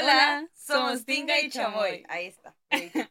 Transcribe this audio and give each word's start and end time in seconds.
Hola, 0.00 0.48
somos 0.54 1.04
Tinga 1.04 1.40
y 1.40 1.50
Chamoy. 1.50 2.04
Ahí 2.08 2.26
está. 2.26 2.56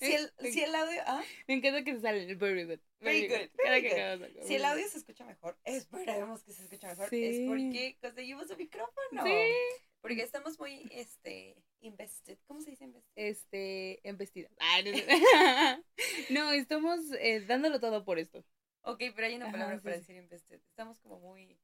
Si 0.00 0.14
el, 0.14 0.32
si 0.50 0.62
el 0.62 0.74
audio. 0.74 1.02
¿ah? 1.04 1.22
Me 1.46 1.56
encanta 1.56 1.84
que 1.84 1.92
se 1.92 2.00
sale 2.00 2.22
el 2.22 2.36
very 2.36 2.64
good. 2.64 2.78
Very 3.00 3.28
good. 3.28 3.50
Very 3.62 3.86
good. 3.86 4.46
Si 4.46 4.54
el 4.54 4.64
audio 4.64 4.88
se 4.88 4.96
escucha 4.96 5.26
mejor, 5.26 5.58
esperemos 5.62 6.42
que 6.42 6.54
se 6.54 6.62
escuche 6.62 6.86
mejor. 6.86 7.08
Es 7.12 7.46
porque 7.46 7.98
conseguimos 8.00 8.48
un 8.48 8.56
micrófono. 8.56 9.22
Sí. 9.22 9.52
Porque 10.00 10.22
estamos 10.22 10.58
muy, 10.58 10.88
este, 10.90 11.62
invested. 11.80 12.38
¿Cómo 12.46 12.62
se 12.62 12.70
dice 12.70 12.84
invested? 12.84 13.12
Este, 13.14 14.00
investidas. 14.04 14.52
no, 16.30 16.52
estamos 16.52 17.00
eh, 17.18 17.44
dándolo 17.46 17.78
todo 17.78 18.02
por 18.02 18.18
esto. 18.18 18.42
Ok, 18.80 19.02
pero 19.14 19.26
hay 19.26 19.34
una 19.34 19.52
palabra 19.52 19.78
para 19.82 19.96
decir 19.96 20.16
invested. 20.16 20.62
Estamos 20.70 20.98
como 21.00 21.20
muy... 21.20 21.60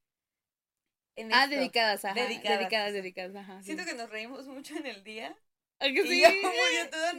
ah, 1.32 1.46
dedicadas, 1.46 2.04
ajá. 2.04 2.14
Dedicadas. 2.14 2.58
Dedicadas, 2.58 2.92
dedicadas, 2.92 3.36
ajá. 3.36 3.62
Siento 3.62 3.84
que 3.84 3.94
nos 3.94 4.10
reímos 4.10 4.46
mucho 4.46 4.76
en 4.76 4.86
el 4.86 5.04
día 5.04 5.36
¿A 5.78 5.88
que 5.92 6.02
sí? 6.04 6.22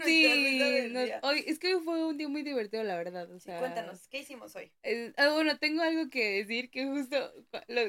sí, 0.04 0.94
hoy, 1.22 1.44
es 1.46 1.60
que 1.60 1.76
hoy 1.76 1.84
fue 1.84 2.06
un 2.06 2.18
día 2.18 2.28
muy 2.28 2.42
divertido, 2.42 2.84
la 2.84 2.98
verdad. 2.98 3.32
O 3.32 3.40
sea, 3.40 3.60
cuéntanos, 3.60 4.08
¿qué 4.08 4.20
hicimos 4.20 4.56
hoy? 4.56 4.72
ah, 5.18 5.30
bueno, 5.34 5.60
tengo 5.60 5.84
algo 5.84 6.10
que 6.10 6.44
decir 6.44 6.72
que 6.72 6.88
justo 6.88 7.18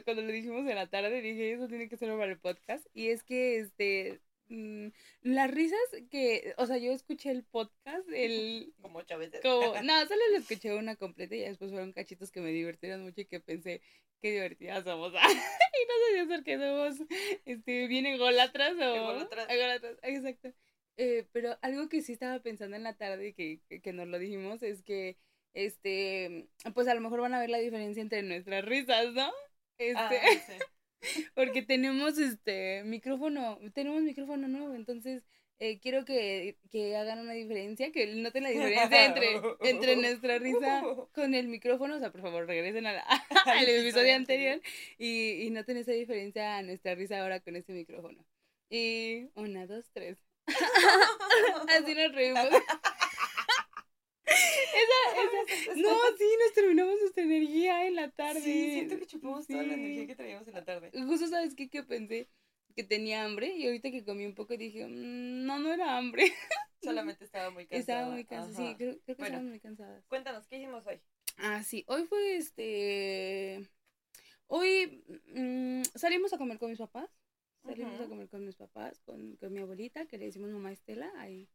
cuando 0.05 0.23
lo 0.23 0.33
dijimos 0.33 0.69
en 0.69 0.75
la 0.75 0.87
tarde 0.87 1.23
dije, 1.23 1.53
eso 1.53 1.69
tiene 1.69 1.89
que 1.89 1.97
ser 1.97 2.11
para 2.11 2.31
el 2.31 2.39
podcast. 2.39 2.87
Y 2.93 3.09
es 3.09 3.25
que, 3.25 3.61
este, 3.61 4.21
Mm, 4.49 4.89
las 5.23 5.51
risas 5.51 5.79
que, 6.11 6.55
o 6.57 6.67
sea, 6.67 6.79
yo 6.79 6.93
escuché 6.93 7.31
el 7.31 7.45
podcast, 7.45 8.09
el... 8.13 8.73
Como 8.83 8.99
ocho 8.99 9.19
veces. 9.19 9.41
Como, 9.43 9.61
no, 9.85 10.07
solo 10.07 10.23
lo 10.31 10.39
escuché 10.39 10.75
una 10.75 10.97
completa 10.97 11.35
y 11.35 11.41
después 11.41 11.71
fueron 11.71 11.93
cachitos 11.93 12.31
que 12.31 12.41
me 12.41 12.51
divirtieron 12.51 13.03
mucho 13.03 13.21
y 13.21 13.27
que 13.27 13.41
pensé, 13.41 13.83
qué 14.21 14.33
divertidas 14.33 14.85
somos. 14.85 15.13
y 15.13 15.17
no 15.17 15.23
sé 15.23 16.13
si 16.13 16.19
es 16.19 16.29
porque 16.29 16.59
somos, 16.59 16.97
este, 17.45 17.87
bien 17.87 18.07
egolatras 18.07 18.75
o... 18.75 18.95
Egolatras. 19.49 19.99
exacto. 20.03 20.53
Eh, 20.97 21.29
pero 21.33 21.57
algo 21.63 21.89
que 21.89 22.03
sí 22.03 22.13
estaba 22.13 22.41
pensando 22.41 22.77
en 22.77 22.83
la 22.83 22.97
tarde 22.97 23.29
y 23.29 23.33
que, 23.33 23.81
que 23.81 23.93
nos 23.93 24.09
lo 24.09 24.19
dijimos 24.19 24.63
es 24.63 24.83
que, 24.83 25.17
este, 25.55 26.49
pues 26.75 26.89
a 26.89 26.95
lo 26.95 27.01
mejor 27.01 27.21
van 27.21 27.35
a 27.35 27.41
ver 27.41 27.51
la 27.51 27.59
diferencia 27.59 28.03
entre 28.03 28.23
nuestras 28.23 28.65
risas, 28.65 29.13
¿no? 29.13 29.31
Ah, 29.95 30.11
este... 30.11 30.59
Porque 31.35 31.63
tenemos 31.63 32.19
este 32.19 32.83
micrófono, 32.85 33.59
tenemos 33.75 34.03
micrófono 34.03 34.49
nuevo, 34.49 34.75
entonces 34.75 35.23
eh, 35.61 35.81
quiero 35.81 36.05
que, 36.05 36.57
que, 36.71 36.97
hagan 36.97 37.19
una 37.19 37.33
diferencia, 37.33 37.91
que 37.91 38.07
noten 38.15 38.45
la 38.45 38.51
diferencia 38.51 39.07
entre, 39.07 39.41
entre 39.63 39.97
nuestra 39.97 40.39
risa 40.39 40.83
con 41.13 41.35
el 41.35 41.49
micrófono. 41.49 41.97
O 41.97 41.99
sea, 41.99 42.13
por 42.13 42.23
favor, 42.23 42.47
regresen 42.47 42.87
a 42.87 43.01
al 43.47 43.69
episodio 43.69 44.15
anterior 44.15 44.61
y, 44.99 45.47
y 45.47 45.51
noten 45.51 45.79
esa 45.79 45.93
diferencia 45.93 46.59
a 46.59 46.63
nuestra 46.63 46.95
risa 46.95 47.21
ahora 47.21 47.41
con 47.41 47.57
este 47.57 47.73
micrófono. 47.73 48.25
Y 48.71 49.31
una, 49.35 49.67
dos, 49.67 49.91
tres. 49.93 50.19
Así 51.69 51.95
nos 51.95 52.15
reímos. 52.15 52.49
Esa, 55.49 55.73
esa, 55.73 55.75
no, 55.81 55.97
sí, 56.19 56.25
nos 56.45 56.53
terminamos 56.55 56.97
nuestra 57.01 57.23
energía 57.23 57.87
en 57.87 57.95
la 57.95 58.11
tarde. 58.11 58.41
Sí, 58.41 58.71
siento 58.73 58.99
que 58.99 59.07
chupamos 59.07 59.47
toda 59.47 59.63
la 59.63 59.75
energía 59.75 60.07
que 60.07 60.17
traíamos 60.17 60.47
en 60.49 60.55
la 60.55 60.65
tarde. 60.65 60.91
Justo, 60.93 61.27
¿sabes 61.29 61.55
qué? 61.55 61.69
Que 61.69 61.83
pensé 61.83 62.29
que 62.75 62.85
tenía 62.85 63.25
hambre 63.25 63.55
y 63.57 63.67
ahorita 63.67 63.91
que 63.91 64.05
comí 64.05 64.25
un 64.25 64.35
poco 64.35 64.57
dije, 64.57 64.87
mm, 64.87 65.45
no, 65.45 65.59
no 65.59 65.73
era 65.73 65.99
hambre. 65.99 66.23
Solamente 66.83 67.25
estaba 67.25 67.51
muy 67.51 67.67
cansada. 67.67 67.81
Estaba 67.81 68.13
muy 68.13 68.25
cansada, 68.25 68.69
sí, 68.69 68.75
creo, 68.77 68.99
creo 69.01 69.17
que 69.17 69.23
bueno, 69.23 69.43
muy 69.43 69.59
cansadas. 69.59 70.05
Cuéntanos, 70.07 70.47
¿qué 70.47 70.59
hicimos 70.59 70.87
hoy? 70.87 71.01
Ah, 71.39 71.63
sí, 71.65 71.85
hoy 71.89 72.05
fue 72.05 72.37
este... 72.37 73.69
Hoy 74.47 75.05
mmm, 75.27 75.83
salimos 75.95 76.33
a 76.33 76.39
comer 76.39 76.59
con 76.59 76.71
mis 76.71 76.79
papás. 76.79 77.11
Salimos 77.65 78.01
a 78.01 78.07
comer 78.07 78.29
con 78.29 78.47
mis 78.47 78.55
papás, 78.55 79.01
con, 79.01 79.37
con 79.37 79.53
mi 79.53 79.59
abuelita, 79.59 80.07
que 80.07 80.17
le 80.17 80.27
decimos 80.27 80.51
mamá 80.51 80.73
Estela, 80.73 81.13
ahí 81.17 81.49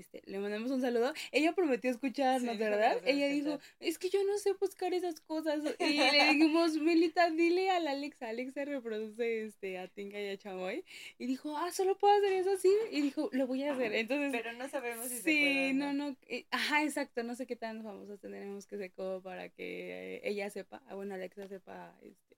este, 0.00 0.22
le 0.26 0.38
mandamos 0.38 0.70
un 0.70 0.80
saludo. 0.80 1.12
Ella 1.32 1.52
prometió 1.54 1.90
escucharnos, 1.90 2.58
¿verdad? 2.58 3.00
Ella 3.04 3.28
dijo, 3.28 3.58
es 3.80 3.98
que 3.98 4.08
yo 4.10 4.22
no 4.24 4.38
sé 4.38 4.52
buscar 4.54 4.94
esas 4.94 5.20
cosas. 5.20 5.62
Y 5.78 5.96
le 5.98 6.24
dijimos, 6.32 6.76
Melita, 6.76 7.30
dile 7.30 7.70
a 7.70 7.80
la 7.80 7.92
Alexa. 7.92 8.28
Alexa 8.28 8.64
reproduce 8.64 9.44
este, 9.44 9.78
a 9.78 9.88
Tinga 9.88 10.20
y 10.20 10.28
a 10.28 10.36
Chamoy. 10.38 10.84
Y 11.18 11.26
dijo, 11.26 11.56
ah, 11.56 11.70
solo 11.72 11.96
puedo 11.98 12.16
hacer 12.16 12.32
eso 12.32 12.52
así. 12.52 12.70
Y 12.90 13.00
dijo, 13.00 13.28
lo 13.32 13.46
voy 13.46 13.64
a 13.64 13.72
hacer. 13.72 13.94
Entonces, 13.94 14.30
Pero 14.30 14.52
no 14.52 14.68
sabemos 14.68 15.08
si 15.08 15.16
sí, 15.16 15.22
se 15.22 15.36
puede. 15.38 15.72
no, 15.74 15.92
no. 15.92 16.16
Eh, 16.28 16.46
ajá, 16.50 16.84
exacto. 16.84 17.22
No 17.22 17.34
sé 17.34 17.46
qué 17.46 17.56
tan 17.56 17.82
famosos 17.82 18.20
tendremos 18.20 18.66
que 18.66 18.76
ser 18.78 18.92
como 18.92 19.22
para 19.22 19.48
que 19.48 20.16
eh, 20.16 20.20
ella 20.24 20.50
sepa, 20.50 20.82
bueno, 20.94 21.14
Alexa 21.14 21.46
sepa 21.48 21.98
este, 22.02 22.36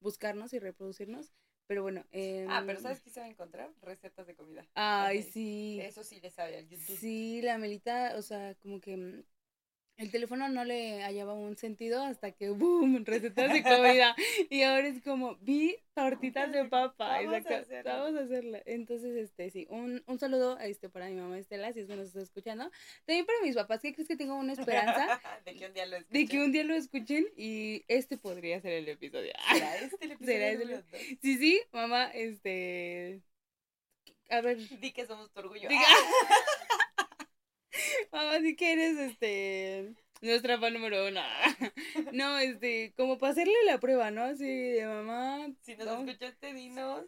buscarnos 0.00 0.52
y 0.52 0.58
reproducirnos. 0.58 1.32
Pero 1.70 1.84
bueno. 1.84 2.04
Eh, 2.10 2.48
ah, 2.50 2.64
pero 2.66 2.80
¿sabes 2.80 3.00
qué 3.00 3.10
se 3.10 3.20
va 3.20 3.26
a 3.26 3.28
encontrar? 3.28 3.70
Recetas 3.80 4.26
de 4.26 4.34
comida. 4.34 4.66
Ay, 4.74 5.22
sí. 5.22 5.78
Eso 5.80 6.02
sí 6.02 6.18
le 6.20 6.28
sabe 6.28 6.58
al 6.58 6.68
YouTube. 6.68 6.96
Sí, 6.98 7.42
la 7.42 7.58
Melita, 7.58 8.14
o 8.16 8.22
sea, 8.22 8.56
como 8.56 8.80
que 8.80 8.96
mm, 8.96 9.22
el 10.00 10.10
teléfono 10.10 10.48
no 10.48 10.64
le 10.64 11.02
hallaba 11.02 11.34
un 11.34 11.58
sentido 11.58 12.02
hasta 12.02 12.32
que, 12.32 12.48
¡boom!, 12.48 13.04
recetas 13.04 13.52
de 13.52 13.62
comida. 13.62 14.16
y 14.50 14.62
ahora 14.62 14.88
es 14.88 15.02
como, 15.02 15.36
vi 15.42 15.76
tortitas 15.92 16.50
de 16.52 16.64
papa. 16.64 17.20
Vamos, 17.22 17.44
a 17.46 17.82
Vamos 17.84 18.18
a 18.18 18.24
hacerla. 18.24 18.62
Entonces, 18.64 19.14
este, 19.14 19.50
sí, 19.50 19.66
un, 19.68 20.02
un 20.06 20.18
saludo 20.18 20.58
este, 20.58 20.88
para 20.88 21.08
mi 21.10 21.16
mamá 21.16 21.38
Estela, 21.38 21.70
si 21.74 21.80
es 21.80 21.86
que 21.86 21.96
nos 21.96 22.06
está 22.08 22.22
escuchando. 22.22 22.70
También 23.04 23.26
para 23.26 23.42
mis 23.42 23.54
papás, 23.54 23.80
¿qué 23.82 23.92
crees 23.92 24.08
que 24.08 24.16
tengo 24.16 24.36
una 24.36 24.54
esperanza? 24.54 25.20
de 25.44 25.54
que 25.54 25.66
un 25.66 25.74
día 25.74 25.84
lo 25.84 25.96
escuchen. 25.98 26.18
De 26.18 26.26
que 26.26 26.38
un 26.38 26.52
día 26.52 26.64
lo 26.64 26.74
escuchen 26.74 27.26
y 27.36 27.84
este 27.86 28.16
podría 28.16 28.58
ser 28.62 28.72
el 28.72 28.88
episodio. 28.88 29.32
¿Será 29.52 29.76
este 29.76 30.04
el 30.06 30.12
episodio? 30.12 30.38
¿Será 30.38 30.50
este 30.50 31.18
Sí, 31.20 31.36
sí, 31.36 31.60
mamá, 31.72 32.10
este... 32.14 33.20
A 34.30 34.40
ver. 34.40 34.56
Di 34.80 34.92
que 34.92 35.04
somos 35.04 35.30
tu 35.30 35.40
orgullo. 35.40 35.68
Mamá, 38.12 38.40
si 38.40 38.56
quieres, 38.56 38.98
este, 38.98 39.94
nuestra 40.20 40.58
fan 40.58 40.74
número 40.74 41.08
uno. 41.08 41.20
No, 42.12 42.38
este, 42.38 42.92
como 42.96 43.18
para 43.18 43.32
hacerle 43.32 43.54
la 43.64 43.78
prueba, 43.78 44.10
¿no? 44.10 44.22
Así 44.22 44.44
de 44.44 44.86
mamá. 44.86 45.48
Si 45.62 45.76
nos 45.76 45.88
escuchaste, 45.88 46.52
dinos. 46.52 47.06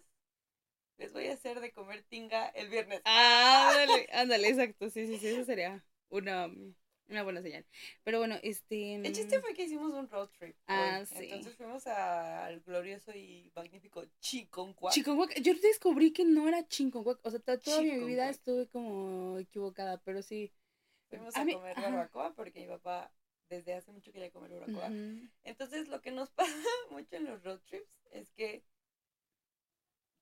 Les 0.99 1.13
voy 1.13 1.27
a 1.27 1.35
hacer 1.35 1.61
de 1.61 1.73
comer 1.73 2.05
tinga 2.05 2.49
el 2.49 2.69
viernes. 2.69 3.03
Ah, 3.05 3.71
ándale, 3.83 4.09
ándale, 4.13 4.49
exacto. 4.49 4.89
Sí, 4.91 5.07
sí, 5.07 5.19
sí, 5.19 5.29
eso 5.29 5.45
sería 5.45 5.85
una, 6.11 6.49
una 7.09 7.23
buena 7.23 7.43
señal. 7.43 7.67
Pero 8.05 8.19
bueno, 8.19 8.37
este. 8.43 8.95
El 8.95 9.13
chiste 9.13 9.41
fue 9.41 9.53
que 9.55 9.65
hicimos 9.65 9.93
un 9.93 10.09
road 10.09 10.29
trip. 10.39 10.57
Ah, 10.69 11.05
sí. 11.05 11.25
Entonces 11.25 11.57
fuimos 11.57 11.87
al 11.87 12.61
glorioso 12.61 13.13
y 13.13 13.51
magnífico 13.55 14.05
Chiconcuac. 14.21 14.95
Chiconcuac. 14.95 15.41
Yo 15.41 15.55
descubrí 15.55 16.13
que 16.13 16.25
no 16.25 16.49
era 16.49 16.67
Chiconcuac. 16.69 17.19
O 17.25 17.31
sea, 17.31 17.41
toda 17.41 17.83
mi 17.83 18.05
vida 18.05 18.29
estuve 18.31 18.69
como 18.69 19.39
equivocada, 19.39 20.01
pero 20.05 20.23
sí. 20.23 20.53
Fuimos 21.13 21.37
a, 21.37 21.45
comer 21.45 21.77
barbacoa 21.77 22.33
porque 22.35 22.61
mi 22.61 22.67
papá 22.69 23.13
desde 23.51 23.75
hace 23.75 23.93
mucho 23.93 24.13
quería 24.13 24.31
comer 24.31 24.51
barbacoa. 24.53 24.91
Entonces, 25.45 25.89
lo 25.89 26.01
que 26.01 26.11
nos 26.11 26.31
pasa 26.65 26.69
mucho 26.91 27.17
en 27.17 27.25
los 27.25 27.45
road 27.45 27.61
trips 27.67 27.93
es 28.11 28.31
que 28.33 28.65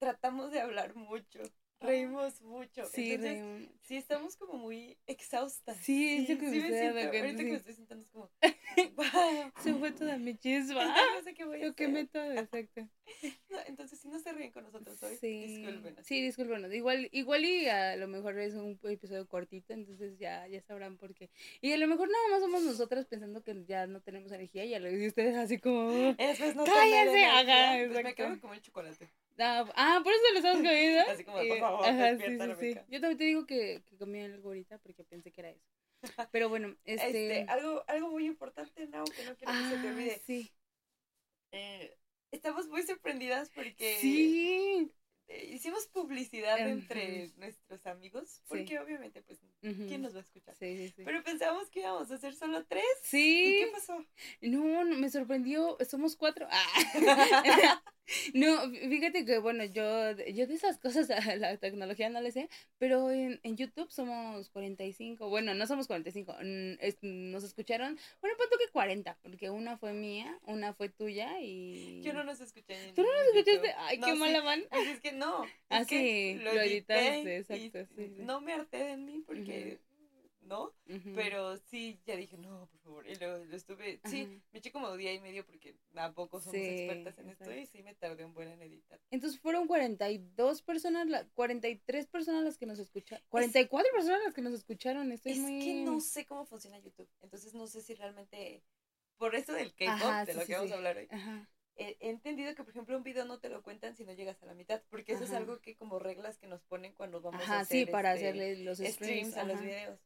tratamos 0.00 0.50
de 0.50 0.60
hablar 0.60 0.96
mucho 0.96 1.40
reímos 1.80 2.40
mucho. 2.42 2.84
Sí, 2.86 3.12
Entonces, 3.12 3.68
sí, 3.82 3.96
estamos 3.96 4.36
como 4.36 4.54
muy 4.54 4.96
exhaustas. 5.06 5.76
Sí, 5.78 6.26
sí, 6.26 6.38
que 6.38 6.50
sí 6.50 6.60
me 6.60 6.68
siento, 6.68 6.98
ahorita 6.98 7.44
que 7.44 7.50
me 7.50 7.56
estoy 7.56 7.74
sentando 7.74 8.04
es 8.04 8.10
como, 8.10 8.30
wow. 8.96 9.52
Se 9.62 9.74
fue 9.74 9.90
toda 9.92 10.16
mi 10.18 10.36
chisma. 10.36 10.84
no 11.16 11.22
sé 11.22 11.34
qué 11.34 11.44
voy 11.44 11.62
a 11.62 11.66
Lo 11.66 11.74
quemé 11.74 12.06
todo, 12.06 12.30
exacto. 12.32 12.88
No, 13.48 13.58
entonces, 13.66 13.98
si 13.98 14.08
no 14.08 14.18
se 14.18 14.32
ríen 14.32 14.52
con 14.52 14.64
nosotros 14.64 15.02
hoy, 15.02 15.16
sí. 15.16 15.44
discúlpenos. 15.46 16.06
Sí, 16.06 16.22
discúlpenos. 16.22 16.72
Igual, 16.72 17.08
igual 17.12 17.44
y 17.44 17.66
a 17.66 17.96
lo 17.96 18.08
mejor 18.08 18.38
es 18.38 18.54
un 18.54 18.78
episodio 18.84 19.26
cortito, 19.26 19.72
entonces 19.72 20.18
ya, 20.18 20.46
ya 20.46 20.62
sabrán 20.62 20.96
por 20.96 21.14
qué. 21.14 21.30
Y 21.60 21.72
a 21.72 21.76
lo 21.76 21.88
mejor 21.88 22.08
nada 22.08 22.28
más 22.30 22.40
somos 22.40 22.62
nosotras 22.62 23.06
pensando 23.06 23.42
que 23.42 23.64
ya 23.64 23.86
no 23.86 24.00
tenemos 24.00 24.30
energía 24.32 24.64
y 24.64 24.74
a 24.74 24.80
lo 24.80 24.88
que 24.88 25.06
ustedes 25.06 25.36
así 25.36 25.58
como, 25.58 26.14
Eso 26.18 26.54
no 26.54 26.64
cállense, 26.64 27.24
haga, 27.24 27.86
pues 27.88 28.04
me 28.04 28.14
quedo 28.14 28.40
como 28.40 28.54
el 28.54 28.62
chocolate. 28.62 29.08
Ah, 29.40 30.00
por 30.02 30.12
eso 30.12 30.22
lo 30.32 30.38
estamos 30.38 30.58
comiendo. 30.58 31.00
Así 31.10 31.24
como, 31.24 31.38
por 31.38 31.58
favor, 31.58 31.86
ajá, 31.86 32.16
sí, 32.16 32.38
sí, 32.38 32.74
sí. 32.74 32.80
Yo 32.88 33.00
también 33.00 33.18
te 33.18 33.24
digo 33.24 33.46
que, 33.46 33.82
que 33.86 33.96
comí 33.96 34.20
algo 34.20 34.48
ahorita 34.48 34.78
porque 34.78 35.04
pensé 35.04 35.32
que 35.32 35.40
era 35.40 35.50
eso. 35.50 35.64
Pero 36.32 36.48
bueno, 36.48 36.76
este... 36.84 37.40
este 37.40 37.50
algo, 37.50 37.84
algo 37.86 38.10
muy 38.10 38.26
importante, 38.26 38.86
Nao, 38.86 39.04
que 39.04 39.24
no 39.24 39.36
quiero 39.36 39.52
que 39.52 39.76
se 39.76 39.82
te 39.82 39.88
ah, 39.88 39.92
olvide. 39.92 40.22
Sí. 40.26 40.52
Eh, 41.52 41.96
estamos 42.30 42.68
muy 42.68 42.82
sorprendidas 42.82 43.50
porque... 43.50 43.96
Sí. 44.00 44.92
Eh, 45.30 45.50
hicimos 45.54 45.86
publicidad 45.86 46.58
entre 46.58 47.30
nuestros 47.36 47.86
amigos, 47.86 48.42
porque 48.48 48.80
obviamente, 48.80 49.22
pues, 49.22 49.38
¿quién 49.60 50.02
nos 50.02 50.12
va 50.12 50.18
a 50.18 50.22
escuchar? 50.22 50.56
Sí, 50.56 50.88
sí, 50.88 51.02
Pero 51.04 51.22
pensábamos 51.22 51.70
que 51.70 51.80
íbamos 51.80 52.10
a 52.10 52.14
hacer 52.16 52.34
solo 52.34 52.64
tres. 52.66 52.84
Sí. 53.04 53.54
¿Y 53.54 53.64
qué 53.64 53.70
pasó? 53.70 54.04
No, 54.40 54.84
me 54.84 55.08
sorprendió, 55.08 55.78
somos 55.88 56.16
cuatro. 56.16 56.48
Ah. 56.50 57.82
No, 58.34 58.70
fíjate 58.70 59.24
que, 59.24 59.38
bueno, 59.38 59.64
yo, 59.64 60.12
yo 60.12 60.46
de 60.46 60.54
esas 60.54 60.78
cosas, 60.78 61.08
la 61.38 61.56
tecnología 61.58 62.08
no 62.10 62.20
le 62.20 62.32
sé, 62.32 62.48
pero 62.78 63.10
en, 63.10 63.40
en 63.42 63.56
YouTube 63.56 63.90
somos 63.90 64.50
45, 64.50 65.28
bueno, 65.28 65.54
no 65.54 65.66
somos 65.66 65.86
45, 65.86 66.36
nos 67.02 67.44
escucharon, 67.44 67.98
bueno, 68.20 68.36
pues 68.36 68.48
que 68.58 68.72
40, 68.72 69.18
porque 69.22 69.50
una 69.50 69.78
fue 69.78 69.92
mía, 69.92 70.38
una 70.46 70.74
fue 70.74 70.88
tuya 70.88 71.40
y... 71.40 72.00
Yo 72.02 72.12
no 72.12 72.24
nos 72.24 72.40
escuché. 72.40 72.92
¿Tú 72.94 73.02
no 73.02 73.08
nos 73.08 73.34
escuchaste? 73.34 73.74
Ay, 73.78 74.00
qué 74.00 74.14
mala 74.14 74.42
man. 74.42 74.62
Es 74.70 75.00
que 75.00 75.12
no. 75.12 75.46
Ah, 75.68 75.84
sí, 75.84 76.34
lo, 76.34 76.52
editaste, 76.52 77.38
exacto, 77.38 77.86
sí, 77.96 78.14
No 78.18 78.40
me 78.40 78.52
harté 78.52 78.78
de 78.84 78.96
mí 78.96 79.22
porque... 79.26 79.78
¿no? 80.50 80.74
Pero 81.14 81.56
sí, 81.56 82.00
ya 82.04 82.16
dije, 82.16 82.36
no, 82.36 82.66
por 82.66 82.80
favor. 82.80 83.08
Y 83.08 83.14
lo, 83.14 83.44
lo 83.44 83.56
estuve, 83.56 84.00
sí, 84.04 84.42
me 84.50 84.58
eché 84.58 84.72
como 84.72 84.94
día 84.96 85.14
y 85.14 85.20
medio 85.20 85.46
porque 85.46 85.76
tampoco 85.94 86.40
somos 86.40 86.56
expertas 86.56 87.16
en 87.18 87.30
esto 87.30 87.54
y 87.54 87.66
sí 87.66 87.84
me 87.84 87.94
tardé 87.94 88.24
un 88.24 88.34
buen 88.34 88.48
en 88.48 88.60
editar. 88.60 89.00
Entonces 89.12 89.38
fueron 89.40 89.68
42 89.68 90.62
personas, 90.62 91.06
la, 91.06 91.24
43 91.34 92.06
personas 92.08 92.42
las 92.42 92.58
que 92.58 92.66
nos 92.66 92.80
escucharon, 92.80 93.24
44 93.28 93.92
personas 93.92 94.20
las 94.24 94.34
que 94.34 94.42
nos 94.42 94.52
escucharon. 94.52 95.12
Estoy 95.12 95.32
es 95.32 95.38
muy... 95.38 95.60
que 95.60 95.74
no 95.84 96.00
sé 96.00 96.26
cómo 96.26 96.44
funciona 96.44 96.80
YouTube, 96.80 97.08
entonces 97.22 97.54
no 97.54 97.68
sé 97.68 97.80
si 97.80 97.94
realmente, 97.94 98.64
por 99.18 99.36
eso 99.36 99.52
del 99.52 99.72
K-pop, 99.72 100.26
de 100.26 100.34
lo 100.34 100.44
que 100.44 100.54
vamos 100.54 100.72
a 100.72 100.74
hablar 100.74 100.96
hoy. 100.96 101.08
He, 101.76 101.96
entendido 102.00 102.54
que, 102.54 102.62
por 102.62 102.72
ejemplo, 102.72 102.94
un 102.94 103.02
video 103.02 103.24
no 103.24 103.38
te 103.38 103.48
lo 103.48 103.62
cuentan 103.62 103.96
si 103.96 104.04
no 104.04 104.12
llegas 104.12 104.42
a 104.42 104.46
la 104.46 104.52
mitad, 104.52 104.82
porque 104.90 105.12
eso 105.12 105.24
es 105.24 105.30
algo 105.30 105.60
que 105.60 105.76
como 105.76 105.98
reglas 105.98 106.36
que 106.36 106.46
nos 106.46 106.60
ponen 106.62 106.92
cuando 106.92 107.22
vamos 107.22 107.48
a 107.48 107.60
hacer 107.60 107.86
sí, 107.86 107.90
para 107.90 108.14
este, 108.14 108.28
hacerle 108.28 108.64
los 108.64 108.78
streams, 108.78 109.36
a 109.38 109.44
los 109.44 109.60
videos. 109.62 109.98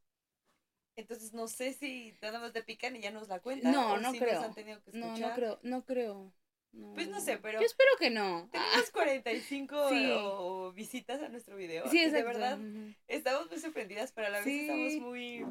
Entonces 0.95 1.33
no 1.33 1.47
sé 1.47 1.73
si 1.73 2.15
nada 2.21 2.39
más 2.39 2.53
te 2.53 2.63
pican 2.63 2.95
y 2.95 3.01
ya 3.01 3.11
nos 3.11 3.27
la 3.27 3.39
cuentan. 3.39 3.71
No, 3.71 3.97
no 3.97 4.13
creo. 4.13 4.41
No, 4.93 5.17
no 5.17 5.33
creo, 5.33 5.59
no 5.63 5.85
creo. 5.85 6.33
Pues 6.93 7.07
no 7.07 7.21
sé, 7.21 7.37
pero. 7.37 7.59
Yo 7.59 7.65
espero 7.65 7.89
que 7.97 8.09
no. 8.09 8.49
Tenemos 8.51 8.91
45 8.91 10.73
visitas 10.73 11.21
a 11.21 11.29
nuestro 11.29 11.55
video. 11.55 11.89
Sí, 11.89 11.99
exacto. 11.99 12.17
de 12.17 12.23
verdad, 12.23 12.59
estamos 13.07 13.49
muy 13.49 13.59
sorprendidas, 13.59 14.11
pero 14.11 14.27
a 14.27 14.29
la 14.29 14.41
vez 14.41 14.47
estamos 14.47 14.93
muy 15.01 15.45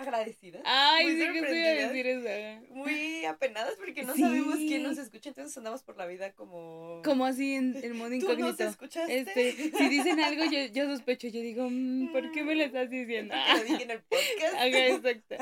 agradecidas. 0.00 0.62
Ay, 0.64 1.06
muy 1.06 1.14
sí 1.14 1.32
que 1.32 1.38
estoy 1.38 1.58
a 1.58 1.88
decir 1.88 2.06
eso. 2.06 2.74
Muy 2.74 3.24
apenadas 3.24 3.74
porque 3.76 4.02
no 4.02 4.16
sabemos 4.16 4.56
quién 4.56 4.82
nos 4.82 4.98
escucha, 4.98 5.30
entonces 5.30 5.56
andamos 5.56 5.82
por 5.82 5.96
la 5.96 6.06
vida 6.06 6.32
como... 6.32 7.00
Como 7.04 7.26
así 7.26 7.54
en 7.54 7.76
el 7.82 7.94
modo 7.94 8.12
incógnito. 8.12 8.56
¿Tú 8.56 8.62
nos 8.64 8.72
escuchaste? 8.72 9.18
Este, 9.18 9.52
si 9.52 9.88
dicen 9.88 10.20
algo, 10.20 10.44
yo, 10.44 10.66
yo 10.72 10.86
sospecho, 10.86 11.28
yo 11.28 11.40
digo, 11.40 11.68
mm, 11.70 12.12
¿por 12.12 12.30
qué 12.32 12.42
me 12.42 12.54
lo 12.54 12.64
estás 12.64 12.90
diciendo? 12.90 13.34
Porque 13.34 13.58
lo 13.58 13.64
dije 13.64 13.82
en 13.84 13.90
el 13.90 14.02
podcast. 14.02 14.54
Ajá, 14.54 14.86
exacto. 14.86 15.36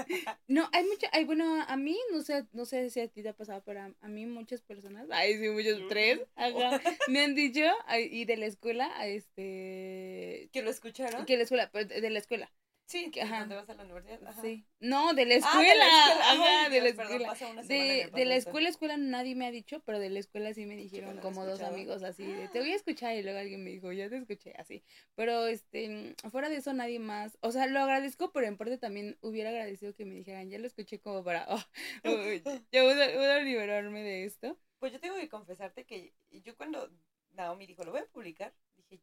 No, 0.49 0.69
hay 0.72 0.84
mucha, 0.84 1.08
hay, 1.12 1.25
bueno, 1.25 1.62
a 1.66 1.76
mí, 1.76 1.96
no 2.12 2.22
sé, 2.22 2.44
no 2.52 2.64
sé 2.64 2.90
si 2.90 3.00
a 3.00 3.08
ti 3.08 3.22
te 3.22 3.31
ha 3.31 3.37
pasado, 3.37 3.62
pero 3.64 3.81
a, 4.00 4.08
mí 4.08 4.26
muchas 4.26 4.60
personas, 4.62 5.06
ay, 5.10 5.38
sí, 5.38 5.49
muchos, 5.49 5.81
tres, 5.88 6.20
ajá, 6.37 6.81
me 7.08 7.20
han 7.20 7.34
dicho, 7.34 7.64
y 8.10 8.25
de 8.25 8.37
la 8.37 8.46
escuela, 8.46 8.90
este... 9.06 10.49
¿Que 10.52 10.62
lo 10.62 10.70
escucharon? 10.70 11.25
Que 11.25 11.37
la 11.37 11.43
escuela, 11.44 11.70
pues, 11.70 11.88
de 11.88 12.10
la 12.10 12.19
escuela 12.19 12.50
Sí, 12.88 13.11
que 13.11 13.20
ajá. 13.20 13.44
vas 13.44 13.69
a 13.69 13.75
la 13.75 13.85
universidad. 13.85 14.19
Ajá. 14.26 14.40
Sí. 14.40 14.64
No, 14.81 15.12
de 15.12 15.26
la 15.26 15.35
escuela. 15.35 15.85
Ah, 16.23 16.69
de 16.70 16.81
la 16.81 16.88
escuela. 16.88 17.35
de, 17.64 18.11
de, 18.14 18.25
la 18.25 18.37
escuela, 18.37 18.70
escuela 18.70 18.96
nadie 18.96 19.35
me 19.35 19.46
ha 19.46 19.50
dicho, 19.50 19.81
pero 19.85 19.99
de 19.99 20.08
la 20.08 20.19
escuela 20.19 20.55
sí 20.55 20.64
me 20.64 20.75
dijeron 20.75 21.19
como 21.19 21.44
dos 21.44 21.61
amigos 21.61 22.02
así, 22.02 22.25
de, 22.25 22.49
te 22.49 22.61
voy 22.61 22.73
a 22.73 22.75
escuchar 22.76 23.14
y 23.14 23.23
luego 23.23 23.40
alguien 23.40 23.62
me 23.62 23.69
dijo, 23.69 23.93
ya 23.93 24.08
te 24.08 24.17
escuché 24.17 24.55
así. 24.56 24.82
Pero 25.17 25.46
este, 25.46 26.17
fuera 26.31 26.49
de 26.49 26.56
eso 26.56 26.73
nadie 26.73 26.99
más, 26.99 27.37
o 27.43 27.52
sea, 27.52 27.67
lo 27.67 27.81
agradezco, 27.81 28.32
pero 28.32 28.46
en 28.46 28.56
parte 28.56 28.79
también 28.79 29.19
hubiera 29.20 29.50
agradecido 29.50 29.94
que 29.94 30.06
me 30.06 30.14
dijeran, 30.14 30.49
ya 30.49 30.58
lo 30.58 30.67
escuché 30.67 30.99
como 30.99 31.23
para, 31.23 31.46
oh, 31.50 31.62
ya 32.73 32.84
voy 32.84 32.93
a, 32.93 33.41
liberarme 33.41 34.02
de 34.02 34.25
esto. 34.25 34.58
Pues 34.79 34.94
yo 34.94 34.99
tengo 34.99 35.17
que 35.17 35.29
confesarte 35.29 35.84
que 35.84 36.14
yo 36.31 36.56
cuando 36.56 36.91
Naomi 37.34 37.67
dijo, 37.67 37.84
lo 37.84 37.91
voy 37.91 38.00
a 38.00 38.06
publicar, 38.06 38.55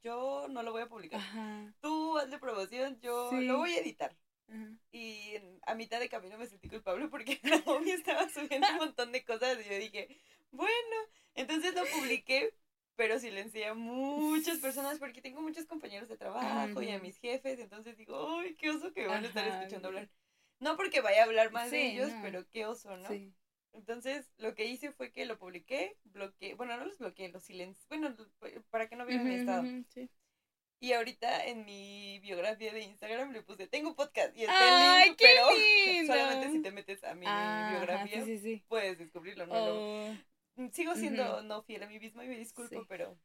yo 0.01 0.47
no 0.49 0.63
lo 0.63 0.71
voy 0.71 0.81
a 0.83 0.87
publicar. 0.87 1.21
Tú 1.81 2.17
haz 2.17 2.29
de 2.29 2.39
promoción, 2.39 2.99
yo 3.01 3.31
lo 3.31 3.57
voy 3.57 3.73
a 3.73 3.79
editar. 3.79 4.15
Y 4.91 5.33
a 5.65 5.73
mitad 5.75 5.99
de 5.99 6.07
camino 6.09 6.37
me 6.37 6.45
sentí 6.45 6.69
culpable 6.69 7.07
porque 7.07 7.39
Naomi 7.65 7.91
estaba 7.91 8.29
subiendo 8.29 8.67
un 8.73 8.77
montón 8.77 9.11
de 9.11 9.23
cosas 9.25 9.57
y 9.65 9.69
yo 9.69 9.77
dije, 9.77 10.21
bueno, 10.51 10.95
entonces 11.33 11.73
lo 11.73 11.83
publiqué, 11.85 12.53
pero 12.95 13.19
silencié 13.19 13.67
a 13.67 13.73
muchas 13.73 14.59
personas 14.59 14.99
porque 14.99 15.21
tengo 15.21 15.41
muchos 15.41 15.65
compañeros 15.65 16.07
de 16.09 16.17
trabajo 16.17 16.81
y 16.81 16.91
a 16.91 16.99
mis 16.99 17.17
jefes, 17.17 17.59
entonces 17.59 17.97
digo, 17.97 18.39
¡ay, 18.39 18.55
qué 18.55 18.69
oso 18.69 18.93
que 18.93 19.07
van 19.07 19.23
a 19.25 19.27
estar 19.27 19.47
escuchando 19.47 19.87
hablar! 19.89 20.09
No 20.59 20.77
porque 20.77 21.01
vaya 21.01 21.23
a 21.23 21.25
hablar 21.25 21.51
mal 21.51 21.69
de 21.69 21.91
ellos, 21.91 22.11
pero 22.21 22.47
qué 22.49 22.65
oso, 22.65 22.95
¿no? 22.97 23.07
Entonces, 23.75 24.31
lo 24.37 24.55
que 24.55 24.65
hice 24.65 24.91
fue 24.91 25.11
que 25.11 25.25
lo 25.25 25.37
publiqué, 25.37 25.97
bloqueé, 26.05 26.55
bueno, 26.55 26.77
no 26.77 26.85
los 26.85 26.97
bloqueé, 26.97 27.29
los 27.29 27.43
silencié, 27.43 27.85
bueno, 27.89 28.15
para 28.69 28.87
que 28.87 28.95
no 28.95 29.05
vieran 29.05 29.27
mi 29.27 29.35
estado. 29.35 29.63
Y 30.79 30.93
ahorita 30.93 31.45
en 31.45 31.65
mi 31.65 32.19
biografía 32.19 32.73
de 32.73 32.81
Instagram 32.81 33.31
le 33.31 33.41
puse, 33.41 33.67
tengo 33.67 33.95
podcast 33.95 34.35
y 34.35 34.43
está 34.43 35.03
el 35.03 35.09
link, 35.09 35.17
pero 35.19 35.45
solamente 36.07 36.51
si 36.51 36.61
te 36.61 36.71
metes 36.71 37.03
a 37.03 37.15
mi 37.15 37.25
biografía 37.25 38.23
puedes 38.67 38.97
descubrirlo, 38.97 39.47
¿no? 39.47 39.53
Oh. 39.55 40.15
Sigo 40.71 40.95
siendo 40.95 41.41
no 41.43 41.63
fiel 41.63 41.83
a 41.83 41.87
mí 41.87 41.99
misma 41.99 42.23
y 42.25 42.29
me 42.29 42.37
disculpo, 42.37 42.85
pero 42.87 43.17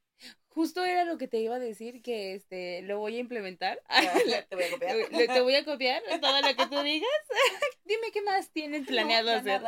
Justo 0.53 0.85
era 0.85 1.05
lo 1.05 1.17
que 1.17 1.29
te 1.29 1.39
iba 1.39 1.55
a 1.55 1.61
decir, 1.61 2.03
que 2.03 2.35
este 2.35 2.83
lo 2.83 2.99
voy 2.99 3.17
a 3.17 3.21
implementar. 3.21 3.81
te 4.49 4.57
voy 4.57 4.65
a 4.65 4.71
copiar. 4.71 4.97
te 5.35 5.41
voy 5.41 5.55
a 5.55 5.65
copiar 5.65 6.03
todo 6.21 6.43
lo 6.43 6.57
que 6.57 6.67
tú 6.67 6.83
digas. 6.83 7.09
Dime 7.85 8.11
qué 8.13 8.21
más 8.23 8.51
tienes 8.51 8.87
planeado 8.87 9.31
hacer. 9.31 9.63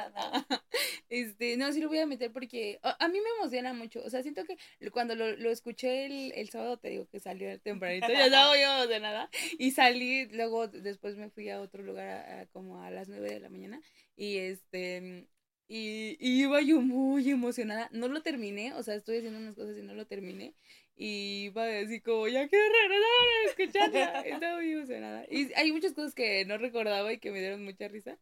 Este, 1.08 1.56
no, 1.56 1.72
sí 1.72 1.80
lo 1.80 1.88
voy 1.88 1.98
a 1.98 2.06
meter 2.06 2.32
porque 2.32 2.80
a, 2.82 3.08
mí 3.08 3.20
me 3.20 3.30
emociona 3.38 3.72
mucho. 3.72 4.02
O 4.04 4.10
sea, 4.10 4.22
siento 4.22 4.44
que 4.44 4.56
cuando 4.90 5.14
lo, 5.14 5.36
lo 5.36 5.50
escuché 5.50 6.06
el, 6.06 6.32
el, 6.34 6.50
sábado, 6.50 6.76
te 6.76 6.88
digo 6.88 7.06
que 7.08 7.20
salió 7.20 7.58
tempranito, 7.60 8.08
ya 8.08 8.26
estaba 8.26 8.58
yo 8.58 8.86
de 8.88 9.00
nada. 9.00 9.30
Y 9.58 9.70
salí, 9.72 10.26
luego 10.26 10.66
después 10.68 11.16
me 11.16 11.30
fui 11.30 11.48
a 11.48 11.60
otro 11.60 11.82
lugar 11.82 12.48
como 12.52 12.82
a 12.82 12.90
las 12.90 13.08
nueve 13.08 13.30
de 13.30 13.40
la 13.40 13.48
mañana. 13.48 13.80
Y 14.16 14.38
este 14.38 15.26
y, 15.74 16.18
iba 16.20 16.60
yo 16.60 16.82
muy 16.82 17.30
emocionada. 17.30 17.88
No 17.92 18.08
lo 18.08 18.20
terminé, 18.20 18.74
o 18.74 18.82
sea, 18.82 18.94
estoy 18.94 19.16
haciendo 19.16 19.38
unas 19.38 19.54
cosas 19.54 19.78
y 19.78 19.80
no 19.80 19.94
lo 19.94 20.06
terminé. 20.06 20.52
Y 20.94 21.44
iba 21.44 21.64
así 21.78 22.02
como, 22.02 22.28
ya 22.28 22.46
quiero 22.46 22.66
regresar 22.82 23.00
a 23.00 23.48
escucharla. 23.48 24.20
Estaba 24.26 24.56
muy 24.56 24.70
emocionada. 24.70 25.24
Y 25.30 25.50
hay 25.54 25.72
muchas 25.72 25.94
cosas 25.94 26.14
que 26.14 26.44
no 26.44 26.58
recordaba 26.58 27.10
y 27.10 27.18
que 27.18 27.30
me 27.30 27.40
dieron 27.40 27.64
mucha 27.64 27.88
risa. 27.88 28.18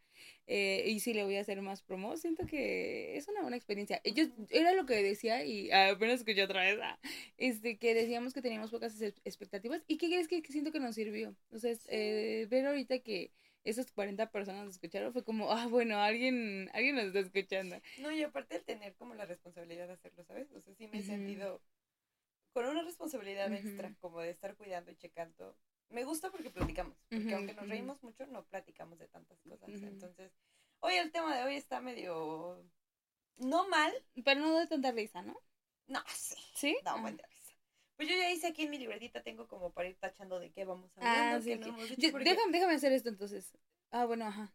Eh, 0.47 0.85
y 0.87 1.00
sí 1.00 1.12
le 1.12 1.25
voy 1.25 1.38
a 1.38 1.41
hacer 1.41 1.61
más 1.61 1.82
promo. 1.82 2.17
Siento 2.17 2.47
que 2.47 3.17
es 3.17 3.26
una 3.26 3.43
buena 3.43 3.56
experiencia. 3.56 4.00
Yo, 4.05 4.26
era 4.50 4.73
lo 4.73 4.87
que 4.87 5.02
decía 5.02 5.44
y 5.44 5.73
apenas 5.73 6.20
escuché 6.20 6.44
otra 6.44 6.62
vez. 6.62 6.79
Ah, 6.81 7.00
este, 7.37 7.79
que 7.79 7.94
decíamos 7.94 8.32
que 8.32 8.43
teníamos 8.43 8.70
pocas 8.70 9.02
expectativas. 9.25 9.82
¿Y 9.88 9.99
qué 9.99 10.06
crees 10.06 10.29
que, 10.29 10.41
siento 10.43 10.70
que 10.70 10.79
nos 10.79 10.94
sirvió? 10.94 11.35
O 11.50 11.58
sea, 11.58 11.75
eh, 11.88 12.47
ver 12.49 12.67
ahorita 12.67 13.00
que 13.00 13.32
esas 13.65 13.93
40 13.93 14.31
personas 14.31 14.69
escucharon, 14.69 15.12
fue 15.12 15.25
como, 15.25 15.51
ah, 15.53 15.67
bueno, 15.67 15.99
alguien, 15.99 16.71
alguien 16.73 16.97
nos 16.97 17.07
está 17.07 17.21
escuchando. 17.21 17.81
No, 17.99 18.11
y 18.11 18.23
aparte 18.23 18.57
el 18.57 18.64
tener 18.64 18.95
como 18.95 19.14
la 19.14 19.26
responsabilidad 19.26 19.87
de 19.87 19.95
hacerlo, 19.95 20.25
¿sabes? 20.25 20.50
O 20.52 20.61
sea, 20.61 20.75
sí 20.75 20.87
me 20.88 20.99
he 20.99 21.02
sentido 21.02 21.62
con 22.52 22.67
una 22.67 22.83
responsabilidad 22.83 23.52
extra, 23.52 23.95
como 24.00 24.21
de 24.21 24.31
estar 24.31 24.57
cuidando 24.57 24.90
y 24.90 24.97
checando. 24.97 25.57
Me 25.88 26.05
gusta 26.05 26.31
porque 26.31 26.50
platicamos, 26.50 26.97
porque 27.09 27.35
aunque 27.35 27.55
nos 27.55 27.69
reímos 27.69 28.02
mucho, 28.02 28.26
no 28.26 28.45
platicamos 28.47 28.99
de 28.99 29.09
tantas 29.09 29.40
cosas. 29.43 29.69
Entonces, 29.69 30.33
hoy 30.81 30.95
el 30.95 31.11
tema 31.11 31.37
de 31.37 31.45
hoy 31.45 31.57
está 31.57 31.81
medio, 31.81 32.64
no 33.37 33.69
mal. 33.69 33.93
Pero 34.25 34.40
no 34.40 34.59
de 34.59 34.67
tanta 34.67 34.93
risa, 34.93 35.23
¿no? 35.23 35.37
No, 35.87 36.00
sí. 36.14 36.37
¿Sí? 36.55 36.79
Da 36.85 36.95
un 36.95 37.02
buen 37.02 37.17
de 37.17 37.25
risa. 37.26 37.39
Ya 38.30 38.37
hice 38.37 38.46
aquí 38.46 38.62
en 38.62 38.70
mi 38.70 38.78
libretita, 38.78 39.25
tengo 39.25 39.49
como 39.49 39.72
para 39.72 39.88
ir 39.88 39.96
tachando 39.96 40.38
de 40.38 40.52
qué 40.52 40.64
vamos 40.64 40.96
a 40.96 41.00
hablar. 41.00 41.34
Ah, 41.34 41.40
sí, 41.42 41.50
déjame, 41.56 42.52
déjame 42.52 42.75
hacer 42.75 42.92
esto 42.92 43.08
entonces. 43.08 43.52
Ah, 43.90 44.04
bueno, 44.04 44.25
ajá. 44.25 44.54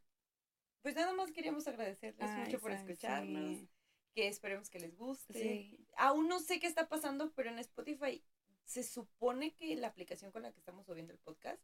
Pues 0.82 0.96
nada 0.96 1.12
más 1.14 1.34
queríamos 1.34 1.68
agradecerles 1.68 2.30
mucho 2.32 2.62
por 2.62 2.72
escucharnos. 2.72 3.68
Que 4.14 4.30
esperemos 4.30 4.70
que 4.70 4.80
les 4.80 4.96
guste. 4.96 5.78
Aún 5.98 6.30
no 6.30 6.40
sé 6.40 6.62
qué 6.62 6.68
está 6.68 6.88
pasando, 6.88 7.34
pero 7.34 7.50
en 7.50 7.60
Spotify 7.60 8.24
se 8.64 8.82
supone 8.82 9.54
que 9.54 9.76
la 9.76 9.88
aplicación 9.88 10.32
con 10.32 10.44
la 10.44 10.54
que 10.54 10.60
estamos 10.60 10.86
subiendo 10.86 11.12
el 11.12 11.20
podcast 11.20 11.62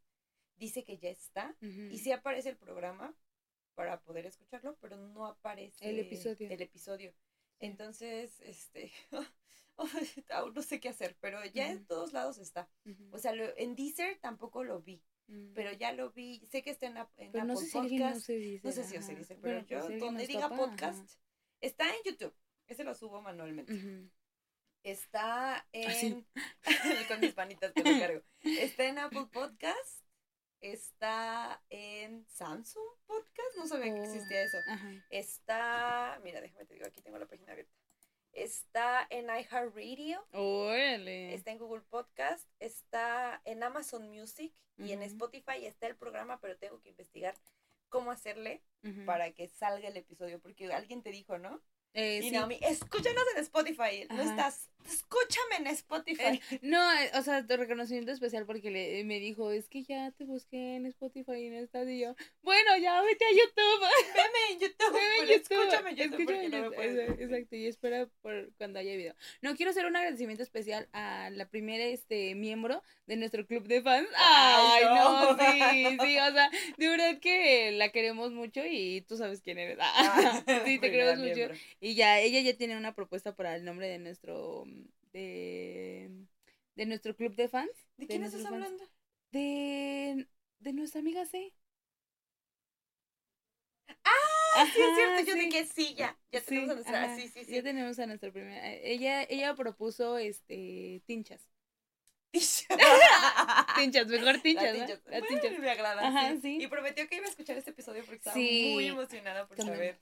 dice 0.57 0.83
que 0.83 0.97
ya 0.97 1.09
está. 1.09 1.55
Y 1.61 1.97
sí 1.99 2.11
aparece 2.11 2.49
el 2.49 2.57
programa 2.57 3.15
para 3.73 4.01
poder 4.01 4.25
escucharlo, 4.25 4.75
pero 4.81 4.97
no 4.97 5.27
aparece 5.27 5.89
el 5.89 5.99
episodio. 5.99 6.49
El 6.49 6.61
episodio. 6.61 7.13
Entonces, 7.61 8.39
este, 8.41 8.91
aún 10.29 10.53
no 10.53 10.61
sé 10.61 10.79
qué 10.79 10.89
hacer, 10.89 11.15
pero 11.21 11.43
ya 11.45 11.71
en 11.71 11.85
todos 11.85 12.13
lados 12.13 12.37
está. 12.37 12.69
O 13.11 13.17
sea, 13.17 13.33
en 13.57 13.75
Deezer 13.75 14.19
tampoco 14.19 14.63
lo 14.63 14.81
vi, 14.81 15.03
mm. 15.27 15.53
pero 15.53 15.71
ya 15.71 15.93
lo 15.93 16.11
vi. 16.11 16.45
Sé 16.47 16.63
que 16.63 16.71
está 16.71 16.87
en, 16.87 16.93
en 16.93 16.97
Apple 16.97 17.43
no 17.45 17.55
sé 17.55 17.69
Podcast. 17.71 18.25
Si 18.25 18.59
no, 18.63 18.71
sé 18.71 18.83
si 18.83 19.01
se 19.01 19.15
dice, 19.15 19.37
pero 19.41 19.65
yo 19.65 19.85
pues 19.85 19.99
donde 19.99 20.27
diga 20.27 20.49
podcast, 20.49 21.17
está 21.61 21.87
en 21.87 22.03
YouTube. 22.05 22.35
Ese 22.67 22.83
lo 22.83 22.95
subo 22.95 23.21
manualmente. 23.21 24.09
Está 24.83 25.57
ah, 25.57 25.65
en. 25.71 26.25
con 27.07 27.19
mis 27.19 27.33
panitas 27.33 27.71
que 27.73 27.83
me 27.83 27.99
cargo. 27.99 28.21
Está 28.41 28.87
en 28.87 28.97
Apple 28.97 29.27
Podcast. 29.31 30.00
Está 30.61 31.61
en 31.69 32.25
Samsung 32.27 32.85
Podcast. 33.05 33.57
No 33.57 33.67
sabía 33.67 33.93
que 33.93 34.03
existía 34.03 34.43
eso. 34.43 34.57
Está. 35.09 36.19
Mira, 36.23 36.39
déjame 36.39 36.65
te 36.65 36.75
digo, 36.75 36.85
aquí 36.85 37.01
tengo 37.01 37.17
la 37.17 37.27
página 37.27 37.51
abierta 37.51 37.73
está 38.33 39.07
en 39.09 39.25
iHeartRadio. 39.25 40.25
Órale. 40.31 41.33
Está 41.33 41.51
en 41.51 41.57
Google 41.57 41.81
Podcast, 41.89 42.47
está 42.59 43.41
en 43.45 43.63
Amazon 43.63 44.09
Music 44.09 44.53
y 44.77 44.93
en 44.93 45.03
Spotify 45.03 45.65
está 45.65 45.87
el 45.87 45.95
programa, 45.95 46.39
pero 46.39 46.57
tengo 46.57 46.79
que 46.81 46.89
investigar 46.89 47.35
cómo 47.89 48.09
hacerle 48.09 48.63
para 49.05 49.31
que 49.31 49.47
salga 49.47 49.89
el 49.89 49.97
episodio, 49.97 50.39
porque 50.39 50.73
alguien 50.73 51.03
te 51.03 51.11
dijo, 51.11 51.37
¿no? 51.37 51.61
Eh, 51.93 52.21
y 52.23 52.31
Naomi, 52.31 52.57
escúchanos 52.61 53.23
en 53.35 53.41
Spotify. 53.43 54.07
No 54.09 54.21
estás. 54.21 54.71
Escúchame 54.87 55.57
en 55.59 55.67
Spotify. 55.67 56.41
no, 56.61 56.79
eh, 56.93 57.11
o 57.15 57.21
sea, 57.21 57.45
tu 57.45 57.55
reconocimiento 57.57 58.11
especial 58.11 58.45
porque 58.45 58.71
le, 58.71 59.03
me 59.03 59.19
dijo, 59.19 59.51
es 59.51 59.67
que 59.67 59.83
ya 59.83 60.11
te 60.11 60.25
busqué 60.25 60.75
en 60.75 60.85
Spotify 60.87 61.45
y 61.45 61.49
no 61.49 61.57
estás. 61.57 61.87
Y 61.87 61.99
yo, 61.99 62.15
bueno, 62.41 62.77
ya 62.77 63.01
vete 63.01 63.25
a 63.25 63.31
YouTube. 63.31 63.81
Veme 64.15 64.53
en 64.53 64.59
YouTube. 64.59 64.93
Veme 64.93 65.17
en 65.19 65.39
YouTube. 65.39 65.61
Escúchame 65.61 65.89
en 65.91 65.95
YouTube. 65.95 66.19
Escúchame 66.19 66.49
no 66.49 67.21
Exacto, 67.21 67.55
y 67.55 67.67
espera 67.67 68.07
por 68.21 68.51
cuando 68.57 68.79
haya 68.79 68.95
video. 68.95 69.15
No, 69.41 69.55
quiero 69.55 69.71
hacer 69.71 69.85
un 69.85 69.95
agradecimiento 69.95 70.43
especial 70.43 70.87
a 70.93 71.29
la 71.31 71.47
primera 71.49 71.85
este 71.85 72.35
miembro 72.35 72.83
de 73.07 73.17
nuestro 73.17 73.45
club 73.45 73.67
de 73.67 73.81
fans. 73.81 74.07
Ay, 74.15 74.85
no, 74.85 75.37
sí, 75.37 75.97
sí, 76.01 76.17
o 76.19 76.31
sea, 76.31 76.49
de 76.77 76.87
verdad 76.87 77.19
que 77.19 77.71
la 77.73 77.89
queremos 77.89 78.31
mucho 78.31 78.61
y 78.65 79.01
tú 79.01 79.17
sabes 79.17 79.41
quién 79.41 79.57
eres. 79.57 79.77
Ah, 79.93 80.43
sí, 80.65 80.79
te 80.79 80.91
queremos 80.91 81.19
mucho. 81.19 81.53
Y 81.79 81.95
ya, 81.95 82.19
ella 82.19 82.39
ya 82.41 82.57
tiene 82.57 82.77
una 82.77 82.93
propuesta 82.93 83.35
para 83.35 83.55
el 83.55 83.65
nombre 83.65 83.87
de 83.87 83.99
nuestro, 83.99 84.63
de, 85.13 86.09
de 86.75 86.85
nuestro 86.85 87.15
club 87.15 87.35
de 87.35 87.47
fans. 87.47 87.71
¿De, 87.97 88.07
quién 88.07 88.23
estás 88.23 88.45
hablando? 88.45 88.83
De, 89.31 90.27
de 90.59 90.73
nuestra 90.73 90.99
amiga 91.01 91.25
C. 91.25 91.53
Ah, 94.03 94.65
sí 94.65 94.81
es 94.81 94.95
cierto, 94.95 95.23
yo 95.23 95.35
dije 95.35 95.65
sí, 95.65 95.95
ya, 95.95 96.17
ya 96.31 96.41
tenemos 96.41 96.71
a 96.71 96.75
nuestra, 96.75 97.15
sí, 97.15 97.27
sí, 97.29 97.45
sí. 97.45 97.53
Ya 97.53 97.63
tenemos 97.63 97.97
a 97.99 98.05
nuestra 98.05 98.31
primera, 98.31 98.73
ella, 98.73 99.23
ella 99.23 99.55
propuso, 99.55 100.17
este, 100.17 101.01
tinchas. 101.05 101.47
tinchas, 102.31 102.69
mejor 104.07 104.39
tinchas, 104.41 104.73
tinchas. 104.73 105.01
tinchas. 105.27 105.59
me 105.59 105.69
agrada. 105.69 106.07
Ajá, 106.07 106.35
sí. 106.41 106.57
Y 106.61 106.67
prometió 106.67 107.07
que 107.07 107.15
iba 107.15 107.25
a 107.25 107.29
escuchar 107.29 107.57
este 107.57 107.71
episodio 107.71 108.03
porque 108.03 108.17
estaba 108.17 108.35
muy 108.35 108.87
emocionada 108.87 109.47
por 109.47 109.57
saber 109.57 109.99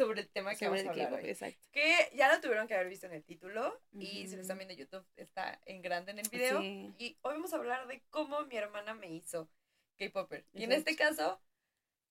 sobre 0.00 0.22
el 0.22 0.28
tema 0.28 0.54
que 0.54 0.66
vamos 0.66 0.84
a 0.84 0.90
hablar 0.90 1.26
Exacto. 1.26 1.68
Que 1.72 2.10
ya 2.14 2.34
lo 2.34 2.40
tuvieron 2.40 2.66
que 2.66 2.74
haber 2.74 2.88
visto 2.88 3.06
en 3.06 3.12
el 3.12 3.22
título 3.22 3.80
y 3.92 4.26
si 4.28 4.36
lo 4.36 4.42
están 4.42 4.56
viendo 4.58 4.72
en 4.72 4.80
YouTube 4.80 5.04
está 5.16 5.60
en 5.66 5.82
grande 5.82 6.12
en 6.12 6.20
el 6.20 6.28
video. 6.28 6.62
Y 6.98 7.18
hoy 7.22 7.34
vamos 7.34 7.52
a 7.52 7.56
hablar 7.56 7.86
de 7.86 8.02
cómo 8.10 8.46
mi 8.46 8.56
hermana 8.56 8.94
me 8.94 9.12
hizo 9.12 9.50
K-Popper. 9.98 10.46
Y 10.54 10.64
en 10.64 10.72
este 10.72 10.96
caso, 10.96 11.40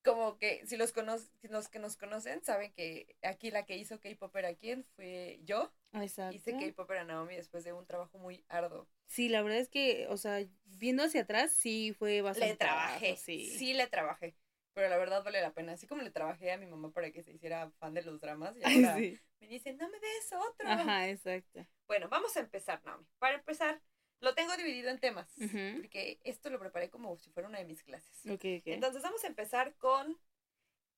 como 0.04 0.38
que 0.38 0.66
si 0.68 0.78
los, 0.78 0.92
cono 0.92 1.18
los 1.44 1.70
que 1.70 1.80
nos 1.80 1.98
conocen 1.98 2.44
saben 2.44 2.72
que 2.74 3.16
aquí 3.24 3.50
la 3.50 3.66
que 3.66 3.78
hizo 3.78 4.00
K-Popper 4.00 4.46
a 4.46 4.56
quién 4.56 4.86
fue 4.96 5.40
yo. 5.44 5.74
Exacto. 5.94 6.36
Hice 6.36 6.52
K-Popper 6.52 7.00
a 7.00 7.04
Naomi 7.06 7.36
después 7.36 7.64
de 7.64 7.74
un 7.74 7.88
trabajo 7.88 8.20
muy 8.20 8.46
arduo. 8.50 8.88
Sí, 9.08 9.30
la 9.30 9.42
verdad 9.42 9.60
es 9.60 9.70
que, 9.70 10.06
o 10.10 10.18
sea, 10.18 10.46
viendo 10.66 11.04
hacia 11.04 11.22
atrás, 11.22 11.52
sí 11.54 11.96
fue 11.98 12.22
bastante. 12.22 12.54
Le 12.54 12.58
trabajé. 12.58 13.16
sí. 13.18 13.50
sí, 13.50 13.74
le 13.74 13.88
trabajé 13.88 14.36
pero 14.74 14.90
la 14.90 14.98
verdad 14.98 15.24
vale 15.24 15.42
la 15.42 15.54
pena. 15.54 15.74
Así 15.74 15.88
como 15.88 16.02
le 16.02 16.12
trabajé 16.12 16.52
a 16.52 16.58
mi 16.58 16.66
mamá 16.66 16.92
para 16.92 17.12
que 17.12 17.24
se 17.24 17.32
hiciera 17.32 17.72
fan 17.80 17.94
de 17.94 18.04
los 18.04 18.20
dramas, 18.20 18.56
y 18.58 18.64
ahora 18.64 18.96
me 18.96 19.48
dice, 19.48 19.74
no 19.74 19.90
me 19.90 20.00
des 20.00 20.34
otro. 20.34 20.70
Ajá, 20.70 21.10
exacto. 21.10 21.66
Bueno, 21.88 22.10
vamos 22.10 22.36
a 22.38 22.42
empezar, 22.42 22.84
Naomi. 22.86 23.06
Para 23.18 23.36
empezar, 23.36 23.82
lo 24.22 24.36
tengo 24.36 24.56
dividido 24.58 24.90
en 24.90 25.00
temas, 25.00 25.34
porque 25.38 26.20
esto 26.24 26.50
lo 26.50 26.60
preparé 26.60 26.90
como 26.90 27.18
si 27.18 27.30
fuera 27.32 27.48
una 27.48 27.60
de 27.60 27.66
mis 27.66 27.84
clases. 27.84 28.26
Okay, 28.26 28.60
okay. 28.60 28.74
Entonces 28.74 29.02
vamos 29.02 29.24
a 29.24 29.28
empezar 29.28 29.76
con 29.78 30.18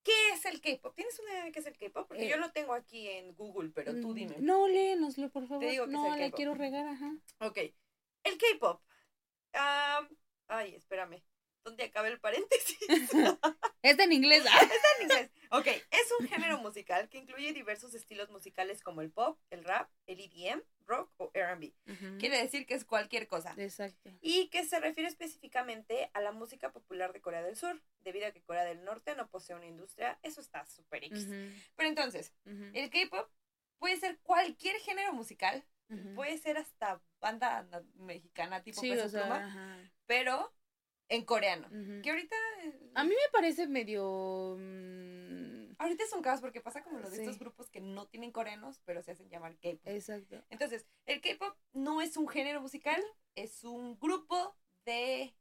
¿Qué 0.03 0.29
es 0.33 0.45
el 0.45 0.61
K-pop? 0.61 0.95
¿Tienes 0.95 1.19
una 1.19 1.31
idea 1.31 1.43
de 1.45 1.51
qué 1.51 1.59
es 1.59 1.67
el 1.67 1.77
K-pop? 1.77 2.07
Porque 2.07 2.27
yo 2.27 2.35
eh, 2.35 2.39
lo 2.39 2.51
tengo 2.51 2.73
aquí 2.73 3.07
en 3.07 3.35
Google, 3.35 3.69
pero 3.69 3.93
tú 3.99 4.09
mm, 4.09 4.15
dime. 4.15 4.35
No, 4.39 4.67
léenoslo, 4.67 5.29
por 5.29 5.47
favor. 5.47 5.63
Te 5.63 5.69
digo 5.69 5.85
que 5.85 5.91
no, 5.91 6.15
le 6.15 6.31
quiero 6.31 6.55
regar, 6.55 6.87
ajá. 6.87 7.15
Ok. 7.39 7.57
El 8.23 8.37
K-pop. 8.37 8.81
ay, 10.47 10.75
espérame 10.75 11.21
donde 11.63 11.83
acabe 11.83 12.09
el 12.09 12.19
paréntesis. 12.19 12.77
Está 13.81 14.03
en 14.03 14.11
inglés. 14.11 14.45
Está 14.45 14.87
en 14.99 15.03
inglés. 15.03 15.31
Ok, 15.51 15.67
es 15.67 16.13
un 16.19 16.27
género 16.27 16.57
musical 16.59 17.09
que 17.09 17.17
incluye 17.17 17.53
diversos 17.53 17.93
estilos 17.93 18.29
musicales 18.29 18.81
como 18.81 19.01
el 19.01 19.11
pop, 19.11 19.39
el 19.49 19.63
rap, 19.63 19.89
el 20.05 20.19
EDM, 20.19 20.61
rock 20.85 21.11
o 21.17 21.31
R&B. 21.33 21.73
Quiere 22.19 22.41
decir 22.41 22.65
que 22.65 22.73
es 22.73 22.85
cualquier 22.85 23.27
cosa. 23.27 23.53
Exacto. 23.57 24.11
Y 24.21 24.49
que 24.49 24.63
se 24.65 24.79
refiere 24.79 25.09
específicamente 25.09 26.09
a 26.13 26.21
la 26.21 26.31
música 26.31 26.71
popular 26.71 27.13
de 27.13 27.21
Corea 27.21 27.41
del 27.41 27.55
Sur, 27.55 27.81
debido 28.03 28.27
a 28.27 28.31
que 28.31 28.41
Corea 28.41 28.63
del 28.63 28.83
Norte 28.83 29.15
no 29.15 29.27
posee 29.29 29.55
una 29.55 29.65
industria, 29.65 30.19
eso 30.23 30.41
está 30.41 30.65
súper 30.65 31.03
X. 31.05 31.27
Pero 31.75 31.89
entonces, 31.89 32.33
el 32.45 32.89
K-pop 32.89 33.29
puede 33.77 33.97
ser 33.97 34.19
cualquier 34.19 34.77
género 34.77 35.13
musical, 35.13 35.65
puede 36.15 36.37
ser 36.37 36.57
hasta 36.57 37.01
banda 37.19 37.67
mexicana 37.95 38.63
tipo 38.63 38.79
sí, 38.79 38.93
pero 40.05 40.53
en 41.11 41.25
coreano. 41.25 41.67
Que 42.01 42.09
ahorita. 42.09 42.35
A 42.95 43.03
mí 43.03 43.09
me 43.09 43.31
parece 43.33 43.67
medio. 43.67 44.55
Mm, 44.57 45.73
ahorita 45.77 46.05
es 46.05 46.13
un 46.13 46.21
caos 46.21 46.39
porque 46.39 46.61
pasa 46.61 46.83
como 46.83 46.99
los 46.99 47.11
de 47.11 47.17
estos 47.17 47.37
grupos 47.37 47.69
que 47.69 47.81
no 47.81 48.07
tienen 48.07 48.31
coreanos, 48.31 48.81
pero 48.85 49.03
se 49.03 49.11
hacen 49.11 49.29
llamar 49.29 49.57
K-pop. 49.57 49.87
Exacto. 49.87 50.41
Entonces, 50.49 50.87
el 51.05 51.19
K-pop 51.19 51.55
no 51.73 52.01
es 52.01 52.15
un 52.15 52.29
género 52.29 52.61
musical, 52.61 53.03
es 53.35 53.65
un 53.65 53.99
grupo 53.99 54.55
de. 54.85 55.35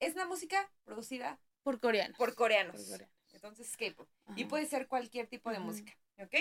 Es 0.00 0.14
una 0.14 0.26
música 0.26 0.70
producida 0.84 1.40
por 1.62 1.80
coreanos. 1.80 2.18
Por 2.18 2.34
coreanos. 2.34 3.00
Entonces, 3.32 3.74
K-pop. 3.74 4.08
Y 4.36 4.44
puede 4.44 4.66
ser 4.66 4.86
cualquier 4.86 5.28
tipo 5.28 5.50
de 5.50 5.60
música. 5.60 5.96
¿Ok? 6.18 6.34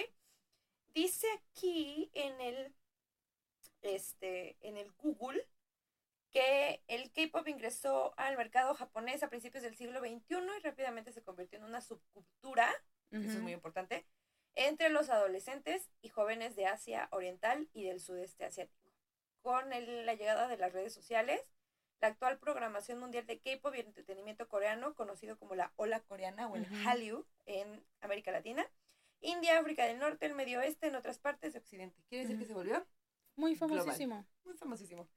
Dice 0.93 1.27
aquí 1.39 2.11
en 2.13 2.41
el. 2.41 2.75
Este. 3.83 4.57
En 4.59 4.75
el 4.75 4.91
Google 4.97 5.47
que 6.31 6.83
el 6.87 7.11
K-pop 7.11 7.47
ingresó 7.47 8.13
al 8.17 8.37
mercado 8.37 8.73
japonés 8.75 9.23
a 9.23 9.29
principios 9.29 9.63
del 9.63 9.75
siglo 9.75 9.99
XXI 9.99 10.37
y 10.57 10.63
rápidamente 10.63 11.11
se 11.11 11.23
convirtió 11.23 11.57
en 11.57 11.65
una 11.65 11.81
subcultura, 11.81 12.69
eso 13.11 13.23
es 13.23 13.39
muy 13.39 13.53
importante, 13.53 14.05
entre 14.55 14.89
los 14.89 15.09
adolescentes 15.09 15.89
y 16.01 16.09
jóvenes 16.09 16.55
de 16.55 16.65
Asia 16.65 17.07
Oriental 17.11 17.69
y 17.73 17.85
del 17.85 17.99
sudeste 17.99 18.43
asiático. 18.45 18.91
Con 19.41 19.69
la 19.69 20.13
llegada 20.15 20.47
de 20.47 20.57
las 20.57 20.73
redes 20.73 20.93
sociales, 20.93 21.41
la 22.01 22.09
actual 22.09 22.37
programación 22.37 22.99
mundial 22.99 23.25
de 23.25 23.39
K-pop 23.39 23.73
y 23.75 23.79
el 23.79 23.87
entretenimiento 23.87 24.47
coreano, 24.47 24.93
conocido 24.93 25.37
como 25.37 25.55
la 25.55 25.73
ola 25.77 26.01
coreana 26.01 26.47
o 26.47 26.55
el 26.55 26.65
Hallyu 26.85 27.25
en 27.45 27.83
América 28.01 28.31
Latina, 28.31 28.69
India, 29.21 29.57
África 29.57 29.85
del 29.85 29.97
Norte, 29.97 30.25
el 30.25 30.35
Medio 30.35 30.59
Oeste, 30.59 30.87
en 30.87 30.95
otras 30.95 31.17
partes 31.17 31.53
de 31.53 31.59
Occidente. 31.59 32.03
¿Quiere 32.09 32.25
decir 32.25 32.37
que 32.37 32.45
se 32.45 32.53
volvió? 32.53 32.85
Muy 33.35 33.55
famosísimo. 33.55 34.25
Muy 34.43 34.55
famosísimo. 34.57 35.07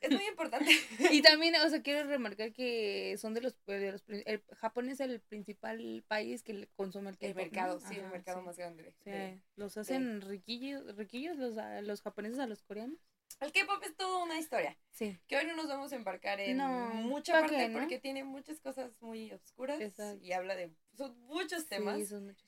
Es 0.00 0.10
muy 0.10 0.26
importante. 0.26 0.70
y 1.12 1.22
también, 1.22 1.54
o 1.56 1.68
sea, 1.68 1.82
quiero 1.82 2.08
remarcar 2.08 2.52
que 2.52 3.16
son 3.18 3.34
de 3.34 3.40
los, 3.40 3.56
de 3.66 3.92
los 3.92 4.04
el 4.08 4.42
Japón 4.56 4.88
es 4.88 5.00
el 5.00 5.20
principal 5.20 6.04
país 6.06 6.42
que 6.42 6.68
consume 6.76 7.10
el 7.10 7.16
El 7.20 7.34
mercado, 7.34 7.80
sí, 7.80 7.96
el 7.96 8.08
mercado 8.08 8.42
más 8.42 8.56
grande. 8.56 8.94
Sí, 9.04 9.10
los 9.56 9.76
hacen 9.76 10.20
riquillos, 10.20 10.96
riquillos 10.96 11.36
los, 11.36 11.56
los 11.82 12.02
japoneses 12.02 12.38
a 12.38 12.46
los 12.46 12.62
coreanos. 12.62 12.98
El 13.40 13.52
K-pop 13.52 13.82
es 13.84 13.96
toda 13.96 14.24
una 14.24 14.38
historia. 14.38 14.76
Sí. 14.90 15.16
Que 15.28 15.36
hoy 15.36 15.46
no 15.46 15.54
nos 15.54 15.68
vamos 15.68 15.92
a 15.92 15.96
embarcar 15.96 16.40
en 16.40 16.56
mucha 16.56 17.40
parte 17.40 17.70
porque 17.72 17.98
tiene 17.98 18.24
muchas 18.24 18.60
cosas 18.60 19.00
muy 19.00 19.32
oscuras 19.32 19.80
y 20.20 20.32
habla 20.32 20.56
de 20.56 20.72
son 20.96 21.16
muchos 21.26 21.66
temas. 21.66 21.96
Sí, 21.96 22.06
son 22.06 22.26
muchos 22.26 22.47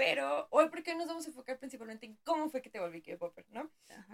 pero 0.00 0.48
hoy, 0.50 0.70
porque 0.70 0.94
nos 0.94 1.08
vamos 1.08 1.26
a 1.26 1.28
enfocar 1.28 1.58
principalmente 1.58 2.06
en 2.06 2.16
cómo 2.24 2.48
fue 2.48 2.62
que 2.62 2.70
te 2.70 2.80
volví 2.80 3.02
K-Popper, 3.02 3.44
¿no? 3.50 3.70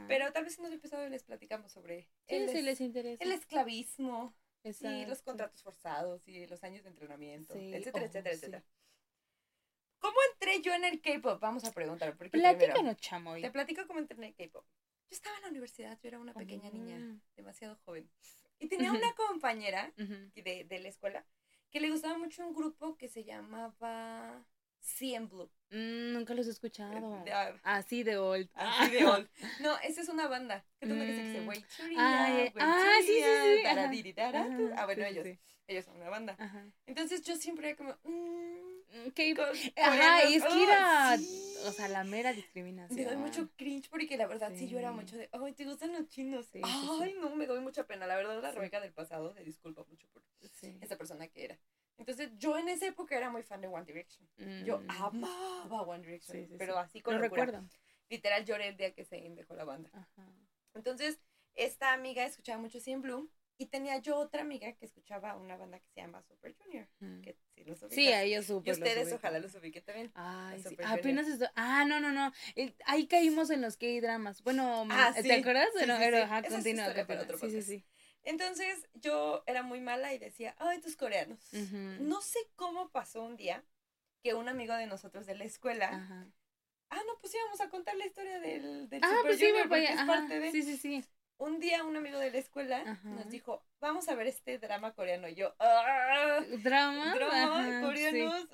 Pero 0.08 0.32
tal 0.32 0.42
vez 0.42 0.58
en 0.58 0.64
otro 0.64 0.76
episodio 0.76 1.08
les 1.08 1.22
platicamos 1.22 1.70
sobre 1.70 2.08
el, 2.26 2.46
les 2.64 2.80
interesa. 2.80 3.22
el 3.22 3.30
esclavismo 3.30 4.34
y 4.64 5.06
los 5.06 5.22
contratos 5.22 5.62
forzados 5.62 6.26
y 6.26 6.44
los 6.48 6.64
años 6.64 6.82
de 6.82 6.90
entrenamiento, 6.90 7.54
etcétera, 7.54 8.02
oh, 8.02 8.06
etcétera, 8.06 8.34
etcétera. 8.34 8.64
¿Cómo 10.00 10.16
entré 10.32 10.60
yo 10.60 10.74
en 10.74 10.84
el 10.84 11.00
K-pop? 11.00 11.40
Vamos 11.40 11.62
a 11.64 11.72
preguntar. 11.72 12.16
Porque 12.16 12.30
Platícanos, 12.30 12.96
chamoy. 12.96 13.40
Te 13.40 13.52
platico 13.52 13.86
cómo 13.86 14.00
entré 14.00 14.16
en 14.16 14.24
el 14.24 14.34
K-pop. 14.34 14.64
Yo 15.08 15.14
estaba 15.14 15.36
en 15.36 15.42
la 15.42 15.48
universidad, 15.50 15.96
yo 16.02 16.08
era 16.08 16.18
una 16.18 16.34
pequeña 16.34 16.68
niña, 16.70 17.20
demasiado 17.36 17.76
joven. 17.84 18.10
Y 18.58 18.66
tenía 18.66 18.90
una 18.90 19.14
compañera 19.14 19.92
de, 19.96 20.64
de 20.64 20.78
la 20.80 20.88
escuela 20.88 21.24
que 21.70 21.78
le 21.78 21.90
gustaba 21.90 22.18
mucho 22.18 22.44
un 22.44 22.54
grupo 22.54 22.96
que 22.96 23.08
se 23.08 23.22
llamaba 23.22 24.44
CM 24.80 25.26
Blue. 25.26 25.50
Mm, 25.70 26.12
nunca 26.12 26.34
los 26.34 26.46
he 26.46 26.50
escuchado. 26.50 27.24
así 27.62 28.02
de 28.02 28.18
old. 28.18 28.48
Así 28.54 28.92
de 28.92 29.04
old. 29.04 29.28
No, 29.60 29.76
esa 29.78 30.00
es 30.00 30.08
una 30.08 30.28
banda. 30.28 30.64
Me 30.80 30.94
dices 30.94 31.22
que 31.24 31.32
se 31.32 31.44
güey 31.44 31.64
Ah, 31.98 32.46
ah 32.60 32.94
sí, 33.00 33.06
sí, 33.06 33.14
sí. 33.14 33.62
ah, 34.76 34.84
bueno, 34.84 35.04
ellos. 35.04 35.26
Ellos 35.68 35.84
son 35.84 35.96
una 35.96 36.08
banda. 36.08 36.36
Entonces 36.86 37.22
yo 37.22 37.36
siempre 37.36 37.70
era 37.70 37.76
como. 37.76 37.96
Mmm, 38.04 39.10
Ajá, 39.76 40.28
y 40.28 40.34
es 40.34 40.44
que 40.44 40.62
era. 40.62 41.18
O 41.66 41.72
sea, 41.72 41.88
la 41.88 42.04
mera 42.04 42.32
discriminación. 42.32 42.98
Me 42.98 43.04
doy 43.04 43.16
mucho 43.16 43.50
cringe 43.56 43.88
porque 43.90 44.16
la 44.16 44.26
verdad 44.26 44.52
sí, 44.56 44.68
yo 44.68 44.78
era 44.78 44.92
mucho 44.92 45.16
de. 45.16 45.28
Ay, 45.32 45.52
¿te 45.52 45.64
gustan 45.64 45.92
los 45.92 46.08
chinos? 46.08 46.46
Ay, 46.62 47.16
no, 47.20 47.34
me 47.34 47.46
doy 47.46 47.60
mucha 47.60 47.84
pena. 47.84 48.06
La 48.06 48.16
verdad, 48.16 48.40
la 48.40 48.52
Rebeca 48.52 48.80
del 48.80 48.92
pasado 48.92 49.34
se 49.34 49.42
disculpa 49.42 49.84
mucho 49.88 50.06
por 50.12 50.22
esa 50.80 50.96
persona 50.96 51.26
que 51.28 51.44
era. 51.44 51.58
Entonces, 51.98 52.30
yo 52.36 52.58
en 52.58 52.68
esa 52.68 52.86
época 52.86 53.16
era 53.16 53.30
muy 53.30 53.42
fan 53.42 53.60
de 53.60 53.68
One 53.68 53.84
Direction. 53.84 54.28
Yo 54.64 54.80
mm. 54.80 54.90
amaba 54.90 55.82
One 55.82 56.04
Direction, 56.04 56.48
pero 56.58 56.78
así 56.78 57.00
con 57.00 57.14
Lo 57.14 57.20
recuerdo. 57.20 57.66
Literal 58.08 58.44
lloré 58.44 58.68
el 58.68 58.76
día 58.76 58.94
que 58.94 59.04
se 59.04 59.16
dejó 59.16 59.54
la 59.54 59.64
banda. 59.64 59.90
Entonces, 60.74 61.20
esta 61.54 61.92
amiga 61.92 62.24
escuchaba 62.24 62.60
mucho 62.60 62.78
CM 62.80 63.02
Blue 63.02 63.30
y 63.58 63.66
tenía 63.66 63.98
yo 63.98 64.16
otra 64.16 64.42
amiga 64.42 64.70
que 64.74 64.84
escuchaba 64.84 65.34
una 65.34 65.56
banda 65.56 65.78
que 65.78 65.88
se 65.94 66.02
llama 66.02 66.22
Super 66.22 66.54
Junior. 66.54 66.86
Que 67.22 67.34
sí, 67.54 67.64
los 67.64 67.78
sí, 67.88 68.08
a 68.08 68.22
ellos 68.22 68.46
super. 68.46 68.68
Y 68.68 68.78
ustedes 68.78 69.12
ojalá 69.12 69.38
los 69.38 69.54
ubiquen 69.54 69.82
también. 69.82 70.12
Ay, 70.14 70.62
sí. 70.62 70.76
Apenas 70.84 71.26
esto. 71.26 71.46
Ah, 71.54 71.84
no, 71.86 71.98
no, 71.98 72.12
no. 72.12 72.32
Eh, 72.54 72.74
ahí 72.84 73.06
caímos 73.06 73.48
en 73.50 73.62
los 73.62 73.78
K-dramas. 73.78 74.42
Bueno, 74.42 74.86
ah, 74.90 75.14
¿te 75.20 75.32
acuerdas? 75.32 75.68
bueno, 75.72 75.96
pero, 75.98 76.18
ajá, 76.18 76.42
continúa. 76.42 76.92
Sí, 77.40 77.50
sí, 77.50 77.62
sí. 77.62 77.84
Entonces 78.26 78.86
yo 78.94 79.42
era 79.46 79.62
muy 79.62 79.80
mala 79.80 80.12
y 80.12 80.18
decía, 80.18 80.54
ay, 80.58 80.80
tus 80.80 80.96
coreanos. 80.96 81.40
No 82.00 82.20
sé 82.20 82.38
cómo 82.56 82.90
pasó 82.90 83.22
un 83.22 83.36
día 83.36 83.64
que 84.22 84.34
un 84.34 84.48
amigo 84.48 84.74
de 84.74 84.86
nosotros 84.86 85.24
de 85.26 85.36
la 85.36 85.44
escuela, 85.44 85.90
ah, 86.90 87.02
no, 87.06 87.18
pues 87.20 87.34
íbamos 87.34 87.60
a 87.60 87.70
contar 87.70 87.96
la 87.96 88.06
historia 88.06 88.38
del, 88.40 88.88
del 88.88 89.02
ah, 89.02 89.08
Super 89.08 89.22
pues 89.22 89.38
Junior, 89.38 89.62
sí, 89.62 89.68
porque 89.68 89.84
es 89.84 90.02
parte 90.02 90.40
de... 90.40 90.50
Sí, 90.52 90.62
sí, 90.62 90.76
sí 90.76 91.04
un 91.38 91.60
día 91.60 91.84
un 91.84 91.96
amigo 91.96 92.18
de 92.18 92.30
la 92.30 92.38
escuela 92.38 92.98
nos 93.04 93.28
dijo, 93.28 93.62
vamos 93.80 94.08
a 94.08 94.14
ver 94.14 94.26
este 94.26 94.58
drama 94.58 94.92
coreano. 94.94 95.28
Y 95.28 95.34
yo, 95.34 95.54
¡ah! 95.58 96.40
¿Drama? 96.62 97.14
Drama, 97.14 97.80
coreanos. 97.82 98.48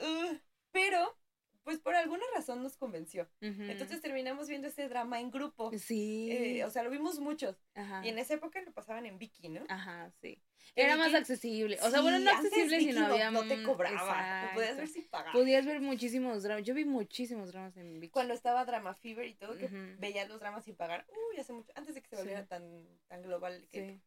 Pero 0.73 1.17
pues 1.63 1.79
por 1.79 1.95
alguna 1.95 2.25
razón 2.35 2.63
nos 2.63 2.77
convenció. 2.77 3.29
Entonces 3.41 4.01
terminamos 4.01 4.49
viendo 4.49 4.69
este 4.69 4.89
drama 4.89 5.21
en 5.21 5.31
grupo. 5.31 5.71
Sí. 5.79 6.31
Eh, 6.31 6.65
o 6.65 6.71
sea, 6.71 6.83
lo 6.83 6.91
vimos 6.91 7.19
muchos. 7.21 7.57
Y 8.03 8.09
en 8.09 8.19
esa 8.19 8.35
época 8.35 8.61
lo 8.63 8.73
pasaban 8.73 9.07
en 9.07 9.19
Viki, 9.19 9.49
¿no? 9.49 9.65
Ajá, 9.69 10.11
sí. 10.21 10.43
Era 10.75 10.97
más 10.97 11.13
accesible. 11.15 11.79
O 11.83 11.91
sea, 11.91 12.01
bueno, 12.01 12.19
no 12.19 12.31
accesible, 12.31 12.81
sino 12.81 13.07
había. 13.07 13.31
No, 13.31 13.47
te 13.47 13.63
cobraba. 13.63 14.47
Lo 14.47 14.55
podías 14.55 14.77
ver 14.77 14.89
sin 14.89 15.09
pagar. 15.09 15.33
Podías 15.33 15.67
ver 15.67 15.81
muchísimos 15.81 16.43
dramas. 16.43 16.65
Yo 16.65 16.75
vi 16.75 16.85
muchísimos 16.85 17.53
dramas 17.53 17.77
en 17.77 18.01
Viki. 18.01 18.13
Cuando 18.13 18.35
estaba 18.35 18.65
Drama 18.65 18.95
Fever 18.95 19.27
y 19.27 19.35
todo, 19.35 19.57
que 19.57 19.69
veías 19.99 20.29
los 20.29 20.41
dramas 20.41 20.65
sin 20.65 20.77
pagar. 20.77 21.07
Uy, 21.31 21.41
hace 21.41 21.53
mucho. 21.53 21.73
Antes 21.75 21.95
de 21.95 22.03
que 22.03 22.09
se 22.09 22.17
volviera 22.17 22.47
tan, 22.47 22.87
tan 23.09 23.23
global. 23.23 23.67
Que, 23.71 24.01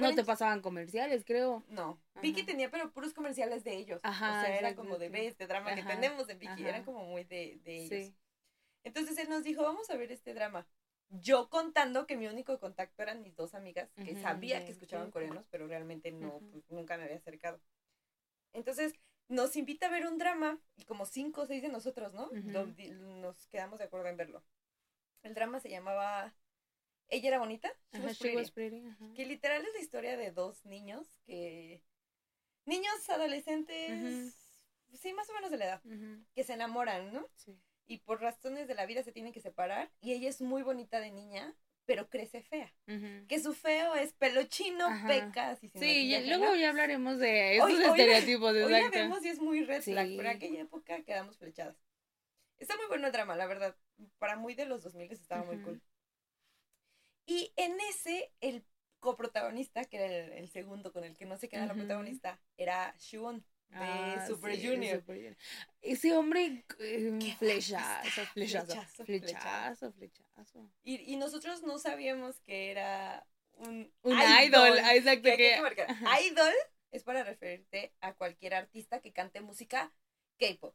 no 0.00 0.14
te 0.14 0.24
pasaban 0.24 0.60
comerciales, 0.60 1.24
creo. 1.24 1.64
No. 1.68 2.00
Vicky 2.20 2.42
tenía, 2.42 2.70
pero 2.70 2.90
puros 2.92 3.14
comerciales 3.14 3.64
de 3.64 3.76
ellos. 3.76 4.00
Ajá, 4.02 4.40
o 4.40 4.44
sea, 4.44 4.58
era 4.58 4.74
como 4.74 4.98
de, 4.98 5.08
ve 5.08 5.26
este 5.26 5.46
drama 5.46 5.74
que 5.74 5.82
tenemos 5.82 6.28
en 6.28 6.38
Vicky. 6.38 6.64
Era 6.64 6.84
como 6.84 7.04
muy 7.04 7.24
de, 7.24 7.60
de 7.64 7.84
ellos. 7.84 8.12
Entonces 8.82 9.18
él 9.18 9.28
nos 9.28 9.44
dijo, 9.44 9.62
vamos 9.62 9.90
a 9.90 9.96
ver 9.96 10.10
este 10.10 10.34
drama. 10.34 10.66
Yo 11.10 11.48
contando 11.50 12.06
que 12.06 12.16
mi 12.16 12.26
único 12.28 12.58
contacto 12.60 13.02
eran 13.02 13.22
mis 13.22 13.34
dos 13.34 13.54
amigas, 13.54 13.90
que 13.96 14.16
sabía 14.20 14.64
que 14.64 14.72
escuchaban 14.72 15.10
coreanos, 15.10 15.44
pero 15.50 15.66
realmente 15.66 16.12
no, 16.12 16.40
pues, 16.52 16.70
nunca 16.70 16.96
me 16.96 17.04
había 17.04 17.16
acercado. 17.16 17.60
Entonces 18.52 18.94
nos 19.28 19.54
invita 19.56 19.86
a 19.86 19.90
ver 19.90 20.06
un 20.06 20.18
drama, 20.18 20.58
y 20.76 20.84
como 20.84 21.06
cinco 21.06 21.42
o 21.42 21.46
seis 21.46 21.62
de 21.62 21.68
nosotros, 21.68 22.12
¿no? 22.14 22.30
Nos 22.30 23.46
quedamos 23.48 23.78
de 23.78 23.84
acuerdo 23.84 24.08
en 24.08 24.16
verlo. 24.16 24.42
El 25.22 25.34
drama 25.34 25.60
se 25.60 25.68
llamaba 25.68 26.32
ella 27.10 27.28
era 27.28 27.38
bonita. 27.38 27.72
Que 27.92 29.26
literal 29.26 29.64
es 29.64 29.72
la 29.74 29.80
historia 29.80 30.16
de 30.16 30.30
dos 30.32 30.64
niños 30.64 31.06
que. 31.26 31.82
Niños 32.66 33.08
adolescentes. 33.08 34.36
Sí, 34.94 35.12
más 35.12 35.28
o 35.30 35.34
menos 35.34 35.50
de 35.50 35.56
la 35.56 35.64
edad. 35.66 35.82
Que 36.34 36.44
se 36.44 36.54
enamoran, 36.54 37.12
¿no? 37.12 37.28
Sí. 37.34 37.58
Y 37.86 37.98
por 37.98 38.20
razones 38.20 38.68
de 38.68 38.74
la 38.74 38.86
vida 38.86 39.02
se 39.02 39.12
tienen 39.12 39.32
que 39.32 39.40
separar. 39.40 39.90
Y 40.00 40.12
ella 40.12 40.28
es 40.28 40.40
muy 40.40 40.62
bonita 40.62 41.00
de 41.00 41.10
niña, 41.10 41.56
pero 41.86 42.08
crece 42.08 42.42
fea. 42.42 42.72
Que 43.26 43.40
su 43.40 43.52
feo 43.52 43.96
es 43.96 44.12
pelo 44.12 44.44
chino, 44.44 44.86
pecas 45.08 45.62
y 45.64 45.68
Sí, 45.70 46.28
luego 46.28 46.54
ya 46.54 46.70
hablaremos 46.70 47.18
de 47.18 47.56
esos 47.56 47.70
estereotipos. 47.70 48.52
Hoy, 48.52 48.72
hoy 48.72 48.88
vemos 48.90 49.24
y 49.24 49.28
es 49.28 49.40
muy 49.40 49.64
red 49.64 49.82
flag. 49.82 50.14
Por 50.14 50.26
aquella 50.26 50.60
época 50.60 51.02
quedamos 51.02 51.38
flechadas. 51.38 51.76
Está 52.58 52.76
muy 52.76 52.86
bueno 52.86 53.06
el 53.06 53.12
drama, 53.12 53.34
la 53.36 53.46
verdad. 53.46 53.76
Para 54.18 54.36
muy 54.36 54.54
de 54.54 54.66
los 54.66 54.82
2000 54.82 55.10
estaba 55.10 55.44
muy 55.44 55.60
cool. 55.62 55.82
Y 57.30 57.52
en 57.54 57.78
ese, 57.88 58.32
el 58.40 58.64
coprotagonista, 58.98 59.84
que 59.84 59.98
era 59.98 60.36
el, 60.36 60.48
segundo 60.48 60.92
con 60.92 61.04
el 61.04 61.16
que 61.16 61.26
no 61.26 61.36
se 61.36 61.48
queda 61.48 61.64
la 61.64 61.74
protagonista, 61.74 62.40
era 62.56 62.92
Shuon 62.98 63.38
de 63.68 63.76
ah, 63.76 64.24
Super, 64.26 64.60
Junior. 64.60 65.04
Ese 65.80 66.12
hombre, 66.16 66.64
eh, 66.80 67.36
flechazo, 67.38 68.22
flechazo, 68.32 69.04
flechazo, 69.04 69.92
flechazo, 69.92 70.72
Y, 70.82 71.12
y 71.12 71.16
nosotros 71.18 71.62
no 71.62 71.78
sabíamos 71.78 72.40
que 72.40 72.72
era 72.72 73.24
un, 73.52 73.92
un 74.02 74.12
idol. 74.12 74.80
Ah, 74.82 74.96
exacto. 74.96 75.28
Que, 75.36 75.56
idol 76.26 76.52
es 76.90 77.04
para 77.04 77.22
referirte 77.22 77.94
a 78.00 78.14
cualquier 78.14 78.54
artista 78.54 79.00
que 79.00 79.12
cante 79.12 79.40
música 79.40 79.92
K-pop, 80.40 80.74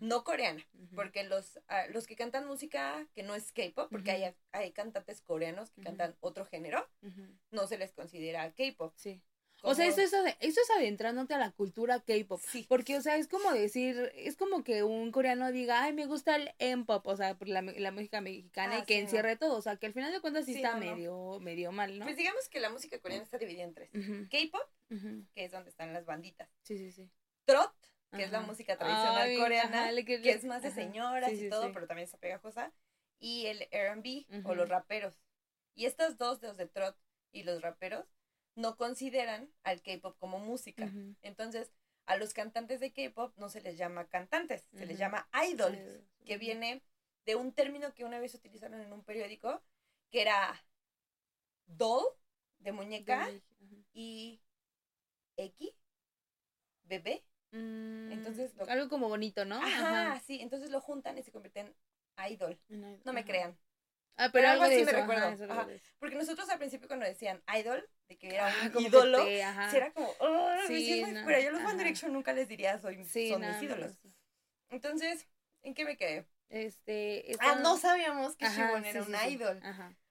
no 0.00 0.22
coreana, 0.22 0.64
porque 0.94 1.24
los, 1.24 1.58
ah, 1.68 1.86
los 1.88 2.06
que 2.06 2.16
cantan 2.16 2.46
música 2.46 3.08
que 3.14 3.22
no 3.22 3.34
es 3.34 3.50
K-pop, 3.50 3.88
porque 3.90 4.10
hay, 4.10 4.34
hay 4.52 4.72
cantantes 4.72 5.22
coreanos 5.22 5.70
que 5.70 5.80
cantan 5.80 6.14
otro 6.20 6.44
género, 6.44 6.86
no 7.50 7.66
se 7.66 7.78
les 7.78 7.92
considera 7.92 8.52
K-pop. 8.52 8.92
Sí. 8.96 9.22
O 9.62 9.74
sea, 9.74 9.86
eso 9.86 10.02
es, 10.02 10.12
eso 10.12 10.60
es 10.60 10.70
adentrándote 10.76 11.32
a 11.32 11.38
la 11.38 11.50
cultura 11.50 12.00
K-pop. 12.00 12.40
Sí. 12.46 12.66
Porque, 12.68 12.96
o 12.96 13.00
sea, 13.00 13.16
es 13.16 13.26
como 13.26 13.50
decir, 13.52 14.12
es 14.14 14.36
como 14.36 14.62
que 14.62 14.82
un 14.82 15.10
coreano 15.10 15.50
diga, 15.50 15.82
ay, 15.82 15.94
me 15.94 16.06
gusta 16.06 16.36
el 16.36 16.50
M-pop, 16.58 17.06
o 17.06 17.16
sea, 17.16 17.36
la, 17.40 17.62
la 17.62 17.90
música 17.90 18.20
mexicana 18.20 18.76
y 18.76 18.80
ah, 18.82 18.84
que 18.84 18.98
encierre 18.98 19.36
todo. 19.36 19.56
O 19.56 19.62
sea, 19.62 19.76
que 19.76 19.86
al 19.86 19.94
final 19.94 20.12
de 20.12 20.20
cuentas 20.20 20.44
sí, 20.44 20.56
está 20.56 20.76
medio, 20.76 21.40
medio 21.40 21.72
mal, 21.72 21.98
¿no? 21.98 22.04
Pues 22.04 22.18
digamos 22.18 22.48
que 22.50 22.60
la 22.60 22.68
música 22.68 23.00
coreana 23.00 23.24
está 23.24 23.38
dividida 23.38 23.64
en 23.64 23.74
tres: 23.74 23.90
K-pop, 24.30 24.68
que 25.34 25.44
es 25.44 25.50
donde 25.50 25.70
están 25.70 25.92
las 25.94 26.04
banditas. 26.04 26.48
Sí, 26.62 26.76
sí, 26.76 26.92
sí. 26.92 27.10
Trot, 27.46 27.74
que 28.16 28.24
es 28.24 28.32
la 28.32 28.40
música 28.40 28.76
tradicional 28.76 29.36
coreana, 29.38 30.04
que, 30.04 30.30
es 30.30 30.44
más 30.44 30.62
de 30.62 30.70
señoras 30.70 31.32
y 31.32 31.48
todo, 31.48 31.72
pero 31.72 31.86
también 31.86 32.04
está 32.04 32.18
pegajosa, 32.18 32.72
y 33.18 33.46
el 33.46 33.68
R&B 33.70 34.26
o 34.44 34.54
los 34.54 34.68
raperos. 34.68 35.20
Y 35.74 35.86
estas 35.86 36.16
dos, 36.16 36.42
los 36.42 36.56
de 36.56 36.66
trot 36.66 36.96
y 37.32 37.42
los 37.42 37.62
raperos, 37.62 38.06
no 38.54 38.76
consideran 38.76 39.50
al 39.62 39.82
K-pop 39.82 40.16
como 40.18 40.38
música. 40.38 40.90
Entonces, 41.22 41.70
a 42.06 42.16
los 42.16 42.32
cantantes 42.32 42.80
de 42.80 42.92
K-pop 42.92 43.36
no 43.36 43.48
se 43.48 43.60
les 43.60 43.76
llama 43.76 44.08
cantantes, 44.08 44.66
se 44.72 44.86
les 44.86 44.98
llama 44.98 45.28
idols, 45.50 45.78
que 46.24 46.38
viene 46.38 46.82
de 47.26 47.36
un 47.36 47.52
término 47.52 47.92
que 47.92 48.04
una 48.04 48.20
vez 48.20 48.34
utilizaron 48.34 48.80
en 48.80 48.92
un 48.92 49.04
periódico, 49.04 49.62
que 50.10 50.22
era 50.22 50.64
doll, 51.66 52.06
de 52.58 52.72
muñeca, 52.72 53.28
y 53.92 54.40
X, 55.36 55.74
bebé, 56.84 57.24
entonces 57.52 58.52
algo 58.68 58.88
como 58.88 59.08
bonito, 59.08 59.44
¿no? 59.44 59.56
Ajá, 59.56 60.20
sí, 60.20 60.40
entonces 60.40 60.70
lo 60.70 60.80
juntan 60.80 61.16
y 61.18 61.22
se 61.22 61.32
convierten 61.32 61.74
en 62.16 62.32
idol. 62.32 62.58
No 62.68 63.12
me 63.12 63.24
crean. 63.24 63.58
Ah, 64.18 64.30
pero, 64.32 64.48
algo, 64.48 64.64
así 64.64 64.82
me 64.82 64.92
recuerdo. 64.92 65.36
Porque 65.98 66.16
nosotros 66.16 66.48
al 66.48 66.58
principio 66.58 66.88
cuando 66.88 67.04
decían 67.04 67.42
idol, 67.58 67.86
de 68.08 68.16
que 68.16 68.28
era 68.28 68.48
ah, 68.48 68.70
un 68.74 68.82
ídolo, 68.82 69.26
era 69.26 69.92
como, 69.92 70.10
oh, 70.20 70.48
sí, 70.66 71.04
pero 71.26 71.40
yo 71.40 71.50
los 71.50 71.62
One 71.62 71.76
Direction 71.76 72.12
nunca 72.12 72.32
les 72.32 72.48
diría 72.48 72.78
soy, 72.78 73.04
son 73.04 73.42
mis 73.42 73.62
ídolos. 73.62 73.98
Entonces, 74.70 75.28
¿en 75.62 75.74
qué 75.74 75.84
me 75.84 75.96
quedé? 75.96 76.26
Este, 76.48 77.36
Ah, 77.40 77.56
no 77.62 77.76
sabíamos 77.76 78.36
que 78.36 78.46
Shimon 78.46 78.84
era 78.84 79.02
un 79.02 79.14
idol. 79.30 79.60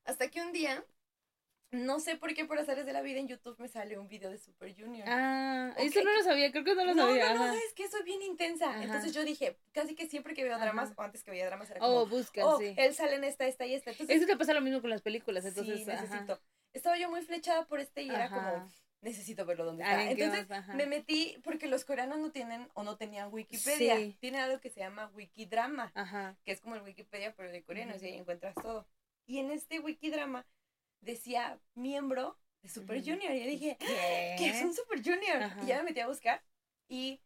Hasta 0.03 0.29
que 0.29 0.41
un 0.41 0.51
día 0.51 0.85
no 1.75 1.99
sé 1.99 2.15
por 2.15 2.33
qué 2.33 2.45
por 2.45 2.57
hacerles 2.57 2.85
de 2.85 2.93
la 2.93 3.01
vida 3.01 3.19
en 3.19 3.27
YouTube 3.27 3.55
me 3.59 3.67
sale 3.67 3.97
un 3.97 4.07
video 4.07 4.29
de 4.29 4.37
Super 4.37 4.73
Junior. 4.75 5.07
Ah, 5.09 5.73
eso 5.77 6.03
no 6.03 6.13
lo 6.13 6.23
sabía, 6.23 6.51
creo 6.51 6.63
que 6.63 6.75
no 6.75 6.85
lo 6.85 6.93
sabía. 6.93 7.33
No, 7.33 7.39
no, 7.39 7.47
no, 7.47 7.53
es 7.53 7.73
que 7.73 7.87
soy 7.87 8.03
bien 8.03 8.21
intensa. 8.21 8.81
Entonces 8.81 9.13
yo 9.13 9.23
dije, 9.23 9.57
casi 9.71 9.95
que 9.95 10.07
siempre 10.07 10.33
que 10.33 10.43
veo 10.43 10.57
dramas, 10.57 10.93
o 10.95 11.01
antes 11.01 11.23
que 11.23 11.31
veía 11.31 11.45
dramas, 11.45 11.69
era 11.69 11.79
oh, 11.81 12.03
como, 12.03 12.05
busca, 12.07 12.45
oh, 12.45 12.59
él 12.59 12.93
sale 12.93 13.15
en 13.15 13.23
esta, 13.23 13.45
esta 13.45 13.65
y 13.65 13.73
esta. 13.73 13.91
Entonces, 13.91 14.15
eso 14.15 14.25
te 14.25 14.37
pasa 14.37 14.53
lo 14.53 14.61
mismo 14.61 14.81
con 14.81 14.89
las 14.89 15.01
películas, 15.01 15.45
entonces. 15.45 15.79
Sí, 15.79 15.85
necesito. 15.85 16.39
Estaba 16.73 16.97
yo 16.97 17.09
muy 17.09 17.21
flechada 17.21 17.65
por 17.65 17.79
este 17.79 18.03
y 18.03 18.09
era 18.09 18.29
como, 18.29 18.69
necesito 19.01 19.45
verlo 19.45 19.65
donde 19.65 19.83
está. 19.83 20.09
Entonces 20.09 20.47
me 20.75 20.85
metí, 20.85 21.37
porque 21.43 21.67
los 21.67 21.85
coreanos 21.85 22.19
no 22.19 22.31
tienen 22.31 22.67
o 22.73 22.83
no 22.83 22.97
tenían 22.97 23.31
Wikipedia. 23.31 23.97
Tienen 24.19 24.41
algo 24.41 24.59
que 24.59 24.69
se 24.69 24.81
llama 24.81 25.11
Wikidrama, 25.13 25.93
que 26.43 26.51
es 26.51 26.61
como 26.61 26.75
el 26.75 26.81
Wikipedia, 26.81 27.33
pero 27.35 27.51
de 27.51 27.63
coreanos, 27.63 28.01
y 28.01 28.07
ahí 28.07 28.17
encuentras 28.17 28.55
todo. 28.55 28.87
Y 29.27 29.39
en 29.39 29.51
este 29.51 29.79
Wikidrama 29.79 30.45
decía 31.05 31.59
miembro 31.75 32.37
de 32.61 32.69
Super 32.69 32.99
Junior. 32.99 33.31
Y 33.33 33.39
yo 33.39 33.47
dije, 33.47 33.77
¿qué, 33.79 34.49
es 34.49 34.63
un 34.63 34.73
Super 34.73 35.01
Junior? 35.01 35.51
Y 35.63 35.67
ya 35.67 35.77
me 35.77 35.83
metí 35.83 36.01
a 36.01 36.07
buscar. 36.07 36.43
Y 36.89 37.21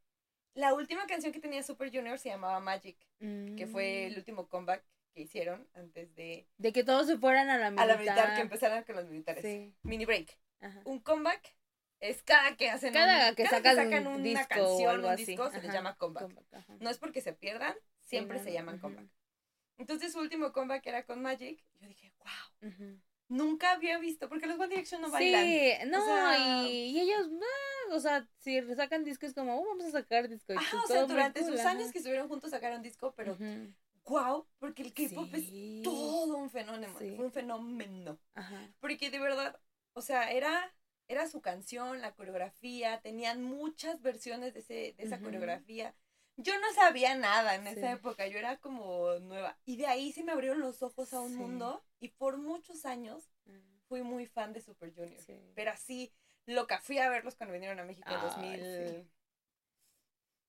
la 0.54 0.74
última 0.74 1.08
canción 1.08 1.32
que 1.32 1.39
tenía 1.39 1.63
Super 1.63 1.92
Junior 1.92 2.20
se 2.20 2.30
llamaba 2.30 2.60
Magic, 2.60 2.98
que 3.20 3.68
fue 3.72 4.08
el 4.08 4.13
mm. 4.13 4.18
último 4.18 4.48
comeback 4.48 4.84
que 5.13 5.22
hicieron 5.22 5.68
antes 5.74 6.13
de... 6.15 6.48
De 6.58 6.72
que 6.72 6.84
todos 6.84 7.08
se 7.08 7.18
fueran 7.18 7.50
a 7.50 7.58
la 7.58 7.72
militar. 7.72 7.89
A 7.89 7.94
la 7.94 7.98
militar, 7.98 8.36
que 8.36 8.42
empezaran 8.42 8.84
con 8.84 8.96
los 8.96 9.06
militares. 9.06 9.74
Mini 9.82 10.06
break. 10.06 10.38
Un 10.84 11.00
comeback 11.00 11.56
es 12.02 12.22
cada 12.24 12.56
que 12.56 12.70
hacen 12.70 12.94
cada, 12.94 13.36
que, 13.36 13.46
sacan, 13.46 14.08
una 14.08 14.18
disco 14.24 14.48
canción, 14.48 15.04
un 15.04 15.15
disco, 15.15 15.52
se 15.52 15.62
les 15.62 15.74
llama 15.74 15.96
comeback. 15.96 16.32
no 16.80 16.89
es 16.89 16.98
porque 16.98 17.22
se 17.22 17.34
pierdan, 17.34 17.76
siempre 18.02 18.39
se 18.39 18.52
llaman 18.54 18.80
comeback. 18.80 19.08
Entonces 19.78 20.12
su 20.12 20.20
último 20.20 20.52
comeback 20.52 20.86
era 20.86 21.06
con 21.06 21.22
Magic. 21.22 21.63
Yo 21.80 21.88
dije, 21.88 22.13
wow 22.20 23.00
nunca 23.30 23.72
había 23.72 23.98
visto, 24.00 24.28
porque 24.28 24.48
los 24.48 24.60
One 24.60 24.68
Direction 24.68 25.02
no 25.02 25.10
bailan. 25.10 25.44
Sí, 25.44 25.72
no, 25.88 26.68
y, 26.68 27.00
ellos, 27.00 27.30
ah, 27.42 27.96
o 27.96 28.00
sea, 28.00 28.28
si 28.39 28.62
sacan 28.76 29.04
discos 29.04 29.34
como, 29.34 29.58
oh, 29.58 29.65
vamos 29.65 29.86
a 29.86 29.92
sacar 29.92 30.28
disco. 30.28 30.54
Ah, 30.58 30.82
o 30.84 30.88
sea, 30.88 31.06
durante 31.06 31.46
sus 31.46 31.60
años 31.62 31.92
que 31.92 32.00
estuvieron 32.00 32.28
juntos 32.28 32.52
sacaron 32.52 32.82
disco, 32.82 33.13
pero 33.15 33.38
wow, 34.06 34.46
porque 34.58 34.82
el 34.82 34.94
K-pop 34.94 35.30
es 35.34 35.84
todo 35.84 36.38
un 36.38 36.50
fenómeno, 36.50 36.94
un 37.18 37.32
fenómeno. 37.32 38.20
Ajá. 38.34 38.74
Porque 38.80 39.12
de 39.12 39.20
verdad, 39.20 39.60
o 39.94 40.02
sea, 40.02 40.32
era, 40.32 40.74
era 41.08 41.28
su 41.28 41.42
canción, 41.42 42.02
la 42.02 42.13
coreografía, 42.15 43.00
tenían 43.02 43.44
muchas 43.44 44.02
versiones 44.02 44.54
de, 44.54 44.60
ese, 44.62 44.74
de 44.74 45.04
esa 45.04 45.20
coreografía. 45.20 45.96
Yo 46.41 46.58
no 46.60 46.73
sabía 46.73 47.15
nada 47.15 47.56
en 47.56 47.67
esa 47.67 47.91
época, 47.91 48.25
yo 48.28 48.39
era 48.39 48.58
como 48.58 49.13
nueva. 49.19 49.58
Y 49.65 49.75
de 49.75 49.88
ahí 49.88 50.13
se 50.13 50.23
me 50.23 50.32
abrieron 50.32 50.62
los 50.62 50.82
ojos 50.82 51.13
a 51.13 51.19
un 51.19 51.36
mundo 51.36 51.84
y 51.99 52.10
por 52.10 52.38
muchos 52.38 52.86
años 52.86 53.30
mm. 53.45 53.80
fui 53.88 54.04
muy 54.04 54.25
fan 54.25 54.54
de 54.54 54.62
Super 54.62 54.93
Junior. 54.93 55.21
Pero 55.54 55.71
así, 55.71 56.13
loca, 56.45 56.80
fui 56.80 56.97
a 56.97 57.10
verlos 57.10 57.36
cuando 57.36 57.54
vinieron 57.54 57.80
a 57.80 57.84
México 57.84 58.10
en 58.10 58.21
2000. 58.21 59.12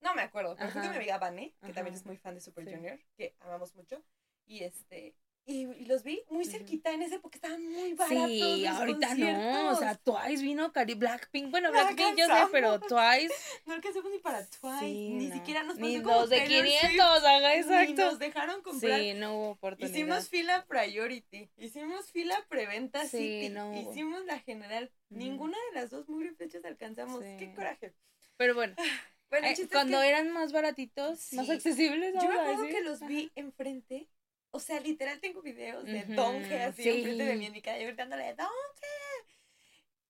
No 0.01 0.15
me 0.15 0.23
acuerdo, 0.23 0.55
pero 0.57 0.71
fui 0.71 0.81
con 0.81 0.91
mi 0.91 0.97
amiga 0.97 1.19
Vane, 1.19 1.55
que 1.61 1.73
también 1.73 1.95
es 1.95 2.07
muy 2.07 2.17
fan 2.17 2.35
de 2.35 2.41
Super 2.41 2.65
Junior, 2.65 2.99
que 3.17 3.35
amamos 3.41 3.75
mucho. 3.75 4.03
Y 4.47 4.63
este, 4.63 5.17
y, 5.51 5.85
los 5.87 6.03
vi 6.03 6.23
muy 6.31 6.45
cerquita 6.45 6.93
en 6.93 7.03
esa 7.03 7.17
época, 7.17 7.37
estaban 7.37 7.67
muy 7.67 7.95
baratos. 7.95 8.29
Sí, 8.29 8.67
ahorita 8.67 9.15
no, 9.15 9.71
o 9.71 9.77
sea, 9.77 9.97
Twice 9.97 10.43
vino, 10.43 10.73
Cari 10.73 10.95
Blackpink, 10.95 11.51
bueno, 11.51 11.71
Blackpink 11.71 12.17
yo 12.17 12.27
sé, 12.27 12.47
pero 12.53 12.81
Twice. 12.81 13.35
No 13.67 13.75
alcanzamos 13.75 14.11
ni 14.11 14.19
para 14.19 14.47
Twice, 14.47 14.85
ni 14.87 15.31
siquiera 15.31 15.63
nos 15.63 15.77
Ni 15.77 15.99
dos 15.99 16.31
de 16.31 16.45
500, 16.45 17.25
haga 17.25 17.55
exacto. 17.57 17.91
Ni 17.91 17.95
nos 17.95 18.19
dejaron 18.19 18.63
comprar. 18.63 19.01
Sí, 19.01 19.15
no 19.15 19.37
hubo 19.37 19.51
oportunidad. 19.51 19.95
Hicimos 19.95 20.29
fila 20.29 20.65
priority, 20.67 21.51
hicimos 21.59 22.11
fila 22.13 22.47
preventa 22.49 23.03
sí, 23.03 23.19
City, 23.19 23.49
no 23.51 23.75
hicimos 23.75 24.25
la 24.25 24.39
general. 24.39 24.91
Ninguna 25.09 25.57
de 25.71 25.81
las 25.81 25.91
dos 25.91 26.09
muy 26.09 26.29
fechas 26.31 26.65
alcanzamos, 26.65 27.23
qué 27.39 27.53
coraje. 27.55 27.93
Pero 28.37 28.55
bueno. 28.55 28.75
Bueno, 29.31 29.47
eh, 29.47 29.69
cuando 29.71 30.03
eran 30.03 30.33
más 30.33 30.51
baratitos, 30.51 31.33
más 31.35 31.49
accesibles. 31.49 32.13
Yo 32.21 32.29
me 32.29 32.35
acuerdo 32.35 32.67
que 32.67 32.81
los 32.81 32.99
vi 33.07 33.31
enfrente. 33.37 34.09
O 34.53 34.61
sea, 34.61 34.81
literal 34.81 35.21
tengo 35.21 35.43
videos 35.43 35.85
de 35.85 36.05
Donge 36.05 36.63
así 36.63 36.89
enfrente 36.89 37.25
de 37.25 37.37
mí 37.37 37.47
en 37.47 37.53
mi 37.53 37.63
calle 37.63 37.87
gritándole 37.87 38.35
Donge. 38.35 38.51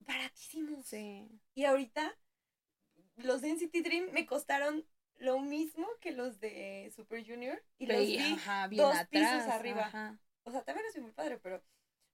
Baratísimos. 0.00 0.87
Sí. 0.87 1.29
Y 1.55 1.64
ahorita 1.64 2.16
los 3.16 3.42
de 3.42 3.53
NCT 3.53 3.74
Dream 3.85 4.12
me 4.12 4.26
costaron 4.26 4.87
lo 5.16 5.40
mismo 5.40 5.87
que 6.00 6.12
los 6.12 6.40
de 6.40 6.90
Super 6.94 7.24
Junior 7.24 7.62
y 7.79 7.87
los 7.87 8.00
vi 8.70 8.76
dos 8.76 8.96
pisos 9.11 9.42
arriba. 9.48 10.18
O 10.44 10.50
sea, 10.50 10.62
también 10.62 10.87
es 10.88 11.00
muy 11.00 11.12
padre, 11.12 11.38
pero 11.38 11.62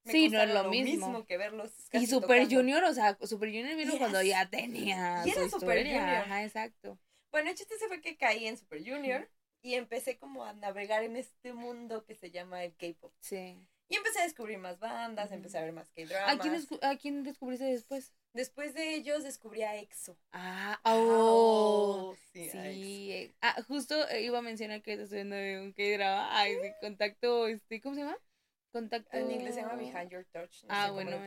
sí, 0.04 0.28
no 0.28 0.42
es 0.42 0.52
lo, 0.52 0.68
mismo. 0.68 1.24
que 1.24 1.38
verlos. 1.38 1.72
y 1.92 2.06
Super 2.06 2.52
Junior, 2.52 2.82
o 2.84 2.92
sea, 2.92 3.16
Super 3.22 3.48
Junior 3.50 3.76
vino 3.76 3.96
cuando 3.98 4.20
ya 4.22 4.50
tenía. 4.50 5.22
Y 5.24 5.30
era 5.30 5.48
Super 5.48 5.84
Junior. 5.84 6.02
Ajá, 6.02 6.44
exacto. 6.44 6.98
Bueno, 7.30 7.50
el 7.50 7.56
chiste 7.56 7.78
se 7.78 7.86
fue 7.86 8.00
que 8.00 8.16
caí 8.16 8.46
en 8.46 8.56
Super 8.56 8.80
Junior 8.80 9.30
y 9.62 9.74
empecé 9.74 10.18
como 10.18 10.44
a 10.44 10.52
navegar 10.52 11.02
en 11.02 11.16
este 11.16 11.52
mundo 11.52 12.04
que 12.04 12.14
se 12.14 12.30
llama 12.30 12.64
el 12.64 12.74
K-pop. 12.76 13.12
Sí. 13.20 13.58
Y 13.88 13.94
empecé 13.94 14.20
a 14.20 14.24
descubrir 14.24 14.58
más 14.58 14.78
bandas, 14.80 15.30
empecé 15.30 15.58
a 15.58 15.62
ver 15.62 15.72
más 15.72 15.90
K-dramas. 15.90 16.34
¿A 16.34 16.38
quién, 16.38 16.66
¿A 16.82 16.96
quién 16.96 17.22
descubriste 17.22 17.66
después? 17.66 18.12
Después 18.32 18.74
de 18.74 18.94
ellos 18.94 19.22
descubrí 19.22 19.62
a 19.62 19.76
EXO. 19.76 20.18
Ah, 20.32 20.80
oh, 20.84 22.10
oh 22.12 22.16
sí. 22.32 22.50
sí. 22.50 23.34
Ah, 23.40 23.62
justo 23.66 24.08
eh, 24.08 24.22
iba 24.22 24.38
a 24.38 24.42
mencionar 24.42 24.82
que 24.82 24.94
estoy 24.94 25.24
viendo 25.24 25.36
un 25.62 25.72
K-drama. 25.72 26.36
Ay, 26.36 26.56
sí, 26.60 26.68
contacto, 26.80 27.46
este, 27.46 27.80
¿cómo 27.80 27.94
se 27.94 28.02
llama? 28.02 28.18
Contacto. 28.70 29.16
En 29.16 29.30
inglés 29.30 29.54
se 29.54 29.62
llama 29.62 29.76
Behind 29.76 30.10
Your 30.10 30.24
Touch. 30.26 30.64
ah, 30.68 30.90
bueno, 30.90 31.18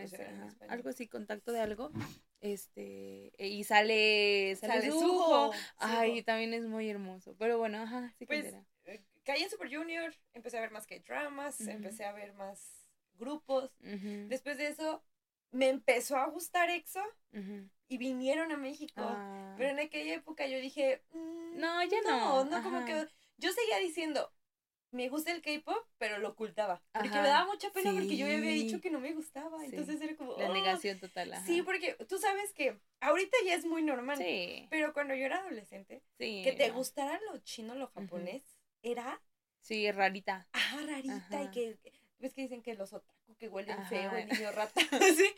algo 0.68 0.90
así, 0.90 1.08
contacto 1.08 1.52
de 1.52 1.60
algo. 1.62 1.92
Este, 2.42 3.34
e, 3.38 3.48
y 3.48 3.64
sale, 3.64 4.56
sale, 4.56 4.92
su 4.92 5.52
Ay, 5.78 6.24
también 6.24 6.54
es 6.54 6.64
muy 6.64 6.90
hermoso. 6.90 7.36
Pero 7.38 7.58
bueno, 7.58 7.82
ajá, 7.82 8.14
sí 8.18 8.26
pues, 8.26 8.54
eh, 8.86 9.04
Caí 9.24 9.44
en 9.44 9.50
Super 9.50 9.74
Junior, 9.74 10.14
empecé 10.34 10.58
a 10.58 10.62
ver 10.62 10.72
más 10.72 10.88
que 10.88 11.00
dramas, 11.02 11.60
empecé 11.62 12.06
a 12.06 12.14
ver 12.14 12.34
más 12.34 12.88
grupos. 13.16 13.72
Después 13.80 14.58
de 14.58 14.68
eso, 14.68 15.04
me 15.52 15.70
empezó 15.70 16.18
a 16.18 16.28
gustar 16.30 16.70
EXO 16.70 17.04
y 17.88 17.98
vinieron 17.98 18.52
a 18.52 18.58
México. 18.58 19.02
Ah. 19.02 19.56
Pero 19.58 19.72
en 19.72 19.80
aquella 19.80 20.16
época 20.16 20.48
yo 20.48 20.60
dije, 20.60 21.04
mm, 21.12 21.60
no, 21.60 21.84
ya 21.84 22.02
no. 22.06 22.46
No, 22.46 22.46
no, 22.46 22.64
como 22.64 22.86
que 22.86 23.08
yo 23.38 23.52
seguía 23.52 23.78
diciendo, 23.80 24.32
me 24.92 25.10
gusta 25.10 25.32
el 25.32 25.42
K-pop, 25.42 25.86
pero 25.98 26.18
lo 26.18 26.30
ocultaba. 26.30 26.82
Porque 26.92 27.10
me 27.10 27.28
daba 27.28 27.46
mucha 27.46 27.72
pena 27.72 27.92
porque 27.92 28.18
yo 28.18 28.26
había 28.26 28.40
dicho 28.40 28.82
que 28.82 28.90
no 28.90 29.00
me 29.00 29.14
gustaba. 29.14 29.64
Entonces 29.66 30.02
era 30.02 30.16
como. 30.16 30.36
La 30.38 30.50
oh". 30.50 30.54
negación 30.54 31.00
total. 31.00 31.34
Sí, 31.46 31.62
porque 31.62 31.96
tú 32.08 32.18
sabes 32.18 32.54
que 32.54 32.80
ahorita 33.00 33.38
ya 33.46 33.56
es 33.56 33.66
muy 33.66 33.84
normal. 33.84 34.18
Sí. 34.18 34.68
Pero 34.70 34.94
cuando 34.94 35.14
yo 35.14 35.26
era 35.26 35.40
adolescente, 35.40 36.04
que 36.18 36.56
te 36.58 36.70
gustara 36.72 37.20
lo 37.32 37.38
chino, 37.40 37.76
lo 37.76 37.88
japonés, 37.88 38.44
era. 38.82 39.22
Sí, 39.62 39.92
rarita. 39.92 40.48
Ah, 40.54 40.80
rarita. 40.86 41.44
Y 41.44 41.52
que. 41.52 41.78
Ves 42.20 42.34
que 42.34 42.42
dicen 42.42 42.62
que 42.62 42.76
los 42.76 42.92
otros 42.92 43.20
que 43.38 43.48
huelen 43.48 43.86
feo, 43.86 44.12
el 44.16 44.28
niño 44.28 44.52
rata. 44.52 44.82
¿sí? 45.16 45.34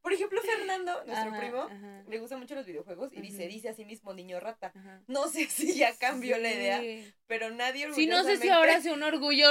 Por 0.00 0.12
ejemplo, 0.12 0.40
Fernando, 0.40 1.04
nuestro 1.04 1.38
primo, 1.38 1.68
le 2.08 2.18
gustan 2.18 2.40
mucho 2.40 2.54
los 2.54 2.66
videojuegos 2.66 3.12
y 3.12 3.20
dice, 3.20 3.46
dice 3.46 3.68
a 3.68 3.74
sí 3.74 3.84
mismo 3.84 4.14
niño 4.14 4.40
rata. 4.40 4.72
No 5.06 5.28
sé 5.28 5.46
si 5.50 5.74
ya 5.74 5.96
cambió 5.96 6.38
la 6.38 6.50
idea, 6.50 6.80
pero 7.26 7.50
nadie 7.50 7.92
Sí, 7.92 8.06
no 8.06 8.22
sé 8.24 8.36
si 8.36 8.48
ahora 8.48 8.76
es 8.76 8.86
un 8.86 9.02
orgullo 9.02 9.48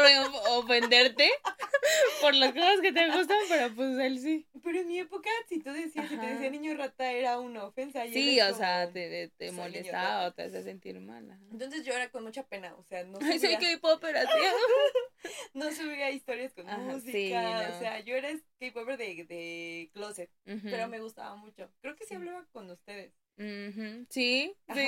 ofenderte 0.52 1.30
por 2.22 2.34
las 2.34 2.54
cosas 2.54 2.80
que 2.82 2.92
te 2.92 3.08
gustan, 3.12 3.38
pero 3.50 3.74
pues 3.76 3.98
él 4.00 4.20
sí. 4.20 4.48
Pero 4.64 4.80
en 4.80 4.88
mi 4.88 5.00
época, 5.00 5.30
si 5.48 5.60
tú 5.60 5.72
decías, 5.72 6.10
si 6.10 6.18
te 6.18 6.26
decía 6.26 6.50
niño 6.50 6.76
rata, 6.76 7.12
era 7.12 7.40
una 7.40 7.66
ofensa. 7.66 8.06
sí, 8.08 8.40
o 8.42 8.54
sea, 8.56 8.92
te, 8.92 9.32
te 9.38 9.52
molestaba 9.52 10.28
o 10.28 10.34
te 10.34 10.44
hacía 10.44 10.64
sentir 10.64 11.00
mal. 11.00 11.26
Entonces 11.52 11.86
yo 11.86 11.94
era 11.94 12.10
con 12.10 12.24
mucha 12.24 12.44
pena, 12.48 12.76
o 12.76 12.84
sea, 12.84 13.04
no 13.04 13.20
Ay, 13.22 13.40
soy 13.40 13.56
K-pop, 13.58 14.04
no 15.54 15.72
subía 15.72 16.12
historias 16.12 16.54
con 16.54 16.66
música, 16.66 17.72
o 17.76 17.80
sea, 17.80 18.00
yo 18.02 18.16
era 18.16 18.30
K-popper 18.60 18.98
de, 18.98 19.26
de 19.26 19.90
closet, 19.94 20.32
pero 20.64 20.88
me 20.88 21.00
gustaba 21.00 21.36
mucho. 21.36 21.72
Creo 21.82 21.96
que 21.96 22.06
sí 22.06 22.16
hablaba 22.16 22.46
con 22.52 22.70
ustedes. 22.70 23.14
Sí, 23.38 24.54
sí 24.74 24.88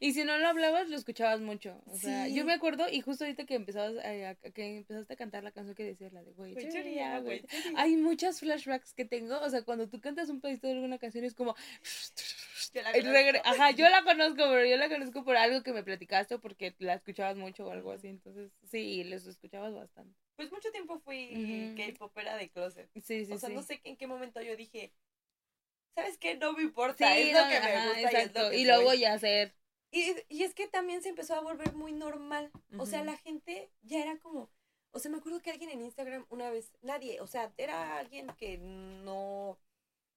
y 0.00 0.12
si 0.12 0.24
no 0.24 0.36
lo 0.36 0.48
hablabas, 0.48 0.88
lo 0.88 0.96
escuchabas 0.96 1.40
mucho. 1.40 1.80
O 1.86 1.96
sea, 1.96 2.28
yo 2.28 2.44
me 2.44 2.52
acuerdo, 2.52 2.86
y 2.90 3.00
justo 3.00 3.24
ahorita 3.24 3.46
que 3.46 3.54
empezabas 3.54 3.96
a, 4.04 4.34
que 4.50 4.78
empezaste 4.78 5.14
a 5.14 5.16
cantar 5.16 5.44
la 5.44 5.52
canción 5.52 5.74
que 5.74 5.84
decías, 5.84 6.12
la 6.12 6.22
de 6.22 6.32
güey, 6.32 6.54
hay 7.76 7.96
muchas 7.96 8.40
flashbacks 8.40 8.92
que 8.92 9.04
tengo. 9.04 9.40
O 9.40 9.48
sea, 9.48 9.62
cuando 9.62 9.88
tú 9.88 10.00
cantas 10.00 10.28
un 10.28 10.40
pedacito 10.40 10.66
de 10.66 10.74
alguna 10.74 10.98
canción 10.98 11.24
es 11.24 11.34
como. 11.34 11.54
Ajá, 13.44 13.70
yo 13.70 13.88
la 13.88 14.04
conozco, 14.04 14.36
pero 14.36 14.64
yo 14.64 14.76
la 14.76 14.88
conozco 14.88 15.24
por 15.24 15.36
algo 15.36 15.62
que 15.62 15.72
me 15.72 15.82
platicaste 15.82 16.34
o 16.34 16.40
porque 16.40 16.74
la 16.78 16.94
escuchabas 16.94 17.36
mucho 17.36 17.66
o 17.66 17.70
algo 17.70 17.92
así. 17.92 18.08
Entonces, 18.08 18.52
sí, 18.64 19.04
les 19.04 19.26
escuchabas 19.26 19.74
bastante. 19.74 20.14
Pues 20.36 20.52
mucho 20.52 20.70
tiempo 20.70 20.98
fui 21.00 21.74
K-popera 21.76 22.36
de 22.36 22.48
closet. 22.48 22.88
Sí, 23.02 23.24
sí, 23.24 23.32
O 23.32 23.38
sea, 23.38 23.48
no 23.48 23.62
sé 23.62 23.80
en 23.84 23.96
qué 23.96 24.06
momento 24.06 24.40
yo 24.40 24.56
dije, 24.56 24.92
¿sabes 26.00 26.18
qué? 26.18 26.36
No 26.36 26.52
me 26.52 26.62
importa, 26.62 27.16
es 27.16 27.32
lo 27.32 27.48
que 27.48 27.60
me 27.60 27.86
gusta 27.86 28.00
y 28.00 28.04
es 28.04 28.34
lo 28.34 28.50
que 28.50 28.56
Y 28.58 28.64
lo 28.64 28.82
voy 28.82 29.04
a 29.04 29.14
hacer. 29.14 29.54
Y, 29.92 30.14
y, 30.28 30.44
es 30.44 30.54
que 30.54 30.68
también 30.68 31.02
se 31.02 31.08
empezó 31.08 31.34
a 31.34 31.40
volver 31.40 31.74
muy 31.74 31.92
normal. 31.92 32.50
O 32.78 32.86
sea, 32.86 33.04
la 33.04 33.16
gente 33.16 33.70
ya 33.82 34.02
era 34.02 34.18
como. 34.18 34.50
O 34.92 34.98
sea, 34.98 35.10
me 35.10 35.18
acuerdo 35.18 35.40
que 35.40 35.50
alguien 35.50 35.70
en 35.70 35.82
Instagram 35.82 36.26
una 36.30 36.50
vez, 36.50 36.72
nadie, 36.82 37.20
o 37.20 37.26
sea, 37.26 37.52
era 37.56 37.98
alguien 37.98 38.28
que 38.36 38.58
no, 38.58 39.58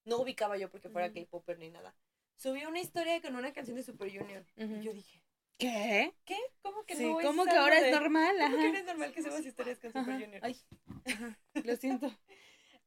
no 0.06 0.18
ubicaba 0.18 0.58
yo 0.58 0.70
porque 0.70 0.90
fuera 0.90 1.12
K-Popper 1.12 1.60
ni 1.60 1.70
nada. 1.70 1.96
Subió 2.38 2.70
una 2.70 2.80
historia 2.80 3.22
con 3.22 3.36
una 3.36 3.54
canción 3.54 3.78
de 3.78 3.84
Super 3.84 4.12
Junior. 4.12 4.46
Y 4.56 4.82
yo 4.82 4.94
dije, 4.94 5.22
¿qué? 5.58 6.14
¿Qué? 6.26 6.38
¿Cómo 6.62 6.84
que 6.86 6.96
no? 6.96 7.20
¿Cómo 7.22 7.46
que 7.46 7.52
ahora 7.52 7.80
es 7.80 7.92
normal? 7.92 8.36
¿Cómo 8.40 8.72
que 8.72 8.80
es 8.80 8.86
normal 8.86 9.14
que 9.14 9.22
subas 9.22 9.46
historias 9.46 9.80
con 9.80 9.94
Super 9.94 10.22
Junior? 10.22 10.42
Ay, 10.44 10.60
lo 11.64 11.76
siento. 11.76 12.12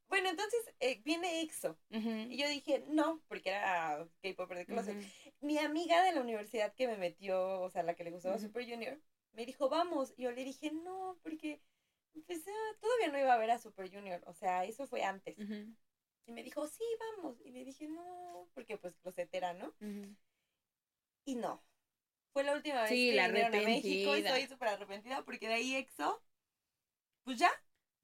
Bueno, 0.07 0.29
entonces 0.29 0.59
eh, 0.79 1.01
viene 1.03 1.41
EXO. 1.41 1.77
Y 1.89 2.37
yo 2.37 2.47
dije, 2.47 2.85
no, 2.87 3.21
porque 3.27 3.49
era 3.49 4.07
K-Popper 4.21 4.57
de 4.57 4.65
closet. 4.65 4.97
Mi 5.41 5.57
amiga 5.57 6.01
de 6.03 6.13
la 6.13 6.21
universidad 6.21 6.73
que 6.73 6.87
me 6.87 6.97
metió, 6.97 7.61
o 7.61 7.69
sea, 7.69 7.83
la 7.83 7.95
que 7.95 8.03
le 8.03 8.11
gustaba 8.11 8.37
Super 8.39 8.69
Junior, 8.69 8.99
me 9.33 9.45
dijo, 9.45 9.69
vamos. 9.69 10.13
Y 10.17 10.23
yo 10.23 10.31
le 10.31 10.43
dije, 10.43 10.71
no, 10.71 11.17
porque 11.21 11.61
pues, 12.25 12.43
ah, 12.47 12.77
todavía 12.79 13.09
no 13.09 13.19
iba 13.19 13.33
a 13.33 13.37
ver 13.37 13.51
a 13.51 13.59
Super 13.59 13.91
Junior. 13.91 14.21
O 14.25 14.33
sea, 14.33 14.63
eso 14.65 14.87
fue 14.87 15.03
antes. 15.03 15.37
Y 16.25 16.31
me 16.31 16.43
dijo, 16.43 16.67
sí, 16.67 16.83
vamos. 17.17 17.39
Y 17.45 17.51
le 17.51 17.63
dije, 17.63 17.87
no, 17.87 18.49
porque 18.53 18.77
pues 18.77 18.95
closetera, 18.97 19.53
¿no? 19.53 19.73
Y 21.25 21.35
no. 21.35 21.63
Fue 22.31 22.43
la 22.43 22.53
última 22.53 22.83
vez 22.83 22.91
que 22.91 23.13
la 23.13 23.27
vinieron 23.27 23.55
a 23.55 23.61
México 23.61 24.15
y 24.15 24.21
estoy 24.21 24.47
súper 24.47 24.69
arrepentida 24.69 25.23
porque 25.25 25.47
de 25.47 25.55
ahí 25.55 25.75
EXO, 25.75 26.21
pues 27.23 27.39
ya, 27.39 27.49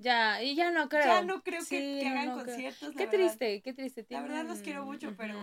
ya, 0.03 0.43
y 0.43 0.55
ya 0.55 0.71
no 0.71 0.89
creo. 0.89 1.05
Ya 1.05 1.21
no 1.23 1.41
creo 1.41 1.63
que, 1.67 2.05
hagan 2.07 2.37
conciertos. 2.37 2.93
Qué 2.95 3.07
triste, 3.07 3.61
qué 3.61 3.73
triste. 3.73 4.05
La 4.09 4.21
verdad 4.21 4.45
los 4.45 4.59
quiero 4.59 4.85
mucho, 4.85 5.15
pero 5.15 5.39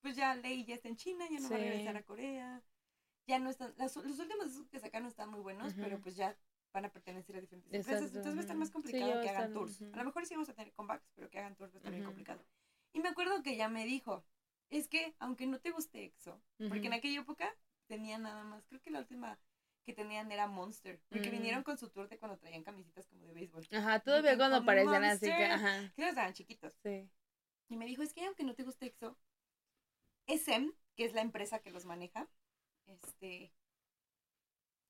pues 0.00 0.16
ya 0.16 0.34
Ley 0.34 0.64
ya 0.64 0.74
está 0.74 0.88
en 0.88 0.96
China, 0.96 1.24
ya 1.30 1.40
no 1.40 1.48
va 1.48 1.56
a 1.56 1.58
regresar 1.58 1.96
a 1.96 2.02
Corea. 2.02 2.62
Ya 3.26 3.38
no 3.38 3.48
están, 3.48 3.74
los, 3.78 3.96
últimos 3.96 4.66
que 4.70 4.78
sacaron 4.78 5.08
están 5.08 5.30
muy 5.30 5.40
buenos, 5.40 5.72
pero 5.74 5.98
pues 6.00 6.16
ya 6.16 6.36
van 6.74 6.84
a 6.84 6.90
pertenecer 6.90 7.36
a 7.36 7.40
diferentes 7.40 7.72
empresas. 7.72 8.14
Entonces 8.14 8.34
va 8.34 8.38
a 8.38 8.42
estar 8.42 8.56
más 8.56 8.70
complicado 8.70 9.22
que 9.22 9.30
hagan 9.30 9.52
tours. 9.52 9.80
A 9.80 9.96
lo 9.96 10.04
mejor 10.04 10.26
sí 10.26 10.34
vamos 10.34 10.48
a 10.50 10.54
tener 10.54 10.72
comebacks, 10.74 11.08
pero 11.14 11.30
que 11.30 11.38
hagan 11.38 11.54
tours 11.54 11.72
va 11.72 11.76
a 11.76 11.78
estar 11.78 11.92
muy 11.92 12.02
complicado. 12.02 12.44
Y 12.92 13.00
me 13.00 13.08
acuerdo 13.08 13.42
que 13.42 13.56
ya 13.56 13.68
me 13.68 13.86
dijo, 13.86 14.24
es 14.70 14.88
que 14.88 15.14
aunque 15.20 15.46
no 15.46 15.58
te 15.60 15.70
guste 15.70 16.04
EXO, 16.04 16.38
porque 16.68 16.88
en 16.88 16.92
aquella 16.92 17.20
época 17.20 17.56
tenía 17.86 18.18
nada 18.18 18.44
más, 18.44 18.66
creo 18.66 18.80
que 18.82 18.90
la 18.90 18.98
última 18.98 19.38
que 19.84 19.92
tenían 19.92 20.30
era 20.32 20.46
Monster. 20.46 21.00
Porque 21.08 21.30
vinieron 21.30 21.60
mm. 21.60 21.64
con 21.64 21.78
su 21.78 21.90
tour 21.90 22.08
de 22.08 22.18
cuando 22.18 22.38
traían 22.38 22.64
camisitas 22.64 23.06
como 23.06 23.24
de 23.24 23.32
béisbol. 23.32 23.66
Ajá, 23.72 24.00
todavía 24.00 24.36
cuando 24.36 24.56
aparecían 24.56 25.04
así 25.04 25.26
que, 25.26 25.44
ajá. 25.44 25.92
Creo 25.94 26.06
que 26.06 26.08
estaban 26.08 26.32
chiquitos. 26.32 26.74
Sí. 26.82 27.08
Y 27.68 27.76
me 27.76 27.86
dijo, 27.86 28.02
es 28.02 28.12
que 28.12 28.24
aunque 28.24 28.44
no 28.44 28.54
te 28.54 28.64
guste 28.64 28.86
EXO, 28.86 29.16
SM, 30.26 30.72
que 30.96 31.04
es 31.04 31.12
la 31.12 31.20
empresa 31.20 31.60
que 31.60 31.70
los 31.70 31.84
maneja, 31.84 32.28
este, 32.86 33.52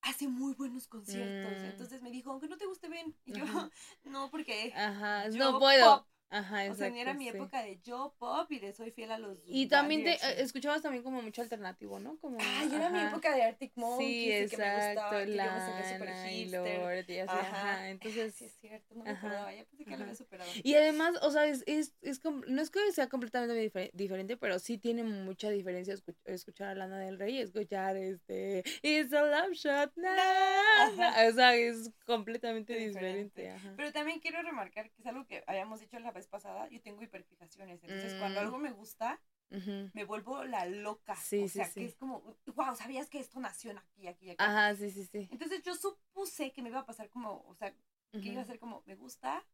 hace 0.02 0.28
muy 0.28 0.54
buenos 0.54 0.86
conciertos. 0.86 1.60
Mm. 1.60 1.64
Entonces 1.64 2.02
me 2.02 2.10
dijo, 2.10 2.30
aunque 2.30 2.48
no 2.48 2.56
te 2.56 2.66
guste, 2.66 2.88
ven. 2.88 3.16
Y 3.24 3.32
yo, 3.32 3.44
no, 4.04 4.30
porque 4.30 4.72
Ajá, 4.74 5.28
no 5.30 5.58
puedo. 5.58 6.06
Ajá, 6.30 6.64
exacto. 6.64 6.84
O 6.84 6.94
sea, 6.94 7.02
era 7.02 7.14
mi 7.14 7.28
época 7.28 7.62
de 7.62 7.78
yo 7.82 8.14
pop 8.18 8.50
y 8.50 8.58
de 8.58 8.72
soy 8.72 8.90
fiel 8.90 9.12
a 9.12 9.18
los. 9.18 9.38
Y 9.46 9.66
también 9.68 10.02
te, 10.02 10.16
escuchabas 10.42 10.82
también 10.82 11.04
como 11.04 11.22
mucho 11.22 11.42
alternativo, 11.42 12.00
¿no? 12.00 12.18
Como, 12.18 12.38
Ay, 12.40 12.74
era 12.74 12.90
mi 12.90 13.00
época 13.00 13.34
de 13.34 13.42
Arctic 13.42 13.72
Monkeys. 13.76 14.08
Sí, 14.08 14.32
exacto. 14.32 15.10
Que 15.10 15.26
me 15.26 15.26
gustaba, 15.26 15.60
que 15.76 16.48
yo 16.48 16.62
me 16.62 16.78
Lord, 16.78 17.10
y 17.10 17.18
así, 17.18 17.36
ajá. 17.36 17.88
Entonces. 17.88 18.34
Sí, 18.34 18.46
es 18.46 18.56
cierto, 18.60 18.94
no 18.94 19.04
me 19.04 19.10
acordaba. 19.10 19.54
Ya 19.54 19.64
pensé 19.64 19.84
que 19.84 19.96
lo 19.96 20.02
había 20.02 20.14
superado. 20.14 20.50
Y 20.62 20.74
además, 20.74 21.14
o 21.22 21.30
sea, 21.30 21.46
es, 21.46 21.62
es, 21.66 21.94
es, 22.02 22.20
no 22.24 22.60
es 22.60 22.70
que 22.70 22.80
sea 22.92 23.08
completamente 23.08 23.90
diferente, 23.92 24.36
pero 24.36 24.58
sí 24.58 24.78
tiene 24.78 25.04
mucha 25.04 25.50
diferencia 25.50 25.94
escuchar 26.24 26.68
a 26.68 26.74
Lana 26.74 26.98
del 26.98 27.18
Rey 27.18 27.36
y 27.36 27.40
escuchar 27.40 27.96
este. 27.96 28.64
It's 28.82 29.12
a 29.12 29.22
love 29.22 29.52
shot 29.52 29.92
now. 29.96 31.28
O 31.28 31.32
sea, 31.32 31.54
es 31.54 31.90
completamente 32.06 32.72
diferente. 32.74 33.42
diferente. 33.42 33.50
Ajá. 33.50 33.74
Pero 33.76 33.92
también 33.92 34.20
quiero 34.20 34.42
remarcar 34.42 34.90
que 34.90 35.00
es 35.00 35.06
algo 35.06 35.26
que 35.26 35.44
habíamos 35.46 35.80
dicho 35.80 35.98
la 35.98 36.10
vez 36.10 36.23
pasada, 36.26 36.68
yo 36.68 36.80
tengo 36.82 37.02
hiperfijaciones. 37.02 37.82
Entonces, 37.82 38.14
cuando 38.18 38.40
mm. 38.40 38.44
algo 38.44 38.58
me 38.58 38.72
gusta, 38.72 39.20
me 39.50 40.04
vuelvo 40.04 40.44
la 40.44 40.66
loca. 40.66 41.14
Sí, 41.16 41.44
o 41.44 41.48
sea, 41.48 41.70
que 41.70 41.84
es 41.84 41.94
como, 41.96 42.36
wow, 42.54 42.74
¿sabías 42.74 43.08
que 43.08 43.20
esto 43.20 43.38
nació 43.40 43.72
aquí, 43.72 44.08
aquí, 44.08 44.30
aquí? 44.30 44.36
Ajá, 44.42 44.74
sí, 44.74 44.90
sí, 44.90 45.04
sí. 45.04 45.28
Entonces, 45.30 45.62
yo 45.62 45.74
supuse 45.74 46.52
que 46.52 46.62
me 46.62 46.70
iba 46.70 46.80
a 46.80 46.86
pasar 46.86 47.08
como, 47.08 47.44
o 47.46 47.54
sea, 47.54 47.72
que 48.12 48.28
iba 48.28 48.42
a 48.42 48.44
ser 48.44 48.58
como, 48.58 48.82
me 48.86 48.96
gusta, 48.96 49.44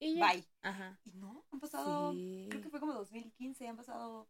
¿Y 0.00 0.20
bye. 0.20 0.44
Ajá. 0.62 0.98
Y 1.04 1.12
no, 1.12 1.44
han 1.50 1.60
pasado, 1.60 2.12
creo 2.12 2.62
que 2.62 2.68
fue 2.70 2.80
como 2.80 2.94
2015, 2.94 3.68
han 3.68 3.76
pasado... 3.76 4.28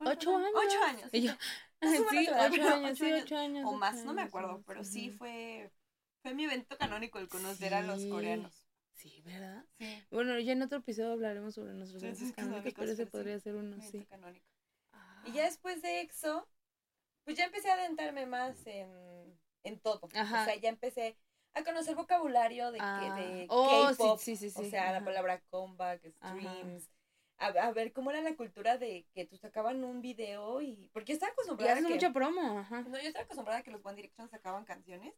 Ocho 0.00 0.36
años. 0.36 0.52
Ocho 0.54 0.84
años. 0.84 1.10
Y 1.12 1.22
yo, 1.22 1.32
sí, 1.82 2.28
ocho 2.28 2.68
años, 2.68 2.98
sí, 2.98 3.12
ocho 3.12 3.36
años. 3.36 3.64
O 3.66 3.74
más, 3.74 4.04
no 4.04 4.14
me 4.14 4.22
acuerdo, 4.22 4.62
pero 4.64 4.84
sí 4.84 5.10
fue, 5.10 5.72
fue 6.22 6.34
mi 6.34 6.44
evento 6.44 6.78
canónico 6.78 7.18
el 7.18 7.28
conocer 7.28 7.74
a 7.74 7.82
los 7.82 8.04
coreanos. 8.06 8.67
Sí, 8.98 9.22
¿verdad? 9.24 9.64
Sí. 9.78 10.04
Bueno, 10.10 10.36
ya 10.40 10.52
en 10.52 10.62
otro 10.62 10.78
episodio 10.78 11.12
hablaremos 11.12 11.54
sobre 11.54 11.72
nuestros 11.72 12.02
eventos 12.02 12.32
canónicos, 12.32 12.74
pero 12.74 12.90
ese 12.90 13.06
podría 13.06 13.38
ser 13.38 13.54
uno, 13.54 13.80
sí. 13.80 14.04
Canónico. 14.06 14.44
Y 15.24 15.32
ya 15.32 15.44
después 15.44 15.80
de 15.82 16.00
EXO, 16.00 16.48
pues 17.22 17.36
ya 17.36 17.44
empecé 17.44 17.70
a 17.70 17.74
adentrarme 17.74 18.26
más 18.26 18.66
en, 18.66 19.38
en 19.62 19.78
todo. 19.78 20.08
Ajá. 20.14 20.42
O 20.42 20.44
sea, 20.46 20.56
ya 20.56 20.68
empecé 20.68 21.16
a 21.54 21.62
conocer 21.62 21.94
vocabulario 21.94 22.72
de, 22.72 22.78
ah. 22.80 23.14
de 23.16 23.46
oh, 23.50 23.86
K-pop. 23.90 24.18
Sí, 24.18 24.34
sí, 24.34 24.50
sí, 24.50 24.62
o 24.62 24.68
sea, 24.68 24.92
la 24.92 25.04
palabra 25.04 25.40
comeback, 25.48 26.04
streams. 26.16 26.90
A, 27.36 27.46
a, 27.46 27.72
ver 27.72 27.92
cómo 27.92 28.10
era 28.10 28.20
la 28.20 28.34
cultura 28.34 28.78
de 28.78 29.06
que 29.14 29.24
tú 29.26 29.36
sacaban 29.36 29.84
un 29.84 30.00
video 30.00 30.60
y. 30.60 30.90
Porque 30.92 31.12
yo 31.12 31.14
estaba 31.14 31.30
acostumbrada. 31.30 31.80
Y 31.80 31.84
a 31.84 31.86
que, 31.86 31.94
mucha 31.94 32.12
promo, 32.12 32.58
ajá. 32.58 32.82
No, 32.82 32.98
yo 32.98 33.06
estaba 33.06 33.26
acostumbrada 33.26 33.60
a 33.60 33.62
que 33.62 33.70
los 33.70 33.84
One 33.84 33.94
Direction 33.94 34.28
sacaban 34.28 34.64
canciones 34.64 35.14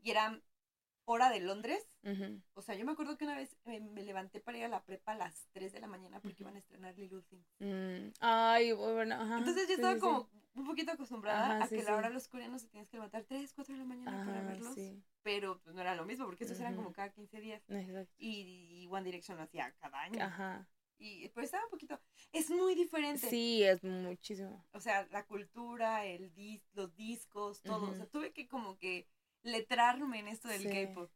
y 0.00 0.12
eran 0.12 0.42
hora 1.04 1.30
de 1.30 1.40
Londres. 1.40 1.86
O 2.54 2.62
sea, 2.62 2.74
yo 2.74 2.84
me 2.84 2.92
acuerdo 2.92 3.16
que 3.16 3.24
una 3.24 3.36
vez 3.36 3.56
me, 3.64 4.02
levanté 4.02 4.40
para 4.40 4.58
ir 4.58 4.64
a 4.64 4.68
la 4.68 4.84
prepa 4.84 5.12
a 5.12 5.16
las 5.16 5.48
3 5.52 5.72
de 5.72 5.80
la 5.80 5.86
mañana 5.86 6.20
porque 6.20 6.42
iban 6.42 6.56
a 6.56 6.58
estrenar 6.58 6.96
Little 6.98 7.22
Things. 7.22 7.46
Mm. 7.60 8.12
Ay, 8.20 8.72
bueno, 8.72 9.14
ajá. 9.14 9.38
Entonces 9.38 9.68
yo 9.68 9.74
estaba 9.74 9.98
como 9.98 10.28
un 10.54 10.66
poquito 10.66 10.92
acostumbrada 10.92 11.64
a 11.64 11.68
que 11.68 11.82
la 11.82 11.96
hora 11.96 12.08
de 12.08 12.14
los 12.14 12.28
coreanos 12.28 12.62
se 12.62 12.68
tienes 12.68 12.88
que 12.88 12.96
levantar 12.96 13.24
3, 13.24 13.52
4 13.54 13.74
de 13.74 13.78
la 13.78 13.86
mañana 13.86 14.24
para 14.26 14.42
verlos. 14.42 14.76
Pero 15.22 15.60
pues 15.62 15.74
no 15.74 15.80
era 15.80 15.94
lo 15.94 16.04
mismo 16.04 16.26
porque 16.26 16.44
esos 16.44 16.58
eran 16.58 16.76
como 16.76 16.92
cada 16.92 17.10
15 17.10 17.40
días. 17.40 17.62
Y, 18.18 18.86
One 18.90 19.04
Direction 19.04 19.36
lo 19.36 19.44
hacía 19.44 19.72
cada 19.78 20.00
año. 20.00 20.22
Ajá. 20.22 20.68
Y 20.98 21.28
pues 21.30 21.46
estaba 21.46 21.64
un 21.64 21.70
poquito. 21.70 22.00
Es 22.32 22.48
muy 22.48 22.76
diferente. 22.76 23.28
Sí, 23.28 23.64
es 23.64 23.82
muchísimo. 23.82 24.64
O 24.72 24.78
sea, 24.78 25.08
la 25.10 25.26
cultura, 25.26 26.04
el 26.06 26.32
dis, 26.32 26.62
los 26.74 26.94
discos, 26.94 27.60
todo. 27.62 27.90
O 27.90 27.94
sea, 27.94 28.06
tuve 28.06 28.32
que 28.32 28.46
como 28.46 28.78
que 28.78 29.08
letrarme 29.42 30.20
en 30.20 30.28
esto 30.28 30.48
del 30.48 30.68
K-pop. 30.68 31.10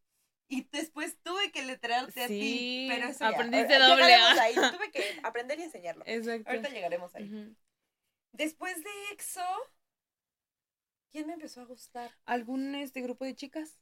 Y 0.49 0.63
después 0.71 1.17
tuve 1.23 1.51
que 1.51 1.65
letrarte 1.65 2.23
a 2.23 2.29
ti, 2.29 2.87
pero 2.89 3.09
eso 3.09 3.27
aprendiste 3.27 3.75
ya, 3.75 3.89
doble. 3.89 4.05
ahí, 4.05 4.55
tuve 4.79 4.91
que 4.93 5.21
aprender 5.25 5.59
y 5.59 5.63
enseñarlo. 5.65 6.05
Exacto. 6.07 6.49
Ahorita 6.49 6.69
llegaremos 6.69 7.15
ahí. 7.17 7.57
Después 8.33 8.77
de 8.83 8.91
EXO, 9.13 9.41
¿quién 11.11 11.27
me 11.27 11.33
empezó 11.33 11.63
a 11.63 11.65
gustar? 11.65 12.11
¿Algún 12.27 12.75
este 12.77 13.01
grupo 13.01 13.25
de 13.25 13.35
chicas? 13.35 13.81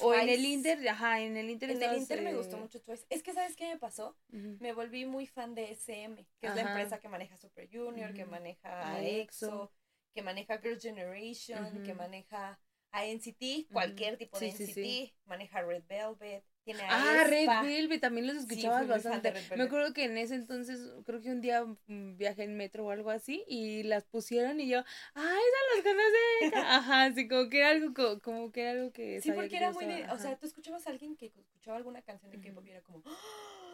O 0.00 0.14
en 0.14 0.28
el 0.28 0.44
Inter, 0.44 0.88
ajá, 0.88 1.20
en 1.20 1.36
el 1.36 1.50
Inter. 1.50 1.70
En 1.70 1.82
el 1.82 1.96
Inter 1.96 2.22
me 2.22 2.34
gustó 2.34 2.56
mucho 2.56 2.80
Twice. 2.80 3.04
Es 3.10 3.22
que, 3.22 3.32
¿sabes 3.32 3.56
qué 3.56 3.68
me 3.68 3.78
pasó? 3.78 4.16
Me 4.28 4.72
volví 4.72 5.04
muy 5.04 5.26
fan 5.26 5.54
de 5.54 5.72
SM, 5.72 6.24
que 6.40 6.46
es 6.46 6.54
la 6.54 6.62
empresa 6.62 7.00
que 7.00 7.08
maneja 7.08 7.36
Super 7.36 7.68
Junior, 7.70 8.14
que 8.14 8.24
maneja 8.24 9.02
EXO, 9.02 9.72
que 10.14 10.22
maneja 10.22 10.58
Girls' 10.58 10.82
Generation, 10.82 11.82
que 11.82 11.94
maneja 11.94 12.60
a 12.90 13.06
NCT, 13.06 13.70
cualquier 13.70 14.16
tipo 14.16 14.38
de 14.38 14.48
NCT, 14.48 15.14
maneja 15.26 15.62
Red 15.62 15.84
Velvet, 15.88 16.44
tiene 16.64 16.82
a 16.82 17.20
Ah, 17.20 17.24
Red 17.24 17.48
Velvet, 17.62 18.00
también 18.00 18.26
los 18.26 18.36
escuchabas 18.36 18.86
bastante. 18.88 19.32
Me 19.56 19.62
acuerdo 19.64 19.92
que 19.92 20.04
en 20.04 20.16
ese 20.18 20.34
entonces, 20.34 20.92
creo 21.04 21.20
que 21.20 21.30
un 21.30 21.40
día 21.40 21.64
mm, 21.64 22.16
viajé 22.16 22.44
en 22.44 22.56
metro 22.56 22.86
o 22.86 22.90
algo 22.90 23.10
así 23.10 23.44
y 23.46 23.82
las 23.84 24.04
pusieron 24.04 24.60
y 24.60 24.68
yo, 24.68 24.80
ah, 25.14 25.36
esas 25.38 25.84
las 25.84 25.84
conoce. 25.84 26.56
Ajá, 26.66 27.04
así 27.04 27.28
como 27.28 27.48
que 27.48 27.58
era 27.58 27.70
algo, 27.70 28.20
como, 28.20 28.52
que 28.52 28.62
era 28.62 28.70
algo 28.72 28.92
que... 28.92 29.20
Sí, 29.20 29.32
porque 29.32 29.56
era 29.56 29.72
muy 29.72 29.84
o 30.10 30.18
sea, 30.18 30.36
tú 30.38 30.46
escuchabas 30.46 30.86
a 30.86 30.90
alguien 30.90 31.16
que 31.16 31.26
escuchaba 31.26 31.76
alguna 31.76 32.02
canción 32.02 32.30
de 32.30 32.40
K-pop 32.40 32.66
y 32.66 32.70
era 32.70 32.82
como... 32.82 33.02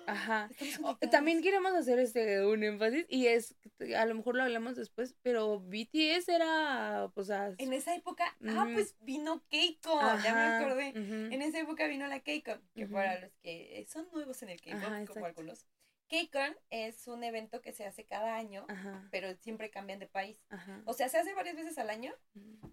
Ajá. 0.07 0.49
También 1.11 1.43
queremos 1.43 1.73
hacer 1.73 1.99
este 1.99 2.45
un 2.45 2.63
énfasis 2.63 3.07
y 3.09 3.27
es 3.27 3.57
a 3.97 4.07
lo 4.07 4.15
mejor 4.15 4.37
lo 4.37 4.43
hablamos 4.43 4.77
después, 4.77 5.15
pero 5.23 5.61
BTS 5.61 6.29
era 6.29 7.11
pues 7.15 7.31
en 7.31 7.73
esa 7.73 7.95
época, 7.95 8.25
ah, 8.49 8.69
pues 8.73 8.97
vino 9.01 9.43
K-Con, 9.51 10.23
ya 10.23 10.35
me 10.35 10.65
acordé. 10.65 10.89
En 10.95 11.43
esa 11.43 11.61
época 11.61 11.87
vino 11.87 12.07
la 12.07 12.21
K-Con, 12.21 12.61
que 12.75 12.87
para 12.87 13.21
los 13.21 13.33
que 13.43 13.87
son 13.89 14.09
nuevos 14.13 14.43
en 14.43 14.51
el 14.51 14.61
K-pop 14.61 15.07
como 15.07 15.27
algunos. 15.27 15.67
K-Con 16.07 16.55
es 16.69 17.09
un 17.09 17.25
evento 17.25 17.63
que 17.63 17.73
se 17.73 17.87
hace 17.87 18.05
cada 18.05 18.37
año, 18.37 18.67
pero 19.11 19.35
siempre 19.37 19.71
cambian 19.71 19.99
de 19.99 20.07
país. 20.07 20.39
O 20.85 20.93
sea, 20.93 21.09
se 21.09 21.19
hace 21.19 21.35
varias 21.35 21.57
veces 21.57 21.79
al 21.79 21.91
año, 21.91 22.13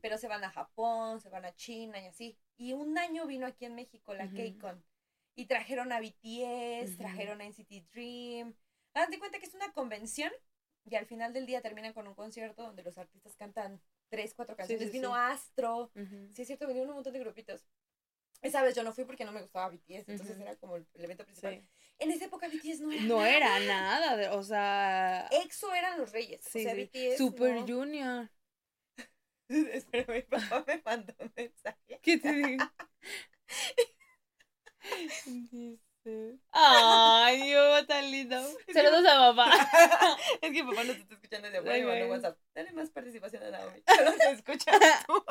pero 0.01 0.17
se 0.17 0.27
van 0.27 0.43
a 0.43 0.51
Japón, 0.51 1.21
se 1.21 1.29
van 1.29 1.45
a 1.45 1.55
China 1.55 1.99
y 2.01 2.07
así. 2.07 2.37
Y 2.57 2.73
un 2.73 2.97
año 2.97 3.25
vino 3.25 3.47
aquí 3.47 3.65
en 3.65 3.75
México 3.75 4.13
la 4.13 4.29
K-Con. 4.29 4.83
Y 5.35 5.45
trajeron 5.45 5.91
a 5.91 5.99
BTS, 5.99 6.97
trajeron 6.97 7.41
a 7.41 7.45
NCT 7.45 7.89
Dream. 7.93 8.53
Date 8.93 9.19
cuenta 9.19 9.39
que 9.39 9.45
es 9.45 9.53
una 9.53 9.71
convención 9.71 10.31
y 10.85 10.95
al 10.95 11.05
final 11.05 11.33
del 11.33 11.45
día 11.45 11.61
terminan 11.61 11.93
con 11.93 12.07
un 12.07 12.15
concierto 12.15 12.63
donde 12.63 12.83
los 12.83 12.97
artistas 12.97 13.35
cantan 13.35 13.81
tres, 14.09 14.33
cuatro 14.33 14.55
canciones. 14.55 14.91
Vino 14.91 15.15
Astro. 15.15 15.91
Sí, 16.33 16.41
es 16.41 16.47
cierto, 16.47 16.67
vinieron 16.67 16.89
un 16.89 16.95
montón 16.95 17.13
de 17.13 17.19
grupitos. 17.19 17.65
Esa 18.41 18.63
vez 18.63 18.75
yo 18.75 18.83
no 18.83 18.91
fui 18.91 19.05
porque 19.05 19.23
no 19.23 19.31
me 19.31 19.41
gustaba 19.41 19.69
BTS, 19.69 20.09
entonces 20.09 20.39
era 20.39 20.55
como 20.55 20.75
el, 20.75 20.87
evento 20.95 21.23
principal. 21.23 21.63
En 21.99 22.11
esa 22.11 22.25
época 22.25 22.47
BTS 22.47 22.81
no 22.81 22.91
era 22.91 23.03
No 23.03 23.25
era 23.25 23.59
nada, 23.59 24.33
o 24.33 24.43
sea... 24.43 25.27
EXO 25.31 25.73
eran 25.75 25.99
los 25.99 26.11
reyes, 26.11 26.43
o 26.47 26.49
sea, 26.49 26.73
BTS 26.73 27.17
Super 27.17 27.59
Junior. 27.67 28.31
Espera, 29.47 30.11
mi 30.11 30.21
papá 30.23 30.63
me 30.65 30.81
mandó 30.83 31.13
un 31.19 31.31
mensaje. 31.35 31.99
¿Qué 32.01 32.17
te 32.17 32.33
digo? 32.33 32.65
Dice. 35.25 35.79
Ay, 36.51 37.43
Dios, 37.43 37.87
tan 37.87 38.09
lindo. 38.09 38.41
Saludos 38.73 39.05
a 39.05 39.33
papá. 39.33 39.51
es 40.41 40.51
que 40.51 40.63
papá 40.63 40.83
no 40.83 40.93
te 40.93 40.99
está 40.99 41.13
escuchando 41.13 41.51
de 41.51 41.57
afuera 41.59 41.77
y 41.77 42.09
WhatsApp. 42.09 42.37
Dale 42.55 42.71
más 42.73 42.89
participación 42.89 43.43
a 43.43 43.51
Naomi. 43.51 43.83
No 44.05 44.11
te 44.13 44.31
escuchas 44.31 44.75
tú. 45.07 45.23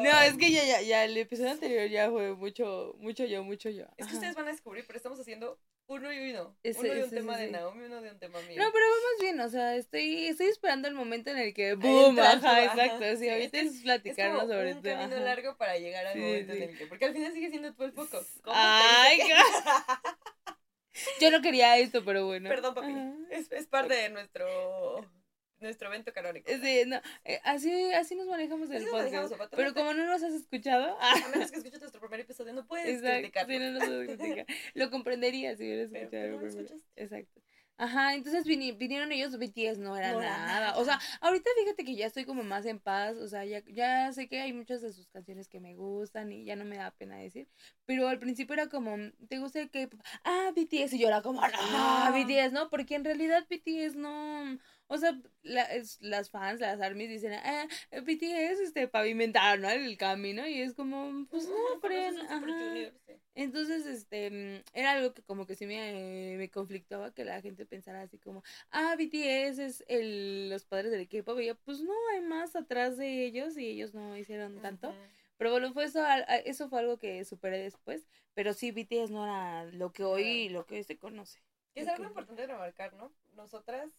No, 0.00 0.20
es 0.22 0.36
que 0.36 0.50
ya, 0.50 0.64
ya, 0.64 0.82
ya, 0.82 1.04
el 1.04 1.16
episodio 1.16 1.52
anterior 1.52 1.88
ya 1.88 2.10
fue 2.10 2.34
mucho, 2.34 2.94
mucho 2.98 3.24
yo, 3.24 3.42
mucho 3.42 3.70
yo. 3.70 3.86
Es 3.96 4.06
que 4.06 4.14
ustedes 4.14 4.34
van 4.34 4.48
a 4.48 4.52
descubrir, 4.52 4.84
pero 4.86 4.98
estamos 4.98 5.18
haciendo 5.18 5.58
uno 5.86 6.12
y 6.12 6.30
uno. 6.30 6.56
uno 6.64 6.94
de 6.94 7.04
un 7.04 7.10
tema 7.10 7.36
de 7.36 7.50
Naomi, 7.50 7.84
uno 7.84 8.00
de 8.00 8.10
un 8.10 8.18
tema 8.18 8.40
mío. 8.42 8.56
No, 8.56 8.72
pero 8.72 8.84
vamos 8.88 9.20
bien, 9.20 9.40
o 9.40 9.48
sea, 9.48 9.76
estoy, 9.76 10.26
estoy 10.26 10.46
esperando 10.46 10.88
el 10.88 10.94
momento 10.94 11.30
en 11.30 11.38
el 11.38 11.54
que 11.54 11.74
¡boom! 11.74 12.18
Ajá, 12.18 12.64
exacto. 12.64 13.16
Sí, 13.16 13.28
ahorita 13.28 13.58
es, 13.58 13.82
platicarnos 13.82 14.44
es 14.44 14.48
sobre 14.48 14.74
un 14.74 14.82
camino 14.82 15.16
largo 15.18 15.56
para 15.56 15.78
llegar 15.78 16.06
al 16.06 16.18
momento 16.18 16.52
en 16.52 16.62
el 16.62 16.78
que. 16.78 16.86
Porque 16.86 17.04
al 17.04 17.12
final 17.12 17.32
sigue 17.32 17.50
siendo 17.50 17.74
tú 17.74 17.84
el 17.84 17.92
foco. 17.92 18.20
Ay, 18.46 19.20
Yo 21.20 21.30
no 21.30 21.42
quería 21.42 21.76
esto, 21.78 22.04
pero 22.04 22.26
bueno. 22.26 22.48
Perdón, 22.48 22.74
papi. 22.74 22.94
Es, 23.30 23.50
es 23.50 23.66
parte 23.66 23.94
de 23.94 24.10
nuestro 24.10 25.10
nuestro 25.64 25.88
evento 25.88 26.12
canónico. 26.12 26.50
Sí, 26.50 26.82
no, 26.86 27.00
eh, 27.24 27.40
así, 27.44 27.92
así 27.92 28.14
nos 28.14 28.28
manejamos 28.28 28.70
el 28.70 28.86
podcast. 28.86 29.34
pero 29.50 29.74
como 29.74 29.92
no 29.94 30.06
nos 30.06 30.22
has 30.22 30.34
escuchado. 30.34 30.96
A 31.00 31.14
menos 31.28 31.50
que 31.50 31.58
escuches 31.58 31.80
nuestro 31.80 32.00
primer 32.00 32.20
episodio, 32.20 32.52
no 32.52 32.66
puedes 32.66 33.02
Exacto, 33.02 33.52
sí, 33.52 33.58
no 33.58 33.70
nos 33.72 34.46
Lo 34.74 34.90
comprenderías 34.90 35.58
si 35.58 35.64
hubieras 35.64 35.92
escuchado 35.92 36.40
pero, 36.40 36.78
Exacto. 36.96 37.40
Ajá, 37.76 38.14
entonces 38.14 38.44
vinieron 38.44 39.10
ellos, 39.10 39.36
BTS 39.36 39.78
no 39.78 39.96
era, 39.96 40.12
nada. 40.12 40.76
O 40.76 40.84
sea, 40.84 41.00
ahorita 41.20 41.50
fíjate 41.58 41.84
que 41.84 41.96
ya 41.96 42.06
estoy 42.06 42.24
como 42.24 42.44
más 42.44 42.66
en 42.66 42.78
paz, 42.78 43.16
o 43.16 43.26
sea, 43.26 43.44
ya, 43.44 43.64
ya 43.66 44.12
sé 44.12 44.28
que 44.28 44.40
hay 44.40 44.52
muchas 44.52 44.80
de 44.80 44.92
sus 44.92 45.08
canciones 45.08 45.48
que 45.48 45.58
me 45.58 45.74
gustan 45.74 46.30
y 46.30 46.44
ya 46.44 46.54
no 46.54 46.64
me 46.64 46.76
da 46.76 46.92
pena 46.92 47.16
decir, 47.16 47.48
pero 47.84 48.06
al 48.06 48.20
principio 48.20 48.54
era 48.54 48.68
como, 48.68 48.96
¿te 49.28 49.38
gusta 49.38 49.60
el 49.60 49.70
K-pop? 49.70 50.00
Ah, 50.22 50.52
BTS, 50.54 50.92
y 50.92 51.00
yo 51.00 51.08
era 51.08 51.20
como, 51.20 51.40
no, 51.40 52.12
BTS, 52.12 52.52
¿no? 52.52 52.70
Porque 52.70 52.94
en 52.94 53.04
realidad 53.04 53.44
BTS 53.50 53.96
no, 53.96 54.56
o 54.86 54.98
sea, 54.98 55.18
las 55.42 56.30
fans, 56.30 56.60
las 56.60 56.80
armies 56.80 57.08
dicen, 57.08 57.32
ah, 57.32 57.66
BTS, 57.90 58.60
este, 58.60 58.86
pavimentaron, 58.86 59.62
¿no? 59.62 59.70
El 59.70 59.96
camino, 59.96 60.46
y 60.46 60.60
es 60.60 60.74
como, 60.74 61.26
pues 61.30 61.48
no, 61.48 61.80
creen, 61.80 62.16
Entonces, 63.34 63.86
este, 63.86 64.30
mm, 64.30 64.64
era 64.74 64.92
algo 64.92 65.14
que 65.14 65.22
como 65.22 65.46
que 65.46 65.54
sí 65.54 65.66
me, 65.66 66.36
me 66.36 66.50
conflictaba 66.50 67.12
que 67.12 67.24
la 67.24 67.40
gente 67.40 67.66
pensara 67.66 68.02
así 68.02 68.18
como, 68.18 68.42
ah, 68.70 68.94
BTS 68.96 69.58
es 69.58 69.84
el, 69.88 70.50
los 70.50 70.64
padres 70.64 70.90
del 70.90 71.00
equipo, 71.00 71.38
y 71.40 71.46
yo, 71.46 71.56
pues 71.56 71.80
no, 71.80 71.94
hay 72.12 72.20
más 72.20 72.54
atrás 72.54 72.96
de 72.96 73.24
ellos, 73.24 73.56
y 73.56 73.66
ellos 73.66 73.94
no 73.94 74.16
hicieron 74.16 74.60
tanto. 74.60 74.94
Pero 75.36 75.50
bueno, 75.50 75.72
fue 75.72 75.84
eso, 75.84 76.04
eso 76.44 76.68
fue 76.68 76.80
algo 76.80 76.98
que 76.98 77.24
superé 77.24 77.58
después, 77.58 78.06
pero 78.34 78.52
sí, 78.52 78.70
BTS 78.70 79.10
no 79.10 79.24
era 79.24 79.64
lo 79.64 79.92
que 79.92 80.04
hoy, 80.04 80.48
lo 80.48 80.66
que 80.66 80.76
hoy 80.76 80.84
se 80.84 80.96
conoce. 80.96 81.42
Es 81.74 81.88
algo 81.88 82.04
importante 82.04 82.46
remarcar, 82.46 82.94
¿no? 82.94 83.12
Nosotras 83.32 83.90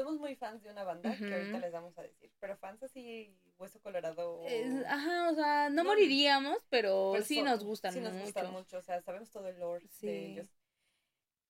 somos 0.00 0.18
muy 0.18 0.34
fans 0.36 0.62
de 0.62 0.70
una 0.70 0.84
banda 0.84 1.16
que 1.16 1.32
ahorita 1.32 1.58
les 1.58 1.72
vamos 1.72 1.96
a 1.98 2.02
decir, 2.02 2.32
pero 2.40 2.56
fans 2.56 2.82
así, 2.82 3.36
hueso 3.58 3.80
colorado. 3.80 4.42
ajá, 4.86 5.30
o 5.30 5.34
sea, 5.34 5.70
no, 5.70 5.84
moriríamos, 5.84 6.58
pero, 6.68 7.14
sí 7.22 7.42
nos 7.42 7.62
gustan 7.62 7.92
sí 7.92 8.00
nos 8.00 8.14
gustan 8.14 8.50
mucho, 8.50 8.78
o 8.78 8.82
sea, 8.82 9.00
sabemos 9.02 9.30
todo 9.30 9.48
el 9.48 9.58
lore 9.58 9.86
de 10.00 10.26
ellos. 10.26 10.48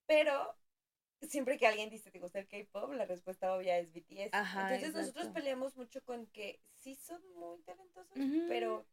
Pero 0.06 0.56
siempre 1.22 1.58
que 1.58 1.66
alguien 1.66 1.90
dice, 1.90 2.10
¿te 2.10 2.18
gusta 2.18 2.40
el 2.40 2.48
K-pop? 2.48 2.92
La 2.92 3.04
respuesta 3.04 3.54
obvia 3.54 3.78
es 3.78 3.92
BTS. 3.92 4.30
Ajá, 4.32 4.74
Entonces 4.74 4.94
nosotros 4.94 5.28
peleamos 5.28 5.76
mucho 5.76 6.02
con 6.04 6.26
que 6.26 6.60
sí 6.74 6.96
son 6.96 7.22
muy 7.34 7.60
talentosos, 7.62 8.18
pero 8.48 8.86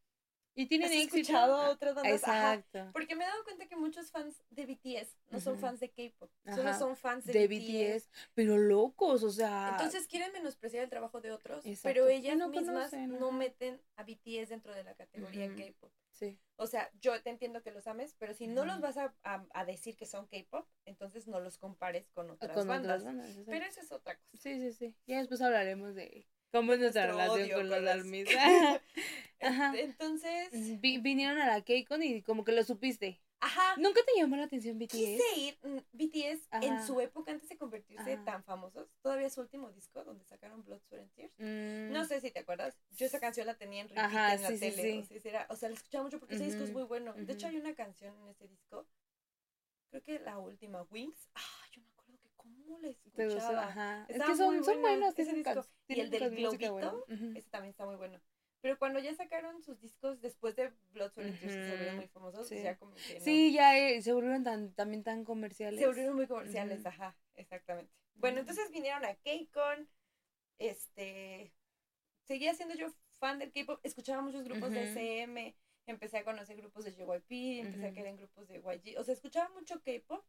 y 0.57 0.65
tienen 0.65 0.91
escuchado 0.91 1.55
a 1.55 1.69
otras 1.69 1.93
bandas. 1.93 2.13
Exacto. 2.13 2.89
porque 2.91 3.15
me 3.15 3.23
he 3.23 3.27
dado 3.27 3.43
cuenta 3.43 3.67
que 3.67 3.75
muchos 3.75 4.09
fans 4.09 4.43
de 4.49 4.65
BTS 4.65 5.15
no 5.29 5.39
son 5.39 5.59
fans 5.59 5.79
de 5.79 5.89
K-pop, 5.91 6.31
solo 6.53 6.73
son 6.73 6.95
fans 6.95 7.25
de, 7.25 7.47
BTS. 7.47 8.09
Pero 8.33 8.57
locos, 8.57 9.21
o 9.23 9.29
sea. 9.29 9.69
Entonces 9.71 10.07
quieren 10.07 10.31
menospreciar 10.33 10.83
el 10.83 10.89
trabajo 10.89 11.21
de 11.21 11.31
otros, 11.31 11.63
pero 11.83 12.07
ellas 12.07 12.35
no 12.37 12.49
mismas 12.49 12.91
no 12.93 13.31
meten 13.31 13.79
a 13.95 14.03
BTS 14.03 14.49
dentro 14.49 14.73
de 14.73 14.83
la 14.83 14.95
categoría 14.95 15.47
K-pop. 15.55 15.91
Sí. 16.09 16.39
O 16.55 16.65
sea, 16.65 16.89
yo 16.99 17.21
te 17.21 17.29
entiendo 17.29 17.61
que 17.61 17.69
los 17.69 17.85
ames, 17.85 18.15
pero 18.17 18.33
si 18.33 18.47
no 18.47 18.65
los 18.65 18.81
vas 18.81 18.97
a, 18.97 19.13
a, 19.23 19.65
decir 19.65 19.95
que 19.95 20.07
son 20.07 20.25
K-pop, 20.25 20.67
entonces 20.85 21.27
no 21.27 21.39
los 21.39 21.59
compares 21.59 22.09
con 22.09 22.31
otras 22.31 22.65
bandas. 22.65 23.03
pero 23.45 23.63
eso 23.63 23.81
es 23.81 23.91
otra 23.91 24.17
cosa. 24.17 24.41
Sí, 24.41 24.59
sí, 24.59 24.73
sí. 24.73 24.95
Ya 25.05 25.19
después 25.19 25.39
hablaremos 25.41 25.93
de 25.93 26.27
¿Cómo 26.51 26.73
es 26.73 26.79
nuestra 26.79 27.07
relación 27.07 27.49
con, 27.49 27.69
los 27.69 27.87
almis? 27.87 28.27
Ajá. 29.41 29.73
Entonces. 29.77 30.49
vinieron 30.81 31.37
a 31.39 31.47
la 31.47 31.61
KCON 31.61 32.03
y 32.03 32.21
como 32.21 32.43
que 32.43 32.51
lo 32.51 32.63
supiste. 32.63 33.21
Ajá. 33.39 33.75
¿Nunca 33.77 34.01
te 34.03 34.19
llamó 34.19 34.35
la 34.35 34.45
atención 34.45 34.79
BTS? 34.79 34.91
Quise 34.91 35.39
ir. 35.39 35.59
Mm, 35.61 35.77
BTS 35.91 36.47
en 36.63 36.87
su 36.87 36.99
época, 36.99 37.31
antes 37.31 37.47
de 37.49 37.57
convertirse 37.57 38.17
tan 38.25 38.43
famosos, 38.43 38.87
todavía 39.01 39.29
su 39.29 39.41
último 39.41 39.71
disco, 39.71 40.03
donde 40.03 40.25
sacaron 40.25 40.63
Blood, 40.63 40.81
Sweat 40.87 41.03
and 41.03 41.13
Tears. 41.13 41.33
No 41.37 42.03
mm. 42.03 42.07
sé 42.07 42.21
si 42.21 42.31
te 42.31 42.39
acuerdas. 42.39 42.75
Yo 42.91 43.05
esa 43.05 43.19
canción 43.19 43.45
la 43.45 43.55
tenía 43.55 43.81
en 43.81 43.89
repeat 43.89 44.07
en 44.07 44.41
la 44.41 44.49
tele. 44.49 45.05
O, 45.49 45.55
sea, 45.55 45.69
la 45.69 45.75
escuchaba 45.75 46.03
mucho 46.03 46.19
porque 46.19 46.35
ese 46.35 46.45
disco 46.45 46.63
es 46.63 46.71
muy 46.71 46.83
bueno. 46.83 47.13
De 47.13 47.33
hecho, 47.33 47.47
hay 47.47 47.57
una 47.57 47.75
canción 47.75 48.15
en 48.23 48.29
ese 48.29 48.47
disco. 48.47 48.87
Creo 49.89 50.03
que 50.03 50.19
la 50.19 50.39
última, 50.39 50.81
Wings. 50.89 51.29
Ah, 51.35 51.41
yo 51.71 51.81
me 51.81 51.89
acuerdo 51.89 52.17
que 52.19 52.29
cómo 52.67 52.79
la 52.79 52.89
escuchaba. 52.89 53.67
Ajá. 53.67 54.05
Es 54.09 54.21
que 54.21 54.35
son, 54.35 54.63
son 54.63 54.81
buenos 54.81 55.17
ese 55.17 55.33
disco. 55.33 55.65
Y 55.87 55.99
el 56.01 56.09
del 56.09 56.29
globito, 56.35 57.05
ese 57.35 57.49
también 57.49 57.71
está 57.71 57.85
muy 57.85 57.95
bueno. 57.95 58.19
Pero 58.61 58.77
cuando 58.79 58.99
ya 58.99 59.13
sacaron 59.13 59.61
sus 59.63 59.79
discos 59.79 60.19
después 60.19 60.55
de 60.55 60.73
Blood, 60.91 61.11
Sweat 61.13 61.29
and 61.29 61.39
Tears, 61.39 61.53
se 61.53 61.69
volvieron 61.71 61.95
muy 61.97 62.07
famosos, 62.07 62.47
sí. 62.47 62.61
ya 62.61 62.75
como 62.77 62.95
que 62.95 63.19
Sí, 63.21 63.53
ya 63.53 63.77
eh, 63.77 64.01
se 64.01 64.13
volvieron 64.13 64.43
tan, 64.43 64.73
también 64.73 65.03
tan 65.03 65.23
comerciales. 65.23 65.79
Se 65.79 65.85
volvieron 65.85 66.15
muy 66.15 66.27
comerciales, 66.27 66.85
ajá, 66.85 67.15
exactamente. 67.35 67.91
Bueno, 68.15 68.39
entonces 68.39 68.71
vinieron 68.71 69.05
a 69.05 69.15
K-Con, 69.15 69.87
este, 70.57 71.53
seguía 72.23 72.55
siendo 72.55 72.75
yo 72.75 72.91
fan 73.19 73.37
del 73.37 73.51
K-pop, 73.51 73.79
escuchaba 73.83 74.21
muchos 74.21 74.43
grupos 74.43 74.71
de 74.71 74.83
SM, 74.83 75.55
empecé 75.85 76.17
a 76.17 76.23
conocer 76.23 76.57
grupos 76.57 76.83
de 76.83 76.93
JYP, 76.93 77.59
empecé 77.61 77.87
a 77.87 77.93
querer 77.93 78.07
en 78.07 78.17
grupos 78.17 78.47
de 78.47 78.57
YG, 78.57 78.99
o 78.99 79.03
sea, 79.03 79.13
escuchaba 79.13 79.49
mucho 79.53 79.81
K-pop, 79.81 80.25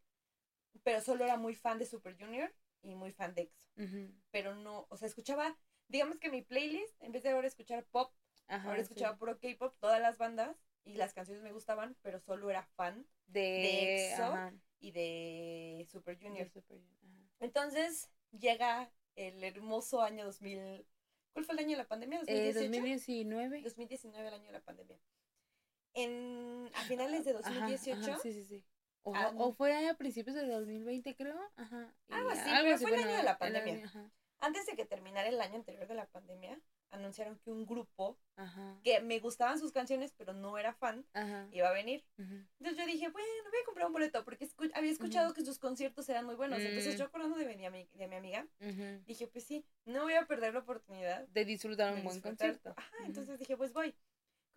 pero 0.83 1.01
solo 1.01 1.25
era 1.25 1.37
muy 1.37 1.55
fan 1.55 1.79
de 1.79 1.87
Super 1.87 2.17
Junior 2.19 2.53
y 2.83 2.95
muy 2.95 3.13
fan 3.13 3.35
de 3.35 3.43
EXO. 3.43 4.13
Pero 4.31 4.57
no, 4.57 4.87
o 4.91 4.97
sea, 4.97 5.07
escuchaba, 5.07 5.57
digamos 5.87 6.19
que 6.19 6.31
mi 6.31 6.43
playlist, 6.43 7.01
en 7.01 7.13
vez 7.13 7.23
de 7.23 7.31
ahora 7.31 7.47
escuchar 7.47 7.85
pop, 7.85 8.13
ahora 8.49 8.81
escuchaba 8.81 9.17
puro 9.17 9.39
K-pop, 9.39 9.75
todas 9.79 10.01
las 10.01 10.19
bandas 10.19 10.57
y 10.85 10.95
las 10.95 11.15
canciones 11.15 11.43
me 11.43 11.53
gustaban, 11.53 11.97
pero 12.03 12.19
solo 12.19 12.51
era 12.51 12.65
fan 12.75 13.07
de, 13.27 14.11
EXO 14.11 14.53
y 14.81 14.91
de 14.91 15.87
Super 15.91 16.19
Junior. 16.21 16.51
Entonces 17.41 18.11
llega 18.33 18.91
el 19.15 19.43
hermoso 19.45 20.03
año 20.03 20.25
2000. 20.25 20.87
¿Cuál 21.33 21.45
fue 21.45 21.55
el 21.55 21.61
año 21.61 21.71
de 21.71 21.77
la 21.77 21.89
pandemia? 21.89 22.21
¿2018? 22.23 22.53
2019. 22.55 23.63
2019, 23.63 24.29
el 24.29 24.35
año 24.35 24.47
de 24.47 24.53
la 24.53 24.61
pandemia. 24.61 24.99
En, 25.95 26.71
a 26.75 26.85
finales 26.85 27.25
de 27.25 27.33
2018. 27.33 28.19
sí, 28.23 28.33
sí, 28.33 28.45
sí. 28.45 28.65
O, 29.03 29.53
fue 29.53 29.89
a 29.89 29.95
principios 29.95 30.37
de 30.37 30.47
2020, 30.47 31.15
creo. 31.17 31.41
Ajá. 31.57 31.95
Algo 32.11 32.31
así, 32.31 32.51
pero 32.63 32.79
fue 32.79 32.95
el 32.95 33.01
año 33.05 33.17
de 33.17 33.23
la 33.23 33.39
pandemia. 33.39 34.11
Antes 34.41 34.67
de 34.67 34.77
que 34.77 34.85
terminara 34.85 35.29
el 35.29 35.41
año 35.41 35.57
anterior 35.57 35.89
de 35.89 35.95
la 35.95 36.07
pandemia, 36.07 36.61
anunciaron 36.91 37.39
que 37.39 37.51
un 37.51 37.67
grupo 37.67 38.19
que 38.83 39.01
me 39.01 39.19
gustaban 39.19 39.59
sus 39.59 39.73
canciones, 39.73 40.15
pero 40.17 40.33
no 40.33 40.59
era 40.59 40.73
fan, 40.73 41.05
iba 41.53 41.69
a 41.69 41.73
venir. 41.73 42.05
Entonces 42.17 42.77
yo 42.77 42.87
dije, 42.87 43.09
bueno, 43.09 43.29
voy 43.51 43.61
a 43.61 43.65
comprar 43.65 43.87
un 43.87 43.93
boleto, 43.93 44.25
porque 44.25 44.49
había 44.75 44.91
escuchado 44.91 45.35
que 45.35 45.45
sus 45.45 45.59
conciertos 45.59 46.09
eran 46.09 46.25
muy 46.25 46.35
buenos. 46.35 46.61
Entonces 46.61 46.95
mm. 46.95 46.99
yo 46.99 47.05
acordando 47.07 47.37
de 47.37 47.47
mi, 47.47 47.89
de 47.93 48.09
mi 48.09 48.17
amiga, 48.17 48.47
dije, 49.07 49.27
pues 49.27 49.45
sí, 49.45 49.65
no 49.85 50.05
voy 50.05 50.15
a 50.15 50.27
perder 50.27 50.55
la 50.55 50.61
oportunidad 50.61 51.27
de 51.29 51.45
disfrutar 51.45 51.95
un 51.95 52.05
buen 52.05 52.21
concierto. 52.21 52.75
entonces 53.05 53.39
dije, 53.39 53.57
pues 53.57 53.73
voy. 53.73 53.95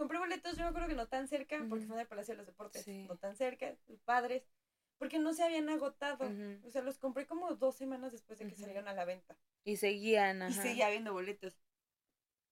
Compré 0.01 0.17
boletos, 0.17 0.57
yo 0.57 0.63
me 0.63 0.69
acuerdo 0.69 0.87
que 0.87 0.95
no 0.95 1.07
tan 1.07 1.27
cerca, 1.27 1.63
porque 1.69 1.85
fue 1.85 1.95
en 1.95 2.01
el 2.01 2.07
Palacio 2.07 2.33
de 2.33 2.39
los 2.39 2.47
Deportes, 2.47 2.87
no 2.87 3.17
tan 3.17 3.35
cerca, 3.35 3.77
padres, 4.03 4.49
porque 4.97 5.19
no 5.19 5.31
se 5.31 5.43
habían 5.43 5.69
agotado. 5.69 6.27
O 6.65 6.71
sea, 6.71 6.81
los 6.81 6.97
compré 6.97 7.27
como 7.27 7.53
dos 7.53 7.75
semanas 7.75 8.11
después 8.11 8.39
de 8.39 8.47
que 8.47 8.55
salieron 8.55 8.87
a 8.87 8.95
la 8.95 9.05
venta. 9.05 9.37
Y 9.63 9.75
seguían, 9.75 10.41
ajá. 10.41 10.49
Y 10.49 10.55
seguía 10.55 10.87
habiendo 10.87 11.13
boletos. 11.13 11.55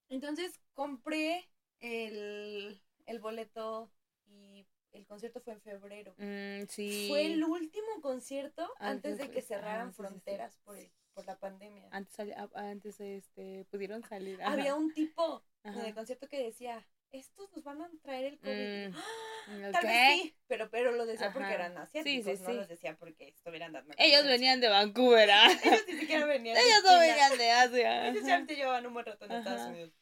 Entonces 0.10 0.62
compré 0.74 1.50
el, 1.80 2.84
el 3.08 3.20
boleto 3.20 3.92
y 4.28 4.68
el 4.92 5.08
concierto 5.08 5.42
fue 5.42 5.54
en 5.54 5.62
febrero. 5.62 6.14
Mm, 6.20 6.68
sí. 6.68 7.08
Fue 7.10 7.26
el 7.26 7.44
último 7.44 8.00
concierto 8.04 8.72
antes, 8.78 9.18
de 9.18 9.32
que 9.32 9.42
cerraran 9.42 9.92
fronteras 9.92 10.56
por, 10.58 10.78
por 11.16 11.26
la 11.26 11.40
pandemia. 11.40 11.90
Antes, 11.90 12.32
antes 12.54 13.00
este, 13.00 13.66
pudieron 13.72 14.04
salir. 14.04 14.40
Había 14.44 14.76
un 14.76 14.94
tipo 14.94 15.44
en 15.64 15.80
el 15.80 15.96
concierto 15.96 16.28
que 16.28 16.44
decía, 16.44 16.88
estos 17.12 17.52
nos 17.52 17.64
van 17.64 17.82
a 17.82 17.90
traer 18.02 18.26
el 18.26 18.40
COVID. 18.40 18.90
Mm, 19.48 19.72
Tal 19.72 19.86
vez 19.86 20.22
sí, 20.22 20.36
pero, 20.48 20.70
pero 20.70 20.92
lo 20.92 21.06
decía 21.06 21.34
porque 21.34 21.52
eran 21.52 21.78
asiáticos, 21.78 22.26
sí, 22.26 22.38
sí, 22.38 22.44
no 22.44 22.54
los 22.54 22.68
decía 22.68 22.96
porque 22.98 23.30
estuvieran 23.30 23.74
dando. 23.74 23.94
Ellos 23.98 24.26
venían 24.26 24.60
de 24.62 24.70
Vancouver. 24.70 25.30
¿ah? 25.32 25.48
Ellos 25.64 25.84
ni 25.88 26.00
siquiera 26.00 26.26
venían 26.26 26.58
Ellos 26.58 26.84
no 26.84 27.00
venían 27.00 27.38
de 27.38 27.52
Asia. 27.52 28.08
Ellos 28.10 28.24
ya 28.26 28.46
llevaban 28.46 28.86
un 28.86 28.94
buen 28.94 29.06
rato 29.06 29.26
en 29.26 29.32
Estados 29.32 29.70
Unidos. 29.70 29.94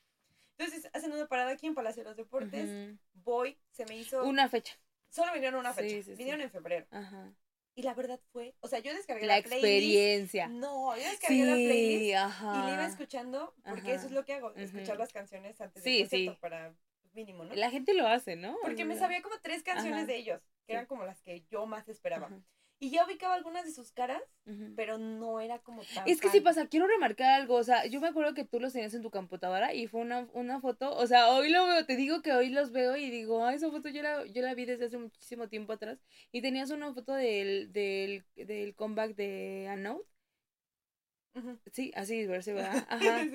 Entonces, 0.58 0.90
hacen 0.94 1.12
una 1.14 1.28
parada 1.28 1.52
aquí 1.52 1.68
en 1.68 1.76
Palacio 1.76 2.04
de 2.04 2.10
los 2.10 2.18
Deportes. 2.18 2.98
Voy, 3.14 3.58
se 3.72 3.86
me 3.86 3.96
hizo... 3.96 4.24
Una 4.24 4.50
fecha. 4.50 4.74
Solo 5.10 5.32
vinieron 5.34 5.60
una 5.60 5.74
fecha. 5.74 6.12
vinieron 6.16 6.42
en 6.42 6.52
febrero. 6.52 6.88
Ajá. 6.92 7.34
Y 7.76 7.84
la 7.84 7.94
verdad 7.94 8.20
fue, 8.32 8.56
o 8.62 8.68
sea, 8.68 8.80
yo 8.80 8.92
descargué 8.92 9.28
la, 9.28 9.34
la 9.34 9.38
experiencia. 9.38 10.48
No, 10.48 10.98
yo 10.98 11.04
descargué 11.04 11.46
la 11.46 11.54
playlist 11.54 12.16
ajá. 12.16 12.54
y 12.56 12.68
la 12.68 12.74
iba 12.74 12.86
escuchando 12.88 13.54
porque 13.64 13.94
eso 13.94 14.08
es 14.08 14.14
lo 14.14 14.26
que 14.26 14.34
hago, 14.34 14.52
escuchar 14.56 14.98
las 14.98 15.14
canciones 15.14 15.62
antes 15.62 15.84
del 15.84 16.00
concierto 16.00 16.40
para 16.40 16.74
mínimo, 17.18 17.44
¿no? 17.44 17.54
La 17.56 17.72
gente 17.72 17.94
lo 17.94 18.08
hace, 18.08 18.36
¿no? 18.36 18.56
Porque 18.62 18.86
me 18.86 18.96
sabía 18.96 19.22
como 19.22 19.36
tres 19.42 19.64
canciones 19.64 20.08
de 20.08 20.16
ellos, 20.16 20.42
que 20.66 20.74
eran 20.74 20.86
como 20.86 21.04
las 21.04 21.22
que 21.22 21.44
yo 21.50 21.66
más 21.66 21.90
esperaba. 21.90 22.30
Y 22.80 22.92
ya 22.92 23.06
ubicaba 23.06 23.34
algunas 23.34 23.66
de 23.66 23.72
sus 23.72 23.92
caras, 23.92 24.22
pero 24.76 25.00
no 25.00 25.40
era 25.40 25.58
como 25.58 25.82
tan. 25.96 26.08
Es 26.08 26.22
que 26.22 26.30
sí 26.30 26.42
pasa, 26.42 26.68
quiero 26.68 26.86
remarcar 26.86 27.42
algo. 27.42 27.56
O 27.56 27.64
sea, 27.64 27.88
yo 27.88 28.00
me 28.00 28.08
acuerdo 28.08 28.36
que 28.36 28.46
tú 28.46 28.60
los 28.60 28.72
tenías 28.72 28.94
en 28.94 29.02
tu 29.02 29.10
computadora 29.10 29.74
y 29.74 29.88
fue 29.88 30.02
una, 30.02 30.30
una 30.34 30.62
foto. 30.62 30.96
O 30.96 31.08
sea, 31.08 31.30
hoy 31.30 31.50
lo 31.50 31.66
veo, 31.66 31.88
te 31.88 31.96
digo 31.96 32.22
que 32.22 32.34
hoy 32.34 32.50
los 32.50 32.72
veo 32.72 32.96
y 32.96 33.10
digo, 33.10 33.44
ah, 33.44 33.56
esa 33.56 33.72
foto 33.72 33.90
yo 33.90 34.04
la, 34.04 34.28
yo 34.28 34.44
la 34.44 34.54
vi 34.54 34.66
desde 34.66 34.86
hace 34.86 35.00
muchísimo 35.00 35.50
tiempo 35.50 35.74
atrás. 35.74 35.98
Y 36.32 36.44
tenías 36.44 36.70
una 36.70 36.94
foto 36.94 37.14
del, 37.14 37.74
del, 37.74 38.24
del 38.36 38.76
comeback 38.76 39.16
de 39.16 39.68
Anout. 39.70 40.06
Sí, 41.72 41.92
así 41.96 42.26
¿verdad? 42.26 42.86
Ajá. 42.90 43.26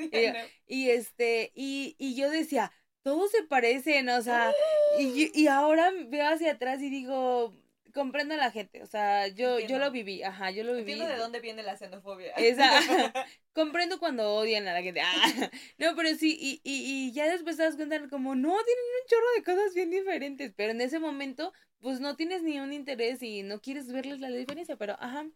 y, 0.67 0.91
este, 0.91 1.53
y, 1.55 1.97
y 1.99 2.15
yo 2.15 2.31
decía, 2.31 2.73
todos 3.03 3.31
se 3.31 3.43
parecen, 3.45 4.09
o 4.09 4.23
sea, 4.23 4.53
y, 4.99 5.31
y 5.35 5.47
ahora 5.49 5.91
veo 6.09 6.29
hacia 6.29 6.53
atrás 6.53 6.81
y 6.83 6.91
digo, 6.91 7.55
comprendo 7.93 8.35
a 8.35 8.39
la 8.39 8.51
gente, 8.51 8.83
o 8.83 8.87
sea, 8.87 9.29
yo, 9.29 9.59
yo 9.61 9.79
lo 9.79 9.91
viví, 9.91 10.23
ajá, 10.23 10.51
yo 10.51 10.65
lo 10.65 10.75
viví. 10.75 10.93
Entiendo 10.93 11.13
de 11.15 11.21
dónde 11.21 11.41
viene 11.41 11.63
la 11.63 11.77
xenofobia. 11.77 12.33
Esa, 12.37 12.71
comprendo 13.53 13.99
cuando 13.99 14.35
odian 14.35 14.67
a 14.67 14.73
la 14.73 14.83
gente. 14.83 15.01
Ah, 15.01 15.51
no, 15.79 15.95
pero 15.95 16.15
sí, 16.17 16.37
y, 16.41 16.61
y, 16.65 17.09
y 17.09 17.13
ya 17.13 17.31
después 17.31 17.57
te 17.57 17.63
das 17.63 17.77
cuenta 17.77 18.09
como, 18.09 18.35
no, 18.35 18.51
tienen 18.51 18.85
un 19.03 19.09
chorro 19.09 19.27
de 19.37 19.43
cosas 19.43 19.75
bien 19.75 19.91
diferentes, 19.91 20.53
pero 20.57 20.73
en 20.73 20.81
ese 20.81 20.99
momento, 20.99 21.53
pues 21.81 22.01
no 22.01 22.17
tienes 22.17 22.43
ni 22.43 22.61
un 22.61 22.73
interés 22.73 23.23
y 23.23 23.43
no 23.43 23.61
quieres 23.61 23.91
verles 23.93 24.21
la 24.21 24.29
diferencia, 24.29 24.77
pero 24.77 24.97
ajá. 24.99 25.27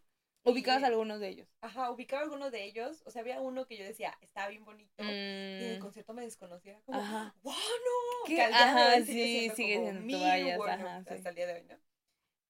Ubicabas 0.47 0.83
algunos 0.83 1.19
de 1.19 1.29
ellos. 1.29 1.47
Ajá, 1.61 1.91
ubicaba 1.91 2.23
algunos 2.23 2.51
de 2.51 2.63
ellos. 2.63 3.03
O 3.05 3.11
sea, 3.11 3.21
había 3.21 3.41
uno 3.41 3.65
que 3.65 3.77
yo 3.77 3.83
decía, 3.83 4.17
estaba 4.21 4.47
bien 4.47 4.63
bonito. 4.63 4.91
Y 5.03 5.03
en 5.03 5.63
el 5.63 5.77
mm. 5.77 5.81
concierto 5.81 6.13
me 6.13 6.21
desconocía. 6.21 6.79
Como, 6.85 6.97
ajá. 6.97 7.35
¡Wow, 7.43 7.53
no! 7.53 8.27
Que 8.27 8.41
ajá, 8.41 8.95
sí, 9.03 9.51
sigue 9.55 9.55
siendo 9.55 10.63
ajá, 10.63 10.97
hasta 10.97 11.29
el 11.29 11.35
día 11.35 11.47
de 11.47 11.53
hoy, 11.53 11.63
¿no? 11.63 11.75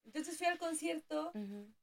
Entonces 0.08 0.38
fui 0.38 0.46
al 0.46 0.58
concierto, 0.58 1.32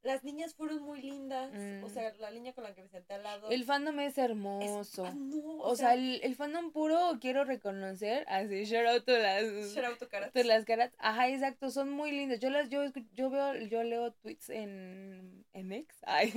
las 0.01 0.23
niñas 0.23 0.55
fueron 0.55 0.81
muy 0.81 1.01
lindas, 1.01 1.51
o 1.83 1.87
mm. 1.87 1.89
sea, 1.89 2.11
la 2.19 2.31
niña 2.31 2.53
con 2.53 2.63
la 2.63 2.73
que 2.73 2.81
me 2.81 2.89
senté 2.89 3.13
al 3.13 3.23
lado. 3.23 3.49
El 3.49 3.63
fandom 3.63 3.99
es 3.99 4.17
hermoso. 4.17 5.03
o, 5.59 5.75
sea, 5.75 5.93
el, 5.93 6.19
el, 6.23 6.35
fandom 6.35 6.71
puro 6.71 7.17
quiero 7.21 7.43
reconocer, 7.43 8.25
así, 8.27 8.65
shout 8.65 8.87
out 8.87 9.05
to 9.05 9.11
las... 9.17 9.73
Shout 9.73 9.85
out 9.85 10.33
to 10.33 10.43
las 10.43 10.65
caras, 10.65 10.91
ajá, 10.97 11.29
exacto, 11.29 11.69
son 11.69 11.91
muy 11.91 12.11
lindas. 12.11 12.39
Yo 12.39 12.49
las, 12.49 12.69
yo, 12.69 12.81
yo 13.13 13.29
veo, 13.29 13.55
yo 13.67 13.83
leo 13.83 14.11
tweets 14.11 14.49
en, 14.49 15.45
en 15.53 15.71
X, 15.71 15.95
ay, 16.07 16.33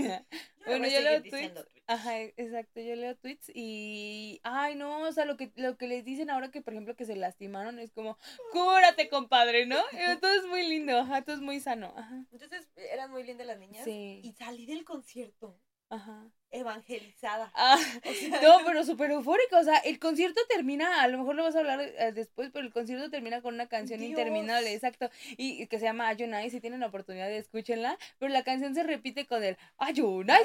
bueno, 0.68 0.88
yo 0.88 1.00
leo 1.00 1.22
tweets. 1.22 1.64
Ajá, 1.86 2.20
exacto, 2.20 2.80
yo 2.80 2.94
leo 2.96 3.16
tweets 3.16 3.50
y, 3.54 4.40
ay, 4.42 4.74
no, 4.74 5.00
o 5.00 5.12
sea, 5.12 5.24
lo 5.24 5.36
que, 5.36 5.52
lo 5.56 5.76
que 5.76 5.88
les 5.88 6.04
dicen 6.04 6.30
ahora 6.30 6.50
que, 6.50 6.60
por 6.60 6.74
ejemplo, 6.74 6.94
que 6.94 7.06
se 7.06 7.16
lastimaron 7.16 7.78
es 7.78 7.92
como, 7.92 8.18
cúrate, 8.52 9.08
compadre, 9.08 9.66
¿no? 9.66 9.76
todo 10.20 10.32
es 10.34 10.46
muy 10.46 10.68
lindo, 10.68 10.98
ajá, 10.98 11.22
todo 11.22 11.36
es 11.36 11.42
muy 11.42 11.60
sano, 11.60 11.94
ajá. 11.96 12.24
Entonces, 12.30 12.68
eran 12.76 13.10
muy 13.10 13.22
lindas 13.24 13.46
las 13.46 13.58
niñas 13.58 13.86
y 13.86 14.34
salí 14.38 14.66
del 14.66 14.84
concierto 14.84 15.58
Ajá. 15.90 16.30
Evangelizada. 16.50 17.52
Ah, 17.54 17.78
no, 18.42 18.56
pero 18.66 18.82
súper 18.84 19.10
eufórica. 19.10 19.58
O 19.58 19.64
sea, 19.64 19.76
el 19.78 19.98
concierto 19.98 20.40
termina, 20.48 21.02
a 21.02 21.08
lo 21.08 21.18
mejor 21.18 21.34
lo 21.34 21.42
vas 21.42 21.54
a 21.54 21.58
hablar 21.58 21.80
eh, 21.80 22.12
después, 22.12 22.50
pero 22.52 22.64
el 22.64 22.72
concierto 22.72 23.10
termina 23.10 23.42
con 23.42 23.54
una 23.54 23.66
canción 23.66 24.02
interminable, 24.02 24.72
exacto. 24.72 25.10
Y, 25.36 25.66
que 25.66 25.78
se 25.78 25.84
llama 25.84 26.08
Ayunai. 26.08 26.48
Si 26.48 26.60
tienen 26.60 26.80
la 26.80 26.86
oportunidad 26.86 27.28
de 27.28 27.38
escúchenla. 27.38 27.98
Pero 28.18 28.32
la 28.32 28.44
canción 28.44 28.74
se 28.74 28.82
repite 28.82 29.26
con 29.26 29.44
el 29.44 29.58
Ayunai. 29.76 30.42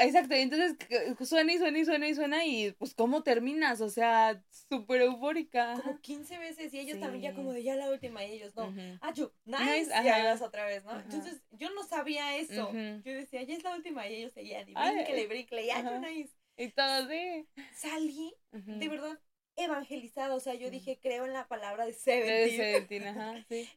Exacto. 0.00 0.34
Y 0.34 0.40
entonces 0.40 0.76
suena 1.22 1.52
y 1.52 1.58
suena 1.58 1.78
y 1.78 1.84
suena 1.84 2.08
y 2.08 2.14
suena. 2.14 2.44
Y 2.44 2.72
pues, 2.72 2.94
¿cómo 2.94 3.22
terminas? 3.22 3.80
O 3.80 3.90
sea, 3.90 4.42
súper 4.68 5.02
eufórica. 5.02 5.74
Como 5.80 6.00
15 6.00 6.38
veces. 6.38 6.74
Y 6.74 6.80
ellos 6.80 6.98
también 6.98 7.22
ya 7.22 7.34
como 7.34 7.52
de 7.52 7.62
ya 7.62 7.76
la 7.76 7.90
última. 7.90 8.24
Y 8.24 8.32
ellos 8.32 8.56
no. 8.56 8.74
Ayunai. 9.02 9.86
Y 10.04 10.08
hablas 10.08 10.42
otra 10.42 10.66
vez, 10.66 10.84
¿no? 10.84 10.98
Entonces 10.98 11.40
yo 11.52 11.70
no 11.70 11.84
sabía 11.84 12.36
eso. 12.36 12.72
Yo 12.72 13.14
decía, 13.14 13.44
ya 13.44 13.54
es 13.54 13.62
la 13.62 13.76
última. 13.76 14.08
Y 14.08 14.15
ellos 14.16 14.32
seguían. 14.32 14.68
Y 14.68 14.74
brincle, 14.74 15.26
brincle. 15.26 15.64
Y 15.64 15.70
Ayunai. 15.70 16.30
Y 16.56 16.68
todo 16.70 16.86
así. 16.86 17.46
Salí, 17.74 18.34
de 18.52 18.88
verdad, 18.88 19.18
evangelizada. 19.56 20.34
O 20.34 20.40
sea, 20.40 20.54
yo 20.54 20.70
dije, 20.70 20.98
creo 21.00 21.24
en 21.24 21.32
la 21.32 21.46
palabra 21.48 21.86
de 21.86 21.92
Seventeen. 21.92 22.48
De 22.48 22.56
Seventeen, 22.56 23.06
ajá, 23.08 23.44
sí. 23.48 23.68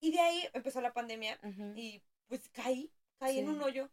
Y 0.00 0.10
de 0.10 0.20
ahí 0.20 0.48
empezó 0.52 0.80
la 0.80 0.92
pandemia 0.92 1.38
y 1.76 2.02
pues 2.26 2.48
caí, 2.48 2.90
caí 3.18 3.38
en 3.38 3.48
un 3.48 3.62
hoyo. 3.62 3.88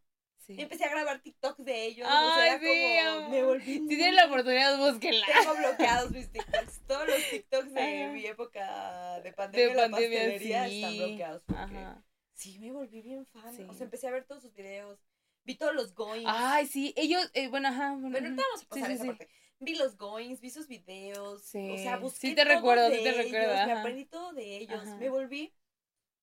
Y 0.47 0.61
empecé 0.61 0.85
a 0.85 0.89
grabar 0.89 1.21
TikToks 1.21 1.63
de 1.63 1.85
ellos. 1.85 2.07
Ay, 2.09 2.25
o 2.27 2.35
sea, 2.35 2.59
como 2.59 3.29
me 3.29 3.43
volví. 3.43 3.73
Si 3.73 3.87
tienen 3.87 4.15
la 4.15 4.25
oportunidad, 4.25 4.79
búsquenla. 4.79 5.25
Tengo 5.27 5.55
bloqueados 5.57 6.11
mis 6.11 6.31
TikToks. 6.31 6.81
Todos 6.87 7.07
los 7.07 7.29
TikToks 7.29 7.73
de 7.73 8.07
mi 8.13 8.25
época 8.25 9.21
de 9.21 9.31
pandemia, 9.33 9.67
de 9.69 9.75
la 9.75 9.89
pastelería 9.89 10.67
sí. 10.67 10.83
están 10.83 10.97
bloqueados. 10.97 11.43
Ajá. 11.49 12.03
Sí, 12.33 12.57
me 12.57 12.71
volví 12.71 13.01
bien 13.01 13.27
fan. 13.27 13.69
O 13.69 13.73
sea, 13.73 13.83
empecé 13.83 14.07
a 14.07 14.11
ver 14.11 14.23
todos 14.23 14.41
sus 14.41 14.55
videos. 14.55 14.97
Vi 15.43 15.55
todos 15.55 15.73
los 15.73 15.93
goings. 15.95 16.25
Ay, 16.27 16.67
sí, 16.67 16.93
ellos, 16.95 17.29
eh, 17.33 17.47
bueno, 17.47 17.69
ajá. 17.69 17.95
Bueno, 17.99 18.17
ahorita 18.17 18.43
vamos 18.43 18.63
a 18.63 18.67
pasar 18.67 18.91
esa 18.91 19.05
parte. 19.05 19.29
Vi 19.59 19.75
los 19.75 19.97
goings, 19.97 20.39
vi 20.39 20.49
sus 20.49 20.67
videos. 20.67 21.43
Sí. 21.43 21.69
O 21.71 21.77
sea, 21.77 21.97
busqué 21.97 22.29
Sí 22.29 22.35
te 22.35 22.45
recuerdo, 22.45 22.89
sí 22.89 23.03
te 23.03 23.11
recuerdo. 23.11 23.53
Me 23.65 23.73
aprendí 23.73 24.05
todo 24.05 24.33
de 24.33 24.57
ellos. 24.57 24.85
Me 24.99 25.09
volví 25.09 25.53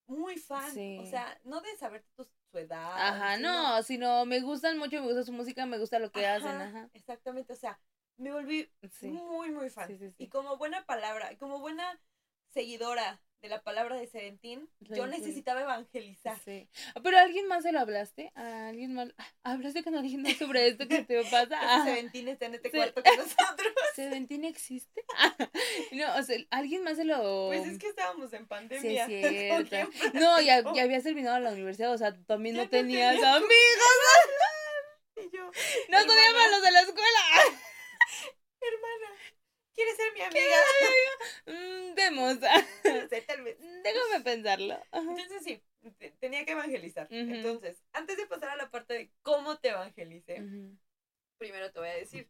muy 0.07 0.37
fan. 0.39 0.71
O 1.01 1.07
sea, 1.07 1.39
no 1.45 1.61
de 1.61 1.77
saber 1.77 2.05
tu, 2.15 2.25
su 2.25 2.59
edad. 2.59 2.93
Ajá, 2.95 3.37
no, 3.39 3.83
sino 3.83 4.25
me 4.25 4.41
gustan 4.41 4.79
mucho, 4.79 5.01
me 5.01 5.07
gusta 5.07 5.25
su 5.25 5.33
música, 5.33 5.67
me 5.67 5.79
gusta 5.79 5.99
lo 5.99 6.11
que 6.11 6.27
hacen. 6.27 6.49
Ajá. 6.49 6.89
Exactamente, 6.95 7.53
o 7.53 7.57
sea, 7.57 7.79
me 8.17 8.33
volví 8.33 8.71
muy, 9.03 9.51
muy 9.51 9.71
fan. 9.71 10.15
Y 10.19 10.29
como 10.29 10.57
buena 10.57 10.87
palabra, 10.87 11.37
como 11.39 11.61
buena 11.61 12.01
seguidora 12.49 13.21
de 13.43 13.49
la 13.49 13.63
palabra 13.63 13.97
de 13.97 14.07
Seventín, 14.07 14.69
yo 14.81 15.07
necesitaba 15.07 15.61
evangelizar. 15.63 16.39
Sí. 16.45 16.69
Pero 17.03 17.19
¿a 17.19 17.23
alguien 17.23 17.47
más 17.47 17.63
se 17.63 17.73
lo 17.73 17.81
hablaste? 17.81 18.33
¿A 18.35 18.69
alguien 18.69 18.95
más? 18.95 19.09
¿Hablaste 19.43 19.85
con 19.85 19.95
alguien 19.95 20.23
más 20.23 20.37
sobre 20.37 20.69
esto 20.69 20.89
que 20.89 21.05
te 21.05 21.23
pasa? 21.25 21.59
Ah. 21.69 21.85
Seventín 21.85 22.29
está 22.29 22.47
en 22.47 22.55
este 22.55 22.71
cuarto 22.71 23.03
con 23.03 23.17
nosotros. 23.17 23.73
¿Seventín 23.95 24.45
existe? 24.45 25.05
no, 25.93 26.17
o 26.17 26.23
sea, 26.23 26.39
¿alguien 26.51 26.85
más 26.85 26.97
se 26.97 27.05
lo...? 27.05 27.49
Pues 27.49 27.67
es 27.67 27.79
que 27.79 27.89
estábamos 27.89 28.33
en 28.33 28.47
pandemia. 28.47 29.07
Sí, 29.07 29.15
es 29.15 29.69
cierto. 29.69 29.91
no, 30.15 30.41
ya, 30.41 30.63
ya 30.75 30.83
habías 30.83 31.03
terminado 31.03 31.39
la 31.41 31.51
universidad, 31.51 31.93
o 31.93 31.99
sea, 31.99 32.15
tú 32.15 32.23
también 32.25 32.57
no 32.57 32.69
tenías 32.69 33.21
amigos. 33.23 33.53
y 35.17 35.37
yo, 35.37 35.51
no 35.89 35.99
estudiamos 35.99 36.51
los 36.53 36.63
de 36.63 36.71
la 36.71 36.81
escuela. 36.81 37.21
hermana, 38.61 39.17
¿Quieres 39.77 39.97
ser 39.97 40.13
mi 40.15 40.21
amiga? 40.23 40.57
Mm, 41.47 41.95
vemos. 41.95 42.41
tal 42.41 43.43
vez. 43.43 43.57
Déjame 43.85 44.25
pensarlo. 44.25 44.83
Entonces 44.93 45.45
sí, 45.45 45.63
tenía 46.19 46.45
que 46.45 46.53
evangelizar. 46.53 47.07
Entonces, 47.11 47.85
antes 47.93 48.17
de 48.17 48.27
pasar 48.27 48.49
a 48.51 48.57
la 48.57 48.71
parte 48.71 48.95
de 48.95 49.13
cómo 49.23 49.59
te 49.59 49.69
evangelice, 49.69 50.43
primero 51.39 51.71
te 51.71 51.79
voy 51.79 51.91
a 51.91 51.95
decir, 51.95 52.29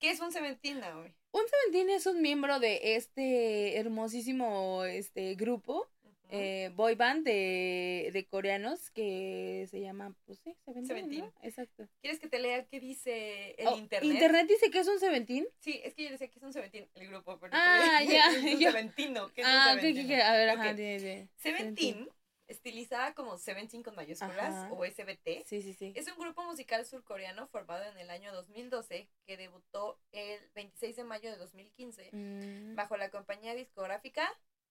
¿qué 0.00 0.10
es 0.10 0.20
un 0.20 0.32
Seventeen, 0.32 0.80
Naomi? 0.80 1.14
Un 1.30 1.42
Seventeen 1.46 1.90
es 1.90 2.06
un 2.06 2.20
miembro 2.20 2.58
de 2.58 2.96
este 2.96 3.78
hermosísimo 3.78 4.84
este 4.84 5.34
grupo 5.34 5.88
eh, 6.30 6.70
boy 6.74 6.94
band 6.94 7.24
de, 7.24 8.10
de, 8.12 8.26
coreanos 8.26 8.90
que 8.90 9.66
se 9.70 9.80
llama, 9.80 10.14
pues 10.26 10.38
sí, 10.40 10.56
Seventeen. 10.86 11.32
Exacto. 11.42 11.88
¿Quieres 12.00 12.20
que 12.20 12.28
te 12.28 12.38
lea 12.38 12.66
qué 12.66 12.80
dice 12.80 13.54
el 13.58 13.68
oh, 13.68 13.76
internet? 13.76 14.12
¿Internet 14.12 14.46
dice 14.48 14.70
que 14.70 14.80
es 14.80 14.88
un 14.88 14.98
Seventeen? 14.98 15.46
Sí, 15.60 15.80
es 15.84 15.94
que 15.94 16.04
yo 16.04 16.10
decía 16.10 16.28
que 16.28 16.38
es 16.38 16.42
un 16.42 16.52
Seventeen, 16.52 16.88
el 16.94 17.08
grupo. 17.08 17.38
Pero 17.38 17.52
ah, 17.54 18.02
ya. 18.08 18.30
Es 18.30 18.54
un 18.54 18.58
Seventino. 18.58 19.32
¿Qué 19.32 19.40
es 19.40 19.46
ah, 19.48 19.72
un 19.74 19.80
Seventino? 19.80 20.22
a 20.22 20.32
ver, 20.32 20.48
ajá, 20.50 20.72
okay. 20.72 21.28
Seventeen, 21.36 22.08
estilizada 22.46 23.14
como 23.14 23.38
Seventeen 23.38 23.82
con 23.82 23.94
mayúsculas 23.94 24.70
o 24.70 24.84
SBT. 24.84 25.46
Sí, 25.46 25.62
sí, 25.62 25.74
sí. 25.74 25.92
Es 25.96 26.08
un 26.08 26.18
grupo 26.18 26.42
musical 26.44 26.84
surcoreano 26.84 27.46
formado 27.48 27.84
en 27.84 27.98
el 27.98 28.10
año 28.10 28.32
2012 28.32 29.08
que 29.26 29.36
debutó 29.36 30.00
el 30.12 30.40
26 30.54 30.96
de 30.96 31.04
mayo 31.04 31.30
de 31.30 31.36
2015 31.36 32.10
mm. 32.12 32.74
bajo 32.74 32.96
la 32.96 33.10
compañía 33.10 33.54
discográfica 33.54 34.28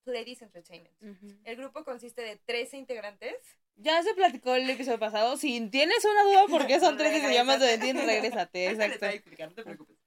Ladies 0.08 0.42
Entertainment. 0.42 0.96
El 1.44 1.56
grupo 1.56 1.84
consiste 1.84 2.22
de 2.22 2.38
13 2.38 2.78
integrantes. 2.78 3.36
Ya 3.76 4.02
se 4.02 4.14
platicó 4.16 4.56
el 4.56 4.70
episodio 4.70 5.00
pasado. 5.00 5.38
Si 5.38 5.70
tienes 5.70 6.04
una 6.04 6.24
duda 6.24 6.48
por 6.48 6.66
qué 6.68 6.80
son 6.80 6.98
13 6.98 7.18
y 7.18 7.22
se 7.22 7.34
llaman 7.34 7.60
de 7.60 7.78
regrésate. 7.78 8.66
Exacto. 8.72 9.06
no 9.40 9.54
te 9.54 9.64
preocupes. 9.64 9.98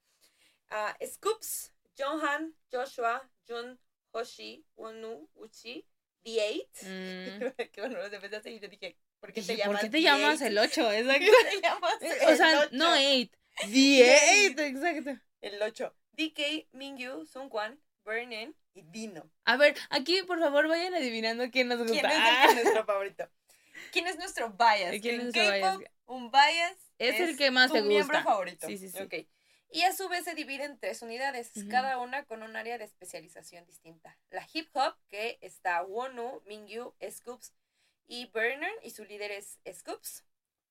Uh, 0.70 1.06
Scoops, 1.06 1.72
Johan, 1.98 2.54
Joshua, 2.70 3.28
Jun, 3.48 3.78
Hoshi, 4.12 4.64
Wonu, 4.76 5.28
Uchi, 5.34 5.84
The 6.22 6.40
Eight. 6.40 6.82
Mm. 6.82 7.62
que 7.72 7.80
bueno, 7.80 7.98
los 7.98 8.42
seguir 8.42 8.58
y 8.58 8.60
yo 8.60 8.68
dije, 8.68 8.96
¿por 9.18 9.32
qué 9.32 9.42
te 9.42 9.56
llamas, 9.56 9.80
¿por 9.80 9.90
qué 9.90 9.90
te 9.90 10.02
llamas 10.02 10.40
el 10.42 10.58
8? 10.58 10.92
Exacto. 10.92 11.24
te 11.50 11.60
llamas 11.60 11.94
o 12.28 12.36
sea, 12.36 12.68
no 12.72 12.92
8. 12.92 13.30
The 13.72 14.52
8, 14.52 14.62
exacto. 14.62 15.20
El 15.40 15.62
8. 15.62 15.94
DK, 16.12 16.68
Mingyu, 16.72 17.26
Sungkwan, 17.26 17.80
Burning 18.04 18.54
y 18.74 18.82
Dino. 18.82 19.30
A 19.44 19.56
ver, 19.56 19.76
aquí 19.90 20.22
por 20.22 20.38
favor 20.38 20.68
vayan 20.68 20.94
adivinando 20.94 21.50
quién 21.50 21.68
nos 21.68 21.78
gusta. 21.78 22.08
¿Quién 22.08 22.58
es 22.58 22.64
nuestro 22.64 22.84
favorito? 22.84 23.28
¿Quién 23.92 24.06
es 24.06 24.16
nuestro 24.16 24.50
bias? 24.50 25.00
¿Quién 25.00 25.16
es 25.16 25.22
nuestro 25.24 25.52
bias? 25.52 25.78
Un 26.06 26.30
bias 26.30 26.76
es, 26.98 27.20
el 27.20 27.36
que 27.36 27.50
más 27.50 27.72
te 27.72 27.78
gusta. 27.80 27.88
miembro 27.88 28.22
favorito. 28.22 28.66
Sí, 28.66 28.78
sí, 28.78 28.90
sí. 28.90 29.02
Okay. 29.02 29.28
Y 29.72 29.82
a 29.82 29.92
su 29.92 30.08
vez 30.08 30.24
se 30.24 30.34
divide 30.34 30.64
en 30.64 30.78
tres 30.80 31.00
unidades, 31.00 31.52
cada 31.70 31.98
una 31.98 32.24
con 32.24 32.42
un 32.42 32.56
área 32.56 32.76
de 32.76 32.84
especialización 32.84 33.64
distinta. 33.66 34.18
La 34.30 34.46
hip 34.52 34.68
hop, 34.74 34.96
que 35.08 35.38
está 35.40 35.82
Wonu, 35.84 36.42
Mingyu, 36.44 36.92
Scoops 37.08 37.54
y 38.08 38.26
Burner, 38.26 38.72
y 38.82 38.90
su 38.90 39.04
líder 39.04 39.30
es 39.30 39.58
Scoops. 39.72 40.24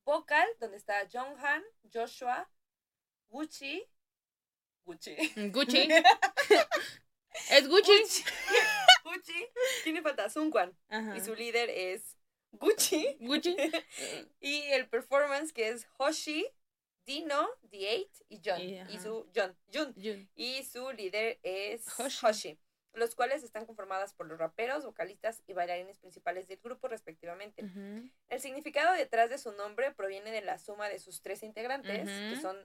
Vocal, 0.04 0.47
donde 0.60 0.78
está 0.78 1.08
Jonghan, 1.12 1.64
Joshua, 1.93 2.50
Gucci. 3.30 3.86
Gucci. 4.84 5.16
Gucci. 5.52 5.88
Es 7.50 7.68
Gucci. 7.68 7.92
Gucci. 9.04 9.48
Tiene 9.84 10.02
falta 10.02 10.30
Sunquan. 10.30 10.76
Y 11.16 11.22
su 11.22 11.36
líder 11.36 11.70
es 11.70 12.18
Gucci. 12.52 13.18
Gucci. 13.20 13.56
y 14.40 14.62
el 14.72 14.88
performance 14.88 15.54
que 15.54 15.70
es 15.70 15.88
Hoshi, 15.98 16.46
Dino, 17.06 17.50
The 17.70 17.90
Eight 17.90 18.12
y 18.30 18.42
John. 18.44 18.62
Y 18.62 19.00
su 19.00 19.28
John. 19.36 19.56
Jun. 19.74 19.94
Y 20.36 20.64
su 20.64 20.92
líder 20.92 21.40
es 21.44 21.86
Hoshi. 21.98 22.60
los 22.94 23.16
cuales 23.16 23.44
están 23.44 23.66
conformadas 23.66 24.14
por 24.14 24.28
los 24.28 24.38
raperos, 24.38 24.84
vocalistas 24.86 25.42
y 25.48 25.54
bailarines 25.54 25.98
principales 26.00 26.48
del 26.48 26.60
grupo 26.60 26.88
respectivamente. 26.88 27.64
El 28.30 28.42
significado 28.42 28.94
detrás 28.94 29.30
de 29.30 29.38
su 29.38 29.52
nombre 29.54 29.92
proviene 29.92 30.32
de 30.32 30.42
la 30.42 30.60
suma 30.60 30.90
de 30.90 31.00
sus 31.00 31.22
tres 31.22 31.44
integrantes, 31.44 32.08
que 32.08 32.42
son 32.42 32.58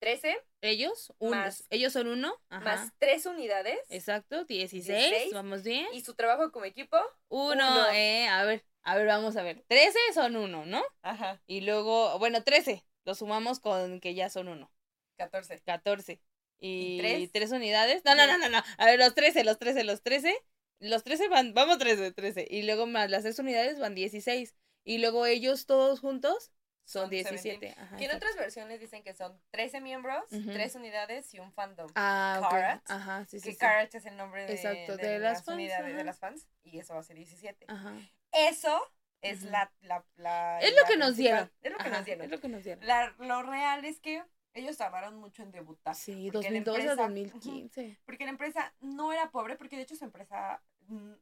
13. 0.00 0.36
Ellos, 0.60 1.12
unos. 1.18 1.64
ellos 1.70 1.92
son 1.92 2.08
uno. 2.08 2.34
Más 2.50 2.92
tres 2.98 3.26
unidades. 3.26 3.78
Exacto, 3.88 4.44
16, 4.44 5.32
vamos 5.32 5.62
bien. 5.62 5.86
Y 5.92 6.02
su 6.02 6.14
trabajo 6.14 6.50
como 6.52 6.64
equipo. 6.64 6.96
Uno, 7.28 7.88
eh, 7.90 8.28
a 8.28 8.44
ver, 8.44 8.64
a 8.82 8.96
ver, 8.96 9.06
vamos 9.06 9.36
a 9.36 9.42
ver. 9.42 9.64
13 9.68 9.98
son 10.14 10.36
uno, 10.36 10.66
¿no? 10.66 10.82
Ajá. 11.02 11.40
Y 11.46 11.62
luego, 11.62 12.18
bueno, 12.18 12.42
13, 12.42 12.84
lo 13.04 13.14
sumamos 13.14 13.60
con 13.60 14.00
que 14.00 14.14
ya 14.14 14.28
son 14.28 14.48
uno. 14.48 14.70
14. 15.18 15.60
14. 15.60 16.20
¿Y, 16.58 17.28
tres? 17.32 17.52
unidades? 17.52 18.04
No, 18.04 18.14
no, 18.14 18.26
no, 18.26 18.38
no, 18.38 18.48
no. 18.48 18.62
A 18.78 18.86
ver, 18.86 18.98
los 18.98 19.14
13, 19.14 19.44
los 19.44 19.58
13, 19.58 19.84
los 19.84 20.02
13. 20.02 20.36
Los 20.78 21.04
13 21.04 21.28
van, 21.28 21.54
vamos 21.54 21.78
13, 21.78 22.12
13. 22.12 22.46
Y 22.50 22.62
luego 22.62 22.86
más 22.86 23.10
las 23.10 23.22
tres 23.22 23.38
unidades 23.38 23.78
van 23.78 23.94
16. 23.94 24.54
Y 24.84 24.98
luego 24.98 25.26
ellos 25.26 25.66
todos 25.66 26.00
juntos 26.00 26.52
son, 26.86 27.10
17. 27.10 27.74
Ajá, 27.76 27.96
en 27.98 28.10
otras 28.14 28.36
versiones 28.36 28.78
dicen 28.78 29.02
que 29.02 29.12
son 29.12 29.36
13 29.50 29.80
miembros, 29.80 30.22
3 30.30 30.74
unidades 30.76 31.34
y 31.34 31.40
un 31.40 31.52
fandom. 31.52 31.90
Ah, 31.96 32.40
ok. 32.44 32.90
Ajá, 32.90 33.24
sí, 33.26 33.40
sí. 33.40 33.56
Que 33.56 33.88
sí. 33.90 33.96
es 33.96 34.06
el 34.06 34.16
nombre 34.16 34.46
de, 34.46 34.54
Exacto, 34.54 34.96
de, 34.96 35.18
las, 35.18 35.44
fans, 35.44 35.56
unidades, 35.56 35.96
de 35.96 36.04
las 36.04 36.18
fans. 36.20 36.46
Y 36.62 36.78
eso 36.78 36.94
va 36.94 37.00
a 37.00 37.02
ser 37.02 37.16
17. 37.16 37.66
Ajá. 37.68 37.92
Eso 38.30 38.80
es 39.20 39.42
la, 39.42 39.72
la, 39.80 40.04
la, 40.14 40.60
Es 40.60 40.76
lo 40.76 40.84
que 40.86 40.96
nos 40.96 41.16
dieron. 41.16 41.50
Es 41.60 41.72
lo 41.72 41.78
que 41.78 41.90
nos 41.90 42.04
dieron. 42.04 42.24
Es 42.24 42.30
lo 42.30 42.40
que 42.40 42.48
nos 42.48 42.62
dieron. 42.62 42.86
La, 42.86 43.14
lo 43.18 43.42
real 43.42 43.84
es 43.84 43.98
que 43.98 44.22
ellos 44.54 44.76
tardaron 44.76 45.16
mucho 45.16 45.42
en 45.42 45.50
debutar. 45.50 45.96
Sí, 45.96 46.30
2012 46.30 46.88
a 46.88 46.94
2015. 46.94 47.98
Porque 48.04 48.24
la 48.24 48.30
empresa 48.30 48.72
no 48.80 49.12
era 49.12 49.30
pobre, 49.32 49.56
porque 49.56 49.74
de 49.74 49.82
hecho 49.82 49.96
su 49.96 50.04
empresa 50.04 50.62
mm, 50.86 51.14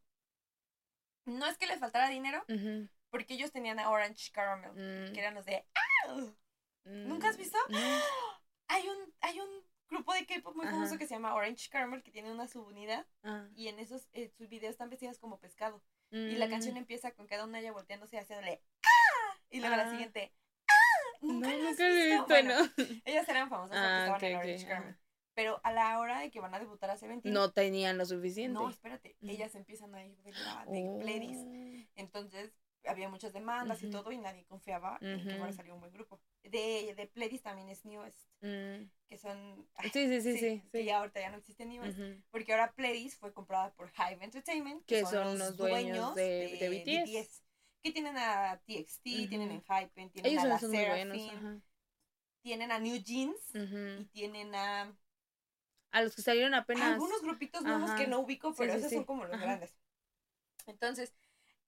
no 1.25 1.47
es 1.47 1.57
que 1.57 1.67
les 1.67 1.81
faltara 1.81 2.09
dinero, 2.09 2.45
porque 3.15 3.35
ellos 3.35 3.53
tenían 3.53 3.79
a 3.79 3.91
Orange 3.91 4.33
Caramel, 4.33 4.73
mm. 4.73 5.13
que 5.13 5.21
eran 5.21 5.35
los 5.35 5.45
de 5.45 5.65
¿Nunca 6.85 7.29
has 7.29 7.37
visto? 7.37 7.57
Hay 8.67 8.89
un 8.89 9.15
hay 9.21 9.39
un 9.39 9.49
grupo 9.89 10.13
de 10.15 10.27
K-pop 10.27 10.57
muy 10.57 10.67
famoso 10.67 10.99
que 10.99 11.07
se 11.07 11.15
llama 11.15 11.35
Orange 11.35 11.69
Caramel 11.71 12.03
que 12.03 12.11
tiene 12.11 12.33
una 12.33 12.49
subunidad 12.49 13.07
ah. 13.23 13.47
y 13.55 13.69
en 13.69 13.79
esos 13.79 14.09
eh, 14.15 14.33
sus 14.37 14.49
videos 14.49 14.73
están 14.73 14.91
vestidas 14.91 15.19
como 15.19 15.39
pescado. 15.39 15.81
Y 16.11 16.37
la 16.37 16.49
canción 16.49 16.75
mm. 16.75 16.79
empieza 16.79 17.13
con 17.13 17.29
cada 17.29 17.45
una 17.45 17.61
ella 17.61 17.73
volteándose 17.73 18.17
y 18.17 18.19
haciéndole 18.19 18.63
¡Ah! 18.85 19.39
Y 19.51 19.61
luego 19.61 19.77
la 19.77 19.85
ah. 19.85 19.91
siguiente 19.91 20.33
Nunca 21.21 21.51
no, 21.51 21.59
nunca 21.59 21.89
visto, 21.89 22.43
no. 22.43 22.57
Ellas 23.05 23.29
eran 23.29 23.49
famosas 23.49 23.77
porque 23.77 23.87
ah, 23.87 24.05
estaban 24.07 24.25
en 24.25 24.37
Orange 24.37 24.67
Caramel. 24.67 24.97
Pero 25.35 25.61
a 25.63 25.73
la 25.73 25.99
hora 26.01 26.19
de 26.19 26.31
que 26.31 26.41
van 26.41 26.55
a 26.55 26.59
debutar 26.59 26.91
a 26.91 26.97
Seventeen. 26.97 27.33
No 27.33 27.53
tenían 27.53 27.97
lo 27.97 28.07
suficiente. 28.07 28.55
No, 28.55 28.69
espérate. 28.69 29.17
Ellas 29.21 29.55
empiezan 29.55 29.95
a 29.95 30.05
ir 30.05 30.17
de, 30.23 30.33
la, 30.33 30.65
de 30.67 30.83
oh. 30.89 31.89
Entonces 31.97 32.53
había 32.87 33.09
muchas 33.09 33.33
demandas 33.33 33.83
y 33.83 33.91
todo 33.91 34.13
y 34.13 34.19
nadie 34.19 34.45
confiaba 34.45 34.99
en 35.01 35.23
que 35.25 35.37
fuera 35.37 35.49
a 35.49 35.53
salir 35.53 35.73
un 35.73 35.81
buen 35.81 35.93
grupo. 35.93 36.21
De, 36.43 36.95
de 36.97 37.07
Pledis 37.07 37.43
también 37.43 37.69
es 37.69 37.85
Newest, 37.85 38.19
mm. 38.41 38.85
que 39.09 39.19
son... 39.19 39.67
sí, 39.85 39.91
sí, 39.93 40.21
sí, 40.21 40.39
sí, 40.39 40.63
sí, 40.71 40.79
Y 40.79 40.91
ahorita 40.91 41.21
ya 41.21 41.31
no 41.31 41.39
existe 41.39 41.65
Newest, 41.65 41.99
porque 42.31 42.53
ahora 42.53 42.73
Pledis 42.73 43.17
fue 43.17 43.33
comprada 43.33 43.73
por 43.75 43.91
Hive 43.91 44.25
Entertainment, 44.25 44.85
que, 44.85 45.05
son, 45.05 45.39
los 45.39 45.57
dueños, 45.57 46.15
de, 46.15 46.59
de, 46.61 46.69
BTS 47.15 47.45
que 47.85 47.93
tienen 47.93 48.17
a 48.17 48.59
TXT, 48.65 49.03
tienen 49.03 49.51
en 49.51 49.63
Hypen, 49.63 50.11
tienen 50.11 50.39
a 50.39 50.45
la 50.47 50.59
Seraphim, 50.59 51.61
tienen 52.41 52.73
a 52.73 52.79
New 52.79 52.97
Jeans 52.97 53.39
y 53.55 54.05
tienen 54.07 54.55
a... 54.55 54.97
A 55.91 56.03
los 56.03 56.17
que 56.17 56.23
salieron 56.23 56.55
apenas... 56.55 56.95
Algunos 56.95 57.23
grupitos 57.23 57.63
nuevos 57.63 57.91
que 57.93 58.07
no 58.07 58.21
ubico, 58.21 58.55
pero 58.55 58.73
esos 58.73 58.91
son 58.91 59.05
como 59.05 59.27
los 59.27 59.39
grandes. 59.39 59.77
Entonces, 60.67 61.15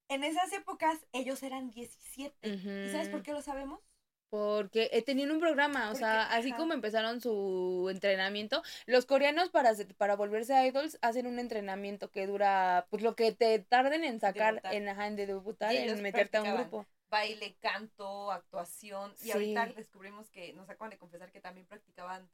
en 0.08 0.24
esas 0.24 0.52
épocas 0.52 1.06
ellos 1.12 1.42
eran 1.42 1.70
17. 1.70 2.48
¿Y 2.48 2.90
sabes 2.90 3.08
por 3.08 3.22
qué 3.22 3.32
lo 3.32 3.42
sabemos? 3.42 3.80
Porque 4.28 4.90
eh, 4.92 5.02
tenían 5.02 5.30
un 5.30 5.38
programa, 5.38 5.90
o 5.90 5.94
sea, 5.94 6.24
así 6.24 6.52
como 6.52 6.74
empezaron 6.74 7.20
su 7.20 7.88
entrenamiento, 7.90 8.62
los 8.86 9.06
coreanos 9.06 9.50
para, 9.50 9.72
para 9.96 10.16
volverse 10.16 10.66
idols 10.66 10.98
hacen 11.00 11.28
un 11.28 11.38
entrenamiento 11.38 12.10
que 12.10 12.26
dura, 12.26 12.86
pues 12.90 13.02
lo 13.02 13.14
que 13.14 13.30
te 13.32 13.60
tarden 13.60 14.02
en 14.02 14.18
sacar, 14.18 14.60
en, 14.72 14.88
ajá, 14.88 15.06
en 15.06 15.16
debutar, 15.16 15.74
en 15.74 16.02
meterte 16.02 16.38
a 16.38 16.42
un 16.42 16.54
grupo. 16.56 16.86
Baile, 17.08 17.56
canto, 17.60 18.32
actuación, 18.32 19.14
y 19.22 19.30
ahorita 19.30 19.66
descubrimos 19.66 20.28
que 20.30 20.52
nos 20.54 20.68
acaban 20.68 20.90
de 20.90 20.98
confesar 20.98 21.30
que 21.30 21.40
también 21.40 21.66
practicaban 21.66 22.28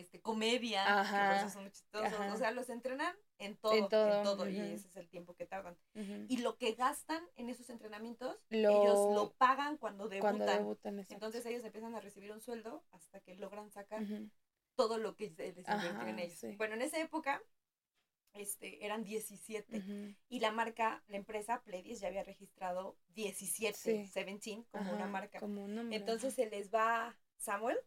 este, 0.00 0.20
comedia, 0.20 0.84
que 1.42 1.50
son 1.50 1.62
muy 1.62 1.72
chistosos. 1.72 2.12
O 2.32 2.36
sea, 2.36 2.50
los 2.50 2.68
entrenan 2.68 3.14
en 3.38 3.56
todo, 3.56 3.74
en 3.74 3.88
todo, 3.88 4.48
y 4.48 4.58
ese 4.58 4.88
es 4.88 4.96
el 4.96 5.08
tiempo 5.08 5.34
que 5.34 5.46
tardan. 5.46 5.76
Y 6.28 6.38
lo 6.38 6.56
que 6.56 6.72
gastan 6.72 7.22
en 7.36 7.48
esos 7.48 7.70
entrenamientos, 7.70 8.36
ellos 8.50 9.14
lo 9.14 9.32
pagan 9.32 9.76
cuando 9.76 10.08
debutan. 10.08 10.76
Entonces 11.10 11.46
ellos 11.46 11.64
empiezan 11.64 11.94
a 11.94 12.00
recibir 12.00 12.32
un 12.32 12.40
sueldo 12.40 12.84
hasta 12.90 13.20
que 13.20 13.34
logran 13.36 13.70
sacar 13.70 14.02
todo 14.74 14.98
lo 14.98 15.14
que 15.16 15.30
les 15.36 15.56
invierten 15.68 16.08
en 16.08 16.18
ellos. 16.18 16.56
Bueno, 16.56 16.74
en 16.74 16.82
esa 16.82 17.00
época 17.00 17.42
este, 18.34 18.84
eran 18.84 19.04
17 19.04 20.16
y 20.28 20.40
la 20.40 20.50
marca, 20.50 21.04
la 21.06 21.16
empresa 21.18 21.62
Pledis 21.62 22.00
ya 22.00 22.08
había 22.08 22.24
registrado 22.24 22.98
17, 23.14 23.92
17 23.92 24.64
como 24.72 24.92
una 24.92 25.06
marca. 25.06 25.38
Entonces 25.92 26.34
se 26.34 26.46
les 26.50 26.74
va 26.74 27.16
Samuel, 27.36 27.78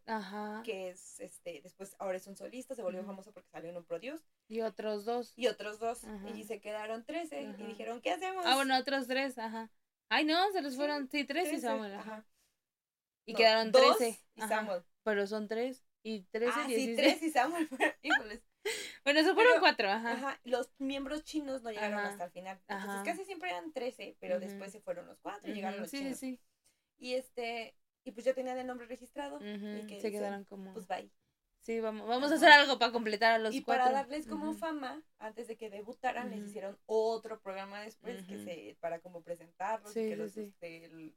que 0.64 0.90
es, 0.90 1.18
este, 1.20 1.60
después 1.62 1.96
ahora 1.98 2.16
es 2.16 2.26
un 2.26 2.36
solista, 2.36 2.74
se 2.74 2.82
volvió 2.82 3.04
famoso 3.04 3.32
porque 3.32 3.50
salió 3.50 3.70
en 3.70 3.76
un 3.76 3.84
Produce. 3.84 4.24
Y 4.46 4.60
otros 4.60 5.04
dos. 5.04 5.32
Y 5.36 5.48
otros 5.48 5.78
dos. 5.78 6.02
Y 6.34 6.44
se 6.44 6.60
quedaron 6.60 7.04
13 7.04 7.54
y 7.58 7.62
dijeron, 7.64 8.00
¿qué 8.00 8.12
hacemos? 8.12 8.44
Ah, 8.46 8.54
bueno, 8.54 8.78
otros 8.78 9.06
tres, 9.06 9.38
ajá. 9.38 9.70
Ay, 10.08 10.24
no, 10.24 10.50
se 10.52 10.62
los 10.62 10.76
fueron, 10.76 11.08
sí, 11.10 11.24
tres 11.24 11.52
y 11.52 11.60
Samuel, 11.60 11.94
ajá. 11.94 12.24
Y 13.26 13.34
quedaron 13.34 13.72
13. 13.72 14.18
y 14.36 14.40
Samuel. 14.42 14.82
Pero 15.02 15.26
son 15.26 15.48
tres 15.48 15.84
y 16.02 16.22
13, 16.22 16.52
ah, 16.54 16.66
sí, 16.66 16.94
tres 16.96 17.22
y 17.22 17.30
Samuel, 17.30 17.68
híjoles. 18.02 18.42
Bueno, 19.04 19.20
eso 19.20 19.34
fueron 19.34 19.60
cuatro, 19.60 19.88
ajá. 19.88 20.12
ajá. 20.12 20.40
Los 20.44 20.70
miembros 20.78 21.24
chinos 21.24 21.62
no 21.62 21.70
llegaron 21.70 22.00
hasta 22.00 22.24
el 22.24 22.30
final. 22.30 22.60
Entonces 22.68 23.00
casi 23.02 23.24
siempre 23.24 23.48
eran 23.48 23.72
13, 23.72 24.18
pero 24.20 24.38
después 24.40 24.72
se 24.72 24.80
fueron 24.80 25.06
los 25.06 25.18
cuatro 25.20 25.50
y 25.50 25.54
llegaron 25.54 25.80
los 25.80 25.90
chinos. 25.90 26.18
Sí, 26.18 26.36
sí. 26.36 26.40
Y 26.98 27.14
este, 27.14 27.74
y 28.08 28.12
pues 28.12 28.24
ya 28.24 28.34
tenían 28.34 28.58
el 28.58 28.66
nombre 28.66 28.86
registrado. 28.86 29.38
y 29.42 29.86
que 29.86 30.00
se 30.00 30.10
quedaron 30.10 30.44
como. 30.44 30.72
Pues 30.72 30.86
bye. 30.86 31.10
Sí, 31.60 31.80
vamos, 31.80 32.08
vamos 32.08 32.32
a 32.32 32.36
hacer 32.36 32.48
algo 32.48 32.78
para 32.78 32.92
completar 32.92 33.32
a 33.32 33.38
los 33.38 33.54
y 33.54 33.60
para 33.60 33.90
darles 33.90 34.26
como 34.26 34.54
fama, 34.54 35.02
antes 35.18 35.48
de 35.48 35.56
que 35.56 35.68
debutaran, 35.68 36.30
les 36.30 36.48
hicieron 36.48 36.78
otro 36.86 37.40
programa 37.40 37.82
después 37.82 38.22
que 38.22 38.38
se, 38.38 38.76
para 38.80 39.00
como 39.00 39.20
presentarlos 39.22 39.94
y 39.94 40.08
que 40.08 40.16
los, 40.16 40.34
este, 40.36 41.12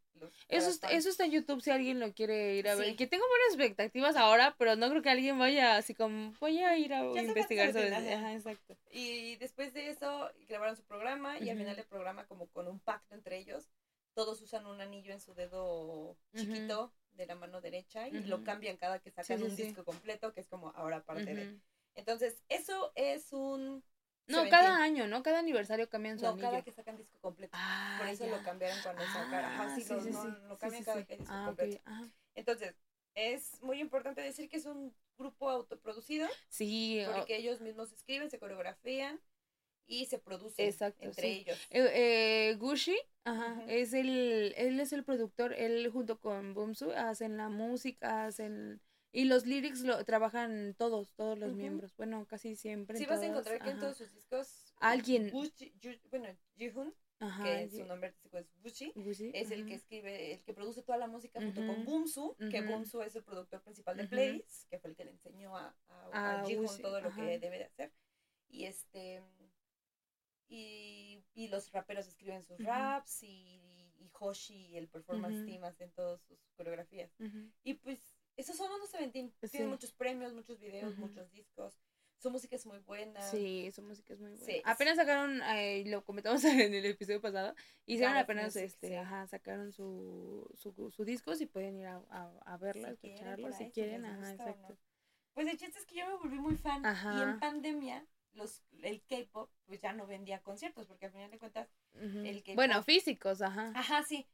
eso, 0.50 0.70
está, 0.70 0.90
eso 0.90 1.08
está 1.08 1.26
en 1.26 1.32
YouTube 1.32 1.62
si 1.62 1.72
alguien 1.72 2.02
lo 2.02 2.12
quiere 2.14 2.56
ir 2.56 2.68
a 2.68 2.76
ver. 2.76 2.98
Que 2.98 3.08
tengo 3.08 3.24
buenas 3.30 3.54
expectativas 3.54 4.18
ahora, 4.18 4.56
pero 4.58 4.76
no 4.76 4.90
creo 4.90 5.02
que 5.02 5.12
alguien 5.12 5.40
vaya 5.40 5.78
así 5.78 5.94
como, 5.94 6.34
voy 6.42 6.58
a 6.60 6.78
ir 6.78 6.94
a 6.94 7.06
investigar 7.06 7.72
sobre 7.72 7.88
eso. 7.88 8.18
Ajá, 8.18 8.34
exacto. 8.34 8.76
Y 8.92 9.38
después 9.38 9.74
de 9.74 9.90
eso 9.90 10.30
grabaron 10.50 10.76
su 10.76 10.84
programa 10.84 11.40
y 11.40 11.50
al 11.50 11.58
final 11.58 11.78
del 11.78 11.86
programa 11.86 12.26
como 12.26 12.48
con 12.48 12.68
un 12.68 12.80
pacto 12.80 13.16
entre 13.16 13.38
ellos 13.38 13.70
todos 14.14 14.42
usan 14.42 14.66
un 14.66 14.82
anillo 14.82 15.14
en 15.14 15.22
su 15.22 15.34
dedo 15.34 16.18
chiquito 16.36 16.94
de 17.14 17.26
la 17.26 17.36
mano 17.36 17.62
derecha 17.62 18.08
y 18.08 18.24
lo 18.24 18.44
cambian 18.44 18.78
cada 18.78 19.00
que 19.00 19.12
sacan 19.12 19.42
un 19.44 19.56
disco 19.56 19.84
completo, 19.84 20.34
que 20.34 20.42
es 20.42 20.48
como 20.48 20.70
ahora 20.76 21.04
parte 21.04 21.34
de. 21.34 21.60
Entonces, 21.96 22.42
eso 22.48 22.92
es 22.96 23.34
un... 23.34 23.84
No, 24.28 24.48
cada 24.50 24.82
año, 24.82 25.08
¿no? 25.08 25.24
Cada 25.24 25.40
aniversario 25.40 25.90
cambian 25.90 26.18
su 26.18 26.24
no, 26.24 26.32
anillo. 26.32 26.46
No, 26.46 26.52
cada 26.52 26.64
que 26.64 26.72
sacan 26.72 26.96
disco 26.96 27.20
completo. 27.20 27.52
Ah, 27.60 27.98
Por 28.00 28.08
eso 28.08 28.28
lo 28.28 28.42
cambiaron 28.44 28.78
cuando 28.82 29.02
ah, 29.04 29.14
sacaron. 29.14 29.52
Ajá, 29.52 29.76
sí, 29.76 29.86
no, 29.90 30.48
lo 30.48 30.58
cambian 30.58 30.84
cada 30.86 31.06
que 31.06 31.18
disco 31.18 31.34
ah, 31.34 31.46
completo. 31.48 31.82
Entonces, 32.36 32.76
es 33.14 33.62
muy 33.62 33.82
importante 33.82 34.22
decir 34.22 34.48
que 34.48 34.58
es 34.58 34.66
un 34.66 34.96
grupo 35.18 35.50
autoproducido. 35.50 36.30
Sí. 36.48 37.04
Porque 37.14 37.36
ellos 37.36 37.60
mismos 37.60 37.92
escriben, 37.92 38.30
se 38.30 38.40
coreografían 38.40 39.20
y 39.88 40.06
se 40.06 40.20
produce 40.20 40.74
entre 41.00 41.28
ellos. 41.28 41.68
Eh, 41.70 41.90
eh, 41.94 42.56
Gucci, 42.56 42.98
ajá, 43.24 43.64
es 43.68 43.94
el, 43.94 44.54
él 44.58 44.80
es 44.80 44.94
el 44.94 45.04
productor, 45.04 45.54
él 45.54 45.90
junto 45.90 46.20
con 46.20 46.54
Bumsu 46.54 46.92
hacen 46.92 47.38
la 47.38 47.50
música, 47.50 48.26
hacen 48.26 48.82
y 49.14 49.26
los 49.26 49.46
lyrics 49.46 49.82
lo 49.82 50.04
trabajan 50.06 50.74
todos, 50.78 51.14
todos 51.16 51.38
los 51.38 51.54
miembros, 51.54 51.96
bueno, 51.98 52.26
casi 52.28 52.56
siempre. 52.56 52.98
Sí, 52.98 53.06
vas 53.06 53.22
a 53.22 53.26
encontrar 53.26 53.62
que 53.62 53.72
en 53.72 53.80
todos 53.80 53.98
sus 53.98 54.14
discos 54.14 54.74
alguien, 54.80 55.32
bueno, 56.10 56.28
Jihun, 56.56 56.94
que 57.44 57.70
su 57.70 57.86
nombre 57.86 58.08
artístico 58.08 58.38
es 58.38 58.48
Gucci, 58.64 58.94
es 59.34 59.52
el 59.52 59.66
que 59.66 59.76
escribe, 59.76 60.34
el 60.34 60.44
que 60.44 60.54
produce 60.54 60.82
toda 60.82 60.98
la 60.98 61.08
música 61.08 61.42
junto 61.42 61.66
con 61.68 61.84
Bumsu, 61.84 62.38
que 62.50 62.62
Bumsu 62.62 63.02
es 63.02 63.16
el 63.16 63.24
productor 63.24 63.62
principal 63.62 63.98
de 63.98 64.08
Playlist, 64.08 64.70
que 64.70 64.80
fue 64.80 64.92
el 64.92 64.96
que 64.96 65.04
le 65.04 65.12
enseñó 65.12 65.58
a, 65.58 65.76
a, 66.14 66.44
todo 66.82 67.02
lo 67.02 67.14
que 67.14 67.38
debe 67.40 67.58
de 67.58 67.64
hacer. 67.66 67.92
Y 68.48 68.66
este 68.66 69.22
y, 70.52 71.24
y 71.34 71.48
los 71.48 71.72
raperos 71.72 72.06
escriben 72.08 72.44
sus 72.44 72.60
raps 72.60 73.24
y, 73.24 73.94
y, 73.98 74.12
Hoshi, 74.20 74.78
el 74.78 74.90
performance 74.90 75.46
team, 75.46 75.64
hacen 75.64 75.92
todas 75.92 76.22
sus 76.24 76.38
coreografías. 76.58 77.10
Y 77.64 77.76
pues 77.76 78.00
esos 78.36 78.58
son 78.58 78.70
unos 78.70 78.90
Seventeen. 78.90 79.34
Tienen 79.50 79.70
muchos 79.70 79.94
premios, 79.94 80.34
muchos 80.34 80.60
videos, 80.60 80.98
muchos 80.98 81.32
discos. 81.32 81.80
Su 82.18 82.30
música 82.30 82.56
es 82.56 82.66
muy 82.66 82.80
buena. 82.80 83.22
Sí, 83.22 83.72
su 83.74 83.82
música 83.82 84.14
es 84.14 84.20
muy 84.20 84.32
buena. 84.32 84.46
Sí, 84.46 84.62
apenas 84.66 84.98
sacaron, 84.98 85.42
eh, 85.42 85.86
lo 85.88 86.04
comentamos 86.04 86.44
en 86.44 86.74
el 86.74 86.86
episodio 86.86 87.22
pasado, 87.22 87.56
hicieron 87.86 88.18
apenas, 88.18 88.56
este, 88.58 88.98
ajá, 88.98 89.26
sacaron 89.28 89.72
su, 89.72 90.48
su, 90.54 90.92
su 90.92 91.06
disco, 91.06 91.34
si 91.36 91.46
pueden 91.46 91.78
ir 91.78 91.88
a, 91.88 92.04
a, 92.46 92.58
verlo, 92.58 92.88
si 92.98 93.08
escucharlo, 93.08 93.52
si 93.54 93.72
quieren, 93.72 94.06
ajá, 94.06 94.32
exacto. 94.34 94.78
Pues 95.34 95.48
el 95.48 95.58
chiste 95.58 95.80
es 95.80 95.86
que 95.86 95.96
yo 95.96 96.06
me 96.08 96.16
volví 96.18 96.38
muy 96.38 96.58
fan 96.58 96.84
y 96.84 97.22
en 97.22 97.40
pandemia 97.40 98.06
los 98.34 98.64
el 98.82 99.04
K-pop 99.04 99.52
pues 99.66 99.82
ya 99.82 99.94
no 99.94 100.08
vendía 100.08 100.42
conciertos 100.42 100.88
porque 100.88 101.06
al 101.08 101.12
final 101.12 101.32
de 101.32 101.40
cuentas 101.40 101.70
el 101.94 102.44
K-pop 102.44 102.56
bueno 102.56 102.84
físicos 102.84 103.42
ajá. 103.42 103.72
Ajá 103.76 104.04
sí. 104.04 104.28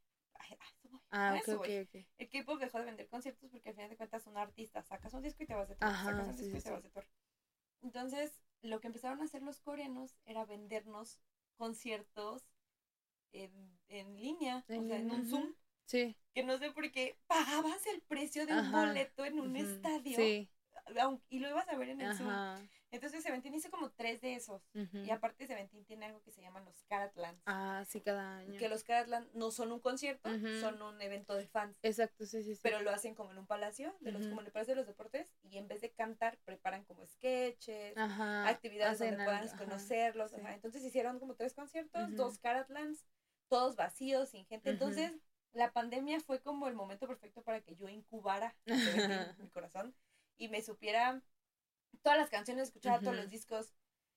Ah, 1.10 1.38
okay, 1.42 1.56
okay, 1.56 2.08
el 2.18 2.30
K-pop 2.30 2.60
dejó 2.60 2.80
de 2.80 2.86
vender 2.86 3.08
conciertos 3.08 3.50
porque 3.50 3.70
al 3.70 3.76
final 3.76 3.90
de 3.90 3.98
cuentas 3.98 4.28
un 4.28 4.38
artista 4.38 4.84
sacas 4.84 5.14
un 5.14 5.24
disco 5.24 5.44
y 5.44 5.48
te 5.48 5.56
vas 5.56 5.70
de 5.70 5.76
tour 5.76 5.90
sacas 5.90 6.28
un 6.28 6.38
disco 6.38 6.58
y 6.58 6.62
te 6.62 6.72
vas 6.72 6.84
de 6.84 6.90
tour. 6.90 7.08
Entonces 7.82 8.42
lo 8.62 8.80
que 8.80 8.88
empezaron 8.88 9.22
a 9.22 9.26
hacer 9.26 9.42
los 9.42 9.60
coreanos 9.62 10.16
era 10.26 10.46
vendernos 10.46 11.20
conciertos 11.56 12.46
en, 13.32 13.80
en 13.88 14.20
línea 14.20 14.58
o 14.58 14.62
sea 14.62 14.76
en 14.76 15.12
un 15.12 15.26
zoom. 15.26 15.54
sí. 15.86 16.16
Que 16.34 16.44
no 16.44 16.58
sé 16.58 16.72
por 16.72 16.92
qué 16.92 17.18
pagabas 17.26 17.86
el 17.88 18.02
precio 18.02 18.46
de 18.46 18.54
un 18.54 18.72
boleto 18.72 19.26
en 19.26 19.40
un 19.40 19.56
estadio 19.56 20.16
sí. 20.18 20.50
y 21.30 21.40
lo 21.40 21.50
ibas 21.50 21.68
a 21.68 21.78
ver 21.78 21.90
en 21.90 22.02
el 22.02 22.16
Zoom. 22.16 22.30
Entonces 22.92 23.22
Seventeen 23.24 23.54
hizo 23.54 23.70
como 23.70 23.92
tres 23.92 24.22
de 24.22 24.36
esos. 24.36 24.62
Y 24.74 25.10
aparte 25.10 25.46
Seventeen 25.46 25.86
tiene 25.86 26.06
algo 26.06 26.22
que 26.22 26.32
se 26.32 26.42
llaman 26.42 26.64
los 26.66 26.84
Caratlands. 26.86 27.42
Ah, 27.46 27.84
sí, 27.88 28.02
cada 28.02 28.38
año. 28.38 28.58
Que 28.58 28.70
los 28.70 28.84
Caratlands 28.84 29.34
no 29.34 29.52
son 29.52 29.72
un 29.72 29.80
concierto, 29.80 30.30
son 30.62 30.82
un 30.82 31.02
evento 31.02 31.36
de 31.36 31.48
fans. 31.48 31.78
Exacto, 31.84 32.26
sí, 32.26 32.44
sí, 32.44 32.56
sí. 32.56 32.62
Pero 32.64 32.82
lo 32.82 32.92
hacen 32.92 33.16
como 33.16 33.32
en 33.32 33.38
un 33.40 33.48
palacio, 33.48 33.96
de 34.00 34.12
los, 34.12 34.28
como 34.28 34.42
en 34.42 34.48
el 34.48 34.52
Palacio 34.52 34.74
de 34.74 34.78
los 34.78 34.88
Deportes, 34.88 35.34
y 35.44 35.58
en 35.58 35.68
vez 35.68 35.82
de 35.82 35.92
cantar, 35.92 36.38
preparan 36.46 36.86
como 36.86 37.06
sketches, 37.06 37.98
actividades 37.98 39.00
donde 39.00 39.16
puedan 39.18 39.48
conocerlos. 39.58 40.34
Entonces 40.34 40.84
hicieron 40.84 41.20
como 41.20 41.36
tres 41.36 41.54
conciertos, 41.54 42.16
dos 42.16 42.40
Caratlands, 42.40 43.06
todos 43.50 43.76
vacíos, 43.76 44.30
sin 44.30 44.46
gente. 44.46 44.70
Entonces, 44.70 45.14
la 45.54 45.72
pandemia 45.72 46.20
fue 46.20 46.42
como 46.42 46.68
el 46.68 46.76
momento 46.76 47.08
perfecto 47.08 47.42
para 47.42 47.62
que 47.62 47.76
yo 47.76 47.88
incubara 47.90 48.56
mi 49.40 49.50
corazón 49.50 49.96
y 50.38 50.50
me 50.50 50.62
supiera 50.62 51.22
todas 52.02 52.18
las 52.18 52.30
canciones, 52.30 52.68
escuchaba 52.68 53.00
todos 53.00 53.16
los 53.16 53.30
discos. 53.30 53.74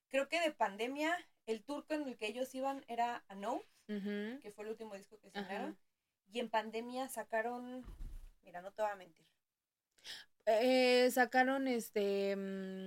Creo 0.09 0.29
que 0.29 0.41
de 0.41 0.53
pandemia, 0.53 1.17
el 1.47 1.63
tour 1.63 1.87
con 1.87 2.07
el 2.09 2.17
que 2.17 2.27
ellos 2.27 2.55
iban 2.55 2.85
era 2.89 3.25
A 3.29 3.35
No, 3.35 3.63
que 3.87 4.53
fue 4.55 4.65
el 4.65 4.71
último 4.71 4.95
disco 4.95 5.19
que 5.21 5.31
sacaron. 5.31 5.77
Y 6.33 6.39
en 6.39 6.49
pandemia 6.49 7.09
sacaron, 7.09 7.85
mira, 8.43 8.63
no 8.63 8.73
te 8.73 8.83
voy 8.83 8.91
a 8.91 8.97
mentir. 8.97 9.27
Eh, 10.47 11.11
sacaron 11.11 11.69
este... 11.69 12.35
Mm, 12.37 12.81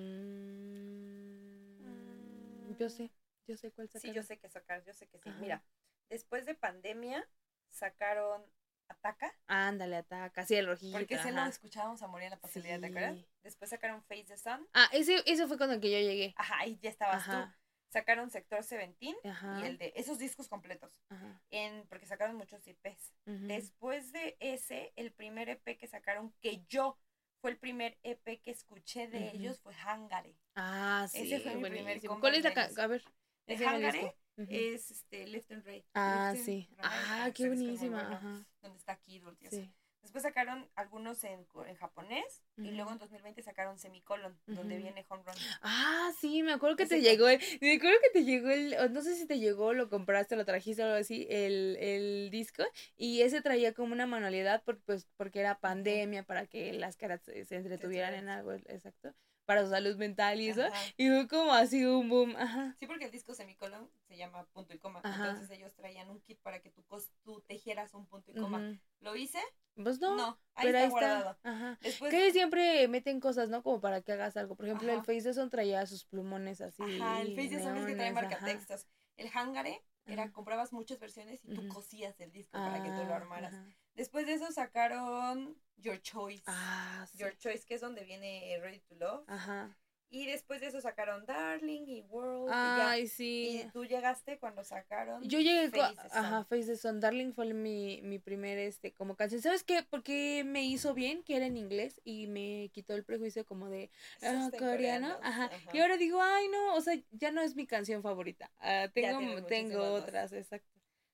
yo 2.78 2.90
sé, 2.90 3.12
yo 3.48 3.58
sé 3.58 3.72
cuál 3.72 3.90
sacaron. 3.90 4.02
Sí, 4.02 4.16
yo 4.16 4.24
sé 4.24 4.38
que 4.38 4.50
sacaron, 4.50 4.84
yo 4.86 4.94
sé 4.94 5.08
que 5.08 5.20
sí. 5.20 5.30
Mira, 5.40 5.64
después 6.10 6.46
de 6.46 6.56
pandemia 6.56 7.28
sacaron 7.70 8.44
Ataca. 8.88 9.34
Ándale, 9.48 9.98
Ataca, 9.98 10.46
sí, 10.46 10.56
el 10.56 10.68
rojito. 10.68 10.98
Porque 10.98 11.16
ese 11.16 11.32
lo 11.32 11.44
escuchábamos 11.46 12.02
a 12.02 12.08
morir 12.08 12.26
en 12.26 12.32
la 12.32 12.40
posibilidad, 12.40 12.80
¿te 12.80 12.88
acuerdas? 12.88 13.18
Después 13.44 13.70
sacaron 13.70 14.02
Face 14.04 14.26
the 14.26 14.38
Sun. 14.38 14.68
Ah, 14.74 14.90
ese, 14.92 15.24
ese 15.26 15.48
fue 15.48 15.58
el 15.58 15.80
que 15.80 15.92
yo 15.92 16.00
llegué. 16.00 16.34
Ajá, 16.38 16.60
ahí 16.60 16.78
ya 16.82 16.90
estabas 16.90 17.26
tú. 17.26 17.54
Sacaron 17.90 18.32
Sector 18.32 18.64
Seventeen 18.64 19.16
y 19.24 19.66
el 19.66 19.78
de 19.78 19.94
esos 19.96 20.18
discos 20.18 20.48
completos. 20.48 21.00
Ajá. 21.10 21.42
En, 21.52 21.86
porque 21.88 22.08
sacaron 22.08 22.36
muchos 22.36 22.66
EPs. 22.66 23.14
Después 23.26 24.12
de 24.12 24.36
ese, 24.40 24.94
el 24.96 25.12
primer 25.12 25.50
EP 25.50 25.78
que 25.78 25.88
sacaron, 25.88 26.34
que 26.42 26.64
yo 26.68 26.98
fue 27.40 27.52
el 27.52 27.58
primer 27.58 28.00
EP 28.02 28.42
que 28.42 28.52
escuché 28.52 29.08
de 29.08 29.30
ellos, 29.32 29.60
fue 29.60 29.76
Hangare. 29.76 30.36
Ah, 30.56 31.08
sí. 31.12 31.32
Ese 31.32 31.40
fue 31.42 31.56
mi 31.56 31.70
primer 31.70 32.02
¿Cuál 32.02 32.36
es 32.36 32.44
la 32.44 32.84
A 32.84 32.88
ver. 32.88 33.04
De 33.46 33.58
Hangare 33.58 34.16
es 34.38 34.92
este, 34.92 35.28
Left 35.28 35.52
and 35.52 35.66
Right. 35.66 35.86
Ah, 35.94 36.34
sí. 36.36 36.68
ah, 36.80 37.30
qué 37.34 37.48
buenísima. 37.48 38.46
Donde 38.62 38.78
está 38.78 38.96
Kidult 38.98 39.40
sí. 39.50 39.72
Después 40.04 40.24
sacaron 40.24 40.70
algunos 40.76 41.24
en, 41.24 41.48
en 41.66 41.76
japonés 41.78 42.44
y 42.58 42.72
luego 42.72 42.92
en 42.92 42.98
2020 42.98 43.42
sacaron 43.42 43.80
Semicolon, 43.80 44.38
donde 44.48 44.78
viene 44.78 45.06
Home 45.08 45.24
Run. 45.26 45.34
Ah, 45.62 46.12
sí, 46.20 46.44
me 46.44 46.52
acuerdo 46.52 46.76
que 46.76 46.86
te 46.86 47.00
llegó, 47.00 47.30
el, 47.30 47.40
me 47.62 47.76
acuerdo 47.76 47.98
que 48.04 48.10
te 48.10 48.26
llegó 48.26 48.50
el, 48.50 48.76
no 48.92 49.02
sé 49.02 49.16
si 49.16 49.26
te 49.26 49.40
llegó, 49.40 49.72
lo 49.72 49.90
compraste, 49.90 50.36
lo 50.36 50.44
trajiste 50.44 50.84
o 50.84 50.88
algo 50.88 50.98
así, 50.98 51.26
el, 51.30 51.78
el 51.80 52.30
disco 52.32 52.64
y 52.98 53.22
ese 53.22 53.42
traía 53.42 53.74
como 53.74 53.94
una 53.94 54.06
manualidad 54.06 54.62
porque, 54.66 54.82
pues, 54.86 55.08
porque 55.16 55.40
era 55.40 55.62
pandemia 55.62 56.24
para 56.24 56.48
que 56.48 56.74
las 56.74 56.98
caras 56.98 57.22
se 57.24 57.56
entretuvieran 57.56 58.14
en 58.14 58.28
algo, 58.28 58.52
exacto 58.52 59.16
para 59.46 59.64
su 59.64 59.70
salud 59.70 59.96
mental 59.98 60.40
y 60.40 60.50
eso. 60.50 60.64
Y 60.98 61.08
fue 61.10 61.28
como 61.28 61.54
así 61.54 61.86
un 61.86 62.10
boom. 62.10 62.36
Ajá. 62.38 62.76
Sí, 62.80 62.88
porque 62.88 63.06
el 63.06 63.12
disco 63.12 63.34
semicolon 63.34 63.90
se 64.08 64.18
llama 64.18 64.46
punto 64.54 64.74
y 64.74 64.80
coma. 64.80 65.02
Entonces 65.04 65.50
ellos 65.52 65.74
traían 65.76 66.10
un 66.10 66.20
kit 66.22 66.40
para 66.42 66.62
que 66.62 66.70
tú, 66.70 66.84
tú 67.24 67.42
tejieras 67.42 67.94
un 67.94 68.06
punto 68.06 68.32
y 68.32 68.36
coma. 68.36 68.80
¿Lo 69.00 69.16
hice? 69.16 69.40
Pues 69.76 70.00
no. 70.00 70.16
No, 70.16 70.40
ahí 70.54 70.68
pero 70.68 70.78
está 70.78 70.84
ahí 70.84 70.90
guardado. 70.90 71.38
Ajá. 71.44 71.80
Que 71.82 72.32
siempre 72.32 72.88
meten 72.88 73.20
cosas, 73.20 73.50
¿no? 73.50 73.64
Como 73.64 73.82
para 73.82 74.02
que 74.02 74.12
hagas 74.12 74.38
algo. 74.38 74.56
Por 74.56 74.66
ejemplo, 74.66 74.92
el 74.92 75.04
Face 75.04 75.24
de 75.24 75.34
Son 75.34 75.50
traía 75.50 75.86
sus 75.86 76.06
plumones 76.06 76.62
así. 76.62 76.84
Ajá, 76.84 77.22
el 77.22 77.36
Face 77.36 77.56
de 77.56 77.64
Son 77.64 77.78
es 77.78 77.86
que 77.86 77.96
trae 77.96 78.12
marcatextos. 78.12 78.88
El 79.18 79.30
Hangare 79.30 79.84
era, 80.06 80.32
comprabas 80.32 80.74
muchas 80.74 81.00
versiones 81.00 81.44
y 81.44 81.54
tú 81.54 81.68
cosías 81.68 82.20
el 82.20 82.32
disco 82.32 82.58
para 82.58 82.84
que 82.84 82.90
tú 82.90 83.04
lo 83.04 83.14
ah, 83.14 83.18
armaras. 83.18 83.54
Después 83.96 84.26
de 84.26 84.34
eso 84.34 84.52
sacaron 84.52 85.58
Your 85.78 86.02
Choice. 86.02 86.44
Ah, 86.48 87.06
Your 87.16 87.38
Choice, 87.38 87.66
que 87.66 87.76
es 87.76 87.82
donde 87.82 88.04
viene 88.04 88.58
Ready 88.62 88.80
to 88.80 88.96
Love. 88.96 89.24
Ajá. 89.28 89.78
Y 90.14 90.28
después 90.28 90.62
de 90.62 90.68
eso 90.68 90.80
sacaron 90.80 91.26
Darling 91.26 91.88
y 91.88 92.02
World. 92.02 92.48
Ay, 92.54 93.08
sí. 93.08 93.64
Y 93.66 93.72
tú 93.72 93.84
llegaste 93.84 94.38
cuando 94.38 94.64
sacaron. 94.64 95.24
Yo 95.24 95.40
llegué 95.40 95.72
con. 95.72 95.82
Ajá, 96.12 96.44
Face 96.44 96.68
the 96.68 96.78
Sun. 96.78 97.00
Darling 97.00 97.34
fue 97.34 97.52
mi, 97.52 98.00
mi 98.04 98.20
primer, 98.20 98.60
este, 98.60 98.94
como 98.94 99.16
canción. 99.16 99.42
¿Sabes 99.42 99.64
qué? 99.64 99.82
Porque 99.82 100.44
me 100.46 100.64
hizo 100.66 100.94
bien 100.94 101.24
que 101.24 101.36
era 101.36 101.48
en 101.48 101.58
inglés 101.58 102.00
y 102.04 102.28
me 102.28 102.70
quitó 102.72 102.94
el 102.94 103.04
prejuicio 103.04 103.44
como 103.44 103.70
de 103.70 103.90
ah, 104.22 104.52
coreano. 104.60 105.18
Ajá. 105.24 105.50
Y 105.74 105.80
ahora 105.80 105.98
digo, 105.98 106.22
ay, 106.22 106.48
no, 106.50 106.76
o 106.76 106.82
sea, 106.82 106.96
ya 107.10 107.32
no 107.32 107.42
es 107.42 107.56
mi 107.56 107.66
canción 107.66 108.04
favorita. 108.04 108.52
Ah, 108.60 108.90
tengo 108.94 109.44
tengo 109.46 109.82
otras, 109.94 110.32
exacto. 110.32 110.70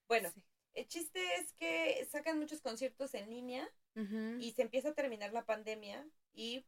Bueno, 0.08 0.30
el 0.74 0.86
chiste 0.86 1.20
es 1.36 1.52
que 1.54 2.06
sacan 2.10 2.38
muchos 2.38 2.60
conciertos 2.60 3.14
en 3.14 3.30
línea 3.30 3.68
y 4.38 4.52
se 4.52 4.62
empieza 4.62 4.90
a 4.90 4.94
terminar 4.94 5.32
la 5.32 5.44
pandemia 5.44 6.06
y 6.32 6.64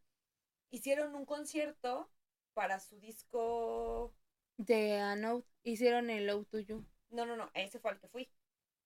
hicieron 0.70 1.14
un 1.14 1.24
concierto 1.24 2.10
para 2.52 2.80
su 2.80 2.98
disco 2.98 4.14
de 4.58 4.98
Anout. 4.98 5.46
Hicieron 5.62 6.10
el 6.10 6.26
Low 6.26 6.44
to 6.44 6.58
You. 6.58 6.84
No, 7.10 7.26
no, 7.26 7.36
no, 7.36 7.50
ese 7.54 7.78
fue 7.78 7.92
al 7.92 8.00
que 8.00 8.08
fui. 8.08 8.30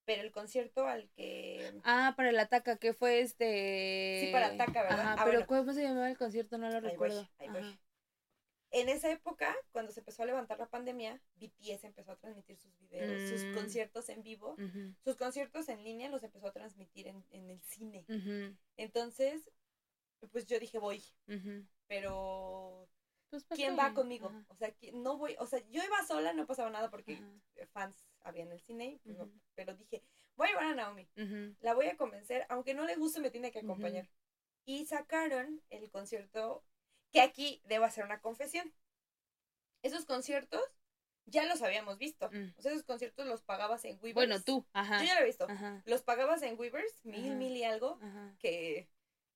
Pero 0.05 0.23
el 0.23 0.31
concierto 0.31 0.87
al 0.87 1.11
que. 1.17 1.81
Ah, 1.83 2.15
para 2.17 2.31
el 2.31 2.39
Ataca, 2.39 2.77
que 2.77 2.93
fue 2.93 3.21
este. 3.21 4.21
Sí, 4.27 4.33
para 4.33 4.49
Ataca, 4.49 4.83
¿verdad? 4.83 5.01
Ajá, 5.01 5.17
ah, 5.19 5.25
pero 5.25 5.47
¿cómo 5.47 5.73
se 5.73 5.83
llamaba 5.83 6.09
el 6.09 6.17
concierto? 6.17 6.59
No 6.59 6.71
lo 6.71 6.81
recuerdo. 6.81 7.29
ahí 7.39 7.49
voy 7.49 7.77
en 8.81 8.91
esa 8.91 9.11
época, 9.11 9.57
cuando 9.73 9.91
se 9.91 10.01
empezó 10.01 10.23
a 10.23 10.27
levantar 10.27 10.59
la 10.59 10.69
pandemia, 10.69 11.19
BTS 11.37 11.85
empezó 11.85 12.13
a 12.13 12.17
transmitir 12.17 12.59
sus 12.59 12.77
videos, 12.79 13.31
sus 13.31 13.43
mm. 13.43 13.55
conciertos 13.55 14.09
en 14.11 14.23
vivo, 14.23 14.55
sus 15.03 15.17
conciertos 15.17 15.71
en 15.71 15.83
línea 15.83 16.11
los 16.11 16.23
empezó 16.23 16.49
a 16.49 16.53
transmitir 16.53 17.07
en, 17.07 17.51
el 17.51 17.61
cine. 17.63 18.05
Entonces, 18.77 19.51
pues 20.31 20.45
yo 20.45 20.61
dije, 20.61 20.79
voy, 20.79 21.03
pero 21.87 22.87
pues 23.31 23.47
¿quién 23.49 23.79
va 23.79 23.95
conmigo? 23.95 24.31
O 24.49 24.57
sea, 24.57 24.75
no 24.93 25.17
voy, 25.17 25.37
o 25.39 25.47
sea, 25.47 25.61
yo 25.71 25.83
iba 25.83 26.07
sola, 26.07 26.35
no 26.35 26.47
pasaba 26.47 26.69
nada 26.69 26.91
porque 26.91 27.19
fans 27.73 27.97
había 28.21 28.43
en 28.43 28.53
el 28.53 28.61
cine, 28.61 29.01
pues 29.05 29.17
pero 29.55 29.75
dije, 29.75 30.03
voy 30.37 30.49
a 30.49 30.51
llevar 30.51 30.67
a 30.67 30.75
Naomi, 30.75 31.09
la 31.61 31.73
voy 31.73 31.87
a 31.87 31.97
convencer, 31.97 32.45
aunque 32.51 32.75
no 32.75 32.85
le 32.85 32.97
guste, 32.97 33.21
me 33.21 33.31
tiene 33.31 33.51
que 33.51 33.61
acompañar. 33.61 34.07
Y 34.67 34.85
sacaron 34.85 35.63
el 35.71 35.89
concierto 35.91 36.63
que 37.13 37.21
aquí 37.21 37.63
debo 37.65 37.85
hacer 37.85 38.05
una 38.05 38.21
confesión. 38.21 38.73
Esos 39.83 40.05
conciertos 40.05 40.63
ya 41.27 41.45
los 41.45 41.63
habíamos 41.63 41.99
visto. 41.99 42.31
Mm. 42.31 42.55
O 42.57 42.63
sea, 42.63 42.73
esos 42.73 42.85
conciertos 42.85 43.27
los 43.27 43.43
pagabas 43.43 43.85
en 43.85 43.97
Weavers. 43.97 44.15
Bueno, 44.15 44.43
tú, 44.43 44.67
ajá. 44.73 45.01
Yo 45.01 45.07
ya 45.07 45.15
lo 45.15 45.21
he 45.21 45.27
visto. 45.27 45.47
Los 45.85 46.03
pagabas 46.03 46.43
en 46.43 46.59
Weavers, 46.59 47.05
mil, 47.05 47.37
mil 47.37 47.57
y 47.57 47.65
algo, 47.65 47.99
que 48.39 48.89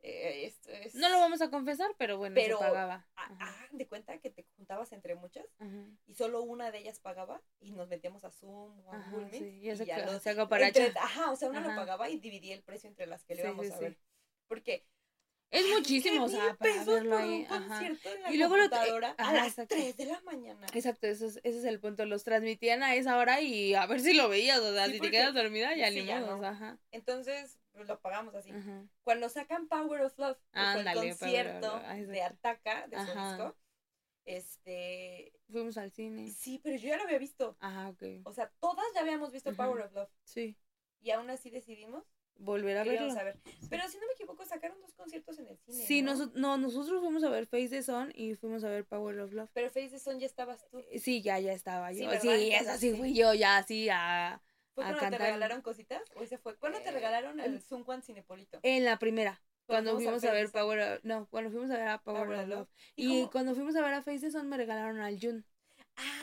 eh, 0.03 0.47
esto 0.47 0.71
es... 0.71 0.95
No 0.95 1.09
lo 1.09 1.19
vamos 1.19 1.43
a 1.43 1.51
confesar, 1.51 1.91
pero 1.99 2.17
bueno, 2.17 2.35
pero, 2.35 2.59
se 2.59 2.65
pagaba. 2.65 3.07
Ah, 3.17 3.67
de 3.73 3.87
cuenta 3.87 4.19
que 4.19 4.31
te 4.31 4.47
juntabas 4.57 4.93
entre 4.93 5.15
muchas 5.15 5.45
y 6.07 6.15
solo 6.15 6.43
una 6.43 6.71
de 6.71 6.79
ellas 6.79 7.01
pagaba 7.01 7.43
y 7.61 7.73
nos 7.73 7.89
metíamos 7.89 8.25
a 8.25 8.31
Zoom 8.31 8.87
o 8.87 8.93
a 8.93 8.99
Google 9.11 9.27
Meet. 9.27 9.43
y, 9.43 9.61
ya 9.85 10.07
los, 10.07 10.23
se 10.23 10.35
para 10.47 10.69
Ajá, 11.01 11.31
o 11.31 11.37
sea, 11.37 11.51
uno 11.51 11.61
lo 11.61 11.69
pagaba 11.69 12.09
y 12.09 12.19
dividía 12.19 12.55
el 12.55 12.63
precio 12.63 12.89
entre 12.89 13.07
las 13.07 13.25
que 13.25 13.35
le 13.35 13.43
íbamos 13.43 13.71
a 13.71 13.79
ver. 13.79 13.99
Porque 14.49 14.87
es 15.51 15.67
muchísimo, 15.69 16.25
o 16.25 16.29
sea, 16.29 16.55
para 16.55 16.85
verlo 16.85 17.17
ahí. 17.17 17.47
y 18.31 18.37
luego 18.37 18.57
lo 18.57 18.65
a 18.65 19.33
las 19.33 19.57
3 19.57 19.97
de 19.97 20.05
la 20.07 20.21
mañana. 20.21 20.67
Exacto, 20.73 21.09
eso 21.09 21.27
es, 21.27 21.41
ese 21.43 21.59
es 21.59 21.65
el 21.65 21.81
punto. 21.81 22.05
Los 22.07 22.23
transmitían 22.23 22.83
a 22.83 22.95
esa 22.95 23.17
hora 23.17 23.41
y 23.41 23.75
a 23.75 23.87
ver 23.87 24.01
si 24.01 24.15
lo 24.15 24.29
veías, 24.29 24.61
o 24.61 24.73
sea, 24.73 24.87
si 24.87 25.01
te 25.01 25.11
quedas 25.11 25.35
dormida, 25.35 25.75
ya 25.75 25.91
ni 25.91 26.03
modo. 26.03 26.45
Ajá. 26.45 26.79
Entonces, 26.93 27.59
pues, 27.73 27.89
lo 27.89 28.01
pagamos 28.01 28.35
así. 28.35 28.53
Cuando 29.03 29.29
sacan 29.29 29.67
Power 29.67 30.03
of 30.03 30.19
Love, 30.19 30.39
el 30.53 30.95
concierto 30.95 31.81
de 31.81 32.23
Ataca, 32.23 32.87
de 32.87 32.97
su 32.99 33.07
disco, 33.07 33.57
Este. 34.25 35.33
Fuimos 35.51 35.77
al 35.79 35.91
cine. 35.91 36.31
Sí, 36.31 36.61
pero 36.63 36.77
yo 36.77 36.89
ya 36.89 36.97
lo 36.97 37.05
había 37.05 37.19
visto. 37.19 37.57
Ajá, 37.59 37.89
ok. 37.89 38.03
O 38.25 38.33
sea, 38.33 38.53
todas 38.61 38.85
ya 38.95 39.01
habíamos 39.01 39.33
visto 39.33 39.53
Power 39.55 39.83
of 39.83 39.93
Love. 39.95 40.11
Sí. 40.23 40.57
Y 41.01 41.11
aún 41.11 41.31
así 41.31 41.51
decidimos 41.51 42.05
volver 42.41 42.77
a 42.79 42.85
verlo. 42.85 43.13
A 43.13 43.23
ver. 43.23 43.39
Pero 43.69 43.89
si 43.89 43.99
no 43.99 44.07
me 44.07 44.13
equivoco, 44.15 44.45
sacaron 44.45 44.81
dos 44.81 44.95
conciertos 44.95 45.39
en 45.39 45.49
el 45.49 45.59
cine. 45.59 45.87
Sí, 45.87 46.03
¿no? 46.03 46.15
no, 46.35 46.57
nosotros 46.57 47.01
fuimos 47.01 47.23
a 47.23 47.29
ver 47.29 47.47
Face 47.47 47.69
the 47.69 47.83
Sun 47.83 48.13
y 48.15 48.35
fuimos 48.35 48.65
a 48.65 48.69
ver 48.69 48.85
Power 48.85 49.21
of 49.21 49.33
Love. 49.33 49.51
Pero 49.53 49.69
Face 49.71 49.91
the 49.91 49.99
Sun 49.99 50.19
ya 50.19 50.27
estabas 50.27 50.67
tú. 50.69 50.79
Eh, 50.91 50.99
sí, 50.99 51.23
ya, 51.23 51.39
ya 51.39 51.53
estaba 51.53 51.93
yo. 51.93 52.11
Sí, 52.13 52.19
sí 52.21 52.53
es 52.53 52.69
así 52.69 52.95
fui 52.95 53.15
yo, 53.15 53.35
ya 53.35 53.59
así 53.59 53.89
a. 53.91 54.43
¿Fue 54.75 54.85
cuando 54.85 55.01
te 55.01 55.19
regalaron 55.19 55.63
cositas? 55.63 56.03
¿O 56.17 56.23
ese 56.23 56.39
fue? 56.39 56.57
¿Cuándo 56.57 56.81
te 56.81 56.89
eh, 56.89 56.93
regalaron 56.93 57.41
el 57.41 57.61
Zoom 57.61 57.85
One 57.87 58.03
Cinepolito? 58.03 58.61
En 58.63 58.85
la 58.85 58.99
primera. 58.99 59.43
Cuando 59.67 59.95
fuimos 59.95 60.25
a, 60.25 60.33
ver 60.33 60.51
Power 60.51 60.81
of, 60.81 61.05
no, 61.05 61.29
cuando 61.29 61.51
fuimos 61.51 61.71
a 61.71 61.75
ver 61.75 61.89
a 61.89 62.03
Power, 62.03 62.29
of 62.29 62.49
Love. 62.49 62.69
Y, 62.97 63.27
cuando 63.29 63.55
fuimos 63.55 63.77
a 63.77 63.83
ver 63.83 63.95
a 63.95 64.03
Face 64.03 64.21
the 64.21 64.31
Sun 64.33 64.49
me 64.49 64.57
regalaron 64.57 65.01
al 65.01 65.19
Jun. 65.21 65.45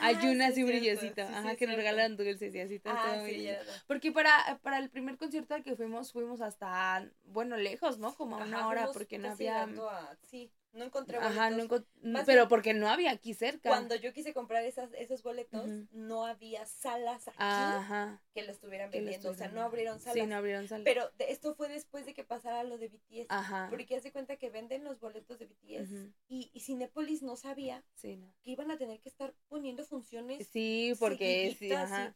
Ah, 0.00 0.06
Ayuna 0.08 0.48
así 0.48 0.62
brillecito. 0.62 1.22
Ajá, 1.22 1.56
que 1.56 1.66
nos 1.66 1.76
regalaron 1.76 2.16
dulces 2.16 2.54
y 2.54 2.60
así. 2.60 2.80
Ah, 2.84 3.22
sí, 3.24 3.48
Porque 3.86 4.12
para, 4.12 4.58
para 4.62 4.78
el 4.78 4.90
primer 4.90 5.16
concierto 5.16 5.54
al 5.54 5.62
que 5.62 5.76
fuimos, 5.76 6.12
fuimos 6.12 6.40
hasta, 6.40 7.08
bueno, 7.24 7.56
lejos, 7.56 7.98
¿no? 7.98 8.14
Como 8.14 8.36
a 8.36 8.44
una 8.44 8.68
hora, 8.68 8.88
porque 8.92 9.18
no 9.18 9.30
había. 9.30 9.62
A, 9.62 10.16
sí, 10.24 10.50
no 10.72 10.84
encontré 10.84 11.18
boletos. 11.18 11.36
Ajá, 11.36 11.50
no 11.50 11.62
encontré, 11.62 11.88
pero 12.26 12.48
porque 12.48 12.74
no 12.74 12.88
había 12.88 13.10
aquí 13.10 13.34
cerca. 13.34 13.68
Cuando 13.70 13.94
yo 13.96 14.12
quise 14.12 14.32
comprar 14.32 14.64
esas, 14.64 14.90
esos 14.94 15.22
boletos, 15.22 15.66
no 15.92 16.26
había 16.26 16.66
salas 16.66 17.28
aquí 17.28 18.18
que 18.34 18.42
lo 18.42 18.52
estuvieran 18.52 18.90
vendiendo. 18.90 19.30
o 19.30 19.34
sea, 19.34 19.48
no 19.48 19.62
abrieron 19.62 19.98
salas. 19.98 20.14
Sí, 20.14 20.26
no 20.26 20.36
abrieron 20.36 20.68
salas. 20.68 20.84
Pero 20.84 21.10
esto 21.18 21.54
fue 21.54 21.68
después 21.68 22.06
de 22.06 22.14
que 22.14 22.24
pasara 22.24 22.62
lo 22.64 22.78
de 22.78 22.88
BTS. 22.88 23.26
Ajá. 23.28 23.66
Porque 23.70 23.96
hace 23.96 24.12
cuenta 24.12 24.36
que 24.36 24.50
venden 24.50 24.84
los 24.84 25.00
boletos 25.00 25.38
de 25.38 25.46
BTS 25.46 26.12
y, 26.28 26.50
y 26.52 26.60
Cinepolis 26.60 27.22
no 27.22 27.36
sabía 27.36 27.84
que 28.00 28.20
iban 28.44 28.70
a 28.70 28.78
tener 28.78 29.00
que 29.00 29.08
estar 29.08 29.34
poniendo 29.48 29.84
funciones. 29.84 30.46
Sí, 30.48 30.94
porque 30.98 31.56
sí, 31.58 31.72
ajá. 31.72 32.14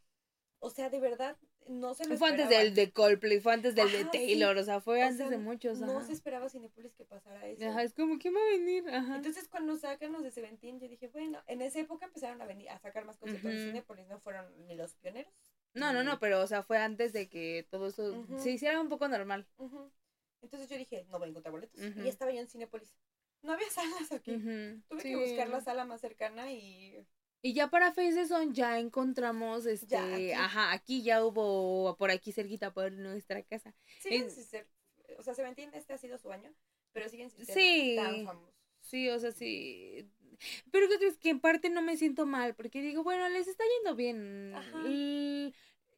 O 0.58 0.70
sea, 0.70 0.90
de 0.90 1.00
verdad, 1.00 1.36
no 1.68 1.94
se 1.94 2.06
lo 2.06 2.16
Fue 2.16 2.30
antes 2.30 2.48
del 2.48 2.74
de 2.74 2.92
Coldplay, 2.92 3.40
fue 3.40 3.52
antes 3.52 3.74
del 3.74 3.90
de 3.90 4.04
Taylor, 4.06 4.56
o 4.56 4.64
sea, 4.64 4.80
fue 4.80 5.02
antes 5.02 5.30
de 5.30 5.38
muchos. 5.38 5.80
No 5.80 6.02
se 6.02 6.12
esperaba 6.12 6.48
Cinepolis 6.48 6.94
que 6.94 7.04
pasara 7.04 7.46
eso. 7.48 7.68
Ajá, 7.68 7.82
es 7.82 7.94
como, 7.94 8.18
¿quién 8.18 8.34
va 8.34 8.40
a 8.40 8.50
venir? 8.58 8.88
Ajá. 8.88 9.16
Entonces, 9.16 9.48
cuando 9.48 9.76
sacan 9.76 10.12
los 10.12 10.22
de 10.22 10.30
Seventeen, 10.30 10.80
yo 10.80 10.88
dije, 10.88 11.08
bueno, 11.08 11.42
en 11.46 11.62
esa 11.62 11.80
época 11.80 12.06
empezaron 12.06 12.40
a 12.42 12.46
venir, 12.46 12.68
a 12.70 12.78
sacar 12.78 13.04
más 13.04 13.18
cosas 13.18 13.42
de 13.42 13.66
Cinepolis, 13.66 14.08
no 14.08 14.20
fueron 14.20 14.46
ni 14.66 14.74
los 14.74 14.94
pioneros. 14.96 15.32
No, 15.74 15.92
no, 15.92 16.04
no, 16.04 16.18
pero, 16.18 16.40
o 16.40 16.46
sea, 16.46 16.62
fue 16.62 16.78
antes 16.78 17.12
de 17.12 17.28
que 17.28 17.66
todo 17.70 17.88
eso 17.88 18.26
se 18.38 18.50
hiciera 18.50 18.80
un 18.80 18.88
poco 18.88 19.08
normal. 19.08 19.46
Entonces 20.42 20.68
yo 20.68 20.76
dije, 20.76 21.06
no 21.10 21.18
voy 21.18 21.28
a 21.28 21.30
encontrar 21.30 21.52
boletos. 21.52 21.80
Y 21.80 22.08
estaba 22.08 22.32
yo 22.32 22.40
en 22.40 22.48
Cinepolis. 22.48 22.94
No 23.42 23.52
había 23.52 23.68
salas 23.70 24.12
aquí. 24.12 24.32
Tuve 24.88 25.02
que 25.02 25.16
buscar 25.16 25.48
la 25.48 25.60
sala 25.60 25.84
más 25.84 26.00
cercana 26.00 26.52
y 26.52 27.04
y 27.42 27.52
ya 27.54 27.68
para 27.68 27.92
Face 27.92 28.26
Son 28.26 28.54
ya 28.54 28.78
encontramos, 28.78 29.66
este, 29.66 30.34
ajá, 30.34 30.72
aquí 30.72 31.02
ya 31.02 31.24
hubo, 31.24 31.96
por 31.96 32.10
aquí 32.10 32.32
cerquita, 32.32 32.72
por 32.72 32.92
nuestra 32.92 33.42
casa. 33.42 33.74
Sí, 34.00 34.24
sí, 34.30 34.58
o 35.18 35.22
sea, 35.22 35.34
se 35.34 35.42
me 35.42 35.48
entiende, 35.48 35.76
este 35.76 35.92
ha 35.92 35.98
sido 35.98 36.18
su 36.18 36.30
año, 36.30 36.54
pero 36.92 37.08
siguen 37.08 37.30
sin 37.30 37.44
ser 37.44 37.54
sí, 37.54 37.94
tan 37.96 38.24
famosos. 38.24 38.54
Sí, 38.80 39.08
o 39.08 39.18
sea, 39.18 39.32
sí. 39.32 40.08
Pero 40.70 40.88
¿qué 40.88 40.98
crees? 40.98 41.18
Que 41.18 41.30
en 41.30 41.40
parte 41.40 41.70
no 41.70 41.82
me 41.82 41.96
siento 41.96 42.26
mal, 42.26 42.54
porque 42.54 42.80
digo, 42.80 43.02
bueno, 43.02 43.28
les 43.28 43.48
está 43.48 43.64
yendo 43.76 43.94
bien. 43.96 44.52
Ajá. 44.54 44.82
Y 44.88 45.54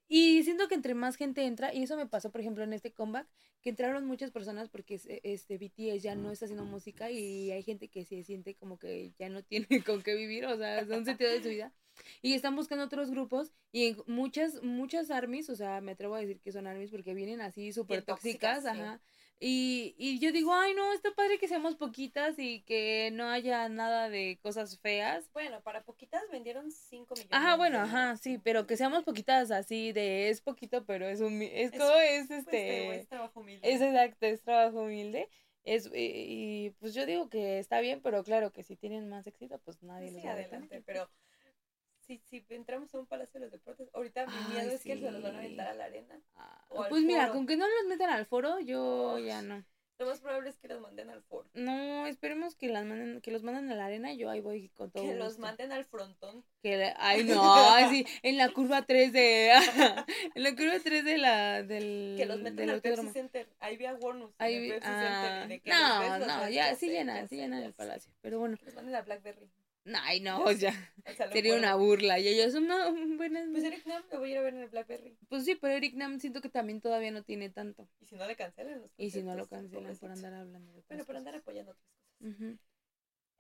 siento 0.09 0.68
que 0.68 0.74
entre 0.74 0.94
más 0.94 1.16
gente 1.16 1.44
entra, 1.44 1.74
y 1.74 1.82
eso 1.82 1.96
me 1.96 2.07
pasó, 2.07 2.30
por 2.30 2.40
ejemplo, 2.40 2.64
en 2.64 2.72
este 2.72 2.92
comeback, 2.92 3.28
que 3.62 3.70
entraron 3.70 4.07
muchas 4.07 4.30
personas 4.30 4.68
porque 4.68 5.00
este 5.22 5.57
BTS 5.57 6.02
ya 6.02 6.14
no 6.14 6.30
está 6.30 6.44
haciendo 6.44 6.66
música 6.66 7.11
y 7.11 7.50
hay 7.50 7.62
gente 7.62 7.88
que 7.88 8.05
se 8.05 8.22
siente 8.22 8.55
como 8.55 8.78
que 8.78 9.12
ya 9.18 9.30
no 9.30 9.42
tiene 9.44 9.82
con 9.82 10.02
qué 10.02 10.14
vivir, 10.14 10.44
o 10.44 10.57
sea, 10.57 10.80
es 10.80 10.88
un 10.90 11.05
sentido 11.05 11.30
de 11.30 11.42
su 11.42 11.48
vida. 11.48 11.72
Y 12.20 12.34
están 12.34 12.57
buscando 12.57 12.84
otros 12.84 13.11
grupos 13.11 13.52
y 13.72 13.96
muchas, 14.07 14.62
muchas 14.62 15.11
armies, 15.11 15.48
o 15.48 15.57
sea, 15.57 15.80
me 15.80 15.92
atrevo 15.92 16.16
a 16.16 16.20
decir 16.20 16.40
que 16.40 16.52
son 16.52 16.66
armies 16.66 16.90
porque 16.90 17.14
vienen 17.14 17.40
así 17.40 17.72
súper 17.72 18.02
tóxicas, 18.02 18.66
ajá. 18.66 19.00
Y, 19.41 19.95
y 19.99 20.20
yo 20.20 20.32
digo, 20.32 20.55
ay, 20.55 20.74
no, 20.74 20.93
está 20.93 21.12
padre 21.14 21.39
que 21.39 21.49
seamos 21.49 21.76
poquitas 21.76 22.39
y 22.39 22.62
que 22.62 23.11
no 23.12 23.28
haya 23.28 23.68
nada 23.68 24.09
de 24.09 24.39
cosas 24.41 24.78
feas. 24.78 25.30
Bueno, 25.32 25.61
para 25.62 25.82
poquitas 25.82 26.22
vendieron 26.30 26.70
5 26.70 27.14
millones. 27.14 27.32
Ajá, 27.32 27.57
bueno, 27.57 27.78
ajá, 27.80 28.16
sí, 28.16 28.39
pero 28.39 28.66
que 28.66 28.76
seamos 28.76 29.05
poquitas 29.05 29.51
así 29.51 29.93
de 29.93 30.30
es 30.30 30.41
poquito, 30.41 30.85
pero 30.87 31.07
es 31.07 31.20
un 31.20 31.43
es, 31.43 31.72
como 31.72 31.85
es 31.91 32.28
pues, 32.28 32.39
este 32.39 32.97
es 32.97 33.09
trabajo 33.09 33.41
humilde. 33.41 33.70
Es 33.70 33.80
exacto, 33.80 34.26
es 34.26 34.43
trabajo 34.43 34.82
humilde. 34.82 35.28
Es, 35.64 35.91
y, 35.95 36.74
pues 36.78 36.95
yo 36.95 37.07
digo 37.07 37.28
que 37.28 37.59
está 37.59 37.80
bien, 37.80 38.01
pero 38.03 38.22
claro 38.22 38.53
que 38.53 38.62
si 38.62 38.76
tienen 38.76 39.09
más 39.09 39.26
éxito, 39.26 39.59
pues 39.64 39.82
nadie 39.82 40.11
sí, 40.11 40.16
les 40.16 40.26
va 40.26 40.32
adelante, 40.32 40.82
pero 40.87 41.11
si, 42.07 42.18
si 42.18 42.44
entramos 42.50 42.94
a 42.94 42.98
un 42.98 43.07
palacio 43.07 43.40
de 43.40 43.46
los 43.46 43.52
deportes, 43.52 43.88
ahorita 43.94 44.26
mi 44.26 44.55
miedo 44.55 44.70
es 44.70 44.82
que 44.82 44.98
se 44.98 45.11
los 45.11 45.22
van 45.22 45.34
a 45.34 45.38
aventar 45.38 45.68
a 45.68 45.74
la 45.74 45.84
arena. 45.86 46.20
Ah, 46.36 46.66
pues 46.88 47.02
mira, 47.02 47.30
con 47.30 47.46
que 47.46 47.57
no 47.57 47.66
los 47.66 47.86
metan 47.88 48.11
al 48.11 48.26
foro, 48.26 48.61
yo 48.61 49.18
ya 49.18 49.42
no. 49.42 49.64
Lo 49.96 50.07
más 50.07 50.18
probable 50.18 50.50
es 50.50 50.59
que 50.59 50.66
los 50.66 50.80
manden 50.80 51.09
al 51.09 51.22
foro. 51.22 51.48
No, 51.55 52.09
esperemos 52.09 52.57
que 52.57 52.68
las 52.68 52.84
manden, 52.84 53.20
que 53.20 53.30
los 53.30 53.44
manden 53.44 53.70
a 53.70 53.76
la 53.76 53.86
arena, 53.86 54.12
yo 54.12 54.28
ahí 54.28 54.40
voy 54.40 54.68
con 54.70 54.90
todo. 54.90 55.05
Que 55.05 55.14
los 55.14 55.38
manden 55.38 55.70
al 55.70 55.84
frontón. 55.84 56.44
Que 56.62 56.92
ay 56.96 57.22
no, 57.22 57.44
sí, 57.90 58.05
en 58.22 58.36
la 58.36 58.48
curva 58.48 58.82
3 58.82 59.12
de 59.12 59.52
en 60.34 60.42
la 60.42 60.57
curva 60.57 60.80
3 60.82 61.05
de 61.05 61.18
la 61.18 61.62
del 61.62 62.14
Que 62.16 62.26
los 62.26 62.40
meten 62.40 62.70
al 62.70 62.80
Pepsi 62.80 63.09
Center. 63.11 63.48
Ahí 63.61 63.76
vi 63.76 63.86
a 63.86 63.94
Warnus 63.94 64.34
ahí 64.38 64.59
vi, 64.59 64.72
ah, 64.82 65.46
No, 65.64 66.18
no, 66.18 66.48
ya 66.50 66.74
sí 66.74 66.88
llenan, 66.88 67.28
sí 67.28 67.36
llenan 67.36 67.62
el 67.62 67.72
palacio, 67.72 68.12
pero 68.20 68.40
bueno. 68.40 68.57
Que 68.57 68.64
los 68.64 68.74
manden 68.74 68.96
a 68.96 69.02
Blackberry. 69.02 69.48
Ay, 69.93 70.20
no, 70.20 70.51
ya. 70.53 70.72
Sería 71.32 71.57
una 71.57 71.74
burla. 71.74 72.18
Y 72.18 72.28
ellos 72.28 72.53
son 72.53 72.64
una 72.64 72.91
buenas. 73.16 73.49
Pues 73.53 73.64
Eric 73.64 73.87
Nam 73.87 74.03
lo 74.11 74.18
voy 74.18 74.30
a 74.30 74.32
ir 74.32 74.39
a 74.39 74.43
ver 74.43 74.55
en 74.55 74.61
el 74.61 74.68
Blackberry. 74.68 75.16
Pues 75.28 75.45
sí, 75.45 75.57
pero 75.57 75.74
Eric 75.74 75.95
Nam 75.95 76.18
siento 76.20 76.41
que 76.41 76.49
también 76.49 76.80
todavía 76.80 77.11
no 77.11 77.22
tiene 77.22 77.51
tanto. 77.51 77.89
Y 78.01 78.07
si 78.07 78.16
no 78.16 78.26
le 78.26 78.37
cancelan 78.37 78.80
los 78.80 78.91
Y 78.97 79.11
si 79.11 79.22
no 79.22 79.35
lo 79.35 79.47
cancelan 79.47 79.97
por 79.97 80.11
andar 80.11 80.32
hablando 80.35 80.72
de 80.72 80.82
Bueno, 80.89 81.05
por 81.05 81.16
andar 81.16 81.37
apoyando 81.37 81.72
otras 81.72 81.89
cosas. 82.18 82.59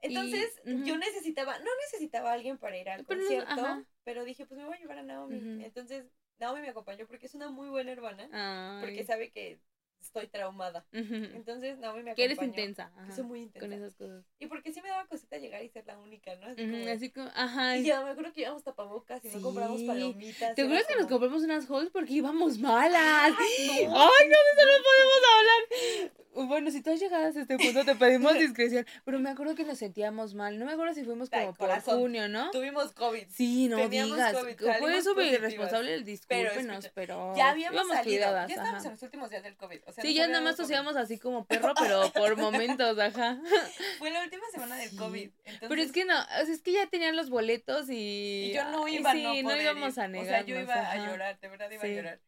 Entonces, 0.02 0.60
yo 0.64 0.98
necesitaba, 0.98 1.58
no 1.58 1.70
necesitaba 1.86 2.30
a 2.30 2.34
alguien 2.34 2.58
para 2.58 2.76
ir 2.78 2.90
al 2.90 3.06
concierto, 3.06 3.86
pero 4.02 4.24
dije, 4.24 4.44
pues 4.44 4.58
me 4.58 4.66
voy 4.66 4.76
a 4.76 4.80
llevar 4.80 4.98
a 4.98 5.02
Naomi. 5.02 5.64
Entonces, 5.64 6.04
Naomi 6.38 6.60
me 6.60 6.68
acompañó 6.68 7.06
porque 7.06 7.26
es 7.26 7.34
una 7.34 7.48
muy 7.48 7.68
buena 7.68 7.92
hermana. 7.92 8.80
Porque 8.82 9.04
sabe 9.04 9.30
que 9.30 9.60
estoy 10.04 10.26
traumada. 10.28 10.84
Entonces, 10.92 11.78
Naomi 11.78 12.02
me 12.02 12.10
acompañó. 12.10 12.14
Que 12.14 12.24
eres 12.24 12.42
intensa. 12.42 12.90
soy 13.14 13.24
muy 13.24 13.40
intensa. 13.42 13.66
Con 13.66 13.72
esas 13.72 13.94
cosas. 13.94 14.24
Y 14.38 14.46
porque 14.46 14.72
sí 14.72 14.80
me 14.82 14.88
daba 14.88 15.06
cosita 15.06 15.38
llegar 15.38 15.62
y 15.62 15.68
ser 15.68 15.86
la 15.86 15.98
única, 15.98 16.34
¿no? 16.36 16.46
Así, 16.92 17.10
como, 17.10 17.30
ajá. 17.34 17.76
Y 17.76 17.84
ya 17.84 18.02
me 18.02 18.10
acuerdo 18.10 18.32
que 18.32 18.42
íbamos 18.42 18.62
tapabocas 18.62 19.24
y 19.24 19.28
no 19.28 19.42
compramos 19.42 19.82
palomitas. 19.82 20.54
¿Te 20.54 20.62
acuerdas 20.62 20.86
que 20.86 20.96
nos 20.96 21.06
compramos 21.06 21.42
unas 21.42 21.68
halls 21.68 21.90
porque 21.90 22.12
íbamos 22.12 22.58
malas? 22.58 23.32
¡Ay, 23.38 23.86
no, 23.86 24.08
de 24.08 24.50
eso 24.52 24.62
no 24.66 24.84
podemos 24.84 25.20
hablar! 25.36 26.24
Bueno, 26.34 26.70
si 26.70 26.82
tú 26.82 26.90
has 26.90 27.00
llegado 27.00 27.26
hasta 27.26 27.42
este 27.42 27.56
punto, 27.56 27.84
te 27.84 27.94
pedimos 27.94 28.34
discreción. 28.38 28.84
Pero 29.04 29.18
me 29.20 29.30
acuerdo 29.30 29.54
que 29.54 29.64
nos 29.64 29.78
sentíamos 29.78 30.34
mal. 30.34 30.58
No 30.58 30.66
me 30.66 30.72
acuerdo 30.72 30.94
si 30.94 31.04
fuimos 31.04 31.30
como 31.30 31.54
por 31.54 31.70
junio, 31.82 32.28
¿no? 32.28 32.50
Tuvimos 32.50 32.92
COVID. 32.92 33.26
Sí, 33.30 33.68
no 33.68 33.88
digas. 33.88 34.36
Fue 34.78 35.02
súper 35.02 35.26
irresponsable 35.34 35.94
el 35.94 36.04
discúlpenos, 36.04 36.90
pero. 36.94 37.34
ya 37.36 37.50
habíamos 37.50 37.88
salido. 37.88 38.30
ya 38.32 38.46
estábamos 38.46 38.84
en 38.84 38.90
los 38.92 39.02
últimos 39.02 39.30
días 39.30 39.42
del 39.42 39.56
COVID. 39.56 39.80
O 39.86 39.92
sea, 39.94 40.02
sí, 40.02 40.14
ya 40.14 40.26
nada 40.26 40.40
más 40.40 40.56
tosíamos 40.56 40.96
así 40.96 41.18
como 41.18 41.44
perro, 41.46 41.72
pero 41.78 42.10
por 42.12 42.36
momentos, 42.36 42.98
ajá. 42.98 43.38
Fue 43.98 44.10
la 44.10 44.22
última 44.22 44.44
semana 44.52 44.76
del 44.76 44.94
COVID. 44.96 45.30
Pero 45.60 45.82
es 45.82 45.92
que 45.92 46.04
no, 46.04 46.20
o 46.20 46.44
sea, 46.44 46.54
es 46.54 46.62
que 46.62 46.72
ya 46.72 46.86
tenían 46.86 47.16
los 47.16 47.30
boletos 47.30 47.88
y. 47.88 48.50
Y 48.50 48.52
yo 48.52 48.64
no 48.70 48.86
iba, 48.88 49.12
sí, 49.12 49.42
no, 49.42 49.50
no 49.50 49.60
íbamos 49.60 49.98
a 49.98 50.08
negar. 50.08 50.26
O 50.26 50.28
sea, 50.28 50.42
yo 50.42 50.58
iba 50.58 50.74
a 50.74 50.96
llorar, 51.06 51.38
de 51.40 51.48
verdad 51.48 51.70
iba 51.70 51.82
a 51.82 51.86
llorar 51.86 52.20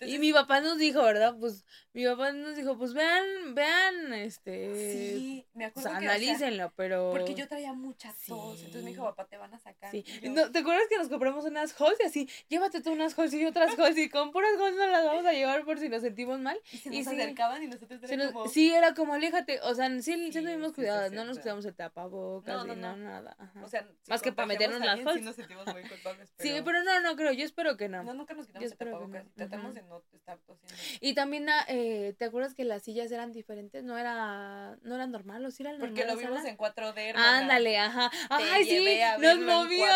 y 0.00 0.18
mi 0.18 0.32
papá 0.32 0.60
nos 0.60 0.78
dijo, 0.78 1.02
¿verdad? 1.02 1.36
Pues 1.38 1.64
mi 1.94 2.06
papá 2.06 2.32
nos 2.32 2.56
dijo, 2.56 2.78
pues 2.78 2.94
vean, 2.94 3.54
vean, 3.54 4.14
este. 4.14 4.74
Sí, 4.74 5.46
me 5.52 5.66
acuerdo. 5.66 5.90
Pues, 5.90 6.02
analícenlo, 6.02 6.72
pero. 6.74 7.10
Porque 7.10 7.34
yo 7.34 7.46
traía 7.46 7.74
mucha 7.74 8.14
tos. 8.26 8.58
Entonces 8.58 8.82
me 8.82 8.90
dijo, 8.90 9.04
papá, 9.04 9.26
te 9.26 9.36
van 9.36 9.52
a 9.52 9.58
sacar. 9.58 9.90
Sí. 9.90 10.04
No, 10.22 10.50
¿Te 10.50 10.60
acuerdas 10.60 10.84
que 10.88 10.96
nos 10.96 11.08
compramos 11.08 11.44
unas 11.44 11.78
halls 11.78 11.98
y 12.00 12.06
así? 12.06 12.28
Llévate 12.48 12.80
tú 12.80 12.92
unas 12.92 13.18
halls 13.18 13.34
y 13.34 13.44
otras 13.44 13.74
halls 13.78 13.98
y 13.98 14.08
con 14.08 14.32
puras 14.32 14.52
halls 14.58 14.76
nos 14.76 14.90
las 14.90 15.04
vamos 15.04 15.26
a 15.26 15.32
llevar 15.32 15.64
por 15.64 15.78
si 15.78 15.88
nos 15.90 16.00
sentimos 16.00 16.40
mal. 16.40 16.58
Y 16.72 16.78
se 16.78 16.90
nos 16.90 17.06
acercaban 17.06 17.62
y 17.62 17.66
nosotros 17.66 18.00
como. 18.32 18.48
Sí, 18.48 18.72
era 18.72 18.94
como, 18.94 19.14
aléjate. 19.14 19.60
O 19.60 19.74
sea, 19.74 19.88
sí, 20.00 20.32
sí, 20.32 20.40
nos 20.40 20.52
dimos 20.52 20.72
cuidado. 20.72 21.10
no 21.10 21.24
nos 21.24 21.38
cuidamos 21.38 21.64
el 21.66 21.74
tapabocas 21.74 22.54
no, 22.54 22.64
no, 22.64 22.74
no, 22.74 22.96
nada. 22.96 23.36
O 23.62 23.68
sea, 23.68 23.86
más 24.08 24.22
que 24.22 24.32
para 24.32 24.46
meternos 24.46 24.80
las 24.80 24.98
halls. 24.98 25.18
Sí, 25.18 25.20
nos 25.20 25.36
sentimos 25.36 25.66
muy 25.66 25.82
culpables. 25.82 26.32
Sí, 26.38 26.54
pero 26.64 26.82
no, 26.82 27.00
no 27.00 27.16
creo, 27.16 27.32
yo 27.32 27.44
espero 27.44 27.76
que 27.76 27.88
no. 27.88 28.02
No, 28.02 28.14
nunca 28.14 28.32
nos 28.32 28.46
quitamos 28.46 28.72
el 28.72 28.78
tapabocas. 28.78 29.26
Tratamos 29.34 29.74
de 29.74 29.81
no 29.88 30.02
estar 30.12 30.38
tosiendo. 30.38 30.74
Y 31.00 31.14
también, 31.14 31.48
ah, 31.48 31.64
eh, 31.68 32.14
¿te 32.18 32.24
acuerdas 32.24 32.54
que 32.54 32.64
las 32.64 32.82
sillas 32.82 33.10
eran 33.10 33.32
diferentes? 33.32 33.84
No 33.84 33.98
era, 33.98 34.78
no 34.82 34.94
era 34.94 35.06
normal, 35.06 35.44
o 35.44 35.50
sí 35.50 35.62
era 35.62 35.76
Porque 35.78 36.04
lo 36.04 36.16
vimos 36.16 36.44
en 36.44 36.56
4D, 36.56 37.14
Ándale, 37.14 37.78
ajá. 37.78 38.10
Ay, 38.30 38.64
sí, 38.64 38.98
nos 39.20 39.38
movió. 39.38 39.86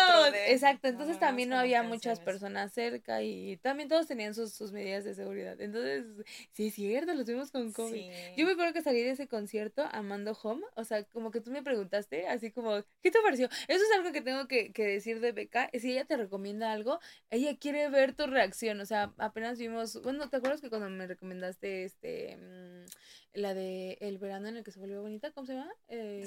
Exacto, 0.47 0.87
entonces 0.87 1.19
también 1.19 1.49
no 1.49 1.57
había 1.57 1.83
muchas 1.83 2.19
personas 2.19 2.73
cerca 2.73 3.21
y 3.21 3.57
también 3.57 3.89
todos 3.89 4.07
tenían 4.07 4.33
sus, 4.33 4.53
sus 4.53 4.71
medidas 4.71 5.03
de 5.03 5.13
seguridad. 5.13 5.59
Entonces, 5.59 6.05
sí 6.51 6.67
es 6.67 6.75
cierto, 6.75 7.13
los 7.13 7.25
vimos 7.25 7.51
con 7.51 7.71
COVID. 7.71 8.11
Yo 8.35 8.45
me 8.45 8.51
acuerdo 8.53 8.73
que 8.73 8.81
salí 8.81 9.01
de 9.01 9.11
ese 9.11 9.27
concierto 9.27 9.87
amando 9.91 10.37
Home, 10.43 10.63
o 10.75 10.83
sea, 10.83 11.03
como 11.05 11.31
que 11.31 11.41
tú 11.41 11.51
me 11.51 11.63
preguntaste, 11.63 12.27
así 12.27 12.51
como, 12.51 12.83
¿qué 13.01 13.11
te 13.11 13.19
pareció? 13.21 13.47
Eso 13.67 13.83
es 13.83 13.91
algo 13.95 14.11
que 14.11 14.21
tengo 14.21 14.47
que, 14.47 14.71
que 14.71 14.85
decir 14.85 15.19
de 15.19 15.31
Beca, 15.31 15.69
si 15.73 15.91
ella 15.91 16.05
te 16.05 16.17
recomienda 16.17 16.71
algo, 16.71 16.99
ella 17.29 17.57
quiere 17.57 17.89
ver 17.89 18.13
tu 18.13 18.27
reacción, 18.27 18.79
o 18.79 18.85
sea, 18.85 19.13
apenas 19.17 19.57
vimos, 19.57 19.76
bueno, 20.03 20.29
¿te 20.29 20.37
acuerdas 20.37 20.61
que 20.61 20.69
cuando 20.69 20.89
me 20.89 21.07
recomendaste 21.07 21.83
este, 21.85 22.37
mm, 22.37 22.85
la 23.33 23.53
de 23.53 23.97
El 24.01 24.17
verano 24.17 24.47
en 24.47 24.57
el 24.57 24.63
que 24.63 24.71
se 24.71 24.79
volvió 24.79 25.01
bonita, 25.01 25.31
¿cómo 25.31 25.47
se 25.47 25.53
llama? 25.53 25.73
Eh, 25.87 26.23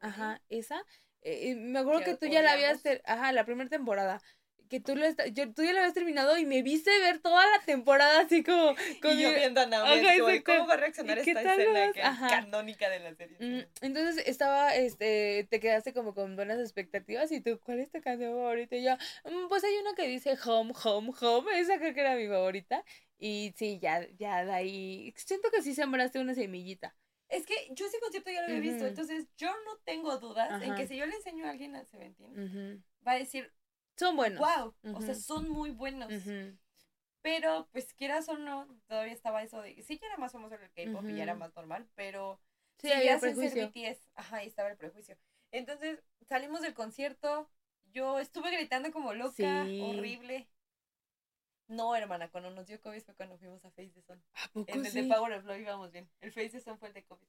ajá, 0.00 0.42
esa. 0.48 0.82
Eh, 1.22 1.56
me 1.56 1.80
acuerdo 1.80 2.04
que 2.04 2.16
tú 2.16 2.26
ya 2.26 2.42
la 2.42 2.52
habías, 2.52 2.82
ajá, 3.04 3.32
la 3.32 3.44
primera 3.44 3.68
temporada 3.68 4.20
que 4.68 4.80
tú, 4.80 4.94
lo 4.96 5.06
yo, 5.32 5.52
tú 5.52 5.62
ya 5.62 5.72
lo 5.72 5.78
habías 5.78 5.94
terminado 5.94 6.36
y 6.36 6.46
me 6.46 6.62
viste 6.62 6.90
ver 7.00 7.20
toda 7.20 7.44
la 7.50 7.64
temporada 7.64 8.20
así 8.20 8.42
como... 8.42 8.74
y 9.14 9.22
yo 9.22 9.32
viendo 9.32 9.60
a 9.60 9.66
Naomi, 9.66 10.42
¿cómo 10.42 10.66
va 10.66 10.74
a 10.74 10.76
reaccionar 10.76 11.18
esta 11.18 11.40
escena 11.40 11.92
que 11.92 12.00
es 12.00 12.30
canónica 12.30 12.88
de 12.88 13.00
la 13.00 13.14
serie? 13.14 13.36
Mm, 13.38 13.66
entonces 13.82 14.26
estaba, 14.26 14.74
este, 14.74 15.46
te 15.50 15.60
quedaste 15.60 15.92
como 15.92 16.14
con 16.14 16.36
buenas 16.36 16.58
expectativas 16.58 17.30
y 17.32 17.40
tú, 17.40 17.60
¿cuál 17.62 17.80
es 17.80 17.90
tu 17.90 18.00
canción 18.00 18.32
favorita? 18.34 18.76
Y 18.76 18.84
yo, 18.84 18.94
mm, 19.24 19.48
pues 19.48 19.64
hay 19.64 19.76
una 19.78 19.94
que 19.94 20.08
dice 20.08 20.36
Home, 20.44 20.72
Home, 20.84 21.12
Home, 21.20 21.60
esa 21.60 21.78
creo 21.78 21.94
que 21.94 22.00
era 22.00 22.16
mi 22.16 22.26
favorita. 22.26 22.84
Y 23.18 23.54
sí, 23.56 23.78
ya, 23.80 24.06
ya 24.18 24.44
de 24.44 24.52
ahí, 24.52 25.14
siento 25.16 25.50
que 25.50 25.62
sí 25.62 25.74
sembraste 25.74 26.18
una 26.18 26.34
semillita. 26.34 26.94
Es 27.28 27.44
que 27.44 27.54
yo 27.70 27.86
ese 27.86 27.98
concepto 27.98 28.30
ya 28.30 28.42
lo 28.42 28.46
había 28.46 28.60
visto, 28.60 28.86
entonces 28.86 29.26
yo 29.36 29.48
no 29.48 29.78
tengo 29.84 30.16
dudas 30.18 30.62
en 30.62 30.74
que 30.76 30.86
si 30.86 30.96
yo 30.96 31.06
le 31.06 31.16
enseño 31.16 31.46
a 31.46 31.50
alguien 31.50 31.74
a 31.74 31.84
Seventeen, 31.84 32.84
va 33.06 33.12
a 33.12 33.18
decir, 33.18 33.52
son 33.96 34.16
buenos. 34.16 34.40
Wow, 34.40 34.74
o 34.94 35.00
sea, 35.02 35.14
son 35.14 35.48
muy 35.48 35.70
buenos. 35.70 36.12
Pero, 37.22 37.68
pues 37.72 37.92
quieras 37.92 38.28
o 38.28 38.38
no, 38.38 38.68
todavía 38.86 39.12
estaba 39.12 39.42
eso 39.42 39.60
de, 39.60 39.82
sí, 39.82 39.98
ya 39.98 40.06
era 40.06 40.16
más 40.16 40.30
famoso 40.32 40.54
el 40.54 40.70
K-pop 40.70 41.08
y 41.08 41.16
ya 41.16 41.24
era 41.24 41.34
más 41.34 41.54
normal, 41.56 41.88
pero 41.96 42.40
sí, 42.78 42.92
había 42.92 43.18
prejuicio. 43.18 43.68
BTS, 43.68 44.10
ajá, 44.14 44.36
ahí 44.36 44.46
estaba 44.46 44.70
el 44.70 44.76
prejuicio. 44.76 45.16
Entonces, 45.50 46.04
salimos 46.28 46.60
del 46.60 46.74
concierto, 46.74 47.50
yo 47.92 48.20
estuve 48.20 48.52
gritando 48.52 48.92
como 48.92 49.12
loca, 49.12 49.62
horrible. 49.62 50.48
No, 51.68 51.96
hermana, 51.96 52.30
cuando 52.30 52.50
nos 52.50 52.68
dio 52.68 52.80
COVID 52.80 53.02
fue 53.02 53.14
cuando 53.14 53.38
fuimos 53.38 53.64
a 53.64 53.70
Face 53.70 53.90
the 53.90 54.02
Sun. 54.02 54.22
¿A 54.34 54.48
poco 54.52 54.70
en 54.70 54.86
el 54.86 54.92
de 54.92 55.02
Power 55.04 55.32
of 55.32 55.44
Love 55.46 55.60
íbamos 55.60 55.90
bien. 55.90 56.08
El 56.20 56.30
Face 56.30 56.50
the 56.50 56.60
Sun 56.60 56.78
fue 56.78 56.88
el 56.88 56.94
de 56.94 57.02
COVID. 57.04 57.26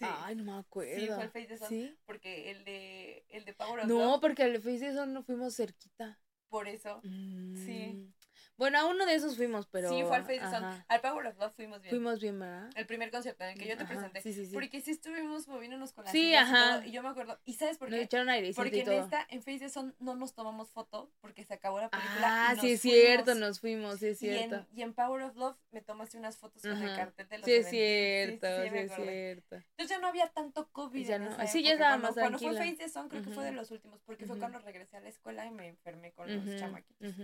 Ay, 0.00 0.36
no 0.36 0.44
me 0.44 0.58
acuerdo. 0.58 0.98
Sí, 0.98 1.06
fue 1.06 1.24
el 1.24 1.30
Face 1.30 1.46
de 1.46 1.58
Son. 1.58 1.98
Porque 2.06 2.50
el 2.50 2.64
de, 2.64 3.24
el 3.28 3.44
de 3.44 3.52
Power 3.54 3.80
of 3.80 3.86
No, 3.86 4.20
porque 4.20 4.44
el 4.44 4.60
Face 4.60 4.78
de 4.80 4.94
Son 4.94 5.12
no 5.12 5.22
fuimos 5.22 5.56
cerquita. 5.56 6.18
Por 6.48 6.68
eso. 6.68 7.00
Sí. 7.02 8.12
Bueno, 8.60 8.78
a 8.78 8.84
uno 8.84 9.06
de 9.06 9.14
esos 9.14 9.38
fuimos, 9.38 9.66
pero. 9.68 9.88
Sí, 9.88 10.02
fue 10.06 10.16
al 10.16 10.24
Face 10.24 10.42
Son. 10.50 10.62
Al 10.86 11.00
Power 11.00 11.28
of 11.28 11.38
Love 11.38 11.54
fuimos 11.54 11.80
bien. 11.80 11.88
Fuimos 11.88 12.20
bien, 12.20 12.38
¿verdad? 12.38 12.68
El 12.76 12.84
primer 12.84 13.10
concierto 13.10 13.42
en 13.44 13.52
el 13.52 13.58
que 13.58 13.66
yo 13.66 13.74
te 13.78 13.86
presenté. 13.86 14.20
Sí, 14.20 14.34
sí, 14.34 14.44
sí. 14.44 14.52
Porque 14.52 14.82
sí 14.82 14.90
estuvimos 14.90 15.48
moviéndonos 15.48 15.94
con 15.94 16.04
la 16.04 16.12
Sí, 16.12 16.34
ajá. 16.34 16.84
Y, 16.84 16.90
yo 16.90 17.02
me 17.02 17.08
acuerdo. 17.08 17.40
¿Y 17.46 17.54
sabes 17.54 17.78
por 17.78 17.88
qué? 17.88 17.96
Nos 17.96 18.04
echaron 18.04 18.28
aire 18.28 18.52
Porque 18.54 18.82
en 18.82 18.92
esta, 18.92 19.26
en 19.30 19.42
Face 19.42 19.70
Son, 19.70 19.94
no 19.98 20.14
nos 20.14 20.34
tomamos 20.34 20.68
foto 20.72 21.10
porque 21.22 21.42
se 21.42 21.54
acabó 21.54 21.80
la 21.80 21.88
película. 21.88 22.50
Ah, 22.50 22.56
sí, 22.60 22.72
es 22.72 22.82
cierto, 22.82 23.34
nos 23.34 23.60
fuimos, 23.60 24.00
sí, 24.00 24.08
es 24.08 24.18
cierto. 24.18 24.66
Y 24.74 24.82
en, 24.82 24.92
Power 24.92 25.22
of 25.22 25.36
Love 25.36 25.56
me 25.70 25.80
tomaste 25.80 26.18
unas 26.18 26.36
fotos 26.36 26.60
con 26.60 26.82
el 26.82 26.94
cartel 26.94 27.28
de 27.30 27.38
los 27.38 27.46
Sí, 27.46 27.52
es 27.54 27.70
cierto, 27.70 28.46
sí, 28.46 28.76
es 28.76 28.94
cierto. 28.94 29.56
Entonces 29.56 29.88
ya 29.88 29.98
no 30.00 30.08
había 30.08 30.26
tanto 30.28 30.68
COVID. 30.70 31.06
Ya 31.06 31.18
no. 31.18 31.34
sí, 31.46 31.62
ya 31.62 31.72
estaba 31.72 31.96
más 31.96 32.12
tranquila. 32.12 32.38
Cuando 32.38 32.58
fue 32.58 32.76
Face 32.76 32.90
Son, 32.90 33.08
creo 33.08 33.22
que 33.22 33.30
fue 33.30 33.42
de 33.42 33.52
los 33.52 33.70
últimos, 33.70 34.02
porque 34.02 34.26
fue 34.26 34.38
cuando 34.38 34.58
regresé 34.58 34.98
a 34.98 35.00
la 35.00 35.08
escuela 35.08 35.46
y 35.46 35.50
me 35.50 35.68
enfermé 35.68 36.12
con 36.12 36.28
los 36.28 36.60
chamaquitos. 36.60 37.14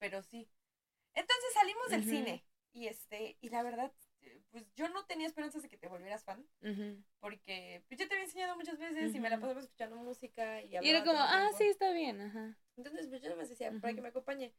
Pero 0.00 0.20
sí, 0.20 0.48
entonces 1.14 1.52
salimos 1.54 1.88
del 1.90 2.04
cine 2.04 2.44
y 2.72 2.86
este, 2.86 3.36
y 3.40 3.48
la 3.50 3.62
verdad, 3.62 3.92
pues 4.50 4.64
yo 4.74 4.88
no 4.88 5.04
tenía 5.06 5.26
esperanzas 5.26 5.62
de 5.62 5.68
que 5.68 5.76
te 5.76 5.88
volvieras 5.88 6.24
fan, 6.24 6.46
porque 7.20 7.84
pues, 7.88 8.00
yo 8.00 8.08
te 8.08 8.14
había 8.14 8.24
enseñado 8.24 8.56
muchas 8.56 8.78
veces 8.78 9.14
y 9.14 9.20
me 9.20 9.30
la 9.30 9.40
pasaba 9.40 9.60
escuchando 9.60 9.96
música 9.96 10.62
y 10.62 10.76
Y 10.80 10.88
era 10.90 11.04
como, 11.04 11.18
ah, 11.18 11.50
sí, 11.56 11.64
está 11.64 11.92
bien, 11.92 12.20
ajá. 12.20 12.56
Entonces, 12.76 13.06
pues 13.08 13.22
yo 13.22 13.36
me 13.36 13.44
decía, 13.46 13.72
para 13.80 13.94
que 13.94 14.00
me 14.00 14.08
acompañe. 14.08 14.54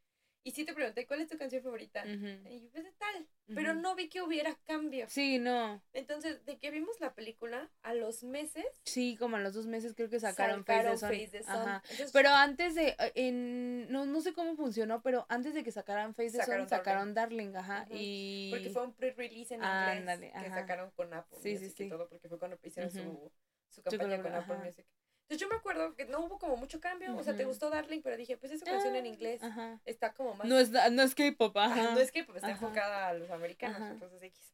Y 0.46 0.52
sí 0.52 0.66
te 0.66 0.74
pregunté, 0.74 1.08
¿cuál 1.08 1.22
es 1.22 1.30
tu 1.30 1.38
canción 1.38 1.64
favorita? 1.64 2.06
Y 2.06 2.60
yo, 2.62 2.70
pues 2.72 2.94
tal. 2.98 3.28
Pero 3.56 3.74
no 3.74 3.96
vi 3.96 4.10
que 4.10 4.22
hubiera 4.22 4.56
cambio. 4.66 5.06
Sí, 5.10 5.40
no. 5.40 5.82
Entonces, 5.94 6.46
de 6.46 6.58
que 6.60 6.70
vimos 6.72 7.00
la 7.00 7.14
película, 7.14 7.70
a 7.82 7.94
los 7.94 8.24
meses. 8.24 8.66
Sí, 8.84 9.16
como 9.18 9.38
a 9.38 9.40
los 9.40 9.54
dos 9.54 9.68
meses 9.68 9.94
creo 9.96 10.10
que 10.10 10.20
sacaron, 10.20 10.66
Face 10.66 11.30
the 11.32 11.44
Sun. 11.44 12.12
pero 12.12 12.30
antes 12.30 12.76
de, 12.76 12.90
eh, 12.90 13.12
en, 13.16 13.92
no, 13.92 14.06
no 14.06 14.22
sé 14.22 14.34
cómo 14.34 14.56
funcionó, 14.56 15.02
pero 15.02 15.26
antes 15.30 15.54
de 15.54 15.64
que 15.64 15.72
sacaran 15.72 16.14
Face 16.14 16.38
the 16.38 16.44
Sun, 16.44 16.68
sacaron 16.68 17.14
Darling, 17.14 17.56
ajá. 17.56 17.86
y... 17.90 18.50
Porque 18.52 18.70
fue 18.70 18.84
un 18.84 18.94
pre-release 18.94 19.56
en 19.56 19.64
inglés 19.64 20.32
que 20.34 20.50
sacaron 20.50 20.92
con 20.92 21.14
Apple 21.14 21.38
sí, 21.42 21.58
sí, 21.58 21.70
sí. 21.70 21.86
y 21.86 21.90
todo, 21.90 22.10
porque 22.10 22.28
fue 22.28 22.40
cuando 22.40 22.58
hicieron 22.64 22.92
su, 22.92 23.32
su 23.70 23.82
campaña 23.82 24.22
con 24.22 24.34
Apple 24.34 24.58
Music. 24.58 24.86
Entonces 25.24 25.42
yo 25.42 25.48
me 25.48 25.56
acuerdo 25.56 25.96
que 25.96 26.06
no 26.06 26.20
hubo 26.20 26.38
como 26.38 26.58
mucho 26.58 26.80
cambio, 26.80 27.16
o 27.16 27.24
sea, 27.24 27.36
te 27.36 27.46
gustó 27.46 27.70
Darling, 27.70 28.02
pero 28.02 28.18
dije, 28.18 28.38
pues 28.38 28.52
esa 28.52 28.66
canción 28.66 28.96
en 28.96 29.06
ah, 29.06 29.08
inglés 29.08 29.42
está 29.86 30.14
como 30.14 30.36
más... 30.36 30.48
No 30.48 30.60
es, 30.60 30.70
no 30.70 31.02
es 31.02 31.16
K-pop, 31.16 31.56
ajá. 31.58 31.94
No 31.94 32.00
es 32.00 32.12
K-pop, 32.12 32.36
está 32.36 32.52
enfocada 32.52 33.08
a 33.08 33.14
los 33.14 33.30
americanos, 33.32 33.82
entonces 33.90 34.22
X. 34.22 34.54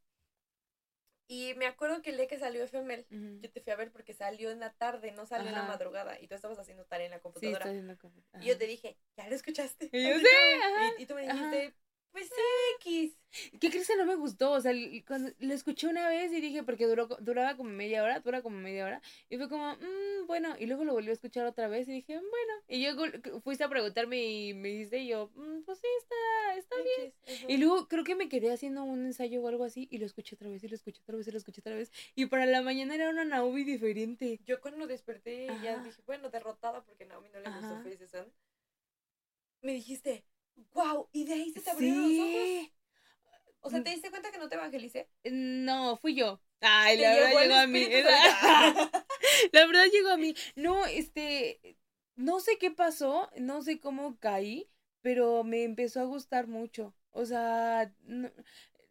Y 1.32 1.53
me 1.55 1.67
acuerdo 1.67 2.01
que 2.01 2.09
el 2.09 2.17
día 2.17 2.28
que 2.28 2.39
salió 2.39 2.63
FML, 2.63 3.05
yo 3.39 3.51
te 3.51 3.61
fui 3.61 3.72
a 3.72 3.76
ver 3.76 3.91
porque 3.91 4.13
salió 4.13 4.49
en 4.49 4.59
la 4.59 4.74
tarde, 4.74 5.11
no 5.11 5.28
salió 5.28 5.49
en 5.49 5.55
la 5.55 5.63
madrugada, 5.63 6.20
y 6.20 6.28
tú 6.28 6.34
estabas 6.34 6.57
haciendo 6.57 6.86
tarea 6.86 7.05
en 7.05 7.11
la 7.11 7.20
computadora. 7.20 7.65
Sí, 7.65 7.78
en 7.78 7.88
la 7.88 7.95
computadora. 7.97 8.43
Y 8.43 8.47
yo 8.47 8.57
te 8.57 8.65
dije, 8.65 8.97
¿ya 9.15 9.28
lo 9.28 9.36
escuchaste? 9.36 9.89
Y 9.91 10.09
yo, 10.09 10.17
sí, 10.17 10.26
y, 10.97 11.03
y, 11.03 11.05
tú 11.05 11.13
me 11.13 11.22
dijiste, 11.22 11.76
pues 12.12 12.30
X. 12.82 13.16
¿Qué 13.60 13.70
crees 13.70 13.88
que 13.88 13.95
no 13.95 14.05
me 14.05 14.16
gustó? 14.16 14.51
O 14.51 14.62
sea, 14.62 14.74
cuando 15.07 15.32
lo 15.39 15.53
escuché 15.53 15.88
una 15.88 16.07
vez 16.10 16.32
y 16.32 16.41
dije, 16.41 16.64
porque 16.64 16.88
duró, 16.88 17.07
duraba 17.20 17.55
como 17.55 17.70
media 17.70 18.03
hora, 18.03 18.20
dura 18.22 18.41
como 18.41 18.57
media 18.57 18.86
hora, 18.86 19.01
y 19.30 19.38
fue 19.38 19.47
como, 19.47 19.76
mmm, 19.76 20.26
bueno, 20.26 20.55
y 20.57 20.66
luego 20.66 20.84
lo 20.84 20.93
volví 20.93 21.10
a 21.10 21.14
escuchar 21.14 21.45
otra 21.45 21.68
vez 21.68 21.88
y 21.88 21.93
dije, 21.93 22.16
bueno, 22.16 22.53
y 22.68 22.82
yo 22.82 22.95
fuiste 23.41 23.64
a 23.64 23.70
preguntarme 23.70 24.24
y 24.24 24.53
me 24.55 24.70
dijiste, 24.70 24.99
y 24.99 25.07
yo, 25.10 25.30
mm, 25.36 25.62
pues 25.64 25.78
sí, 25.80 25.88
está, 25.99 26.55
está 26.57 26.76
bien. 26.82 27.14
Y 27.47 27.57
luego 27.57 27.88
creo 27.88 28.03
que 28.03 28.16
me 28.16 28.30
quedé 28.30 28.51
haciendo 28.51 28.84
un 28.84 29.05
ensayo 29.05 29.41
o 29.41 29.47
algo 29.47 29.64
así, 29.64 29.88
y 29.91 29.99
lo 29.99 30.07
escuché 30.07 30.36
otra 30.36 30.49
vez, 30.49 30.64
y 30.64 30.68
lo 30.68 30.76
escuché 30.76 31.01
otra 31.01 31.16
vez, 31.16 31.28
y 31.28 31.32
lo 31.32 31.38
escuché 31.38 31.62
otra 31.62 31.76
vez, 31.76 31.91
y 32.16 32.26
para 32.26 32.47
la 32.47 32.64
mañana 32.64 32.95
era 32.95 33.10
una 33.10 33.26
Naomi 33.26 33.64
diferente. 33.64 34.39
Yo 34.45 34.60
cuando 34.60 34.88
desperté 34.88 35.47
ya 35.64 35.84
dije, 35.84 36.01
bueno, 36.05 36.30
derrotada 36.30 36.84
porque 36.84 37.05
Naomi 37.05 37.30
no 37.30 37.39
le 37.39 37.49
gustó 37.51 37.82
Face 37.84 38.32
me 39.62 39.74
dijiste, 39.74 40.24
wow, 40.74 41.10
y 41.12 41.26
de 41.26 41.34
ahí 41.34 41.51
se 41.51 41.62
te 41.62 41.70
abrieron 41.70 42.01
los 42.01 42.28
ojos. 42.28 42.72
O 43.62 43.70
sea, 43.70 43.84
¿te 43.84 43.89
diste 43.89 44.10
cuenta 44.10 44.32
que 44.32 44.38
no 44.38 44.47
te 44.47 44.55
evangelicé? 44.55 45.10
No, 45.24 45.97
fui 45.97 46.16
yo. 46.16 46.41
Ay, 46.62 46.97
la 46.97 47.14
verdad 47.14 47.41
llegó 47.41 47.55
a 47.55 47.68
mí. 47.68 47.88
la 49.51 49.66
verdad 49.66 49.86
llegó 49.91 50.10
a 50.10 50.18
mí. 50.18 50.36
No, 50.55 50.86
este, 50.86 51.78
no 52.16 52.39
sé 52.39 52.57
qué 52.57 52.72
pasó, 52.72 53.30
no 53.38 53.62
sé 53.62 53.80
cómo 53.80 54.18
caí, 54.20 54.70
pero 55.01 55.43
me 55.43 55.64
empezó 55.64 56.01
a 56.01 56.05
gustar 56.05 56.47
mucho. 56.47 56.93
O 57.12 57.26
sea, 57.26 57.93
no, 58.03 58.32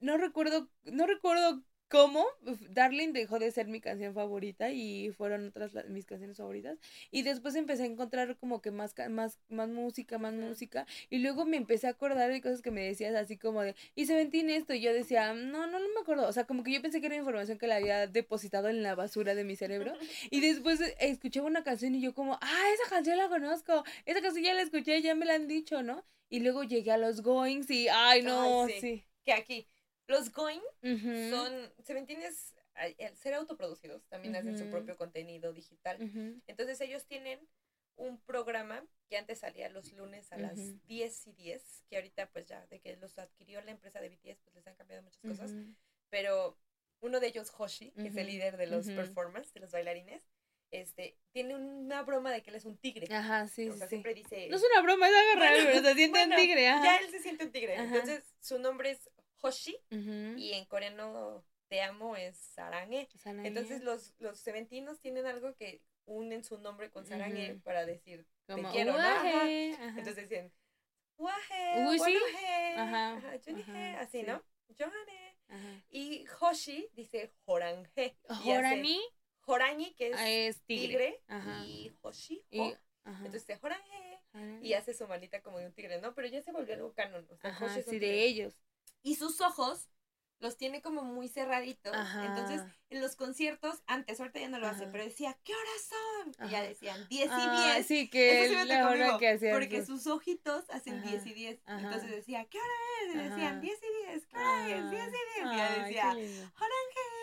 no 0.00 0.16
recuerdo, 0.16 0.68
no 0.84 1.06
recuerdo 1.06 1.62
cómo 1.88 2.26
Darling 2.70 3.12
dejó 3.12 3.38
de 3.38 3.50
ser 3.50 3.66
mi 3.66 3.80
canción 3.80 4.14
favorita 4.14 4.70
y 4.70 5.10
fueron 5.10 5.48
otras 5.48 5.72
mis 5.88 6.04
canciones 6.04 6.36
favoritas 6.36 6.78
y 7.10 7.22
después 7.22 7.54
empecé 7.54 7.84
a 7.84 7.86
encontrar 7.86 8.36
como 8.36 8.60
que 8.60 8.70
más 8.70 8.94
más 9.08 9.38
más 9.48 9.68
música 9.68 10.18
más 10.18 10.34
música 10.34 10.86
y 11.08 11.18
luego 11.18 11.46
me 11.46 11.56
empecé 11.56 11.86
a 11.86 11.90
acordar 11.90 12.30
de 12.30 12.42
cosas 12.42 12.60
que 12.60 12.70
me 12.70 12.82
decías 12.82 13.14
así 13.14 13.38
como 13.38 13.62
de 13.62 13.74
y 13.94 14.06
se 14.06 14.14
ventín 14.14 14.50
esto 14.50 14.74
y 14.74 14.80
yo 14.80 14.92
decía 14.92 15.32
no 15.32 15.66
no 15.66 15.78
no 15.78 15.88
me 15.94 16.00
acuerdo 16.00 16.28
o 16.28 16.32
sea 16.32 16.44
como 16.44 16.62
que 16.62 16.72
yo 16.72 16.82
pensé 16.82 17.00
que 17.00 17.06
era 17.06 17.16
información 17.16 17.58
que 17.58 17.66
la 17.66 17.76
había 17.76 18.06
depositado 18.06 18.68
en 18.68 18.82
la 18.82 18.94
basura 18.94 19.34
de 19.34 19.44
mi 19.44 19.56
cerebro 19.56 19.94
y 20.30 20.40
después 20.40 20.80
escuché 21.00 21.40
una 21.40 21.64
canción 21.64 21.94
y 21.94 22.00
yo 22.00 22.14
como 22.14 22.34
ah 22.34 22.64
esa 22.74 22.90
canción 22.90 23.16
la 23.16 23.28
conozco 23.28 23.84
esa 24.04 24.20
canción 24.20 24.44
ya 24.44 24.54
la 24.54 24.62
escuché 24.62 25.00
ya 25.00 25.14
me 25.14 25.24
la 25.24 25.34
han 25.34 25.48
dicho 25.48 25.82
no 25.82 26.04
y 26.28 26.40
luego 26.40 26.64
llegué 26.64 26.90
a 26.90 26.98
los 26.98 27.22
goings 27.22 27.70
y 27.70 27.88
ay 27.88 28.22
no 28.22 28.66
sí. 28.68 29.04
que 29.24 29.32
aquí 29.32 29.66
los 30.08 30.32
Going 30.32 30.60
son, 31.30 31.72
Seventeen 31.84 32.22
es, 32.22 32.54
al 32.74 33.16
ser 33.16 33.34
autoproducidos, 33.34 34.06
también 34.08 34.34
hacen 34.34 34.58
su 34.58 34.68
propio 34.70 34.96
contenido 34.96 35.52
digital. 35.52 35.98
Entonces 36.46 36.80
ellos 36.80 37.06
tienen 37.06 37.46
un 37.96 38.20
programa 38.20 38.84
que 39.08 39.16
antes 39.16 39.40
salía 39.40 39.68
los 39.68 39.92
lunes 39.92 40.32
a 40.32 40.38
las 40.38 40.56
10 40.86 41.26
y 41.26 41.32
10, 41.32 41.84
que 41.88 41.96
ahorita 41.96 42.30
pues 42.30 42.46
ya, 42.46 42.66
de 42.66 42.80
que 42.80 42.96
los 42.96 43.18
adquirió 43.18 43.60
la 43.62 43.70
empresa 43.70 44.00
de 44.00 44.08
BTS, 44.08 44.40
pues 44.44 44.54
les 44.54 44.66
han 44.66 44.76
cambiado 44.76 45.02
muchas 45.02 45.20
cosas. 45.22 45.52
Pero 46.08 46.58
uno 47.00 47.20
de 47.20 47.26
ellos, 47.26 47.52
Hoshi, 47.56 47.92
que 47.92 48.08
es 48.08 48.16
el 48.16 48.26
líder 48.26 48.56
de 48.56 48.66
los 48.66 48.86
performers, 48.86 49.52
de 49.52 49.60
los 49.60 49.72
bailarines, 49.72 50.26
este, 50.70 51.16
tiene 51.32 51.54
una 51.54 52.02
broma 52.02 52.30
de 52.30 52.42
que 52.42 52.50
él 52.50 52.56
es 52.56 52.64
un 52.64 52.76
tigre. 52.76 53.12
Ajá, 53.14 53.46
sí, 53.48 53.68
o 53.68 53.76
sea, 53.76 53.88
siempre 53.88 54.14
dice... 54.14 54.48
No 54.48 54.56
es 54.56 54.62
una 54.72 54.82
broma, 54.82 55.08
es 55.08 55.14
agarrar, 55.14 55.54
pero 55.64 55.82
se 55.82 55.94
siente 55.94 56.24
un 56.24 56.36
tigre, 56.36 56.68
ajá. 56.68 56.84
Ya 56.84 56.96
él 56.98 57.10
se 57.10 57.20
siente 57.20 57.44
un 57.44 57.52
tigre. 57.52 57.74
Entonces, 57.74 58.22
su 58.40 58.58
nombre 58.58 58.90
es 58.90 59.10
Hoshi 59.40 59.76
y 59.90 60.52
en 60.52 60.64
coreano 60.66 61.44
te 61.68 61.82
amo 61.82 62.16
es 62.16 62.36
Sarange. 62.36 63.08
Entonces, 63.24 63.82
los, 63.82 64.14
los 64.18 64.38
seventinos 64.38 65.00
tienen 65.00 65.26
algo 65.26 65.54
que 65.54 65.82
unen 66.06 66.42
su 66.44 66.58
nombre 66.58 66.90
con 66.90 67.06
Sarange 67.06 67.60
para 67.62 67.84
decir 67.84 68.26
te 68.46 68.62
quiero, 68.72 68.94
¿no? 68.94 69.42
Entonces 69.44 70.16
decían 70.16 70.52
Waje, 71.18 72.74
ajá, 72.76 73.16
ajá, 73.16 74.00
así, 74.00 74.22
¿no? 74.22 74.42
Johane. 74.78 75.36
Y 75.90 76.24
Hoshi 76.40 76.88
dice 76.94 77.32
Joranje. 77.44 78.16
Jorani. 78.28 79.00
Jorani, 79.40 79.94
que 79.94 80.08
es, 80.08 80.56
ah, 80.56 80.62
tigre. 80.66 81.20
y 81.64 81.92
Hoshi, 82.02 82.44
ho. 82.52 82.76
Entonces 83.04 83.46
dice 83.46 83.58
Joranje. 83.58 84.20
Y 84.62 84.74
hace 84.74 84.94
su 84.94 85.08
manita 85.08 85.42
como 85.42 85.58
de 85.58 85.66
un 85.66 85.72
tigre, 85.72 86.00
¿no? 86.00 86.14
Pero 86.14 86.28
ya 86.28 86.40
se 86.42 86.52
volvió 86.52 86.74
algo 86.74 86.92
canon. 86.92 87.26
O 87.30 87.36
sea, 87.36 87.58
Hoshi 87.58 87.80
es 87.80 87.86
sí, 87.86 87.98
de 87.98 88.24
ellos. 88.24 88.54
Y 89.08 89.14
sus 89.14 89.40
ojos 89.40 89.88
los 90.40 90.56
tiene 90.56 90.82
como 90.82 91.02
muy 91.02 91.28
cerraditos. 91.28 91.96
Entonces, 92.22 92.62
en 92.90 93.00
los 93.00 93.16
conciertos, 93.16 93.82
antes, 93.86 94.20
ahorita 94.20 94.38
ya 94.38 94.48
no 94.48 94.58
lo 94.58 94.68
hace, 94.68 94.86
pero 94.86 95.02
decía, 95.02 95.36
¿qué 95.42 95.52
horas 95.52 96.36
son? 96.36 96.46
Y 96.46 96.50
ya 96.50 96.62
decían 96.62 97.08
10 97.08 97.26
y 97.26 97.28
10. 97.28 97.32
Ah, 97.32 97.82
sí, 97.82 98.08
que 98.08 98.64
la 98.66 98.88
hora 98.88 99.18
que 99.18 99.30
hacía. 99.30 99.52
Porque 99.52 99.84
sus 99.84 100.06
ojitos 100.06 100.68
hacen 100.70 101.02
10 101.02 101.26
y 101.26 101.34
10. 101.34 101.60
Entonces 101.66 102.10
decía, 102.10 102.44
¿qué 102.44 102.58
hora 102.58 102.74
es? 103.02 103.14
Y 103.14 103.18
decían 103.18 103.60
10 103.60 103.78
y 103.78 104.06
10, 104.12 104.26
¿qué 104.26 104.36
hora 104.36 104.68
es? 104.68 104.90
10 104.90 105.06
y 105.06 105.10
10. 105.10 105.52
Y 105.52 105.56
ya 105.56 105.84
decía, 105.84 106.16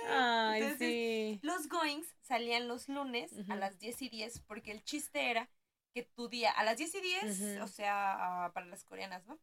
Ay, 0.08 0.62
Entonces, 0.62 0.90
sí. 0.90 1.40
los 1.42 1.70
goings 1.70 2.08
salían 2.22 2.68
los 2.68 2.90
lunes 2.90 3.32
a 3.50 3.56
las 3.56 3.80
10 3.80 4.02
y 4.02 4.10
10 4.10 4.40
porque 4.42 4.72
el 4.72 4.84
chiste 4.84 5.30
era 5.32 5.50
que 5.94 6.04
tu 6.04 6.28
día, 6.28 6.52
a 6.52 6.64
las 6.66 6.78
10 6.78 6.96
y 6.96 7.02
10, 7.02 7.62
o 7.62 7.68
sea, 7.68 8.52
para 8.54 8.66
las 8.66 8.84
coreanas, 8.84 9.26
¿no? 9.26 9.40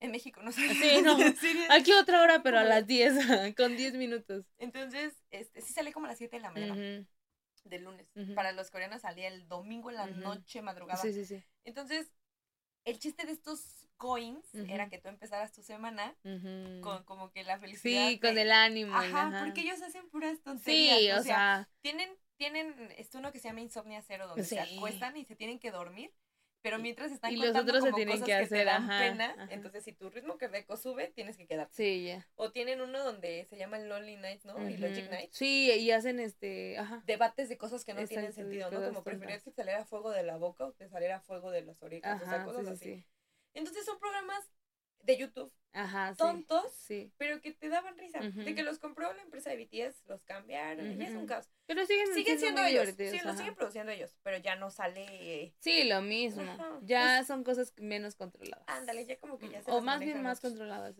En 0.00 0.10
México 0.10 0.42
no 0.42 0.52
sé. 0.52 0.68
Sí, 0.74 1.02
no. 1.02 1.16
Aquí 1.70 1.92
otra 1.92 2.22
hora, 2.22 2.42
pero 2.42 2.58
a 2.58 2.64
las 2.64 2.86
10, 2.86 3.14
con 3.56 3.76
10 3.76 3.94
minutos. 3.94 4.44
Entonces, 4.58 5.14
este, 5.30 5.62
sí 5.62 5.72
sale 5.72 5.92
como 5.92 6.06
a 6.06 6.10
las 6.10 6.18
7 6.18 6.36
de 6.36 6.42
la 6.42 6.50
mañana. 6.50 7.06
Del 7.64 7.82
lunes. 7.82 8.08
Para 8.34 8.52
los 8.52 8.70
coreanos 8.70 9.02
salía 9.02 9.26
el 9.28 9.48
domingo 9.48 9.90
en 9.90 9.96
la 9.96 10.06
noche, 10.06 10.62
madrugada. 10.62 11.02
Sí, 11.02 11.12
sí, 11.12 11.24
sí. 11.24 11.42
Entonces, 11.64 12.12
el 12.84 13.00
chiste 13.00 13.26
de 13.26 13.32
estos 13.32 13.88
coins 13.96 14.46
era 14.68 14.88
que 14.88 14.98
tú 14.98 15.08
empezaras 15.08 15.52
tu 15.52 15.62
semana 15.62 16.16
con 16.82 17.02
como 17.04 17.32
que 17.32 17.42
la 17.42 17.58
felicidad. 17.58 18.08
Sí, 18.08 18.20
con 18.20 18.38
el 18.38 18.52
ánimo. 18.52 18.94
Ajá, 18.94 19.42
porque 19.44 19.62
ellos 19.62 19.82
hacen 19.82 20.08
puras 20.10 20.40
tonterías. 20.42 20.98
Sí, 20.98 21.10
o, 21.10 21.22
sea, 21.24 21.68
tienen, 21.80 22.16
tienen 22.36 22.92
esto 22.96 23.18
uno 23.18 23.32
que 23.32 23.40
se 23.40 23.48
llama 23.48 23.62
insomnia 23.62 24.02
cero, 24.02 24.28
donde 24.28 24.44
se 24.44 24.60
acuestan 24.60 25.16
y 25.16 25.24
se 25.24 25.34
tienen 25.34 25.58
que 25.58 25.72
dormir 25.72 26.12
pero 26.66 26.80
mientras 26.80 27.12
están 27.12 27.32
y 27.32 27.36
contando 27.36 27.60
los 27.60 27.62
otros 27.62 27.84
como 27.84 27.96
se 27.96 28.04
tienen 28.04 28.24
que, 28.24 28.34
hacer, 28.34 28.48
te 28.48 28.64
dan 28.64 28.88
pena, 28.88 29.48
entonces 29.50 29.84
si 29.84 29.92
tu 29.92 30.10
ritmo 30.10 30.36
cardíaco 30.36 30.76
sube, 30.76 31.06
tienes 31.14 31.36
que 31.36 31.46
quedar. 31.46 31.68
Sí, 31.70 32.06
ya. 32.06 32.26
O 32.34 32.50
tienen 32.50 32.80
uno 32.80 33.04
donde 33.04 33.44
se 33.44 33.56
llama 33.56 33.76
el 33.76 33.88
Lonely 33.88 34.16
Nights, 34.16 34.46
¿no? 34.46 34.68
Y 34.68 34.76
Logic 34.76 35.08
Nights. 35.08 35.36
Sí, 35.36 35.70
y 35.70 35.90
hacen 35.92 36.18
este, 36.18 36.76
ajá. 36.76 37.04
Debates 37.06 37.48
de 37.48 37.56
cosas 37.56 37.84
que 37.84 37.94
no 37.94 38.04
tienen 38.04 38.32
sentido, 38.32 38.68
¿no? 38.72 38.84
Como 38.84 39.04
preferir 39.04 39.40
que 39.42 39.52
saliera 39.52 39.84
fuego 39.84 40.10
de 40.10 40.24
la 40.24 40.38
boca 40.38 40.66
o 40.66 40.74
que 40.74 40.88
saliera 40.88 41.20
fuego 41.20 41.52
de 41.52 41.62
las 41.62 41.80
orejas, 41.84 42.20
o 42.20 42.24
sea, 42.24 42.44
cosas 42.44 42.66
así. 42.66 43.06
Entonces 43.54 43.84
son 43.84 44.00
programas 44.00 44.50
de 45.04 45.18
YouTube 45.18 45.52
Ajá, 45.76 46.14
tontos, 46.14 46.72
sí. 46.72 47.12
pero 47.18 47.42
que 47.42 47.52
te 47.52 47.68
daban 47.68 47.98
risa. 47.98 48.20
De 48.20 48.54
que 48.54 48.62
los 48.62 48.78
compró 48.78 49.12
la 49.12 49.20
empresa 49.20 49.50
de 49.50 49.56
BTS, 49.58 50.06
los 50.06 50.22
cambiaron, 50.22 50.98
y 50.98 51.04
es 51.04 51.10
un 51.10 51.26
caos. 51.26 51.50
Pero 51.66 51.84
siguen, 51.84 52.14
siguen 52.14 52.38
siendo, 52.38 52.62
ellos. 52.64 52.94
Sí, 52.96 53.20
lo 53.22 53.34
siguen 53.34 53.54
produciendo 53.54 53.92
ellos, 53.92 54.16
pero 54.22 54.38
ya 54.38 54.56
no 54.56 54.70
sale. 54.70 55.54
Sí, 55.58 55.84
lo 55.84 56.00
mismo. 56.00 56.42
Ya 56.80 57.22
son 57.24 57.44
cosas 57.44 57.74
menos 57.76 58.16
controladas. 58.16 58.64
Ándale, 58.68 59.04
ya 59.04 59.18
como 59.18 59.38
que 59.38 59.50
ya 59.50 59.62
se 59.62 59.70
O 59.70 59.82
más 59.82 60.00
bien 60.00 60.22
más 60.22 60.40
controladas. 60.40 60.96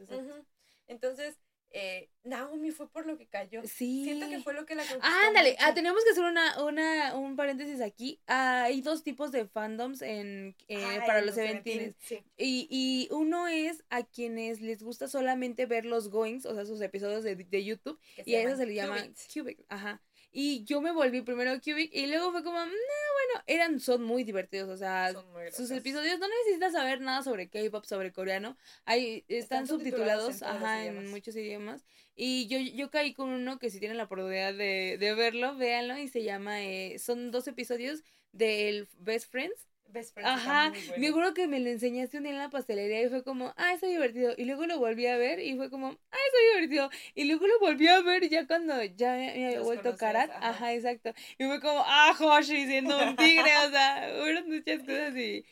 Entonces, 0.88 1.38
eh, 1.70 2.08
Naomi 2.24 2.70
fue 2.70 2.88
por 2.90 3.06
lo 3.06 3.16
que 3.18 3.26
cayó. 3.26 3.62
Sí. 3.64 4.04
Siento 4.04 4.28
que 4.28 4.40
fue 4.40 4.54
lo 4.54 4.66
que 4.66 4.74
la 4.74 4.82
conquistó. 4.82 5.06
Ándale, 5.26 5.56
ah, 5.60 5.74
tenemos 5.74 6.02
que 6.04 6.10
hacer 6.10 6.24
una, 6.24 6.64
una, 6.64 7.14
un 7.14 7.36
paréntesis 7.36 7.80
aquí. 7.80 8.20
Ah, 8.26 8.64
hay 8.64 8.80
dos 8.80 9.02
tipos 9.02 9.32
de 9.32 9.46
fandoms 9.46 10.02
en, 10.02 10.56
eh, 10.68 11.00
para 11.06 11.22
los 11.22 11.36
eventines. 11.36 11.94
Y, 12.36 12.66
y 12.70 13.08
uno 13.12 13.48
es 13.48 13.84
a 13.90 14.02
quienes 14.04 14.60
les 14.60 14.82
gusta 14.82 15.08
solamente 15.08 15.66
ver 15.66 15.84
los 15.84 16.08
goings, 16.10 16.46
o 16.46 16.54
sea, 16.54 16.64
sus 16.64 16.80
episodios 16.80 17.24
de, 17.24 17.36
de 17.36 17.64
YouTube. 17.64 17.98
y 18.24 18.34
a 18.34 18.42
eso 18.42 18.56
se 18.56 18.66
le 18.66 18.74
llama 18.74 19.06
Cubic. 19.32 19.64
Ajá. 19.68 20.02
Y 20.38 20.64
yo 20.64 20.82
me 20.82 20.92
volví 20.92 21.22
primero 21.22 21.50
a 21.50 21.58
Cubic 21.58 21.90
y 21.94 22.08
luego 22.08 22.30
fue 22.30 22.44
como, 22.44 22.58
no, 22.58 22.66
bueno, 22.66 23.44
eran, 23.46 23.80
son 23.80 24.02
muy 24.02 24.22
divertidos, 24.22 24.68
o 24.68 24.76
sea, 24.76 25.14
sus 25.50 25.70
episodios 25.70 26.18
no 26.18 26.26
necesitas 26.28 26.74
saber 26.74 27.00
nada 27.00 27.22
sobre 27.22 27.48
K-pop, 27.48 27.86
sobre 27.86 28.12
coreano, 28.12 28.58
ahí 28.84 29.24
están, 29.28 29.66
subtitulados, 29.66 30.42
ajá, 30.42 30.84
en 30.84 31.08
muchos 31.10 31.34
idiomas. 31.36 31.86
Y 32.14 32.48
yo, 32.48 32.58
yo 32.58 32.90
caí 32.90 33.14
con 33.14 33.30
uno 33.30 33.58
que 33.58 33.70
si 33.70 33.78
tienen 33.78 33.96
la 33.96 34.04
oportunidad 34.04 34.52
de, 34.52 34.98
de 35.00 35.14
verlo, 35.14 35.56
véanlo, 35.56 35.96
y 35.96 36.08
se 36.08 36.22
llama, 36.22 36.62
eh, 36.62 36.98
son 36.98 37.30
dos 37.30 37.48
episodios 37.48 38.04
del 38.32 38.88
Best 38.98 39.30
Friends 39.30 39.66
Ajá, 40.22 40.72
me 40.98 41.08
acuerdo 41.08 41.34
que 41.34 41.46
me 41.46 41.60
lo 41.60 41.70
enseñaste 41.70 42.18
un 42.18 42.24
día 42.24 42.32
en 42.32 42.38
la 42.38 42.50
pastelería 42.50 43.02
y 43.02 43.08
fue 43.08 43.22
como, 43.22 43.54
ah, 43.56 43.72
está 43.74 43.86
divertido. 43.86 44.34
Y 44.36 44.44
luego 44.44 44.66
lo 44.66 44.78
volví 44.78 45.06
a 45.06 45.16
ver 45.16 45.40
y 45.40 45.56
fue 45.56 45.70
como, 45.70 45.88
ah, 45.88 46.16
está 46.26 46.38
divertido. 46.52 46.90
Y 47.14 47.24
luego 47.24 47.46
lo 47.46 47.58
volví 47.60 47.88
a 47.88 48.00
ver 48.02 48.28
ya 48.28 48.46
cuando 48.46 48.82
ya 48.82 49.14
me 49.14 49.30
había 49.30 49.60
vuelto 49.60 49.96
Karat. 49.96 50.30
Ajá. 50.40 50.74
exacto. 50.74 51.12
Y 51.38 51.44
fue 51.44 51.60
como, 51.60 51.82
ah, 51.84 52.14
Hoshi 52.18 52.66
siendo 52.66 52.98
un 52.98 53.16
tigre, 53.16 53.50
o 53.66 53.70
sea, 53.70 54.10
fueron 54.20 54.48
muchas 54.48 54.80
cosas 54.80 55.16
y... 55.16 55.44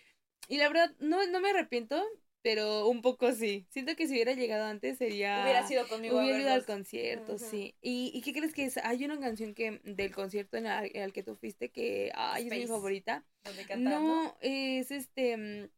Y 0.47 0.59
la 0.59 0.69
verdad, 0.69 0.95
no, 0.99 1.27
no 1.29 1.41
me 1.41 1.51
arrepiento, 1.51 2.05
pero 2.45 2.89
un 2.89 3.01
poco 3.01 3.33
sí. 3.33 3.67
Siento 3.71 3.97
que 3.97 4.07
si 4.07 4.13
hubiera 4.13 4.35
llegado 4.35 4.67
antes 4.67 4.99
sería... 4.99 5.41
Hubiera 5.45 5.67
sido 5.67 5.89
conmigo. 5.89 6.19
Hubiera 6.19 6.39
ido 6.39 6.53
al 6.53 6.67
concierto, 6.67 7.39
sí. 7.39 7.75
¿Y, 7.81 8.11
¿Y 8.13 8.21
qué 8.21 8.35
crees 8.35 8.53
que 8.53 8.67
es? 8.67 8.77
Hay 8.77 9.03
una 9.07 9.19
canción 9.19 9.55
que 9.55 9.81
del 9.83 10.15
concierto 10.15 10.59
en 10.59 10.67
el, 10.67 11.15
que 11.15 11.23
tú 11.23 11.37
fuiste 11.37 11.71
que, 11.71 12.13
ay, 12.15 12.47
es 12.47 12.51
mi 12.51 12.67
favorita. 12.67 13.25
No, 13.79 14.37
es 14.43 14.91
este, 14.91 15.39
mm, 15.39 15.71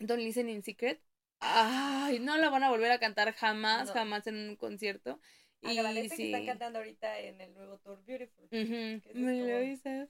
Don't 0.00 0.20
Listen 0.20 0.48
in 0.48 0.64
Secret. 0.64 1.00
Ay, 1.38 2.18
no 2.18 2.36
la 2.38 2.50
van 2.50 2.64
a 2.64 2.70
volver 2.70 2.90
a 2.90 2.98
cantar 2.98 3.32
jamás, 3.32 3.92
jamás 3.92 4.26
en 4.26 4.34
un 4.34 4.56
concierto. 4.56 5.20
Agradece 5.62 6.14
y, 6.14 6.16
que 6.16 6.26
están 6.26 6.46
cantando 6.46 6.78
ahorita 6.78 7.18
en 7.20 7.40
el 7.40 7.52
nuevo 7.54 7.78
tour 7.78 8.02
Beautiful. 8.06 8.48
Me 8.50 9.42
lo 9.42 9.62
hice 9.62 10.08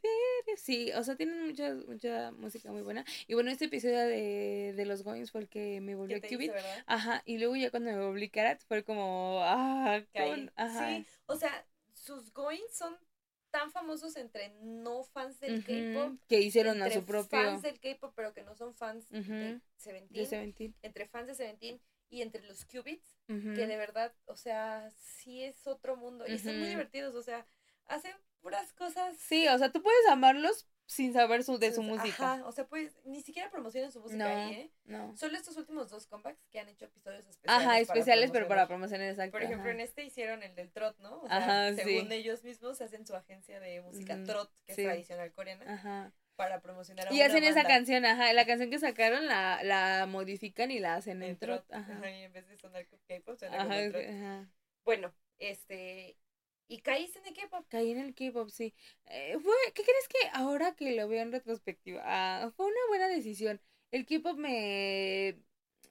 Sí, 0.56 0.92
o 0.92 1.02
sea, 1.02 1.16
tienen 1.16 1.46
mucha, 1.46 1.74
mucha 1.74 2.30
música 2.32 2.70
muy 2.70 2.82
buena. 2.82 3.04
Y 3.26 3.34
bueno, 3.34 3.50
este 3.50 3.64
episodio 3.66 3.98
de, 3.98 4.74
de 4.76 4.86
los 4.86 5.02
Goings 5.02 5.30
fue 5.30 5.42
el 5.42 5.48
que 5.48 5.80
me 5.80 5.94
volvió 5.94 6.18
a 6.18 6.20
Cubit. 6.20 6.52
Ajá, 6.86 7.22
y 7.24 7.38
luego 7.38 7.56
ya 7.56 7.70
cuando 7.70 7.90
me 7.90 8.04
volví 8.04 8.28
Karat 8.28 8.62
fue 8.62 8.84
como, 8.84 9.40
ah, 9.42 10.02
con, 10.14 10.52
ajá. 10.56 10.88
Sí, 10.88 11.06
o 11.26 11.36
sea, 11.36 11.66
sus 11.94 12.32
Goings 12.32 12.72
son 12.72 12.96
tan 13.50 13.70
famosos 13.72 14.16
entre 14.16 14.50
no 14.62 15.04
fans 15.04 15.40
del 15.40 15.64
K-pop. 15.64 16.18
Que 16.28 16.40
hicieron 16.40 16.82
a 16.82 16.90
su 16.90 17.04
propio. 17.04 17.40
fans 17.40 17.62
del 17.62 17.80
K-pop, 17.80 18.12
pero 18.14 18.32
que 18.32 18.42
no 18.42 18.54
son 18.54 18.74
fans 18.74 19.08
de 19.10 19.60
Seventeen. 19.76 20.74
Entre 20.82 21.06
fans 21.06 21.26
de 21.26 21.34
Seventeen 21.34 21.80
y 22.10 22.22
entre 22.22 22.42
los 22.42 22.64
Qubits, 22.64 23.16
que 23.28 23.66
de 23.66 23.76
verdad, 23.76 24.12
o 24.26 24.36
sea, 24.36 24.90
sí 24.90 25.44
es 25.44 25.66
otro 25.66 25.96
mundo. 25.96 26.26
Y 26.26 26.38
son 26.38 26.58
muy 26.58 26.68
divertidos, 26.68 27.14
o 27.14 27.22
sea, 27.22 27.46
hacen 27.86 28.12
puras 28.40 28.72
cosas. 28.72 29.16
Sí, 29.16 29.46
o 29.46 29.56
sea, 29.56 29.70
tú 29.70 29.80
puedes 29.80 30.06
amarlos 30.08 30.68
sin 30.86 31.12
saber 31.12 31.44
su, 31.44 31.58
de 31.58 31.72
su 31.72 31.84
música. 31.84 32.34
Ajá, 32.34 32.46
o 32.46 32.50
sea, 32.50 32.66
pues 32.66 32.98
ni 33.04 33.22
siquiera 33.22 33.48
promocionan 33.48 33.92
su 33.92 34.00
música 34.00 34.26
ahí, 34.26 34.54
¿eh? 34.54 34.72
No. 34.84 35.16
Solo 35.16 35.36
estos 35.36 35.56
últimos 35.56 35.88
dos 35.88 36.08
comebacks 36.08 36.48
que 36.48 36.58
han 36.58 36.68
hecho 36.68 36.86
episodios 36.86 37.24
especiales. 37.28 37.64
Ajá, 37.64 37.78
especiales, 37.78 38.32
pero 38.32 38.48
para 38.48 38.66
promocionar, 38.66 39.08
exacto. 39.08 39.30
Por 39.30 39.44
ejemplo, 39.44 39.70
en 39.70 39.78
este 39.78 40.02
hicieron 40.02 40.42
el 40.42 40.56
del 40.56 40.72
trot, 40.72 40.98
¿no? 40.98 41.20
O 41.20 41.28
sea, 41.28 41.36
ajá, 41.68 41.74
según 41.76 42.10
ellos 42.10 42.42
mismos 42.42 42.80
hacen 42.80 43.06
su 43.06 43.14
agencia 43.14 43.60
de 43.60 43.80
música 43.82 44.20
trot, 44.24 44.52
que 44.64 44.72
es 44.72 44.76
tradicional 44.78 45.32
coreana. 45.32 45.72
Ajá 45.72 46.12
para 46.40 46.62
promocionar 46.62 47.06
a 47.06 47.12
Y 47.12 47.20
hacen 47.20 47.44
esa 47.44 47.64
canción, 47.64 48.06
ajá, 48.06 48.32
la 48.32 48.46
canción 48.46 48.70
que 48.70 48.78
sacaron 48.78 49.26
la, 49.26 49.62
la 49.62 50.06
modifican 50.06 50.70
y 50.70 50.78
la 50.78 50.94
hacen 50.94 51.22
en, 51.22 51.36
trot. 51.36 51.70
Ajá. 51.70 52.10
y 52.10 52.22
en 52.22 52.32
vez 52.32 52.48
de 52.48 52.56
sonar 52.56 52.86
K-pop, 52.86 53.36
suena 53.36 53.60
ajá, 53.60 53.68
como 53.68 53.90
trot. 53.90 54.04
Ajá. 54.08 54.48
Bueno, 54.82 55.14
este, 55.38 56.16
¿Y 56.66 56.78
caíste 56.78 57.18
en 57.18 57.26
el 57.26 57.34
K-pop? 57.34 57.66
Caí 57.68 57.90
en 57.90 57.98
el 57.98 58.14
K-pop, 58.14 58.48
sí. 58.48 58.72
Eh, 59.04 59.36
fue, 59.42 59.52
¿Qué 59.74 59.82
crees 59.82 60.08
que 60.08 60.30
ahora 60.32 60.74
que 60.74 60.96
lo 60.96 61.08
veo 61.08 61.20
en 61.20 61.30
retrospectiva? 61.30 62.00
Ah, 62.06 62.50
fue 62.56 62.64
una 62.64 62.86
buena 62.88 63.08
decisión. 63.08 63.60
El 63.90 64.06
K-pop 64.06 64.38
me, 64.38 65.36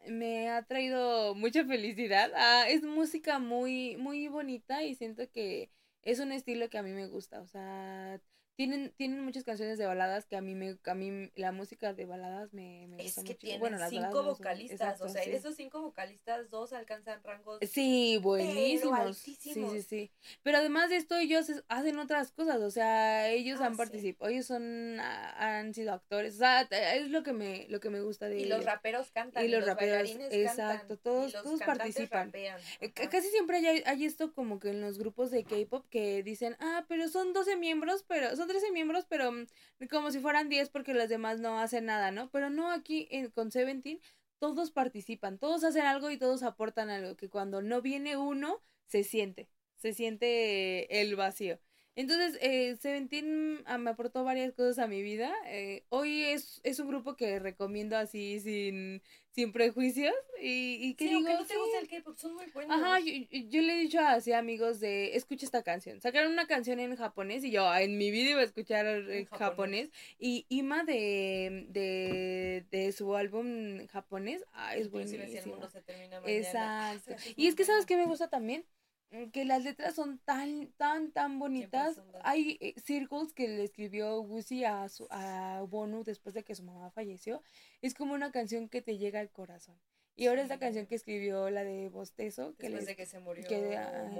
me 0.07 0.49
ha 0.49 0.63
traído 0.63 1.35
mucha 1.35 1.63
felicidad. 1.63 2.31
Ah, 2.35 2.65
es 2.67 2.81
música 2.81 3.37
muy, 3.37 3.97
muy 3.97 4.29
bonita 4.29 4.83
y 4.83 4.95
siento 4.95 5.29
que 5.29 5.69
es 6.01 6.19
un 6.19 6.31
estilo 6.31 6.71
que 6.71 6.79
a 6.79 6.83
mí 6.83 6.91
me 6.91 7.05
gusta. 7.05 7.39
O 7.39 7.45
sea, 7.45 8.19
tienen, 8.59 8.91
tienen 8.97 9.23
muchas 9.23 9.45
canciones 9.45 9.77
de 9.77 9.85
baladas 9.85 10.25
que 10.25 10.35
a 10.35 10.41
mí 10.41 10.53
me, 10.53 10.77
a 10.85 10.93
mí 10.93 11.31
la 11.35 11.53
música 11.53 11.93
de 11.93 12.03
baladas 12.03 12.53
me, 12.53 12.87
me 12.89 13.01
gusta 13.01 13.21
mucho. 13.21 13.37
Tienen 13.37 13.61
bueno, 13.61 13.77
las 13.77 13.89
cinco 13.89 14.21
vocalistas, 14.21 14.99
o 14.99 15.07
sea, 15.07 15.23
de 15.23 15.33
esos 15.33 15.55
cinco 15.55 15.81
vocalistas, 15.81 16.49
dos 16.49 16.73
alcanzan 16.73 17.23
rangos. 17.23 17.59
Sí, 17.71 18.19
buenísimos. 18.21 19.17
Sí, 19.17 19.37
sí, 19.39 19.81
sí. 19.81 20.11
Pero 20.43 20.57
además 20.57 20.89
de 20.89 20.97
esto, 20.97 21.15
ellos 21.15 21.49
hacen 21.69 21.99
otras 21.99 22.33
cosas, 22.33 22.59
o 22.59 22.69
sea, 22.69 23.29
ellos 23.29 23.61
ah, 23.61 23.67
han 23.67 23.77
participado, 23.77 24.29
ellos 24.29 24.47
son, 24.47 24.99
han 24.99 25.73
sido 25.73 25.93
actores, 25.93 26.35
o 26.35 26.39
sea, 26.39 26.63
es 26.63 27.09
lo 27.09 27.23
que 27.23 27.31
me, 27.31 27.65
lo 27.69 27.79
que 27.79 27.89
me 27.89 28.01
gusta 28.01 28.27
de 28.27 28.41
Y 28.41 28.45
los 28.45 28.65
raperos 28.65 29.09
cantan. 29.11 29.45
Y 29.45 29.47
los, 29.47 29.65
raperos, 29.65 30.09
exacto, 30.31 30.97
todos, 30.97 31.31
todos 31.31 31.61
participan. 31.61 32.33
Eh, 32.35 32.91
casi 32.91 33.29
siempre 33.29 33.65
hay, 33.65 33.83
hay 33.85 34.03
esto 34.03 34.33
como 34.33 34.59
que 34.59 34.71
en 34.71 34.81
los 34.81 34.97
grupos 34.97 35.31
de 35.31 35.45
K-pop 35.45 35.85
que 35.89 36.23
dicen, 36.23 36.57
ah, 36.59 36.83
pero 36.89 37.07
son 37.07 37.31
12 37.31 37.55
miembros, 37.55 38.03
pero 38.05 38.35
son 38.35 38.48
13 38.49 38.71
miembros, 38.71 39.05
pero 39.07 39.31
mm, 39.31 39.45
como 39.91 40.11
si 40.11 40.19
fueran 40.19 40.49
10 40.49 40.69
porque 40.69 40.95
los 40.95 41.07
demás 41.07 41.39
no 41.39 41.59
hacen 41.59 41.85
nada, 41.85 42.11
¿no? 42.11 42.31
Pero 42.31 42.49
no 42.49 42.71
aquí 42.71 43.07
en, 43.11 43.29
con 43.29 43.51
Seventeen 43.51 44.01
todos 44.39 44.71
participan, 44.71 45.37
todos 45.37 45.63
hacen 45.63 45.83
algo 45.85 46.09
y 46.09 46.17
todos 46.17 46.43
aportan 46.43 46.89
algo, 46.89 47.15
que 47.15 47.29
cuando 47.29 47.61
no 47.61 47.81
viene 47.81 48.17
uno, 48.17 48.61
se 48.87 49.03
siente, 49.03 49.49
se 49.75 49.93
siente 49.93 51.01
el 51.01 51.15
vacío. 51.15 51.59
Entonces, 51.95 52.39
eh, 52.41 52.77
Seventeen 52.77 53.61
ah, 53.65 53.77
me 53.77 53.91
aportó 53.91 54.23
varias 54.23 54.53
cosas 54.53 54.79
a 54.79 54.87
mi 54.87 55.01
vida. 55.03 55.33
Eh, 55.47 55.83
hoy 55.89 56.23
es, 56.23 56.61
es 56.63 56.79
un 56.79 56.87
grupo 56.87 57.15
que 57.15 57.39
recomiendo 57.39 57.97
así 57.97 58.39
sin, 58.39 59.03
sin 59.39 59.53
prejuicios 59.53 60.13
y, 60.41 60.77
y 60.81 60.95
que 60.95 61.05
sí, 61.05 61.15
digo, 61.15 61.29
no 61.29 61.45
te 61.45 61.57
gusta 61.57 61.79
el 61.79 61.87
K-pop, 61.87 62.17
son 62.17 62.35
muy 62.35 62.45
buenos. 62.47 62.75
Ajá, 62.75 62.99
yo, 62.99 63.61
le 63.61 63.73
he 63.73 63.79
dicho 63.79 63.99
así 63.99 64.33
a 64.33 64.39
amigos 64.39 64.81
de, 64.81 65.15
escucha 65.15 65.45
esta 65.45 65.63
canción. 65.63 66.01
Sacaron 66.01 66.33
una 66.33 66.45
canción 66.45 66.79
en 66.79 66.95
japonés 66.97 67.43
y 67.45 67.51
yo 67.51 67.73
en 67.73 67.97
mi 67.97 68.11
video 68.11 68.31
iba 68.31 68.41
a 68.41 68.45
escuchar 68.45 68.85
en 68.85 69.25
japonés. 69.27 69.89
Y 70.17 70.45
Ima 70.49 70.83
de, 70.83 71.67
de, 71.69 72.65
de 72.69 72.91
su 72.91 73.15
álbum 73.15 73.87
japonés, 73.87 74.43
ah, 74.51 74.75
es 74.75 74.91
buenísimo. 74.91 75.23
Exacto. 76.25 77.15
Y 77.37 77.47
es 77.47 77.55
que, 77.55 77.63
¿sabes 77.63 77.85
qué 77.85 77.95
me 77.95 78.05
gusta 78.05 78.27
también? 78.27 78.65
Mm, 79.11 79.31
que 79.31 79.45
las 79.45 79.63
letras 79.63 79.95
son 79.95 80.19
tan, 80.19 80.71
tan, 80.77 81.11
tan 81.11 81.39
bonitas. 81.39 81.99
Hay 82.23 82.57
eh, 82.61 82.75
Circles 82.79 83.33
que 83.33 83.47
le 83.47 83.63
escribió 83.63 84.21
Gucci 84.21 84.63
a, 84.65 84.87
su, 84.89 85.07
a 85.09 85.63
Bonu 85.67 86.03
después 86.03 86.35
de 86.35 86.43
que 86.43 86.55
su 86.55 86.63
mamá 86.63 86.91
falleció. 86.91 87.41
Es 87.81 87.93
como 87.93 88.13
una 88.13 88.31
canción 88.31 88.69
que 88.69 88.81
te 88.81 88.97
llega 88.97 89.19
al 89.19 89.31
corazón. 89.31 89.79
Y 90.19 90.27
ahora 90.27 90.41
esta 90.41 90.59
canción 90.59 90.85
que 90.85 90.95
escribió, 90.95 91.49
la 91.49 91.63
de 91.63 91.87
Bostezo, 91.87 92.53
que 92.57 92.67
después 92.67 92.85
de 92.85 92.97
que 92.97 93.05
se 93.05 93.21
murió 93.21 93.47
que, 93.47 93.77
ah, 93.77 94.11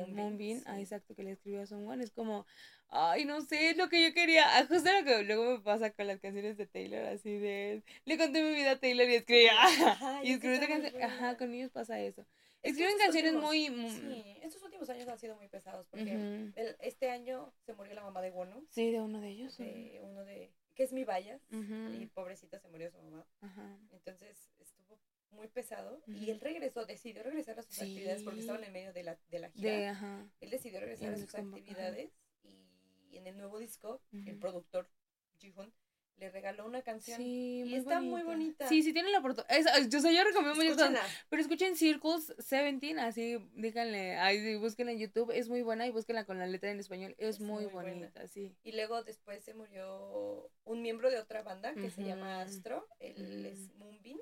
ah, 0.66 0.80
exacto, 0.80 1.14
que 1.14 1.24
le 1.24 1.32
escribió 1.32 1.62
a 1.62 1.66
Someone, 1.66 2.02
es 2.02 2.12
como, 2.12 2.48
ay, 2.88 3.26
no 3.26 3.42
sé, 3.42 3.72
es 3.72 3.78
lo 3.78 3.90
que 3.90 4.02
yo 4.02 4.14
quería. 4.14 4.46
Ah, 4.58 4.66
justo 4.66 4.90
lo 4.94 5.04
que 5.04 5.24
luego 5.24 5.58
me 5.58 5.60
pasa 5.60 5.90
con 5.90 6.08
las 6.08 6.22
canciones 6.22 6.56
de 6.56 6.68
Taylor, 6.68 7.04
así 7.04 7.38
de, 7.38 7.84
le 8.06 8.18
conté 8.18 8.42
mi 8.42 8.56
vida 8.56 8.72
a 8.72 8.80
Taylor 8.80 9.10
y 9.10 9.16
escribía, 9.16 9.52
y 10.24 10.32
escribió 10.32 10.54
esta 10.54 10.68
canción, 10.70 11.04
ajá, 11.04 11.38
con 11.38 11.54
ellos 11.54 11.70
pasa 11.70 12.00
eso. 12.00 12.26
Escriben 12.62 12.98
canciones 12.98 13.34
muy... 13.36 13.68
Sí, 13.68 14.38
estos 14.42 14.62
últimos 14.64 14.90
años 14.90 15.08
han 15.08 15.18
sido 15.18 15.36
muy 15.38 15.48
pesados 15.48 15.88
porque 15.88 16.52
este 16.80 17.10
año 17.10 17.54
se 17.66 17.74
murió 17.74 17.94
la 17.94 18.04
mamá 18.04 18.22
de 18.22 18.32
Bono. 18.32 18.64
Sí, 18.70 18.92
de 18.92 19.02
uno 19.02 19.22
de 19.22 19.30
ellos. 19.30 19.58
De 19.58 20.00
uno 20.04 20.26
de... 20.26 20.52
que 20.76 20.84
es 20.84 20.94
mi 20.94 21.04
Vallas. 21.04 21.42
Y 21.52 22.06
pobrecita 22.08 22.60
se 22.60 22.68
murió 22.68 22.90
su 22.92 23.02
mamá. 23.02 23.26
Entonces 23.92 24.52
estuvo 24.60 25.00
muy 25.32 25.48
pesado 25.48 26.02
y 26.08 26.32
él 26.32 26.40
regresó, 26.42 26.86
decidió 26.86 27.24
regresar 27.24 27.60
a 27.60 27.64
sus 27.64 27.80
actividades 27.80 28.24
porque 28.24 28.40
estaban 28.40 28.64
en 28.64 28.74
medio 28.74 28.94
de 28.94 29.04
la, 29.04 29.18
de 29.30 29.40
la 29.40 29.50
gira. 29.52 30.28
Él 30.40 30.50
decidió 30.50 30.80
regresar 30.80 31.14
a 31.14 31.18
sus 31.18 31.34
actividades 31.36 32.12
y 33.12 33.18
en 33.18 33.28
el 33.28 33.38
nuevo 33.38 33.60
disco, 33.60 34.02
el 34.12 34.38
productor 34.38 34.90
Jihun 35.38 35.74
le 36.20 36.30
regaló 36.30 36.66
una 36.66 36.82
canción. 36.82 37.18
Sí, 37.18 37.64
y 37.66 37.76
está 37.76 38.02
muy 38.02 38.24
bonita. 38.24 38.68
Sí, 38.68 38.84
sí 38.84 38.94
tienen 38.94 39.12
la 39.12 39.20
oportunidad. 39.20 39.88
Yo, 39.90 40.00
sé, 40.02 40.14
yo 40.14 40.24
recomiendo 40.24 40.56
mucho. 40.56 41.00
Pero 41.30 41.42
escuchen 41.42 41.76
Circles 41.76 42.34
17, 42.38 43.00
así, 43.00 43.38
díganle, 43.56 44.18
ahí 44.18 44.56
búsquenla 44.58 44.92
en 44.92 45.00
YouTube, 45.00 45.32
es 45.32 45.50
muy 45.50 45.62
buena 45.62 45.88
y 45.88 45.92
búsquenla 45.92 46.26
con 46.26 46.38
la 46.40 46.48
letra 46.48 46.72
en 46.72 46.80
español, 46.80 47.16
es, 47.18 47.40
muy, 47.40 47.66
bonita, 47.66 48.28
sí. 48.28 48.56
Y 48.64 48.74
luego 48.74 49.04
después 49.04 49.44
se 49.44 49.54
murió 49.54 50.52
un 50.66 50.82
miembro 50.82 51.10
de 51.10 51.20
otra 51.20 51.42
banda 51.42 51.74
que 51.74 51.90
se 51.90 52.04
llama 52.04 52.42
Astro, 52.42 52.88
él 53.00 53.46
es 53.46 53.74
Moonbin. 53.76 54.20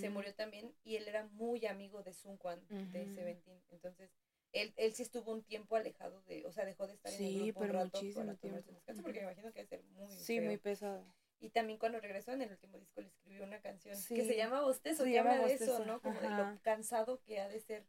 Se 0.00 0.08
murió 0.08 0.34
también 0.34 0.72
y 0.84 0.96
él 0.96 1.06
era 1.06 1.26
muy 1.32 1.66
amigo 1.66 2.02
de 2.02 2.14
Sun 2.14 2.38
Quan 2.38 2.58
de 2.68 3.06
Seventeen. 3.14 3.60
Entonces, 3.70 4.10
él, 4.52 4.72
él 4.76 4.92
sí 4.94 5.02
estuvo 5.02 5.32
un 5.32 5.42
tiempo 5.42 5.76
alejado 5.76 6.22
de, 6.22 6.44
o 6.46 6.52
sea, 6.52 6.64
dejó 6.64 6.86
de 6.86 6.94
estar 6.94 7.12
en 7.12 7.22
el 7.24 7.34
grupo 7.44 7.60
pero 7.60 7.72
un 7.74 7.78
rato 7.84 7.98
muchísimo 7.98 8.34
tiempo. 8.36 8.72
descanso, 8.72 9.02
porque 9.02 9.20
me 9.20 9.24
imagino 9.26 9.52
que 9.52 9.64
debe 9.64 9.68
ser 9.68 9.82
muy 9.84 10.16
Sí, 10.16 10.40
muy 10.40 10.56
pesado. 10.56 11.04
Y 11.40 11.50
también 11.50 11.78
cuando 11.78 12.00
regresó 12.00 12.32
en 12.32 12.42
el 12.42 12.50
último 12.50 12.78
disco 12.78 13.00
le 13.00 13.08
escribió 13.08 13.44
una 13.44 13.60
canción 13.60 13.96
que 13.96 14.24
se 14.24 14.36
llama 14.36 14.60
Bostezo, 14.60 15.04
se 15.04 15.12
llama 15.12 15.36
de 15.36 15.54
eso, 15.54 15.84
¿no? 15.86 16.00
Como 16.00 16.20
de 16.20 16.28
lo 16.28 16.58
cansado 16.62 17.22
que 17.22 17.40
ha 17.40 17.48
de 17.48 17.60
ser. 17.60 17.86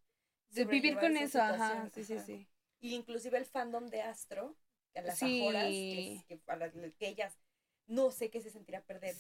De 0.52 0.66
vivir 0.66 0.98
con 0.98 1.18
eso, 1.18 1.42
ajá, 1.42 1.90
sí, 1.94 2.04
sí, 2.04 2.20
sí. 2.20 2.48
Y 2.80 2.96
inclusive 2.96 3.38
el 3.38 3.46
fandom 3.46 3.88
de 3.88 4.02
Astro, 4.02 4.56
a 4.96 5.02
las 5.02 5.18
sí. 5.20 6.24
que, 6.28 6.38
que, 6.38 6.42
a 6.48 6.56
las, 6.56 6.74
que 6.74 7.08
ellas 7.08 7.38
no 7.88 8.12
sé 8.12 8.30
qué 8.30 8.42
se 8.42 8.50
sentirá 8.50 8.82
perder 8.82 9.16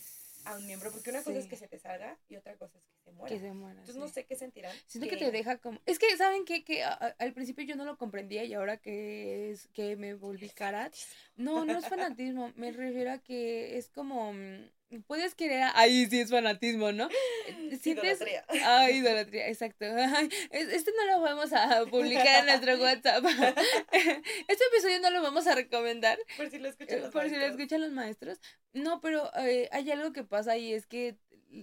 a 0.46 0.56
un 0.58 0.66
miembro, 0.66 0.92
porque 0.92 1.10
una 1.10 1.24
cosa 1.24 1.38
es 1.38 1.48
que 1.48 1.56
se 1.56 1.68
te 1.68 1.80
salga 1.80 2.18
y 2.30 2.36
otra 2.36 2.56
cosa 2.56 2.78
es 2.78 2.84
que 2.86 2.98
se 3.04 3.12
muera. 3.12 3.36
Que 3.36 3.42
se 3.42 3.54
muera. 3.54 3.80
Entonces 3.80 3.96
no 3.96 4.08
sé 4.08 4.26
qué 4.26 4.36
sentirán. 4.36 4.76
Siento 4.88 5.10
que, 5.10 5.18
te 5.18 5.32
deja 5.32 5.58
como... 5.58 5.80
Es 5.86 6.00
que, 6.00 6.16
¿saben 6.18 6.46
qué? 6.46 6.64
Que 6.64 6.84
al 6.84 7.34
principio 7.34 7.66
yo 7.66 7.76
no 7.76 7.86
lo 7.86 7.98
comprendía 7.98 8.44
y 8.44 8.54
ahora 8.54 8.78
que 8.78 9.52
es 9.52 9.68
que 9.70 9.96
me 9.96 10.14
volví 10.14 10.50
carat. 10.50 10.94
No, 11.36 11.66
no 11.66 11.78
es 11.78 11.86
fanatismo, 11.90 12.52
me 12.56 12.72
refiero 12.72 13.12
a 13.12 13.18
que 13.20 13.78
es 13.78 13.90
como... 13.90 14.34
Puedes 15.00 15.36
querer, 15.36 15.64
ahí 15.76 16.06
sí 16.08 16.20
es 16.20 16.30
fanatismo, 16.30 16.92
¿no? 16.92 17.10
¿Sientes? 17.82 18.22
Idolatría. 18.22 18.46
Ay, 18.66 18.98
idolatría, 18.98 19.48
exacto. 19.48 19.86
este 20.52 20.92
no 20.98 21.06
lo 21.06 21.22
vamos 21.22 21.54
a 21.54 21.86
publicar 21.86 22.40
en 22.40 22.46
nuestro 22.48 22.78
WhatsApp. 22.82 23.24
Este 24.48 24.64
episodio 24.72 25.00
no 25.00 25.10
lo 25.10 25.22
vamos 25.22 25.48
a 25.48 25.56
recomendar. 25.56 26.20
Por 26.38 26.50
si 26.50 26.60
lo 26.60 26.70
escuchan 26.70 27.02
los 27.02 27.12
Por 27.12 27.30
si 27.30 27.36
lo 27.36 27.46
escuchan 27.46 27.82
los 27.82 27.92
maestros. 27.92 28.40
No, 28.74 29.02
pero 29.02 29.32
eh, 29.38 29.70
hay 29.72 29.90
algo 29.92 30.12
que 30.12 30.24
pasa 30.24 30.58
y 30.58 30.74
es 30.74 30.86
que 30.86 31.18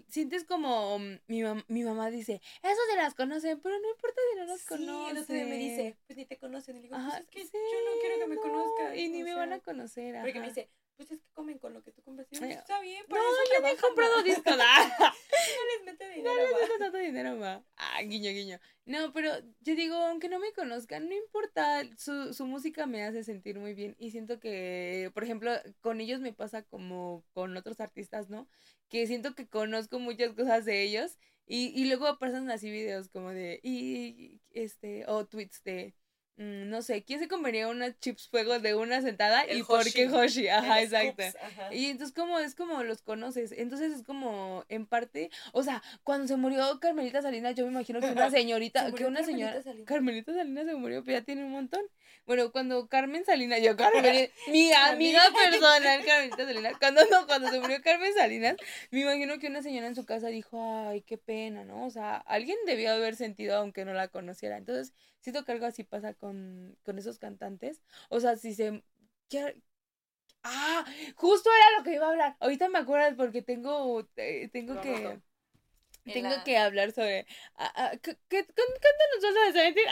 sientes 0.09 0.45
como 0.45 0.99
mm, 0.99 1.21
mi, 1.27 1.43
mi 1.69 1.83
mamá 1.83 2.11
dice, 2.11 2.41
eso 2.63 2.81
se 2.91 2.97
las 2.97 3.15
conocen, 3.15 3.61
pero 3.61 3.79
no 3.79 3.91
importa 3.91 4.21
si 4.33 4.39
no 4.39 4.45
las 4.47 4.61
sí, 4.61 4.67
conocen. 4.69 5.17
el 5.17 5.23
otro 5.23 5.35
día 5.35 5.45
me 5.47 5.57
dice, 5.57 5.97
pues 6.07 6.17
ni 6.17 6.27
te 6.27 6.37
conocen. 6.39 6.77
Y 6.77 6.81
le 6.81 6.89
digo, 6.89 6.97
pues 6.97 7.45
es 7.45 7.51
que 7.51 7.59
yo 7.59 7.79
no 7.85 8.01
quiero 8.01 8.19
que 8.19 8.27
me 8.27 8.37
conozcan. 8.37 8.99
Y 8.99 9.09
ni 9.09 9.23
me 9.23 9.35
van 9.35 9.53
a 9.53 9.61
conocer. 9.61 10.17
Porque 10.21 10.41
me 10.41 10.49
dice, 10.49 10.71
pues 10.99 11.13
es 11.13 11.21
que 11.21 11.31
comen 11.33 11.59
con 11.59 11.73
lo 11.73 11.83
que 11.85 11.93
tú 11.93 12.03
compras. 12.03 12.27
está 12.33 12.81
bien, 12.81 13.07
por 13.09 13.19
no, 13.19 13.25
eso 13.25 13.63
ya 13.63 13.71
he 13.71 13.77
comprado 13.77 14.21
discos. 14.25 14.57
no 14.57 14.57
les 14.57 15.85
mete 15.87 16.09
dinero. 16.11 16.35
No 16.35 16.37
les 16.37 16.53
mete 16.53 16.79
tanto 16.81 16.99
dinero, 16.99 17.37
ma. 17.37 17.65
Ah, 17.77 18.03
guiño, 18.03 18.33
guiño. 18.33 18.59
No, 18.85 19.13
pero 19.13 19.31
yo 19.61 19.77
digo, 19.77 19.95
aunque 19.95 20.29
no 20.29 20.41
me 20.41 20.53
conozcan, 20.53 21.09
no 21.09 21.15
importa. 21.15 21.83
Su, 21.97 22.35
su 22.35 22.47
música 22.47 22.87
me 22.87 23.05
hace 23.05 23.23
sentir 23.23 23.61
muy 23.61 23.75
bien. 23.75 23.95
Y 24.01 24.11
siento 24.11 24.41
que, 24.41 25.13
por 25.15 25.23
ejemplo, 25.23 25.53
con 25.81 26.01
ellos 26.01 26.21
me 26.21 26.33
pasa 26.33 26.65
como 26.65 27.25
con 27.33 27.57
otros 27.57 27.79
artistas, 27.79 28.29
¿no? 28.29 28.49
Que 28.89 29.07
siento 29.07 29.37
que 29.37 29.49
conozco 29.49 30.01
muchas 30.01 30.33
cosas 30.33 30.65
de 30.65 30.83
ellos. 30.83 31.17
Y, 31.47 31.81
y 31.81 31.87
luego 31.87 32.19
pasan 32.19 32.51
así 32.51 32.73
videos 32.73 33.09
como 33.09 33.31
de, 33.31 33.61
y, 33.63 34.43
este, 34.51 35.07
o 35.07 35.27
tweets 35.27 35.63
de, 35.63 35.95
no 36.39 36.83
sé, 36.83 37.03
¿quién 37.03 37.19
se 37.19 37.27
comería 37.27 37.67
unas 37.67 37.99
chips 37.99 38.29
fuego 38.29 38.61
de 38.61 38.75
una 38.75 39.03
sentada? 39.03 39.45
y 39.53 39.63
por 39.65 39.85
qué 39.93 40.09
Hoshi, 40.09 40.47
ajá, 40.49 40.81
exacto. 40.81 41.25
Y 41.73 41.87
entonces 41.87 42.15
como 42.15 42.39
es 42.39 42.55
como 42.55 42.83
los 42.85 43.03
conoces, 43.03 43.53
entonces 43.53 43.93
es 43.93 44.03
como 44.05 44.65
en 44.69 44.87
parte, 44.87 45.31
o 45.53 45.65
sea, 45.65 45.83
cuando 46.05 46.29
se 46.29 46.37
murió 46.37 46.79
Carmelita 46.79 47.23
Salinas, 47.23 47.57
yo 47.57 47.67
me 47.67 47.73
imagino 47.73 48.01
que 48.01 48.07
una 48.07 48.31
señorita, 48.31 48.93
que 48.93 49.05
una 49.05 49.25
señora, 49.25 49.61
Carmelita 49.85 50.33
Salinas 50.33 50.67
se 50.67 50.75
murió, 50.77 51.03
pero 51.05 51.19
ya 51.19 51.25
tiene 51.25 51.45
un 51.45 51.51
montón. 51.51 51.83
Bueno, 52.29 52.53
cuando 52.53 52.89
Carmen 52.89 53.25
Salinas, 53.25 53.63
yo 53.63 53.75
Carmen, 53.75 54.31
mi 54.53 54.71
amiga 54.71 55.23
personal, 55.35 56.05
Carmelita 56.05 56.45
Salinas, 56.45 56.75
cuando 56.79 57.01
no, 57.07 57.27
cuando 57.27 57.49
se 57.49 57.59
murió 57.59 57.81
Carmen 57.81 58.13
Salinas, 58.13 58.57
me 58.91 59.01
imagino 59.01 59.39
que 59.39 59.47
una 59.47 59.63
señora 59.63 59.87
en 59.87 59.95
su 59.95 60.05
casa 60.05 60.29
dijo, 60.29 60.61
ay, 60.63 61.01
qué 61.01 61.17
pena, 61.17 61.65
¿no? 61.65 61.87
O 61.87 61.91
sea, 61.91 62.19
alguien 62.19 62.59
debió 62.67 62.93
haber 62.93 63.17
sentido 63.17 63.57
aunque 63.57 63.87
no 63.87 63.95
la 63.95 64.09
conociera. 64.09 64.59
Entonces, 64.59 64.93
siento 65.21 65.47
que 65.47 65.53
algo 65.53 65.65
así 65.65 65.85
pasa 65.85 66.13
con, 66.13 66.77
con 66.83 66.99
esos 66.99 67.19
cantantes. 67.19 67.81
O 68.11 68.21
sea, 68.21 68.37
si 68.37 68.53
se... 68.55 68.85
Ah, 70.43 70.85
justo 71.15 71.49
era 71.49 71.79
lo 71.79 71.83
que 71.85 71.95
iba 71.95 72.09
a 72.09 72.11
hablar. 72.11 72.37
Ahorita 72.41 72.69
me 72.69 72.79
acuerdas 72.79 73.15
porque 73.17 73.41
tengo, 73.41 74.07
eh, 74.17 74.51
tengo 74.53 74.79
que... 74.83 75.19
Tengo 76.13 76.45
que 76.45 76.57
hablar 76.57 76.93
sobre. 76.93 77.27
¿qué, 78.03 78.17
qué, 78.29 78.47
nos 78.47 79.23
vas 79.23 79.57
a 79.57 79.63
decir? 79.63 79.83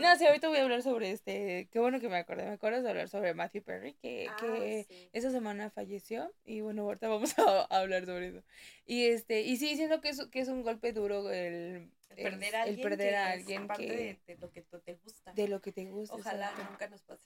no, 0.00 0.16
sí, 0.16 0.26
ahorita 0.26 0.48
voy 0.48 0.58
a 0.58 0.62
hablar 0.62 0.82
sobre 0.82 1.10
este. 1.10 1.68
Qué 1.70 1.78
bueno 1.78 2.00
que 2.00 2.08
me 2.08 2.16
acordé. 2.16 2.44
Me 2.44 2.52
acuerdo 2.52 2.82
de 2.82 2.90
hablar 2.90 3.08
sobre 3.08 3.34
Matthew 3.34 3.62
Perry, 3.62 3.94
que, 3.94 4.28
ah, 4.28 4.36
que 4.38 5.10
esa 5.12 5.30
semana 5.30 5.70
falleció. 5.70 6.32
Y 6.44 6.60
bueno, 6.60 6.82
ahorita 6.82 7.08
vamos 7.08 7.34
a, 7.38 7.64
hablar 7.64 8.06
sobre 8.06 8.28
eso. 8.28 8.42
Y 8.86 9.06
este, 9.06 9.42
y 9.42 9.56
sí, 9.56 9.76
siento 9.76 10.00
que 10.00 10.10
es, 10.10 10.26
que 10.26 10.40
es 10.40 10.48
un 10.48 10.62
golpe 10.62 10.92
duro 10.92 11.30
el, 11.30 11.90
perder 12.14 12.56
a 12.56 12.62
alguien. 12.62 12.78
El 12.78 12.82
perder 12.82 13.14
a 13.14 13.30
alguien 13.30 13.68
que, 13.68 14.18
de, 14.26 14.36
lo 14.36 14.50
que 14.50 14.62
te 14.62 14.94
gusta. 14.94 15.32
De 15.32 15.48
lo 15.48 15.60
que 15.60 15.72
te 15.72 15.84
gusta. 15.86 16.14
Ojalá 16.14 16.52
nunca 16.68 16.88
nos 16.88 17.02
pase. 17.02 17.22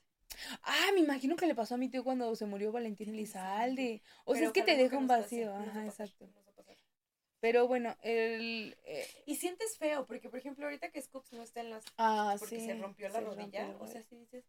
Ah, 0.62 0.90
me 0.94 1.00
imagino 1.00 1.36
que 1.36 1.46
le 1.46 1.54
pasó 1.54 1.74
a 1.74 1.78
mi 1.78 1.88
tío 1.88 2.04
cuando 2.04 2.34
se 2.34 2.46
murió 2.46 2.72
Valentín 2.72 3.10
Elizalde. 3.10 4.02
O 4.24 4.34
sea, 4.34 4.46
es 4.46 4.52
que 4.52 4.62
te 4.62 4.76
deja 4.76 4.96
un 4.96 5.06
vacío. 5.06 5.54
Ajá, 5.54 5.84
exacto. 5.84 6.28
Pero 7.40 7.66
bueno, 7.66 7.96
el... 8.02 8.76
Eh, 8.84 9.08
y 9.26 9.36
sientes 9.36 9.78
feo, 9.78 10.06
porque 10.06 10.28
por 10.28 10.38
ejemplo, 10.38 10.66
ahorita 10.66 10.90
que 10.90 11.00
Scoops 11.00 11.32
no 11.32 11.42
está 11.42 11.60
en 11.60 11.70
las... 11.70 11.84
Ah, 11.96 12.36
porque 12.38 12.60
se 12.60 12.74
rompió 12.74 13.08
la 13.08 13.20
rodilla, 13.20 13.74
o 13.80 13.86
sea, 13.86 14.02
si 14.02 14.16
dices... 14.16 14.44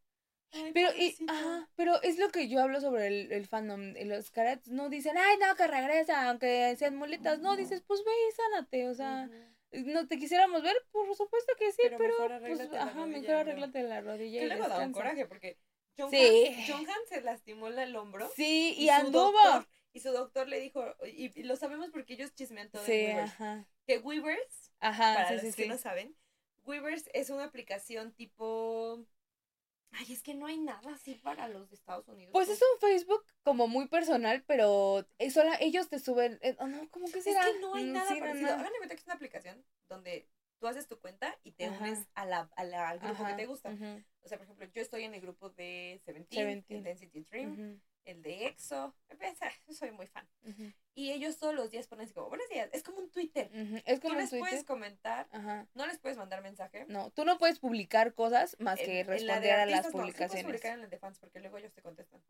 pero, 0.73 0.89
y, 0.97 1.15
ajá, 1.27 1.69
pero 1.75 2.01
es 2.01 2.19
lo 2.19 2.29
que 2.29 2.49
yo 2.49 2.61
hablo 2.61 2.81
sobre 2.81 3.07
el, 3.07 3.31
el 3.31 3.47
fandom. 3.47 3.93
Los 4.05 4.29
carats 4.29 4.67
no 4.67 4.89
dicen, 4.89 5.17
ay, 5.17 5.37
no, 5.37 5.55
que 5.55 5.67
regresa, 5.67 6.29
aunque 6.29 6.75
sean 6.77 6.97
muletas. 6.97 7.39
No, 7.39 7.55
dices, 7.55 7.81
pues 7.87 8.03
ve 8.03 8.11
y 8.11 8.31
sánate, 8.33 8.87
o 8.89 8.93
sea... 8.93 9.29
No 9.73 10.05
te 10.05 10.19
quisiéramos 10.19 10.63
ver, 10.63 10.75
por 10.91 11.15
supuesto 11.15 11.53
que 11.57 11.71
sí, 11.71 11.83
pero, 11.97 11.97
mejor 12.19 12.41
pues, 12.41 12.73
ajá, 12.73 13.05
mejor 13.05 13.35
arréglate 13.35 13.83
la 13.83 14.01
rodilla. 14.01 14.41
Que 14.41 14.47
luego 14.47 14.67
da 14.67 14.85
un 14.85 14.91
coraje 14.91 15.25
porque 15.25 15.57
John, 15.97 16.11
sí. 16.11 16.53
se 17.07 17.21
lastimó 17.21 17.67
el 17.67 17.95
hombro. 17.95 18.29
Sí, 18.35 18.75
y, 18.77 18.89
anduvo. 18.89 19.39
Y 19.93 19.99
su 19.99 20.11
doctor 20.11 20.47
le 20.47 20.59
dijo, 20.59 20.83
y, 21.05 21.43
lo 21.43 21.55
sabemos 21.55 21.89
porque 21.91 22.13
ellos 22.13 22.33
chismean 22.33 22.69
todo 22.69 22.85
sí, 22.85 22.91
Weavers, 22.91 23.31
ajá. 23.31 23.67
que 23.85 23.97
Weavers, 23.99 24.71
ajá, 24.79 25.15
para 25.15 25.41
los 25.41 25.55
que 25.55 25.67
no 25.67 25.77
saben, 25.77 26.15
Weavers 26.63 27.09
es 27.13 27.29
una 27.29 27.45
aplicación 27.45 28.13
tipo 28.13 29.05
Ay, 29.93 30.13
es 30.13 30.23
que 30.23 30.33
no 30.33 30.45
hay 30.45 30.57
nada 30.57 30.93
así 30.93 31.15
para 31.15 31.49
los 31.49 31.69
de 31.69 31.75
Estados 31.75 32.07
Unidos. 32.07 32.31
Pues, 32.31 32.47
es 32.47 32.61
un 32.61 32.79
Facebook 32.79 33.25
como 33.43 33.67
muy 33.67 33.87
personal, 33.87 34.43
pero 34.47 35.05
solo 35.33 35.51
ellos 35.59 35.89
te 35.89 35.99
suben. 35.99 36.39
Eh, 36.41 36.55
oh, 36.59 36.67
no, 36.67 36.89
¿cómo 36.89 37.11
que 37.11 37.21
será? 37.21 37.45
Es 37.45 37.53
que 37.53 37.59
no 37.59 37.75
hay 37.75 37.85
mm, 37.85 37.91
nada 37.91 38.09
parecido. 38.17 38.53
Hagan 38.53 38.71
de 38.71 38.77
cuenta 38.77 38.95
que 38.95 39.01
es 39.01 39.05
una 39.05 39.15
aplicación 39.15 39.65
donde 39.89 40.29
tú 40.59 40.67
haces 40.67 40.87
tu 40.87 40.97
cuenta 40.99 41.37
y 41.43 41.51
te 41.51 41.69
unes 41.69 42.07
a 42.13 42.25
la, 42.25 42.49
a 42.55 42.63
la, 42.63 42.87
al 42.87 42.99
grupo 42.99 43.25
que 43.25 43.33
te 43.33 43.45
gusta. 43.47 43.69
O 44.21 44.27
sea, 44.29 44.37
por 44.37 44.45
ejemplo, 44.45 44.65
yo 44.67 44.81
estoy 44.81 45.03
en 45.03 45.13
el 45.13 45.21
grupo 45.21 45.49
de 45.49 45.99
Seventeen, 46.05 46.63
Intensity 46.69 47.21
Dream 47.29 47.81
el 48.05 48.21
de 48.21 48.47
EXO. 48.47 48.95
Soy 49.69 49.91
muy 49.91 50.07
fan. 50.07 50.27
Y 50.93 51.11
ellos 51.11 51.37
todos 51.37 51.55
los 51.55 51.71
días 51.71 51.87
ponen 51.87 52.05
así 52.05 52.13
como, 52.13 52.27
buenos 52.27 52.49
días. 52.49 52.69
Es 52.73 52.83
como 52.83 52.99
un 52.99 53.09
Twitter. 53.09 53.49
Es 53.85 53.99
como 53.99 54.15
tú 54.15 54.19
les 54.19 54.29
puedes 54.29 54.63
comentar, 54.65 55.27
no 55.73 55.87
les 55.87 55.97
puedes 55.99 56.17
mandar 56.17 56.41
mensaje. 56.41 56.85
No, 56.87 57.11
tú 57.11 57.23
no 57.23 57.37
puedes 57.37 57.59
publicar 57.59 58.13
cosas 58.13 58.57
más 58.59 58.79
que 58.79 59.03
responder 59.03 59.53
a 59.53 59.65
las 59.65 59.87
publicaciones. 59.87 60.33
No, 60.33 60.37
sí 60.39 60.43
publicar 60.43 60.77
en 60.77 60.83
el 60.83 60.89
de 60.89 60.97
fans 60.97 61.17
porque 61.19 61.39
luego 61.39 61.57
ellos 61.57 61.73
te 61.73 61.81
contestan. 61.81 62.21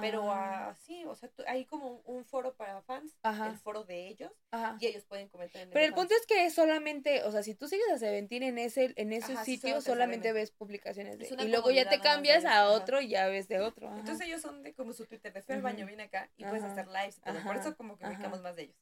Pero 0.00 0.32
así, 0.32 1.04
o 1.06 1.14
sea, 1.14 1.30
hay 1.46 1.64
como 1.64 2.02
un 2.04 2.24
foro 2.24 2.54
para 2.54 2.82
fans, 2.82 3.16
el 3.24 3.56
foro 3.58 3.84
de 3.84 4.08
ellos, 4.08 4.32
y 4.78 4.86
ellos 4.86 5.04
pueden 5.04 5.28
comentar 5.28 5.62
en 5.62 5.68
el 5.68 5.72
Pero 5.72 5.86
el 5.86 5.94
punto 5.94 6.14
es 6.14 6.26
que 6.26 6.46
es 6.46 6.54
solamente, 6.54 7.24
o 7.24 7.32
sea, 7.32 7.42
si 7.42 7.54
tú 7.54 7.66
sigues 7.66 7.88
a 7.90 7.98
Seventeen 7.98 8.44
en 8.44 8.58
ese, 8.58 8.92
en 8.96 9.12
ese 9.12 9.36
sitio, 9.38 9.80
solamente 9.80 10.32
ves 10.32 10.50
publicaciones 10.50 11.18
de 11.18 11.26
Y 11.42 11.48
luego 11.48 11.70
ya 11.70 11.88
te 11.88 12.00
cambias 12.00 12.44
a 12.44 12.68
otro 12.68 13.00
y 13.00 13.08
ya 13.08 13.26
ves 13.26 13.48
de 13.48 13.60
otro. 13.60 13.94
Entonces 13.96 14.26
ellos 14.26 14.40
son 14.40 14.62
de 14.62 14.72
como 14.74 14.92
su 14.92 15.06
Twitter 15.06 15.32
de 15.32 15.54
al 15.54 15.62
baño, 15.62 15.86
vine 15.86 16.04
acá 16.04 16.30
y 16.36 16.44
puedes 16.44 16.62
hacer 16.62 16.86
lives. 16.86 17.20
Por 17.44 17.56
eso 17.56 17.76
como 17.76 17.98
que 17.98 18.03
ubicamos 18.08 18.42
más 18.42 18.56
de 18.56 18.62
ellos. 18.64 18.76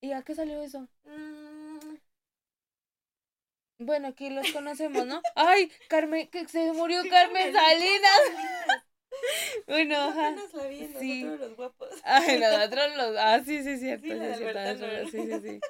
¿Y 0.00 0.12
a 0.12 0.22
qué 0.22 0.34
salió 0.34 0.62
eso? 0.62 0.88
Mm. 1.04 1.96
Bueno, 3.78 4.08
aquí 4.08 4.30
los 4.30 4.50
conocemos, 4.52 5.06
¿no? 5.06 5.22
Ay, 5.34 5.70
Carmen, 5.88 6.28
que 6.28 6.46
se 6.48 6.72
murió 6.72 7.02
Carmen 7.08 7.52
Salinas. 7.52 8.20
bueno, 9.66 9.96
ajá. 9.96 10.34
la 10.52 10.66
vi, 10.66 10.88
sí. 10.98 11.24
los 11.24 11.56
guapos. 11.56 11.90
Ay, 12.04 12.38
nosotros 12.38 12.84
los. 12.96 13.16
Ah, 13.18 13.40
sí, 13.44 13.62
sí, 13.62 13.78
cierto. 13.78 14.06
Sí, 14.06 14.12
sí, 14.12 14.34
cierto. 14.36 15.10
sí, 15.10 15.26
sí, 15.26 15.40
sí. 15.40 15.60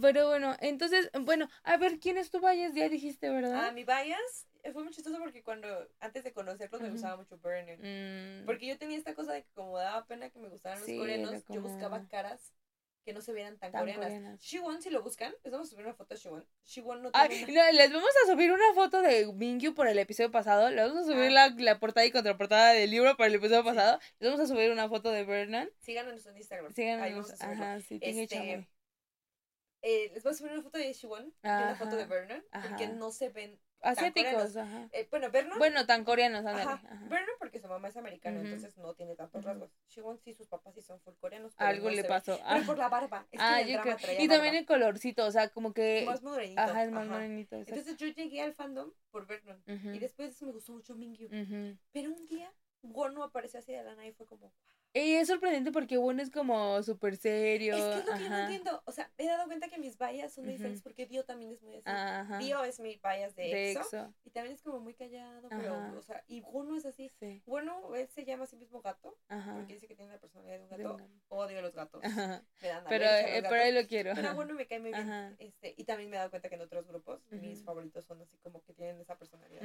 Pero 0.00 0.28
bueno, 0.28 0.56
entonces, 0.60 1.10
bueno, 1.20 1.48
a 1.62 1.76
ver, 1.76 2.00
¿quién 2.00 2.18
es 2.18 2.30
tu 2.30 2.40
bias? 2.40 2.74
Ya 2.74 2.88
dijiste, 2.88 3.30
¿verdad? 3.30 3.66
Ah, 3.66 3.72
mi 3.72 3.84
bias 3.84 4.48
fue 4.72 4.82
muy 4.82 4.92
chistoso 4.92 5.18
porque 5.18 5.42
cuando, 5.42 5.68
antes 6.00 6.24
de 6.24 6.32
conocerlos, 6.32 6.80
me 6.80 6.90
gustaba 6.90 7.16
mucho 7.16 7.38
Burning. 7.38 7.78
Mm. 7.78 8.46
Porque 8.46 8.66
yo 8.66 8.78
tenía 8.78 8.96
esta 8.96 9.14
cosa 9.14 9.32
de 9.32 9.42
que 9.42 9.50
como 9.52 9.76
daba 9.76 10.06
pena 10.06 10.30
que 10.30 10.38
me 10.38 10.48
gustaran 10.48 10.80
los 10.80 10.88
coreanos, 10.88 11.44
yo 11.48 11.60
buscaba 11.60 12.06
caras 12.08 12.54
que 13.04 13.12
no 13.12 13.20
se 13.20 13.32
vieran 13.34 13.58
tan, 13.58 13.70
coreanas. 13.70 14.06
coreanas. 14.06 14.40
Shiwon, 14.40 14.80
si 14.80 14.88
lo 14.88 15.02
buscan, 15.02 15.34
les 15.44 15.52
vamos 15.52 15.68
a 15.68 15.70
subir 15.70 15.84
una 15.84 15.94
foto 15.94 16.14
de 16.14 16.20
Shiwon. 16.20 16.46
Shiwon 16.64 17.02
no 17.02 17.12
tiene 17.12 17.72
Les 17.74 17.92
vamos 17.92 18.08
a 18.24 18.32
subir 18.32 18.50
una 18.50 18.72
foto 18.74 19.02
de 19.02 19.30
Mingyu 19.34 19.74
por 19.74 19.86
el 19.86 19.98
episodio 19.98 20.30
pasado. 20.30 20.70
Les 20.70 20.88
vamos 20.88 21.06
a 21.06 21.12
subir 21.12 21.30
la, 21.30 21.50
la, 21.50 21.78
portada 21.78 22.06
y 22.06 22.10
contraportada 22.10 22.72
del 22.72 22.90
libro 22.90 23.14
por 23.16 23.26
el 23.26 23.34
episodio 23.34 23.62
pasado. 23.62 24.00
Les 24.18 24.30
vamos 24.30 24.42
a 24.42 24.52
subir 24.52 24.70
una 24.72 24.88
foto 24.88 25.10
de 25.10 25.24
Vernon. 25.24 25.70
Síganos 25.80 26.24
en 26.26 26.36
Instagram. 26.38 26.72
Síganos. 26.72 27.42
Ajá, 27.42 27.80
sí, 27.80 27.98
este, 28.00 28.66
eh, 29.84 30.10
les 30.14 30.22
voy 30.22 30.32
a 30.32 30.34
subir 30.34 30.52
una 30.52 30.62
foto 30.62 30.78
de 30.78 30.90
Shiwon 30.92 31.26
y 31.26 31.46
una 31.46 31.76
foto 31.76 31.96
de 31.96 32.06
Vernon, 32.06 32.42
porque 32.50 32.88
no 32.88 33.12
se 33.12 33.28
ven 33.28 33.60
asiáticos, 33.82 34.56
ajá. 34.56 34.88
Eh, 34.92 35.06
bueno, 35.10 35.30
Vernon. 35.30 35.58
Bueno, 35.58 35.84
tan 35.84 36.04
coreanos, 36.04 36.46
ajá. 36.46 36.80
Vernon 37.02 37.36
porque 37.38 37.60
su 37.60 37.68
mamá 37.68 37.88
es 37.88 37.96
americana, 37.98 38.40
entonces 38.40 38.78
no 38.78 38.94
tiene 38.94 39.14
tantos 39.14 39.44
rasgos. 39.44 39.70
Shiwon 39.90 40.18
sí, 40.18 40.32
sus 40.32 40.48
papás 40.48 40.74
sí 40.74 40.80
son 40.80 41.00
full 41.00 41.12
coreanos. 41.20 41.52
Algo 41.58 41.90
le 41.90 42.02
pasó. 42.02 42.38
Pero 42.38 42.48
ah. 42.48 42.62
por 42.64 42.78
la 42.78 42.88
barba. 42.88 43.26
Es 43.30 43.38
ah, 43.42 43.60
yo 43.60 43.78
creo. 43.82 43.98
Y 44.18 44.26
también 44.26 44.54
el 44.54 44.64
colorcito, 44.64 45.26
o 45.26 45.30
sea, 45.30 45.50
como 45.50 45.74
que. 45.74 46.04
Más 46.06 46.22
morenito. 46.22 46.62
Ajá, 46.62 46.84
es 46.84 46.90
más 46.90 47.06
morenito. 47.06 47.56
Entonces 47.56 47.96
yo 47.98 48.06
llegué 48.06 48.40
al 48.40 48.54
fandom 48.54 48.90
por 49.10 49.26
Vernon. 49.26 49.62
Y 49.66 49.98
después 49.98 50.40
me 50.42 50.52
gustó 50.52 50.72
mucho 50.72 50.94
Mingyu. 50.94 51.28
Pero 51.92 52.10
un 52.10 52.26
día, 52.26 52.50
Wono 52.80 53.22
apareció 53.22 53.60
así 53.60 53.72
de 53.72 53.82
lana 53.82 54.06
y 54.06 54.12
fue 54.12 54.24
como, 54.24 54.50
y 54.94 55.14
es 55.14 55.26
sorprendente 55.26 55.72
porque 55.72 55.96
bueno 55.96 56.22
es 56.22 56.30
como 56.30 56.80
súper 56.84 57.16
serio. 57.16 57.74
Es 57.74 57.82
que 57.82 57.98
es 57.98 58.06
lo 58.06 58.12
que 58.14 58.22
yo 58.22 58.30
no 58.30 58.38
entiendo. 58.38 58.82
O 58.86 58.92
sea, 58.92 59.10
he 59.18 59.26
dado 59.26 59.46
cuenta 59.46 59.68
que 59.68 59.78
mis 59.78 59.98
vallas 59.98 60.32
son 60.32 60.44
muy 60.44 60.52
diferentes 60.54 60.82
porque 60.82 61.06
Dio 61.06 61.24
también 61.24 61.52
es 61.52 61.62
muy 61.62 61.82
así. 61.84 62.44
Dio 62.44 62.62
es 62.62 62.78
mi 62.78 62.96
vallas 62.96 63.34
de, 63.34 63.72
EXO, 63.72 64.14
Y 64.24 64.30
también 64.30 64.54
es 64.54 64.62
como 64.62 64.78
muy 64.78 64.94
callado, 64.94 65.48
pero, 65.48 65.98
o 65.98 66.02
sea, 66.02 66.22
y 66.28 66.40
Bueno 66.42 66.76
es 66.76 66.86
así. 66.86 67.12
Bueno, 67.44 67.94
él 67.94 68.08
se 68.08 68.24
llama 68.24 68.44
a 68.44 68.46
sí 68.46 68.56
mismo 68.56 68.80
gato. 68.82 69.18
Porque 69.28 69.74
dice 69.74 69.88
que 69.88 69.96
tiene 69.96 70.12
la 70.12 70.20
personalidad 70.20 70.58
de 70.58 70.62
un 70.62 70.68
gato. 70.68 71.04
Odio 71.28 71.58
a 71.58 71.62
los 71.62 71.74
gatos. 71.74 72.00
Me 72.62 72.68
dan 72.68 72.84
pero, 72.88 73.04
eh, 73.04 73.42
pero 73.48 73.62
ahí 73.62 73.72
lo 73.72 73.86
quiero. 73.86 74.12
Pero 74.14 74.34
bueno, 74.34 74.54
me 74.54 74.66
cae 74.66 74.78
muy 74.78 74.92
bien. 74.92 75.36
Este, 75.38 75.74
y 75.76 75.84
también 75.84 76.08
me 76.08 76.16
he 76.16 76.18
dado 76.18 76.30
cuenta 76.30 76.48
que 76.48 76.54
en 76.54 76.62
otros 76.62 76.86
grupos, 76.86 77.20
mis 77.30 77.64
favoritos 77.64 78.04
son 78.04 78.20
así 78.22 78.36
como 78.38 78.62
que 78.62 78.72
tienen 78.72 79.00
esa 79.00 79.16
personalidad. 79.18 79.62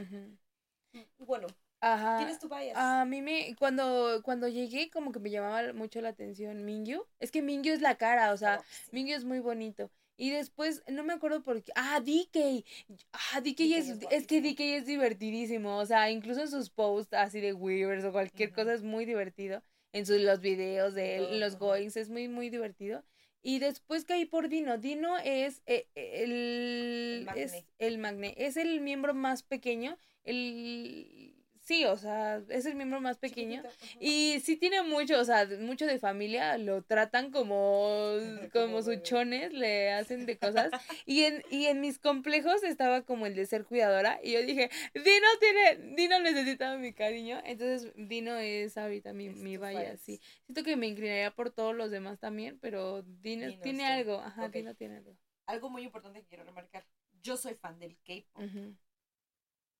Bueno, 1.17 1.47
Ajá. 1.81 2.17
¿Quién 2.17 2.29
es 2.29 2.39
tu 2.39 2.49
bias? 2.49 2.75
A 2.75 3.05
mí 3.05 3.21
me, 3.21 3.55
cuando, 3.57 4.21
cuando 4.23 4.47
llegué 4.47 4.89
como 4.89 5.11
que 5.11 5.19
me 5.19 5.29
llamaba 5.29 5.73
mucho 5.73 6.01
la 6.01 6.09
atención 6.09 6.65
Mingyu. 6.65 7.05
Es 7.19 7.31
que 7.31 7.41
Mingyu 7.41 7.73
es 7.73 7.81
la 7.81 7.95
cara, 7.95 8.33
o 8.33 8.37
sea, 8.37 8.59
oh, 8.59 8.89
Mingyu 8.91 9.15
es 9.15 9.23
muy 9.23 9.39
bonito. 9.39 9.89
Y 10.17 10.31
después, 10.31 10.83
no 10.89 11.05
me 11.05 11.13
acuerdo 11.13 11.41
por 11.41 11.63
qué. 11.63 11.71
Ah, 11.75 12.01
DK. 12.01 12.65
Ah, 13.13 13.39
DK, 13.39 13.61
es, 13.77 13.89
es, 14.11 14.27
que 14.27 14.41
DK 14.41 14.59
es 14.75 14.85
divertidísimo. 14.85 15.77
O 15.77 15.85
sea, 15.85 16.11
incluso 16.11 16.41
en 16.41 16.49
sus 16.49 16.69
posts 16.69 17.13
así 17.13 17.39
de 17.39 17.53
Weavers 17.53 18.03
o 18.03 18.11
cualquier 18.11 18.51
cosa 18.51 18.73
es 18.73 18.83
muy 18.83 19.05
divertido. 19.05 19.63
En 19.93 20.05
sus, 20.05 20.19
los 20.19 20.41
videos 20.41 20.93
de 20.93 21.15
él, 21.15 21.39
los 21.39 21.57
goings, 21.57 21.95
es 21.95 22.09
muy, 22.09 22.27
muy 22.27 22.49
divertido. 22.49 23.05
Y 23.41 23.59
después 23.59 24.05
caí 24.05 24.25
por 24.25 24.49
Dino. 24.49 24.77
Dino 24.77 25.17
es 25.17 25.61
eh, 25.65 25.87
el, 25.95 27.27
el, 27.35 27.37
es 27.37 27.65
el 27.77 27.97
magne. 27.97 28.33
Es 28.37 28.57
el 28.57 28.81
miembro 28.81 29.13
más 29.13 29.43
pequeño. 29.43 29.97
El 30.23 31.28
Sí, 31.69 31.85
o 31.85 31.97
sea, 31.97 32.41
es 32.49 32.65
el 32.65 32.73
miembro 32.73 32.99
más 32.99 33.19
pequeño. 33.19 33.61
Y 33.99 34.39
sí 34.39 34.57
tiene 34.57 34.81
mucho, 34.81 35.19
o 35.19 35.23
sea, 35.23 35.47
mucho 35.59 35.85
de 35.85 35.99
familia, 35.99 36.57
lo 36.57 36.81
tratan 36.81 37.29
como, 37.29 38.09
como 38.53 38.81
suchones, 38.81 39.53
le 39.53 39.91
hacen 39.91 40.25
de 40.25 40.39
cosas. 40.39 40.71
Y 41.05 41.25
en, 41.25 41.43
y 41.51 41.67
en 41.67 41.79
mis 41.79 41.99
complejos 41.99 42.63
estaba 42.63 43.03
como 43.03 43.27
el 43.27 43.35
de 43.35 43.45
ser 43.45 43.65
cuidadora. 43.65 44.19
Y 44.23 44.31
yo 44.31 44.41
dije, 44.41 44.71
Dino 44.95 45.27
tiene, 45.39 45.95
Dino 45.95 46.19
necesita 46.19 46.75
mi 46.77 46.91
cariño. 46.91 47.39
Entonces, 47.45 47.93
Dino 47.95 48.35
es 48.37 48.75
ahorita 48.75 49.13
mi, 49.13 49.29
mi 49.29 49.57
vaya, 49.57 49.95
sí. 49.97 50.19
Siento 50.47 50.63
que 50.63 50.75
me 50.75 50.87
inclinaría 50.87 51.29
por 51.35 51.51
todos 51.51 51.75
los 51.75 51.91
demás 51.91 52.17
también, 52.17 52.57
pero 52.59 53.03
Dino, 53.03 53.59
tiene 53.59 53.85
algo. 53.85 54.15
Ajá, 54.15 54.49
Dino 54.49 54.73
tiene 54.73 54.97
algo. 54.97 55.15
Algo 55.45 55.69
muy 55.69 55.83
importante 55.83 56.21
que 56.21 56.25
quiero 56.25 56.45
remarcar. 56.45 56.83
Yo 57.21 57.37
soy 57.37 57.53
fan 57.53 57.77
del 57.77 57.95
K-pop. 58.03 58.41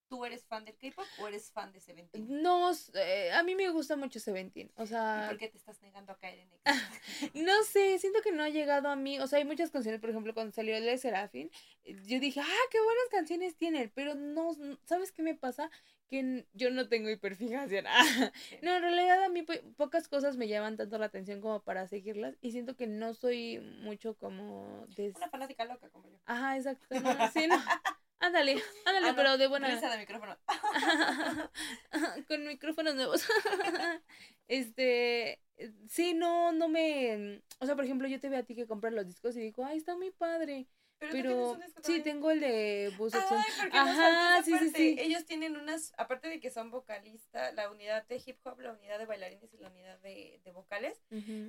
¿Tú 0.10 0.26
eres 0.26 0.44
fan 0.44 0.66
del 0.66 0.76
K-pop 0.76 1.06
o 1.20 1.28
eres 1.28 1.52
fan 1.52 1.72
de 1.72 1.80
Seventeen? 1.80 2.42
No, 2.42 2.72
eh, 2.96 3.32
a 3.32 3.44
mí 3.44 3.54
me 3.54 3.70
gusta 3.70 3.96
mucho 3.96 4.20
Seventeen. 4.20 4.72
O 4.76 4.88
sea. 4.88 5.26
¿Y 5.26 5.28
por 5.30 5.38
qué 5.38 5.50
te 5.50 5.58
estás 5.58 5.80
negando 5.84 6.12
a 6.12 6.18
caer 6.18 6.40
en 6.40 6.52
eso? 6.52 6.64
no 7.36 7.64
sé, 7.64 8.00
siento 8.00 8.20
que 8.24 8.32
no 8.32 8.42
ha 8.42 8.50
llegado 8.50 8.90
a 8.90 8.96
mí. 8.96 9.20
O 9.20 9.28
sea, 9.28 9.38
hay 9.38 9.46
muchas 9.46 9.70
canciones, 9.70 10.02
por 10.02 10.10
ejemplo, 10.10 10.34
cuando 10.34 10.52
salió 10.52 10.76
el 10.76 10.84
de 10.84 10.98
Serafín, 10.98 11.52
yo 11.86 12.20
dije, 12.20 12.40
ah, 12.40 12.68
qué 12.72 12.82
buenas 12.82 13.04
canciones 13.12 13.56
tiene. 13.56 13.92
Pero 13.94 14.16
no, 14.16 14.58
¿sabes 14.86 15.12
qué 15.12 15.22
me 15.22 15.36
pasa? 15.36 15.70
Que 16.08 16.48
yo 16.54 16.72
no 16.72 16.90
tengo 16.90 17.12
hiperfijación. 17.12 17.86
no, 18.64 18.76
en 18.78 18.82
realidad 18.82 19.24
a 19.24 19.30
mí 19.30 19.46
pocas 19.78 20.08
cosas 20.08 20.38
me 20.38 20.48
llaman 20.48 20.76
tanto 20.76 20.98
la 20.98 21.06
atención 21.06 21.40
como 21.40 21.62
para 21.62 21.88
seguirlas. 21.88 22.36
Y 22.42 22.52
siento 22.52 22.76
que 22.76 22.88
no 22.88 23.14
soy 23.14 23.60
mucho 23.84 24.16
como. 24.16 24.88
Una 24.98 25.30
fanática 25.30 25.66
loca 25.66 25.88
como 25.90 26.10
yo. 26.10 26.18
Ajá, 26.26 26.58
exacto. 26.58 26.96
sí, 27.32 27.46
no. 27.46 27.58
Ándale, 28.20 28.62
ándale, 28.86 29.10
ah, 29.10 29.14
pero 29.16 29.38
de 29.38 29.48
buena. 29.48 29.70
Risa 29.70 29.90
de 29.90 29.98
micrófono. 29.98 30.38
Con 32.28 32.48
micrófonos 32.48 32.96
nuevos. 32.96 33.26
este, 34.48 35.42
sí, 35.88 36.14
no, 36.14 36.52
no 36.52 36.68
me, 36.68 37.42
o 37.60 37.66
sea, 37.66 37.76
por 37.76 37.86
ejemplo, 37.86 38.08
yo 38.08 38.20
te 38.20 38.30
veo 38.30 38.40
a 38.40 38.44
ti 38.44 38.56
que 38.56 38.68
compras 38.68 38.94
los 38.94 39.08
discos 39.08 39.36
y 39.38 39.42
digo, 39.42 39.64
ay, 39.64 39.78
está 39.78 39.96
muy 39.96 40.12
padre. 40.12 40.68
Pero, 41.00 41.58
sí, 41.82 42.02
tengo 42.02 42.30
el 42.30 42.42
de 42.42 42.94
Buzz 42.98 43.14
Ajá, 43.16 44.44
sí, 44.44 44.54
sí, 44.60 44.70
sí. 44.70 44.96
Ellos 45.00 45.24
tienen 45.26 45.56
unas, 45.56 45.94
aparte 45.98 46.28
de 46.28 46.42
que 46.42 46.52
son 46.52 46.72
vocalistas, 46.72 47.56
la 47.56 47.72
unidad 47.72 48.06
de 48.08 48.22
hip 48.26 48.46
hop, 48.46 48.60
la 48.60 48.74
unidad 48.74 49.00
de 49.00 49.06
bailarines 49.06 49.54
y 49.54 49.58
la 49.60 49.70
unidad 49.70 49.98
de, 50.00 50.42
de 50.44 50.52
vocales, 50.52 51.02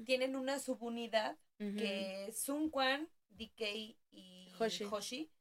tienen 0.06 0.36
una 0.36 0.60
subunidad 0.60 1.36
que 1.58 2.26
es 2.28 2.40
Sun 2.40 2.70
Quan, 2.70 3.08
DK 3.30 3.96
y 4.12 4.52
Hoshi, 4.56 5.32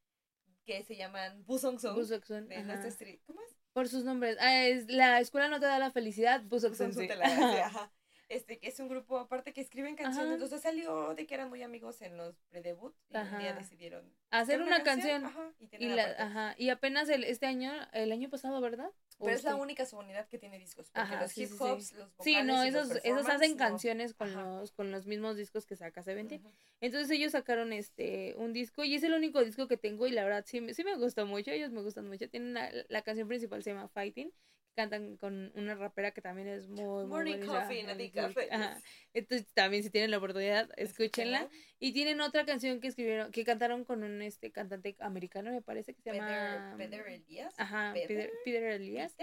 que 0.69 0.83
se 0.83 0.95
llaman 0.95 1.43
Busong 1.45 1.79
Song. 1.79 1.95
¿Cómo 3.25 3.41
es? 3.41 3.55
Por 3.73 3.87
sus 3.87 4.03
nombres. 4.03 4.37
Ah, 4.39 4.65
es, 4.65 4.87
la 4.87 5.19
escuela 5.19 5.47
no 5.47 5.59
te 5.59 5.65
da 5.65 5.79
la 5.79 5.91
felicidad, 5.91 6.43
Busong 6.43 6.75
Song. 6.75 6.93
Ajá 7.65 7.91
este, 8.29 8.59
que 8.59 8.67
es 8.67 8.79
un 8.79 8.87
grupo 8.87 9.17
aparte 9.17 9.53
que 9.53 9.61
escriben 9.61 9.95
canciones. 9.95 10.33
Entonces 10.33 10.61
salió 10.61 11.15
de 11.15 11.25
que 11.25 11.33
eran 11.33 11.49
muy 11.49 11.63
amigos 11.63 12.01
en 12.01 12.15
los 12.15 12.39
pre-debut 12.49 12.95
y 13.09 13.17
un 13.17 13.39
día 13.39 13.53
decidieron 13.53 14.13
hacer 14.29 14.61
una, 14.61 14.83
canción. 14.83 15.25
Ajá, 15.25 15.51
y, 15.59 15.85
y, 15.85 15.99
ajá, 15.99 16.55
y 16.57 16.69
apenas 16.69 17.09
el, 17.09 17.23
este 17.23 17.47
año, 17.47 17.71
el 17.91 18.11
año 18.11 18.29
pasado, 18.29 18.61
¿verdad? 18.61 18.91
Pero 19.17 19.31
es 19.31 19.43
la 19.43 19.55
única 19.55 19.85
subunidad 19.85 20.27
que 20.27 20.37
tiene 20.37 20.59
discos. 20.59 20.91
Porque 20.91 21.15
los 21.17 21.37
hip 21.37 21.51
hops, 21.59 21.93
los 21.93 22.15
vocales 22.15 22.23
Sí, 22.23 22.37
no, 22.43 22.63
esos, 22.63 22.99
esos 23.03 23.27
hacen 23.27 23.57
canciones 23.57 24.13
con 24.13 24.33
los, 24.33 24.71
con 24.71 24.91
los 24.91 25.07
mismos 25.07 25.35
discos 25.35 25.65
que 25.65 25.75
saca 25.75 26.03
Seventeen. 26.03 26.41
Entonces 26.79 27.09
ellos 27.09 27.33
sacaron 27.33 27.73
este 27.73 28.35
un 28.37 28.53
disco 28.53 28.83
y 28.83 28.95
es 28.95 29.03
el 29.03 29.13
único 29.13 29.43
disco 29.43 29.67
que 29.67 29.75
tengo 29.75 30.07
y 30.07 30.11
la 30.11 30.23
verdad 30.23 30.45
sí, 30.47 30.73
sí 30.73 30.83
me 30.83 30.95
gustó 30.95 31.25
mucho, 31.25 31.51
ellos 31.51 31.71
me 31.71 31.81
gustan 31.81 32.07
mucho. 32.07 32.29
Tienen 32.29 32.57
la 32.87 33.01
canción 33.01 33.27
principal 33.27 33.63
se 33.63 33.71
llama 33.71 33.87
Fighting 33.87 34.31
cantan 34.75 35.17
con 35.17 35.51
una 35.55 35.75
rapera 35.75 36.11
que 36.11 36.21
también 36.21 36.47
es 36.47 36.67
muy, 36.67 37.05
muy 37.05 37.05
Morning 37.05 37.45
Coffee, 37.45 37.85
Entonces 39.13 39.47
también 39.53 39.83
si 39.83 39.89
tienen 39.89 40.11
la 40.11 40.17
oportunidad, 40.17 40.69
escúchenla. 40.77 41.49
Y 41.79 41.93
tienen 41.93 42.19
otra 42.21 42.45
canción 42.45 42.81
que 42.81 42.87
escribieron, 42.89 43.31
que 43.31 43.43
cantaron 43.45 43.85
con 43.85 44.03
un 44.03 44.21
este 44.21 44.51
cantante 44.51 44.95
americano, 44.99 45.51
me 45.51 45.61
parece, 45.61 45.93
que 45.93 46.01
se 46.01 46.13
llama 46.13 46.75
Peder 46.77 47.07
Elías. 47.07 47.53
Ajá, 47.57 47.93
Peder, 47.93 48.63
Elías. 48.63 49.15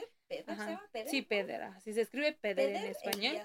Sí, 1.07 1.23
Peder, 1.23 1.63
así 1.63 1.93
se 1.93 2.01
escribe 2.01 2.33
Peder, 2.33 2.77
en 2.77 2.85
español. 2.85 3.37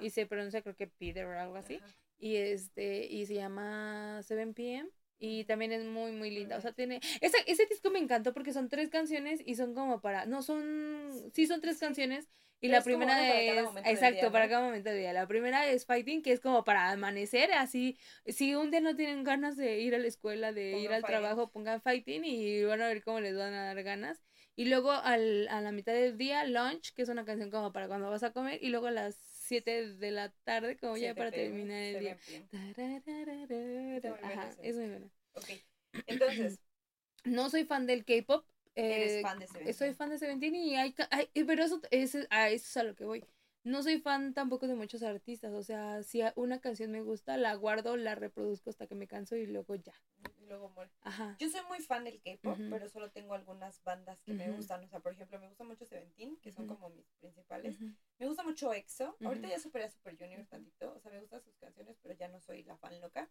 y 0.00 0.10
se 0.10 0.26
pronuncia 0.26 0.62
creo 0.62 0.76
que 0.76 0.86
Peder 0.86 1.26
o 1.26 1.38
algo 1.38 1.56
así. 1.56 1.80
Y 2.18 2.36
este, 2.36 3.06
y 3.06 3.26
se 3.26 3.34
llama 3.34 4.20
7 4.22 4.52
PM. 4.54 4.88
Y 5.22 5.44
también 5.44 5.70
es 5.70 5.84
muy, 5.84 6.12
muy 6.12 6.30
linda. 6.30 6.56
O 6.56 6.60
sea, 6.62 6.72
tiene. 6.72 7.00
Ese, 7.20 7.36
ese 7.46 7.66
disco 7.66 7.90
me 7.90 7.98
encantó 7.98 8.32
porque 8.32 8.54
son 8.54 8.70
tres 8.70 8.88
canciones 8.88 9.40
y 9.44 9.54
son 9.54 9.74
como 9.74 10.00
para. 10.00 10.24
No, 10.24 10.42
son. 10.42 11.12
Sí, 11.34 11.46
son 11.46 11.60
tres 11.60 11.78
canciones. 11.78 12.28
Y 12.62 12.68
la 12.68 12.82
primera 12.82 13.40
es. 13.40 13.66
exacto, 13.84 14.32
para 14.32 14.48
cada 14.48 14.64
momento 14.64 14.90
del 14.90 14.98
día. 14.98 15.12
La 15.12 15.26
primera 15.26 15.66
es 15.66 15.86
Fighting, 15.86 16.22
que 16.22 16.32
es 16.32 16.40
como 16.40 16.64
para 16.64 16.90
amanecer. 16.90 17.52
Así. 17.52 17.98
Si 18.26 18.54
un 18.54 18.70
día 18.70 18.80
no 18.80 18.96
tienen 18.96 19.22
ganas 19.22 19.56
de 19.56 19.80
ir 19.80 19.94
a 19.94 19.98
la 19.98 20.06
escuela, 20.06 20.52
de 20.52 20.78
ir 20.78 20.92
al 20.92 21.02
trabajo, 21.02 21.50
pongan 21.50 21.82
Fighting 21.82 22.24
y 22.24 22.64
van 22.64 22.80
a 22.80 22.88
ver 22.88 23.02
cómo 23.02 23.20
les 23.20 23.36
van 23.36 23.52
a 23.52 23.66
dar 23.66 23.82
ganas. 23.82 24.22
Y 24.56 24.66
luego 24.66 24.90
al, 24.92 25.48
a 25.48 25.60
la 25.60 25.72
mitad 25.72 25.92
del 25.92 26.18
día, 26.18 26.44
Lunch, 26.44 26.92
que 26.94 27.02
es 27.02 27.08
una 27.08 27.24
canción 27.24 27.50
como 27.50 27.72
para 27.72 27.88
cuando 27.88 28.10
vas 28.10 28.22
a 28.22 28.32
comer. 28.32 28.58
Y 28.62 28.68
luego 28.68 28.88
a 28.88 28.90
las 28.90 29.16
7 29.50 29.94
de 29.94 30.10
la 30.12 30.30
tarde, 30.44 30.76
como 30.76 30.96
ya 30.96 31.12
para 31.12 31.32
terminar 31.32 31.82
el 31.82 31.98
día. 31.98 32.18
Ajá, 34.22 34.48
es 34.62 34.76
muy 34.76 34.86
buena. 34.86 35.10
Ok, 35.34 35.50
entonces. 36.06 36.60
No 37.22 37.50
soy 37.50 37.66
fan 37.66 37.86
del 37.86 38.06
K-pop. 38.06 38.46
Eh, 38.76 39.20
fan 39.20 39.38
de 39.38 39.46
Seventeen. 39.46 39.74
Soy 39.74 39.92
fan 39.92 40.08
de 40.08 40.18
Seventeen 40.18 40.54
y 40.54 40.76
hay, 40.76 40.94
pero 41.46 41.62
eso, 41.62 41.82
es, 41.90 42.16
a 42.30 42.48
eso 42.48 42.64
es 42.66 42.76
a 42.78 42.82
lo 42.82 42.94
que 42.94 43.04
voy. 43.04 43.22
No 43.62 43.82
soy 43.82 44.00
fan 44.00 44.32
tampoco 44.32 44.66
de 44.66 44.74
muchos 44.74 45.02
artistas, 45.02 45.52
o 45.52 45.62
sea, 45.62 46.02
si 46.02 46.22
una 46.36 46.62
canción 46.62 46.90
me 46.92 47.02
gusta, 47.02 47.36
la 47.36 47.54
guardo, 47.56 47.98
la 47.98 48.14
reproduzco 48.14 48.70
hasta 48.70 48.86
que 48.86 48.94
me 48.94 49.06
canso 49.06 49.36
y 49.36 49.44
luego 49.44 49.74
ya. 49.74 49.92
Luego 50.50 50.68
muere. 50.70 50.90
Ajá. 51.02 51.36
Yo 51.38 51.48
soy 51.48 51.60
muy 51.68 51.78
fan 51.78 52.02
del 52.02 52.20
K-pop, 52.20 52.58
pero 52.68 52.88
solo 52.88 53.12
tengo 53.12 53.34
algunas 53.34 53.80
bandas 53.84 54.20
que 54.20 54.32
me 54.32 54.50
gustan, 54.50 54.82
o 54.82 54.88
sea, 54.88 54.98
por 54.98 55.12
ejemplo, 55.12 55.38
me 55.38 55.46
gusta 55.46 55.62
mucho 55.62 55.86
Seventeen, 55.86 56.36
que 56.38 56.50
son 56.50 56.66
como 56.66 56.90
mis 56.90 57.06
principales. 57.20 57.78
Me 58.18 58.26
gusta 58.26 58.42
mucho 58.42 58.72
EXO, 58.72 59.16
ahorita 59.24 59.46
ya 59.46 59.60
superé 59.60 59.84
a 59.84 59.90
Super 59.90 60.18
Junior 60.18 60.44
tantito, 60.46 60.92
o 60.92 60.98
sea, 60.98 61.12
me 61.12 61.20
gustan 61.20 61.40
sus 61.40 61.56
canciones, 61.56 61.96
pero 62.02 62.16
ya 62.16 62.26
no 62.26 62.40
soy 62.40 62.64
la 62.64 62.76
fan 62.76 63.00
loca. 63.00 63.30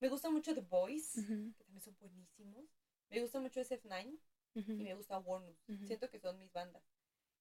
Me 0.00 0.10
gusta 0.10 0.28
mucho 0.28 0.54
The 0.54 0.60
Boys, 0.60 1.14
que 1.14 1.64
también 1.64 1.80
son 1.80 1.96
buenísimos. 1.98 2.66
Me 3.08 3.22
gusta 3.22 3.40
mucho 3.40 3.58
SF9 3.60 4.18
y 4.54 4.82
me 4.82 4.94
gusta 4.94 5.18
Warner. 5.18 5.56
Siento 5.86 6.10
que 6.10 6.18
son 6.18 6.38
mis 6.38 6.52
bandas. 6.52 6.84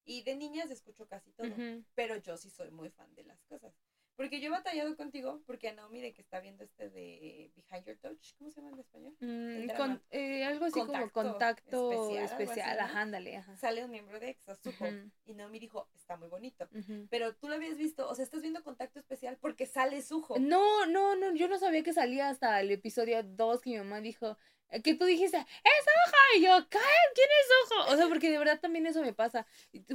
Y 0.06 0.24
de 0.24 0.38
niñas 0.38 0.72
escucho 0.72 1.10
casi 1.10 1.34
todo, 1.34 1.54
pero 1.94 2.16
yo 2.16 2.38
sí 2.38 2.50
soy 2.50 2.72
muy 2.72 2.90
fan 2.90 3.14
de 3.16 3.26
las 3.26 3.44
cosas. 3.44 3.74
Porque 4.20 4.42
yo 4.42 4.48
he 4.48 4.50
batallado 4.50 4.98
contigo, 4.98 5.42
porque 5.46 5.70
a 5.70 5.74
Naomi 5.74 6.02
de 6.02 6.12
que 6.12 6.22
está 6.22 6.42
viendo 6.42 6.66
este 6.66 6.90
de 6.90 7.54
Behind 7.56 7.86
Your 7.86 7.98
Touch, 8.00 8.34
¿cómo 8.38 8.50
se 8.50 8.58
llama 8.58 8.74
en 8.74 8.80
español? 8.80 9.16
Mm, 9.22 9.98
eh, 10.12 10.44
algo 10.44 10.66
así 10.66 10.78
como 10.78 11.10
contacto 11.10 12.12
especial, 12.18 12.80
ándale, 12.82 13.42
Sale 13.56 13.86
un 13.86 13.92
miembro 13.92 14.20
de 14.20 14.32
Exasuko 14.32 14.88
y 15.26 15.36
Naomi 15.36 15.60
dijo, 15.60 15.88
está 15.96 16.18
muy 16.18 16.28
bonito. 16.28 16.68
Pero 17.10 17.34
tú 17.38 17.48
lo 17.48 17.56
habías 17.56 17.78
visto, 17.78 18.10
o 18.10 18.14
sea, 18.14 18.26
estás 18.26 18.42
viendo 18.42 18.62
contacto 18.62 19.00
especial 19.00 19.38
porque 19.40 19.66
sale 19.66 20.02
Sujo. 20.02 20.38
No, 20.38 20.86
no, 20.86 21.16
no, 21.16 21.34
yo 21.34 21.48
no 21.48 21.58
sabía 21.58 21.84
que 21.84 21.94
salía 21.94 22.28
hasta 22.28 22.60
el 22.60 22.72
episodio 22.72 23.24
2 23.24 23.62
que 23.62 23.70
mi 23.70 23.78
mamá 23.78 24.02
dijo, 24.02 24.38
que 24.84 24.94
tú 24.94 25.06
dijiste, 25.06 25.38
¡es 25.38 25.46
Ojo! 25.46 26.38
Y 26.38 26.42
yo, 26.44 26.68
¿quién 26.70 26.84
es 26.84 27.72
Ojo? 27.72 27.94
O 27.94 27.98
sea, 27.98 28.08
porque 28.08 28.30
de 28.30 28.38
verdad 28.38 28.60
también 28.60 28.86
eso 28.86 29.02
me 29.02 29.14
pasa. 29.14 29.46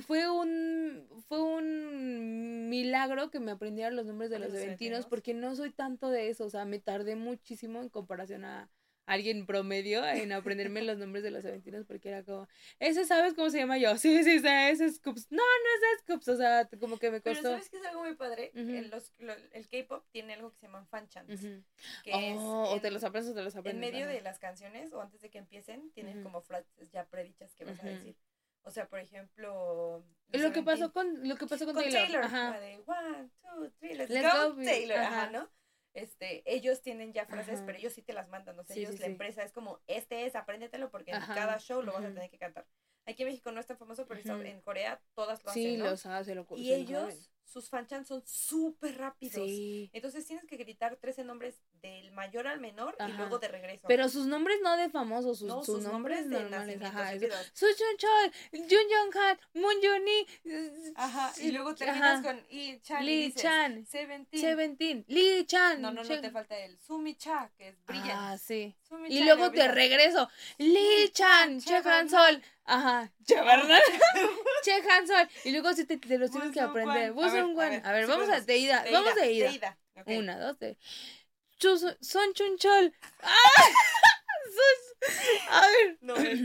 Fue 0.06 0.28
un, 0.28 1.08
fue 1.28 1.40
un 1.40 2.68
milagro 2.68 3.30
que 3.30 3.40
me 3.40 3.52
aprendieran 3.52 3.94
los 3.94 4.06
nombres 4.06 4.30
de 4.30 4.38
los, 4.38 4.52
eventinos, 4.52 5.06
porque 5.06 5.32
no 5.32 5.54
soy 5.54 5.70
tanto 5.70 6.10
de 6.10 6.28
eso. 6.28 6.44
O 6.44 6.50
sea, 6.50 6.64
me 6.64 6.80
tardé 6.80 7.14
muchísimo 7.14 7.80
en 7.80 7.88
comparación 7.88 8.44
a, 8.44 8.68
alguien 9.06 9.46
promedio 9.46 10.04
en 10.06 10.32
aprenderme 10.32 10.82
los 10.82 10.98
nombres 10.98 11.22
de 11.22 11.30
los 11.30 11.44
aventinos 11.44 11.84
porque 11.86 12.08
era 12.08 12.22
como, 12.22 12.48
ese 12.78 13.04
sabes 13.04 13.34
cómo 13.34 13.50
se 13.50 13.58
llama 13.58 13.78
yo, 13.78 13.96
sí, 13.98 14.24
sí, 14.24 14.36
ese 14.36 14.84
es 14.84 14.96
Scoops, 14.96 15.30
no, 15.30 15.42
no 15.42 15.92
es 15.92 16.00
Scoops, 16.00 16.28
o 16.28 16.36
sea, 16.36 16.68
como 16.80 16.98
que 16.98 17.10
me 17.10 17.20
costó. 17.20 17.42
Pero 17.42 17.54
sabes 17.54 17.68
que 17.68 17.76
es 17.76 17.84
algo 17.84 18.02
muy 18.02 18.14
padre, 18.14 18.50
el, 18.54 18.92
el 19.52 19.68
K-pop 19.68 20.04
tiene 20.10 20.34
algo 20.34 20.50
que 20.50 20.58
se 20.58 20.66
llaman 20.66 20.86
fan 20.86 21.08
chants, 21.08 21.42
que 22.02 22.12
oh, 22.12 22.70
o 22.70 22.80
te 22.80 22.90
los 22.90 23.04
aprendes 23.04 23.32
o 23.32 23.34
te 23.34 23.42
los 23.42 23.56
aprendes. 23.56 23.88
En 23.88 23.92
medio 23.92 24.06
de 24.06 24.20
las 24.22 24.38
canciones 24.38 24.92
o 24.92 25.00
antes 25.00 25.20
de 25.20 25.30
que 25.30 25.38
empiecen, 25.38 25.90
tienen 25.92 26.22
como 26.22 26.40
frases 26.40 26.90
ya 26.90 27.04
predichas 27.06 27.54
que 27.54 27.64
vas 27.64 27.80
a 27.80 27.86
decir. 27.86 28.16
O 28.66 28.70
sea, 28.70 28.88
por 28.88 28.98
ejemplo, 28.98 30.02
lo 30.32 30.52
que 30.52 30.62
pasó 30.62 30.90
con 30.92 31.28
lo 31.28 31.36
que 31.36 31.46
pasó 31.46 31.66
con, 31.66 31.74
Taylor, 31.74 32.24
Ajá. 32.24 32.58
de 32.58 32.82
one, 32.86 33.30
two, 33.42 33.70
three, 33.78 33.94
let's, 33.94 34.10
go, 34.10 34.54
Taylor, 34.56 34.98
ajá, 34.98 35.30
¿no? 35.30 35.50
Este, 35.94 36.42
ellos 36.52 36.82
tienen 36.82 37.12
ya 37.12 37.26
frases, 37.26 37.62
pero 37.64 37.78
ellos 37.78 37.92
sí 37.92 38.02
te 38.02 38.12
las 38.12 38.28
mandan, 38.28 38.58
o 38.58 38.64
sea, 38.64 38.76
ellos, 38.76 38.98
la 38.98 39.06
empresa 39.06 39.42
es 39.42 39.52
como, 39.52 39.80
este 39.86 40.26
es, 40.26 40.34
apréndetelo 40.34 40.90
porque 40.90 41.12
en 41.12 41.20
cada 41.20 41.58
show 41.58 41.82
lo 41.82 41.92
vas 41.92 42.04
a 42.04 42.12
tener 42.12 42.30
que 42.30 42.38
cantar. 42.38 42.66
Aquí 43.06 43.22
en 43.22 43.28
México 43.28 43.52
no 43.52 43.60
es 43.60 43.66
tan 43.66 43.78
famoso, 43.78 44.06
pero 44.06 44.20
en 44.42 44.60
Corea 44.62 45.00
todas 45.14 45.42
lo 45.44 45.50
hacen, 45.50 45.62
Sí, 45.62 45.76
¿no? 45.76 45.86
los 45.86 46.06
hace, 46.06 46.34
lo 46.34 46.46
Y 46.56 46.72
ellos 46.72 47.30
sus 47.44 47.68
fanchans 47.68 48.08
son 48.08 48.22
súper 48.26 48.98
rápidos. 48.98 49.34
Sí. 49.34 49.90
Entonces 49.92 50.26
tienes 50.26 50.44
que 50.46 50.56
gritar 50.56 50.96
13 50.96 51.24
nombres 51.24 51.62
del 51.84 52.10
mayor 52.12 52.46
al 52.46 52.60
menor 52.60 52.96
y 53.06 53.12
luego 53.12 53.38
de 53.38 53.48
regreso. 53.48 53.86
Pero 53.86 54.08
sus 54.08 54.26
nombres 54.26 54.58
no 54.62 54.74
de 54.78 54.88
famosos, 54.88 55.38
sus, 55.38 55.66
sus, 55.66 55.84
nombres, 55.84 56.30
de 56.30 56.40
normales. 56.40 56.82
Ajá. 56.82 57.12
Su 57.52 57.66
Chun 57.66 57.96
Chol, 57.98 58.32
Jun 58.52 58.86
Jong 58.90 59.16
Han, 59.16 59.38
Moon 59.52 59.76
Juni. 59.82 60.92
Ajá. 60.96 61.32
Y 61.38 61.52
luego 61.52 61.74
terminas 61.74 62.24
con 62.24 62.42
Lee 62.48 62.80
Chan. 62.82 63.04
Lee 63.04 63.32
Chan. 63.34 63.86
Seventeen. 63.86 64.40
Seventeen. 64.40 65.04
Lee 65.08 65.44
Chan. 65.44 65.82
No, 65.82 65.92
no, 65.92 66.02
no 66.02 66.20
te 66.20 66.30
falta 66.30 66.56
el 66.58 66.78
Sumi 66.78 67.16
Cha, 67.16 67.50
que 67.58 67.68
es 67.68 67.84
brillante. 67.84 68.12
Ah, 68.14 68.38
sí. 68.38 68.74
y 69.08 69.22
luego 69.22 69.50
te 69.50 69.68
regreso. 69.68 70.30
Lee 70.56 71.10
Chan, 71.12 71.60
Che 71.64 71.76
Han 71.84 72.08
Sol. 72.08 72.42
Ajá. 72.64 73.12
Che, 73.26 73.34
¿verdad? 73.34 73.80
che 74.62 74.72
Han 74.72 75.06
Sol. 75.06 75.28
Y 75.44 75.50
luego 75.50 75.74
si 75.74 75.84
te, 75.84 75.98
te 75.98 76.16
los 76.16 76.30
tienes 76.30 76.50
que 76.50 76.60
aprender. 76.60 77.12
Vos 77.12 77.30
un 77.30 77.60
A 77.60 77.92
ver, 77.92 78.06
vamos 78.06 78.30
a 78.30 78.40
de 78.40 78.56
ida. 78.56 78.84
Vamos 78.90 79.14
de 79.16 79.32
ida. 79.32 79.76
Una, 80.06 80.38
dos, 80.38 80.56
tres. 80.58 80.76
Son 82.00 82.34
chunchol. 82.34 82.92
¡Ah! 83.22 83.70
a 85.50 85.60
ver. 85.68 85.98
No, 86.00 86.14
es... 86.16 86.38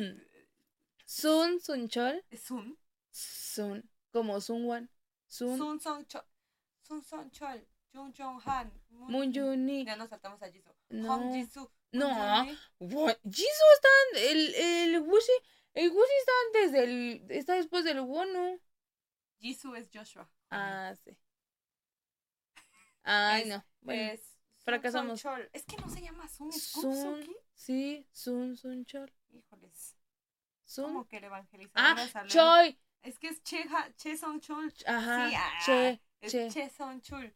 Sun 1.06 1.60
Sunchol. 1.60 2.24
Sun. 2.38 2.78
Sun. 3.12 3.90
Como. 4.12 4.40
Sun. 4.40 4.90
Sun 5.28 5.80
Son 5.80 6.06
Chol. 6.06 6.24
Sun 6.84 7.04
Son 7.04 7.32
Chol. 7.32 7.66
Jung 7.92 8.14
Jong 8.14 8.40
Han. 8.46 8.72
Moon 8.90 9.34
Juni. 9.34 9.86
Ya 9.86 9.96
nos 9.96 10.10
saltamos 10.10 10.42
a 10.42 10.52
Jisoo. 10.52 10.76
No. 10.90 11.08
Hong 11.10 11.34
Jisoo. 11.34 11.72
No. 11.92 12.08
Jisoo 12.80 13.72
está. 13.76 13.90
El, 14.14 14.56
el 14.56 15.02
Wuxi. 15.02 15.32
El 15.74 15.90
Wuxi 15.90 16.14
está 16.20 16.32
antes 16.46 16.72
del. 16.72 17.26
Está 17.30 17.56
después 17.56 17.84
del 17.84 18.02
Wono. 18.02 18.60
Jisoo 19.40 19.76
es 19.76 19.90
Joshua. 19.92 20.30
Ah, 20.52 20.94
sí. 21.04 21.18
Ay, 23.04 23.46
no. 23.46 23.66
Bueno, 23.82 24.14
es 24.14 24.29
fracasamos. 24.70 25.26
Es 25.54 25.66
que 25.66 25.78
no 25.78 25.90
se 25.90 26.02
llama 26.02 26.28
Sun, 26.28 26.50
es 26.50 26.64
Sun. 26.64 27.36
Sí, 27.54 28.08
Sun, 28.12 28.56
Sun 28.56 28.86
Chol. 28.86 29.12
Híjoles. 29.32 29.96
Sun. 30.66 30.86
¿Cómo 30.86 31.08
que 31.08 31.18
el 31.18 31.26
evangelizador 31.26 32.00
ah, 32.14 32.26
Choi. 32.28 32.80
Es 33.02 33.18
que 33.18 33.30
es 33.30 33.42
Che, 33.44 33.66
che 33.98 34.18
Son 34.18 34.40
Chol. 34.40 34.74
Ajá. 34.86 35.30
Sí, 35.30 35.36
ah, 35.36 35.60
che, 35.66 36.02
es 36.22 36.32
che. 36.32 36.50
Che 36.50 36.70
Son 36.70 37.02
Chul. 37.02 37.34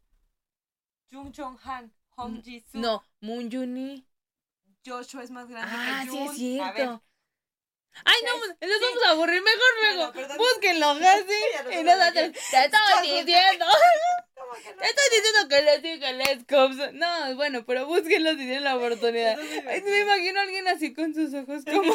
Jung 1.10 1.32
Jong 1.32 1.58
Han, 1.64 1.92
Hong 2.16 2.42
Ji 2.42 2.60
Soo. 2.60 2.80
No, 2.80 3.02
Moon 3.20 3.50
Juni. 3.50 4.06
Joshua 4.84 5.22
es 5.22 5.30
más 5.30 5.48
grande 5.48 5.72
ah, 5.74 6.02
que 6.04 6.10
Jun. 6.10 6.18
Sí, 6.18 6.24
es 6.24 6.36
cierto. 6.36 6.64
A 6.64 6.72
ver, 6.72 7.00
Ay, 8.04 8.20
no, 8.26 8.38
nos 8.38 8.80
vamos 8.80 9.04
a 9.06 9.10
aburrir. 9.10 9.42
Mejor 9.42 9.72
luego. 9.82 10.36
Búsquenlo, 10.36 10.90
así. 10.90 11.78
y 11.78 11.82
nosotros, 11.82 12.32
te 12.50 12.64
estoy 12.64 13.24
diciendo. 13.24 13.66
Te 14.54 14.86
estoy 14.86 15.18
diciendo 15.18 15.48
que 15.48 15.62
les 15.62 15.82
diga 15.82 16.12
Les 16.12 16.44
Cops. 16.44 16.92
No, 16.94 17.36
bueno, 17.36 17.64
pero 17.66 17.86
búsquenlo 17.86 18.30
si 18.30 18.36
tienen 18.38 18.64
la 18.64 18.76
oportunidad. 18.76 19.36
me 19.36 20.00
imagino 20.00 20.40
a 20.40 20.42
alguien 20.42 20.68
así 20.68 20.92
con 20.92 21.14
sus 21.14 21.34
ojos 21.34 21.64
como. 21.70 21.92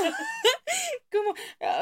como, 1.11 1.29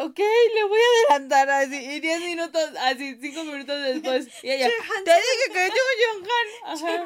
ok, 0.05 0.19
le 0.19 0.63
voy 0.63 0.79
a 0.79 1.13
adelantar 1.13 1.49
así. 1.49 1.75
Y 1.75 1.99
10 1.99 2.21
minutos, 2.21 2.69
así, 2.79 3.17
5 3.19 3.43
minutos 3.43 3.83
después. 3.83 4.27
Y 4.43 4.51
ella, 4.51 4.69
te 5.03 5.11
dije 5.11 5.51
que 5.51 5.67
yo, 5.67 5.83
John 6.01 6.23
Han. 6.23 6.73
Ajá. 6.73 7.05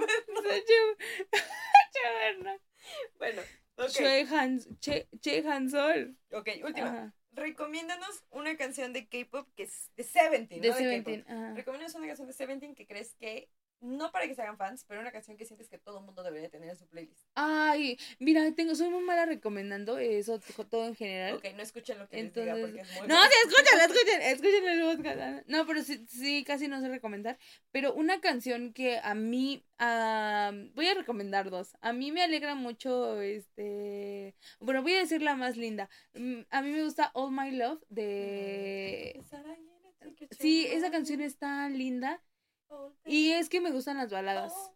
Bueno. 3.18 3.42
Che, 3.90 4.28
Han, 4.30 4.60
che, 4.80 5.08
che 5.22 5.44
Hansol. 5.48 6.16
Ok, 6.32 6.50
última. 6.64 7.14
Recomiéndanos 7.34 8.24
una 8.30 8.58
canción 8.58 8.92
de 8.94 9.08
K-pop 9.08 9.48
que 9.56 9.64
es 9.64 9.90
de 9.96 10.04
Seventeen. 10.04 10.62
De 10.62 10.70
¿no? 10.70 10.76
Seventeen. 10.76 11.26
Recomiéndanos 11.56 11.96
una 11.96 12.08
canción 12.08 12.28
de 12.28 12.34
Seventeen 12.34 12.76
que 12.76 12.86
crees 12.86 13.16
que 13.16 13.50
no 13.82 14.12
para 14.12 14.28
que 14.28 14.36
se 14.36 14.42
hagan 14.42 14.58
fans, 14.58 14.86
pero 14.88 15.02
una 15.02 15.12
canción 15.12 15.38
que 15.38 15.46
sientes 15.46 15.68
que 15.68 15.80
todo 15.80 16.00
el 16.00 16.06
mundo 16.06 16.24
debería 16.24 16.50
tener 16.50 16.70
en 16.70 16.78
su 16.78 16.88
playlist. 16.88 17.28
Ay, 17.36 17.98
mira, 18.20 18.50
tengo, 18.56 18.76
soy 18.76 18.90
muy 18.90 19.04
mala 19.04 19.26
recomendando 19.26 19.98
eso, 19.98 20.40
todo 20.70 20.86
en 20.86 20.96
general. 20.96 21.36
Ok, 21.36 21.46
no 21.56 21.64
escuchen 21.64 21.98
lo 21.98 22.08
que 22.08 22.20
Entonces, 22.20 22.46
les 22.46 22.56
diga 22.56 22.68
porque 22.68 22.82
es 22.82 23.00
muy 23.00 23.08
No, 23.08 23.24
sí, 23.24 23.32
escuchen, 23.46 23.80
escuchen, 23.80 24.22
escuchen 24.22 24.68
el 24.68 24.98
podcast. 24.98 25.48
No, 25.48 25.66
pero 25.66 25.84
sí, 25.84 26.06
sí, 26.08 26.44
casi 26.44 26.68
no 26.68 26.80
sé 26.80 26.90
recomendar. 26.90 27.40
Pero 27.72 27.94
una 27.94 28.22
canción 28.22 28.72
que 28.72 29.00
a 29.00 29.16
mí, 29.16 29.66
voy 29.80 30.88
a 30.88 30.94
recomendar 30.96 31.50
dos. 31.50 31.76
A 31.82 31.92
mí 31.92 32.12
me 32.12 32.22
alegra 32.22 32.54
mucho, 32.54 33.20
este, 33.20 34.36
bueno, 34.60 34.84
voy 34.84 34.94
a 34.94 35.00
decir 35.00 35.24
la 35.24 35.36
más 35.36 35.58
linda. 35.58 35.90
Mm, 36.14 36.42
a 36.52 36.62
mí 36.62 36.70
me 36.70 36.84
gusta 36.84 37.12
All 37.14 37.32
My 37.32 37.52
Love 37.52 37.84
de... 37.90 39.20
Sí, 40.40 40.68
esa 40.68 40.92
canción 40.92 41.22
está 41.22 41.68
linda 41.70 42.22
y 43.06 43.32
es 43.32 43.50
que 43.50 43.62
me 43.62 43.72
gustan 43.72 43.98
las 43.98 44.12
baladas. 44.12 44.54
Oh, 44.56 44.76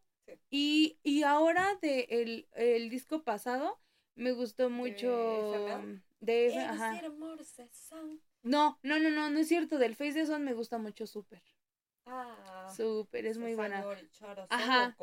y, 0.49 0.99
y 1.03 1.23
ahora 1.23 1.77
de 1.81 2.07
el, 2.09 2.47
el 2.53 2.89
disco 2.89 3.23
pasado 3.23 3.79
me 4.15 4.31
gustó 4.31 4.69
mucho 4.69 5.07
de 6.19 6.47
ese, 6.47 6.59
ajá. 6.59 7.01
No, 8.43 8.79
no, 8.83 8.99
no, 8.99 9.09
no, 9.09 9.29
no 9.29 9.39
es 9.39 9.47
cierto. 9.47 9.77
Del 9.77 9.95
Face 9.95 10.13
de 10.13 10.25
Son 10.25 10.43
me 10.43 10.53
gusta 10.53 10.77
mucho 10.77 11.07
Super. 11.07 11.41
Ah, 12.07 12.71
Super, 12.75 13.25
es 13.25 13.37
muy 13.37 13.55
buena. 13.55 13.83
Ajá. 14.49 14.95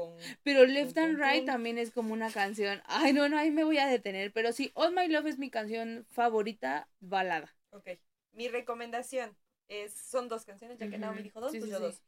pero 0.44 0.64
Left 0.64 0.96
and 0.98 1.18
Right 1.18 1.44
también 1.44 1.78
es 1.78 1.90
como 1.90 2.12
una 2.12 2.30
canción. 2.30 2.80
Ay, 2.86 3.12
no, 3.12 3.28
no, 3.28 3.36
ahí 3.36 3.50
me 3.50 3.64
voy 3.64 3.78
a 3.78 3.86
detener. 3.86 4.32
Pero 4.32 4.52
sí, 4.52 4.70
All 4.74 4.94
My 4.94 5.08
Love 5.08 5.26
es 5.26 5.38
mi 5.38 5.50
canción 5.50 6.06
favorita, 6.10 6.88
balada. 7.00 7.54
Ok. 7.70 7.88
Mi 8.32 8.48
recomendación 8.48 9.36
es, 9.68 9.94
son 9.94 10.28
dos 10.28 10.44
canciones, 10.44 10.78
ya 10.78 10.88
que 10.88 10.96
uh 10.96 11.12
me 11.12 11.22
dijo 11.22 11.40
dos, 11.40 11.54
pues 11.56 11.70
yo 11.70 11.80
dos. 11.80 12.02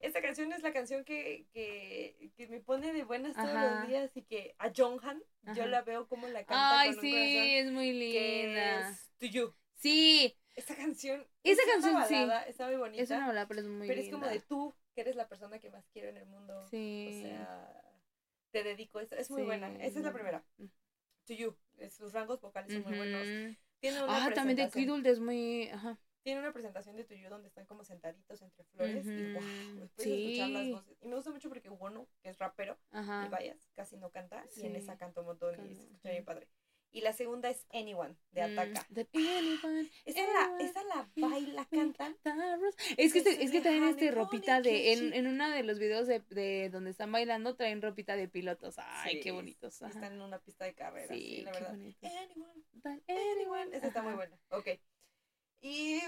Esta 0.00 0.22
canción 0.22 0.52
es 0.52 0.62
la 0.62 0.72
canción 0.72 1.04
que, 1.04 1.46
que, 1.52 2.30
que 2.36 2.46
me 2.46 2.60
pone 2.60 2.92
de 2.92 3.02
buenas 3.02 3.34
todos 3.34 3.52
los 3.52 3.88
días 3.88 4.16
y 4.16 4.22
que 4.22 4.54
a 4.58 4.70
Jonghan 4.74 5.22
yo 5.54 5.66
la 5.66 5.82
veo 5.82 6.06
como 6.06 6.28
la 6.28 6.44
canta 6.44 6.80
Ay, 6.80 6.94
sí, 7.00 7.56
es 7.56 7.72
muy 7.72 7.92
linda. 7.92 8.90
es 8.90 9.10
To 9.18 9.26
You. 9.26 9.54
Sí. 9.74 10.36
Esta 10.54 10.76
canción 10.76 11.26
Esa 11.42 11.62
canción 11.72 12.04
sí. 12.06 12.14
está 12.46 12.66
muy 12.66 12.76
bonita. 12.76 13.02
Es 13.02 13.10
una 13.10 13.26
balada, 13.26 13.48
pero 13.48 13.60
es 13.60 13.66
muy 13.66 13.88
Pero 13.88 14.00
es 14.00 14.10
como 14.10 14.26
de 14.26 14.40
tú, 14.40 14.74
que 14.94 15.00
eres 15.00 15.16
la 15.16 15.28
persona 15.28 15.58
que 15.58 15.70
más 15.70 15.88
quiero 15.92 16.08
en 16.08 16.16
el 16.16 16.26
mundo. 16.26 16.66
Sí. 16.70 17.08
O 17.08 17.22
sea, 17.22 17.82
te 18.52 18.62
dedico. 18.62 19.00
Es, 19.00 19.10
es 19.12 19.30
muy 19.30 19.42
buena. 19.42 19.68
Esa 19.84 19.98
es 19.98 20.04
la 20.04 20.12
primera. 20.12 20.44
Mm. 20.58 20.66
To 21.26 21.32
You. 21.34 21.56
Sus 21.90 22.12
rangos 22.12 22.40
vocales 22.40 22.72
son 22.72 22.82
muy 22.84 22.96
buenos. 22.96 23.56
Tiene 23.80 24.02
una 24.02 24.26
ah, 24.26 24.32
también 24.32 24.56
de 24.56 24.70
Kidult 24.70 25.06
es 25.06 25.20
muy... 25.20 25.68
Ajá 25.68 25.98
tiene 26.22 26.40
una 26.40 26.52
presentación 26.52 26.96
de 26.96 27.04
tuyo 27.04 27.30
donde 27.30 27.48
están 27.48 27.66
como 27.66 27.84
sentaditos 27.84 28.42
entre 28.42 28.64
flores 28.64 29.06
y 29.06 29.32
wow, 29.32 29.88
escuchar 29.96 30.50
las 30.50 30.70
voces. 30.70 30.96
Y 31.00 31.08
me 31.08 31.14
gusta 31.14 31.30
mucho 31.30 31.48
porque 31.48 31.70
Wono, 31.70 32.06
que 32.22 32.30
es 32.30 32.38
rapero, 32.38 32.78
y 32.92 33.28
vayas, 33.28 33.70
casi 33.74 33.96
no 33.96 34.10
canta, 34.10 34.44
y 34.56 34.66
en 34.66 34.76
esa 34.76 34.96
canta 34.96 35.20
un 35.20 35.26
montón 35.28 35.54
y 35.70 35.74
se 35.74 35.82
escucha 35.82 36.10
bien 36.10 36.24
padre. 36.24 36.48
Y 36.90 37.02
la 37.02 37.12
segunda 37.12 37.50
es 37.50 37.66
Anyone, 37.72 38.16
de 38.32 38.48
mm, 38.48 38.58
Ataka. 38.58 38.86
esa, 40.06 40.22
la, 40.22 40.56
esa 40.58 40.84
la 40.84 41.08
baila, 41.16 41.66
canta. 41.70 42.14
Es 42.96 43.12
que, 43.12 43.18
este, 43.18 43.44
es 43.44 43.50
que 43.50 43.60
traen 43.60 43.84
este 43.84 44.10
ropita 44.10 44.62
de, 44.62 44.94
en, 44.94 45.12
en 45.12 45.26
uno 45.26 45.50
de 45.50 45.62
los 45.64 45.78
videos 45.78 46.06
de, 46.06 46.20
de 46.30 46.70
donde 46.70 46.90
están 46.90 47.12
bailando, 47.12 47.56
traen 47.56 47.82
ropita 47.82 48.16
de 48.16 48.28
pilotos. 48.28 48.76
Ay, 48.78 49.20
qué 49.20 49.32
bonitos. 49.32 49.82
Están 49.82 50.14
en 50.14 50.22
una 50.22 50.38
pista 50.38 50.64
de 50.64 50.74
carrera, 50.74 51.14
sí, 51.14 51.42
la 51.42 51.52
verdad. 51.52 51.74
Anyone, 51.74 52.64
anyone. 53.06 53.76
Esa 53.76 53.88
está 53.88 54.02
muy 54.02 54.14
buena. 54.14 54.38
Ok. 54.50 54.68
Y. 55.60 56.00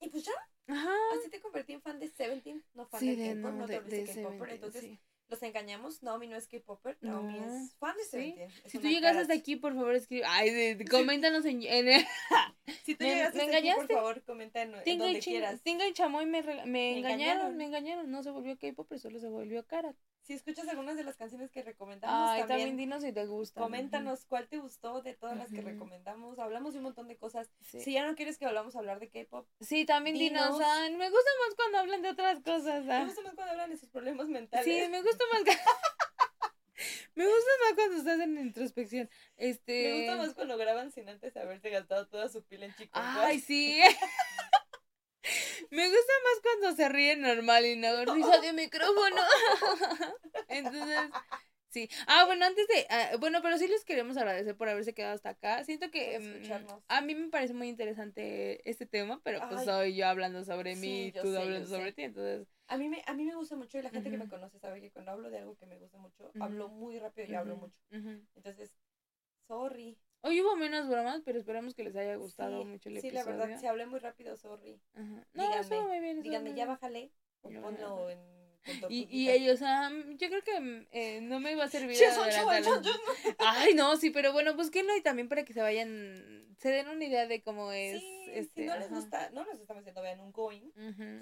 Y 0.00 0.08
pues 0.08 0.24
ya. 0.24 0.32
Ajá. 0.68 0.94
Así 1.18 1.30
te 1.30 1.40
convertí 1.40 1.72
en 1.72 1.82
fan 1.82 1.98
de 1.98 2.08
Seventeen, 2.08 2.64
no 2.74 2.86
fan 2.86 3.00
de 3.00 3.16
K-pop, 3.16 3.54
no, 3.54 3.66
te 3.66 3.80
de, 3.80 4.04
de 4.04 4.14
K-pop. 4.14 4.46
Entonces, 4.48 4.98
los 5.28 5.42
engañamos. 5.42 6.02
Naomi 6.02 6.28
no 6.28 6.36
es 6.36 6.46
K-Popper, 6.46 6.98
Naomi 7.00 7.38
es 7.38 7.74
fan 7.76 7.96
de 7.96 8.04
Seventeen. 8.04 8.50
Si 8.66 8.78
tú 8.78 8.88
llegas 8.88 9.16
hasta 9.16 9.34
aquí, 9.34 9.56
por 9.56 9.74
favor, 9.74 9.94
escribe. 9.94 10.24
Ay, 10.26 10.78
coméntanos 10.90 11.44
en. 11.46 11.62
en 11.62 12.04
si 12.84 12.94
tú 12.94 13.04
llegas 13.04 13.34
hasta 13.34 13.56
aquí, 13.56 13.70
por 13.74 13.88
favor, 13.88 14.22
comenta 14.24 14.62
en, 14.62 14.74
en 14.84 14.98
donde 14.98 15.20
quieras. 15.20 15.62
Tinga 15.62 15.86
y 15.86 15.92
Chamoy 15.92 16.26
me, 16.26 16.42
me, 16.42 16.66
me 16.66 16.98
engañaron, 16.98 17.56
me 17.56 17.64
engañaron. 17.64 18.10
No 18.10 18.22
se 18.22 18.30
volvió 18.30 18.58
K-Popper, 18.58 19.00
solo 19.00 19.18
se 19.18 19.28
volvió 19.28 19.66
Karat 19.66 19.96
si 20.22 20.34
escuchas 20.34 20.68
algunas 20.68 20.96
de 20.96 21.02
las 21.02 21.16
canciones 21.16 21.50
que 21.50 21.62
recomendamos, 21.62 22.30
Ay, 22.30 22.44
también, 22.46 22.76
dinos 22.76 23.02
si 23.02 23.12
te 23.12 23.26
gusta. 23.26 23.60
Coméntanos 23.60 24.24
cuál 24.24 24.48
te 24.48 24.58
gustó 24.58 25.02
de 25.02 25.14
todas 25.14 25.36
las 25.36 25.50
que 25.50 25.60
recomendamos. 25.60 26.38
Hablamos 26.38 26.74
de 26.74 26.78
un 26.78 26.84
montón 26.84 27.08
de 27.08 27.16
cosas. 27.16 27.50
Si 27.60 27.92
ya 27.92 28.06
no 28.06 28.14
quieres 28.14 28.38
que 28.38 28.46
hablamos 28.46 28.76
hablar 28.76 29.00
de 29.00 29.10
K-pop. 29.10 29.48
Sí, 29.60 29.84
también 29.84 30.16
dinos. 30.16 30.58
me 30.58 31.10
gusta 31.10 31.30
más 31.46 31.54
cuando 31.56 31.78
hablan 31.78 32.02
de 32.02 32.10
otras 32.10 32.40
cosas. 32.40 32.84
Me 32.84 33.04
gusta 33.04 33.22
más 33.22 33.34
cuando 33.34 33.52
hablan 33.52 33.70
de 33.70 33.76
sus 33.76 33.88
problemas 33.88 34.28
mentales. 34.28 34.64
Sí, 34.64 34.88
me 34.88 35.02
gusta 35.02 35.24
más. 35.32 35.42
me 37.14 37.24
gusta 37.24 37.50
más 37.64 37.74
cuando 37.74 37.96
estás 37.96 38.20
en 38.20 38.38
introspección. 38.38 39.10
Este... 39.36 39.82
Me 39.82 39.98
gusta 39.98 40.16
más 40.16 40.34
cuando 40.34 40.56
graban 40.56 40.92
sin 40.92 41.08
antes 41.08 41.36
haberse 41.36 41.70
gastado 41.70 42.06
toda 42.06 42.28
su 42.28 42.44
pila 42.44 42.66
en 42.66 42.74
chicos. 42.76 43.02
Ay, 43.02 43.40
sí. 43.40 43.80
Me 45.72 45.88
gusta 45.88 46.12
más 46.24 46.42
cuando 46.42 46.76
se 46.76 46.88
ríe 46.90 47.16
normal 47.16 47.64
y 47.64 47.76
no 47.76 48.04
risa 48.04 48.40
de 48.40 48.52
micrófono. 48.52 49.16
Entonces, 50.48 51.10
sí. 51.70 51.88
Ah, 52.06 52.26
bueno, 52.26 52.44
antes 52.44 52.68
de. 52.68 52.86
Ah, 52.90 53.16
bueno, 53.18 53.40
pero 53.40 53.56
sí 53.56 53.66
les 53.68 53.82
queremos 53.82 54.18
agradecer 54.18 54.54
por 54.54 54.68
haberse 54.68 54.92
quedado 54.92 55.14
hasta 55.14 55.30
acá. 55.30 55.64
Siento 55.64 55.90
que. 55.90 56.18
Mm, 56.18 56.66
a 56.88 57.00
mí 57.00 57.14
me 57.14 57.28
parece 57.30 57.54
muy 57.54 57.70
interesante 57.70 58.68
este 58.68 58.84
tema, 58.84 59.22
pero 59.24 59.40
pues 59.48 59.64
soy 59.64 59.96
yo 59.96 60.06
hablando 60.08 60.44
sobre 60.44 60.76
mí 60.76 61.06
y 61.06 61.12
tú 61.12 61.34
hablando 61.34 61.66
sobre 61.66 61.92
ti. 61.92 62.02
Entonces. 62.02 62.46
A 62.66 62.76
mí, 62.76 62.90
me, 62.90 63.02
a 63.06 63.14
mí 63.14 63.24
me 63.24 63.34
gusta 63.34 63.56
mucho 63.56 63.78
y 63.78 63.82
la 63.82 63.88
gente 63.88 64.10
que 64.10 64.18
me 64.18 64.28
conoce 64.28 64.58
sabe 64.58 64.82
que 64.82 64.90
cuando 64.90 65.12
hablo 65.12 65.30
de 65.30 65.38
algo 65.38 65.56
que 65.56 65.64
me 65.64 65.78
gusta 65.78 65.96
mucho, 65.96 66.30
hablo 66.38 66.68
muy 66.68 66.98
rápido 66.98 67.28
y 67.28 67.34
hablo 67.34 67.56
mucho. 67.56 67.78
Entonces, 68.34 68.74
sorry. 69.48 69.96
Hoy 70.22 70.40
hubo 70.40 70.56
menos 70.56 70.88
bromas, 70.88 71.20
pero 71.24 71.38
esperamos 71.38 71.74
que 71.74 71.82
les 71.82 71.96
haya 71.96 72.14
gustado 72.16 72.64
mucho 72.64 72.88
el 72.88 72.96
episodio. 72.96 73.20
Sí, 73.20 73.28
la 73.30 73.36
verdad, 73.36 73.60
se 73.60 73.66
hablé 73.68 73.86
muy 73.86 73.98
rápido, 73.98 74.36
sorry. 74.36 74.80
Ajá. 74.94 75.26
No, 75.34 75.48
díganme, 75.48 75.82
muy 75.88 76.00
bien, 76.00 76.22
díganme, 76.22 76.54
ya 76.54 76.66
bájale 76.66 77.10
o 77.42 77.50
ponlo 77.50 78.10
en... 78.10 78.20
Y, 78.88 79.08
y 79.10 79.28
ellos, 79.28 79.60
ah, 79.62 79.90
yo 79.90 80.28
creo 80.28 80.44
que 80.44 80.86
eh, 80.92 81.20
no 81.20 81.40
me 81.40 81.56
va 81.56 81.64
a 81.64 81.68
servir. 81.68 81.96
Sí, 81.96 82.04
Ay, 83.38 83.74
no, 83.74 83.96
sí, 83.96 84.10
pero 84.10 84.32
bueno, 84.32 84.54
búsquenlo 84.54 84.96
y 84.96 85.02
también 85.02 85.28
para 85.28 85.44
que 85.44 85.52
se 85.52 85.60
vayan, 85.60 86.54
se 86.58 86.68
den 86.68 86.86
una 86.86 87.04
idea 87.04 87.26
de 87.26 87.42
cómo 87.42 87.72
es. 87.72 87.98
Sí, 87.98 88.24
este, 88.28 88.62
si 88.62 88.66
no 88.68 88.78
les 88.78 88.88
gusta, 88.88 89.30
no 89.30 89.44
les 89.44 89.58
estamos 89.58 89.82
diciendo, 89.82 90.00
vean 90.00 90.20
un 90.20 90.30
going, 90.30 90.70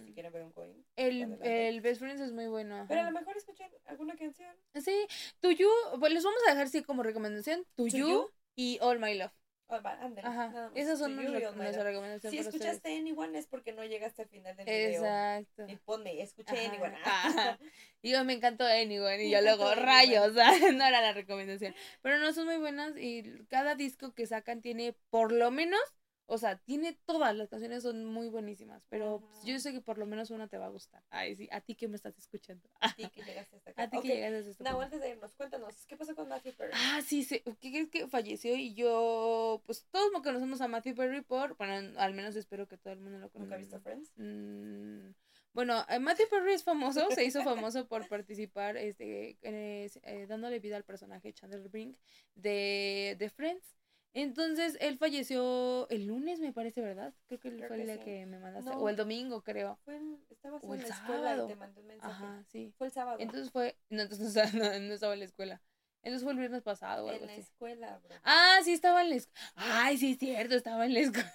si 0.05 0.13
quieren 0.13 0.31
ver 0.31 0.43
un 0.43 0.53
going. 0.53 0.83
El, 0.97 1.39
el 1.43 1.81
Best 1.81 2.01
Friends 2.01 2.21
es 2.21 2.33
muy 2.33 2.47
bueno. 2.49 2.85
Pero 2.87 3.01
a 3.01 3.05
lo 3.05 3.19
mejor 3.19 3.35
escuchen 3.39 3.73
alguna 3.87 4.17
canción. 4.17 4.55
Sí, 4.75 5.07
Tuyu, 5.41 5.71
pues 5.99 6.13
les 6.13 6.23
vamos 6.23 6.41
a 6.47 6.51
dejar 6.51 6.69
sí 6.69 6.83
como 6.83 7.03
recomendación, 7.03 7.65
Tuyu 7.75 8.31
y 8.61 8.79
All 8.83 8.99
My 8.99 9.15
Love. 9.15 9.33
Oh, 9.69 9.81
Ajá. 10.25 10.71
Esas 10.75 10.99
son 10.99 11.15
nuestras 11.17 11.85
recomendaciones. 11.85 12.31
Si 12.31 12.39
escuchaste 12.39 12.95
Anyone 12.95 13.39
es 13.39 13.47
porque 13.47 13.73
no 13.73 13.85
llegaste 13.85 14.23
al 14.23 14.29
final 14.29 14.55
del 14.57 14.67
video. 14.67 15.03
Exacto. 15.03 15.65
Y 15.69 15.77
ponme, 15.77 16.21
escuché 16.21 16.67
Anyone. 16.67 16.99
Y 18.03 18.11
yo 18.11 18.25
me 18.25 18.33
encantó 18.33 18.65
Anyone 18.65 19.25
y 19.25 19.31
yo 19.31 19.41
luego 19.41 19.75
rayos, 19.75 20.35
no 20.75 20.85
era 20.85 21.01
la 21.01 21.13
recomendación. 21.13 21.75
Pero 22.03 22.19
no 22.19 22.33
son 22.33 22.47
muy 22.47 22.59
buenas 22.59 22.99
y 22.99 23.23
cada 23.49 23.77
disco 23.77 24.13
que 24.13 24.27
sacan 24.27 24.61
tiene 24.61 24.95
por 25.09 25.33
lo 25.33 25.51
menos 25.51 25.81
o 26.33 26.39
sea, 26.39 26.57
tiene 26.59 26.97
todas 27.07 27.35
las 27.35 27.49
canciones, 27.49 27.83
son 27.83 28.05
muy 28.05 28.29
buenísimas, 28.29 28.85
pero 28.89 29.21
yo 29.45 29.59
sé 29.59 29.73
que 29.73 29.81
por 29.81 29.99
lo 29.99 30.07
menos 30.07 30.31
una 30.31 30.47
te 30.47 30.59
va 30.59 30.67
a 30.67 30.69
gustar. 30.69 31.03
Ay, 31.11 31.35
sí, 31.35 31.49
a 31.51 31.61
ti 31.61 31.75
que 31.75 31.89
me 31.89 31.97
estás 31.97 32.17
escuchando. 32.17 32.69
A 32.81 32.95
ti 32.95 33.09
que 33.13 33.23
llegaste 33.25 33.57
hasta 33.57 33.71
acá. 33.73 33.83
A 33.83 33.91
ti 33.91 33.99
que 34.01 34.09
llegaste 34.15 34.51
hasta 34.51 34.63
acá. 34.63 34.73
No, 34.73 34.81
antes 34.81 35.01
de 35.01 35.09
irnos, 35.11 35.35
cuéntanos, 35.35 35.87
¿qué 35.87 35.97
pasó 35.97 36.15
con 36.15 36.29
Matthew 36.29 36.55
Perry? 36.55 36.71
Ah, 36.73 37.01
sí, 37.05 37.25
sí, 37.25 37.41
¿qué 37.61 37.71
crees 37.73 37.91
que 37.91 38.07
falleció? 38.07 38.55
Y 38.55 38.75
yo, 38.75 39.61
pues 39.67 39.85
todos 39.91 40.13
conocemos 40.23 40.61
a 40.61 40.69
Matthew 40.69 40.95
Perry 40.95 41.23
por, 41.23 41.57
bueno, 41.57 41.99
al 41.99 42.15
menos 42.15 42.37
espero 42.37 42.69
que 42.69 42.77
todo 42.79 42.93
el 42.93 43.01
mundo 43.01 43.19
lo 43.19 43.29
conozca. 43.31 43.57
¿Nunca 43.57 43.57
visto 43.57 43.81
Friends? 43.81 44.13
Mm, 44.15 45.11
Bueno, 45.53 45.85
eh, 45.89 45.99
Matthew 45.99 46.29
Perry 46.29 46.53
es 46.53 46.63
famoso, 46.63 47.11
se 47.11 47.25
hizo 47.25 47.43
famoso 47.43 47.89
por 47.89 48.07
participar, 48.07 48.77
este, 48.77 49.37
eh, 49.43 50.27
dándole 50.29 50.61
vida 50.61 50.77
al 50.77 50.85
personaje 50.85 51.33
Chandler 51.33 51.69
Brink 51.69 51.97
de, 52.37 53.17
de 53.19 53.31
Friends. 53.31 53.80
Entonces, 54.13 54.77
él 54.81 54.99
falleció 54.99 55.89
el 55.89 56.07
lunes, 56.07 56.41
me 56.41 56.53
parece, 56.53 56.81
¿verdad? 56.81 57.15
Creo 57.29 57.39
que 57.39 57.51
fue 57.67 57.77
el 57.77 57.87
día 57.87 58.01
que 58.01 58.27
me 58.27 58.39
mandaste. 58.39 58.71
o 58.71 58.89
el 58.89 58.97
domingo, 58.97 59.43
creo. 59.43 59.79
Fue 59.85 60.01
estaba 60.31 60.57
o 60.57 60.75
el 60.75 60.81
en 60.81 60.89
la 60.89 60.95
sábado. 60.97 61.47
te 61.47 61.57
mandó 61.57 61.81
un 61.81 61.87
mensaje. 61.87 62.13
Ajá, 62.13 62.45
sí. 62.49 62.75
Fue 62.77 62.89
el 62.89 62.93
sábado. 62.93 63.19
Entonces 63.21 63.51
fue. 63.51 63.79
No, 63.89 64.03
entonces 64.03 64.35
no, 64.55 64.65
estaba 64.95 65.13
en 65.15 65.21
la 65.21 65.25
escuela. 65.25 65.63
Entonces 66.03 66.25
fue 66.25 66.33
el 66.33 66.39
viernes 66.39 66.63
pasado. 66.63 67.07
O 67.07 67.11
algo 67.11 67.23
en 67.23 67.27
la 67.27 67.37
escuela, 67.37 67.99
bro. 67.99 68.17
Ah, 68.25 68.59
sí, 68.65 68.73
estaba 68.73 69.03
en 69.03 69.11
la 69.11 69.17
escuela. 69.17 69.51
Ay, 69.55 69.99
sí, 69.99 70.13
es 70.13 70.19
cierto, 70.19 70.55
estaba 70.55 70.87
en 70.87 70.95
la 70.95 71.01
escuela. 71.01 71.33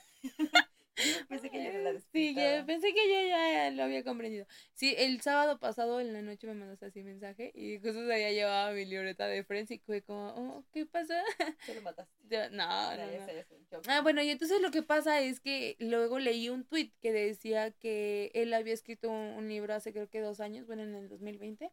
pensé 1.30 1.50
que 1.50 1.64
ya 1.64 1.74
la 1.80 2.00
Sí, 2.00 2.36
pensé 2.66 2.94
que 2.94 3.08
yo 3.10 3.28
ya 3.28 3.72
lo 3.72 3.84
había 3.84 4.04
comprendido. 4.04 4.46
Sí, 4.74 4.96
el 4.98 5.22
sábado 5.22 5.60
pasado 5.60 6.00
en 6.00 6.14
la 6.14 6.22
noche 6.22 6.48
me 6.48 6.54
mandaste 6.54 6.86
así 6.86 7.04
mensaje 7.04 7.52
y 7.54 7.80
justo 7.80 8.00
allá 8.02 8.32
llevaba 8.32 8.72
mi 8.72 8.86
libreta 8.86 9.28
de 9.28 9.44
Friends 9.44 9.72
y 9.72 9.80
fue 9.80 10.02
como, 10.02 10.28
oh, 10.36 10.64
¿qué 10.72 10.86
pasa? 10.86 11.22
¿Te 11.66 11.76
lo 11.76 11.82
mataste? 11.82 12.14
no, 12.52 12.96
no, 12.96 13.06
no. 13.06 13.82
Ah, 13.88 14.02
bueno, 14.02 14.22
y 14.22 14.30
entonces 14.30 14.62
lo 14.62 14.72
que 14.72 14.84
pasa 14.84 15.22
es 15.22 15.40
que 15.40 15.76
luego 15.80 16.20
leí 16.20 16.50
un 16.50 16.64
tweet 16.66 16.92
que 17.02 17.12
decía 17.12 17.72
que 17.72 18.32
él 18.34 18.54
había 18.54 18.74
escrito 18.74 19.10
un 19.10 19.48
libro 19.48 19.74
hace 19.74 19.92
creo 19.92 20.10
que 20.10 20.22
dos 20.22 20.40
años, 20.40 20.66
bueno, 20.66 20.84
en 20.84 20.96
el 20.96 21.10
2020 21.10 21.72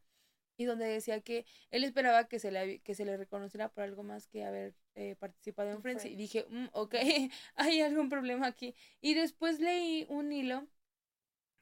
y 0.57 0.65
donde 0.65 0.87
decía 0.87 1.21
que 1.21 1.45
él 1.71 1.85
esperaba 1.85 2.29
que 2.29 2.39
se 2.39 2.51
le, 2.51 2.81
que 2.81 2.95
se 2.95 3.05
le 3.05 3.17
reconociera 3.17 3.69
por 3.69 3.85
algo 3.85 4.03
más 4.03 4.27
que 4.27 4.45
haber 4.45 4.75
eh, 4.95 5.17
participado 5.19 5.71
en 5.71 5.83
Friends. 5.83 6.05
Y 6.05 6.17
dije, 6.17 6.47
mm, 6.49 6.67
ok, 6.73 6.95
hay 7.57 7.81
algún 7.81 8.09
problema 8.09 8.47
aquí. 8.47 8.75
Y 9.01 9.15
después 9.15 9.61
leí 9.61 10.07
un 10.09 10.33
hilo 10.33 10.67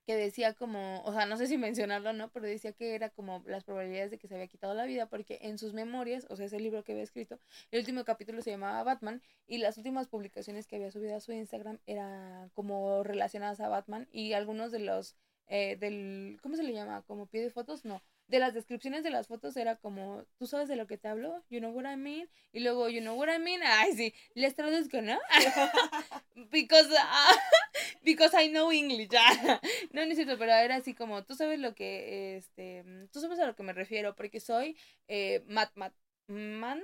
que 0.07 0.17
decía 0.17 0.55
como, 0.55 1.03
o 1.05 1.12
sea, 1.12 1.27
no 1.27 1.37
sé 1.37 1.47
si 1.47 1.57
mencionarlo 1.57 2.11
o 2.11 2.12
no, 2.12 2.33
pero 2.33 2.47
decía 2.47 2.73
que 2.73 2.95
era 2.97 3.11
como 3.11 3.45
las 3.47 3.62
probabilidades 3.65 4.11
de 4.11 4.19
que 4.19 4.27
se 4.27 4.35
había 4.35 4.49
quitado 4.49 4.75
la 4.75 4.85
vida, 4.85 5.07
porque 5.09 5.39
en 5.43 5.57
sus 5.57 5.73
memorias, 5.73 6.27
o 6.31 6.37
sea, 6.37 6.47
ese 6.47 6.59
libro 6.59 6.83
que 6.83 6.93
había 6.93 7.05
escrito, 7.05 7.39
el 7.71 7.81
último 7.81 8.05
capítulo 8.05 8.43
se 8.43 8.51
llamaba 8.51 8.83
Batman, 8.83 9.23
y 9.47 9.59
las 9.59 9.77
últimas 9.77 10.09
publicaciones 10.09 10.67
que 10.67 10.77
había 10.77 10.91
subido 10.91 11.17
a 11.17 11.21
su 11.21 11.33
Instagram 11.33 11.79
eran 11.87 12.49
como 12.51 13.05
relacionadas 13.05 13.61
a 13.61 13.69
Batman, 13.69 14.09
y 14.11 14.33
algunos 14.33 14.73
de 14.73 14.81
los, 14.81 15.17
eh, 15.47 15.77
del, 15.77 16.39
¿cómo 16.43 16.57
se 16.57 16.65
le 16.65 16.73
llama? 16.73 17.03
Como 17.03 17.27
pie 17.27 17.43
de 17.43 17.51
fotos, 17.51 17.85
no, 17.85 18.03
de 18.31 18.39
las 18.39 18.55
descripciones 18.55 19.02
de 19.02 19.11
las 19.11 19.27
fotos 19.27 19.57
era 19.57 19.77
como, 19.77 20.24
¿tú 20.39 20.47
sabes 20.47 20.69
de 20.69 20.77
lo 20.77 20.86
que 20.86 20.97
te 20.97 21.09
hablo? 21.09 21.44
You 21.51 21.59
know 21.59 21.73
what 21.73 21.90
I 21.90 21.97
mean? 21.97 22.31
Y 22.52 22.61
luego, 22.61 22.89
you 22.89 23.01
know 23.01 23.19
what 23.19 23.28
I 23.28 23.40
mean? 23.40 23.61
Ay, 23.65 23.93
sí, 23.94 24.15
les 24.35 24.55
traduzco, 24.55 25.02
¿no? 25.02 25.19
because, 26.52 26.89
uh, 26.90 27.36
because 28.05 28.32
I 28.40 28.48
know 28.48 28.70
English. 28.70 29.11
no, 29.93 30.05
no 30.07 30.12
es 30.12 30.15
cierto, 30.15 30.39
pero 30.39 30.52
era 30.52 30.77
así 30.77 30.94
como, 30.94 31.24
tú 31.24 31.35
sabes 31.35 31.59
lo 31.59 31.74
que, 31.74 32.36
este, 32.36 32.85
tú 33.12 33.20
sabes 33.20 33.40
a 33.40 33.47
lo 33.47 33.57
que 33.57 33.65
me 33.65 33.73
refiero, 33.73 34.15
porque 34.15 34.39
soy 34.39 34.77
eh, 35.09 35.43
Matt, 35.48 35.73
Matt, 35.74 35.93
Man, 36.28 36.81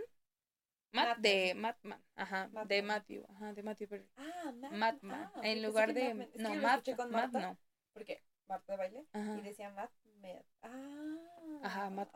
Matt 0.91 1.19
de 1.19 1.55
Mattman, 1.55 2.03
ajá, 2.17 2.51
de 2.67 2.83
Matthew, 2.83 3.25
ajá, 3.29 3.53
de 3.53 3.63
Matthew 3.63 3.89
Perry. 3.89 4.09
Ah, 4.17 4.53
Matt, 4.73 5.01
Matt 5.03 5.33
ah, 5.37 5.41
en 5.45 5.63
lugar 5.63 5.95
de, 5.95 6.29
no, 6.35 6.55
Matt, 6.57 6.89
Matt 7.09 7.33
no. 7.33 7.57
¿Por 7.93 8.05
qué? 8.05 8.21
Marta 8.49 8.73
de 8.73 8.79
baile 8.79 9.07
y 9.15 9.41
decía 9.43 9.71
Matt 9.71 9.91
Med. 10.21 10.43
Ah, 10.63 11.61
ajá, 11.63 11.91
Matt. 11.91 12.11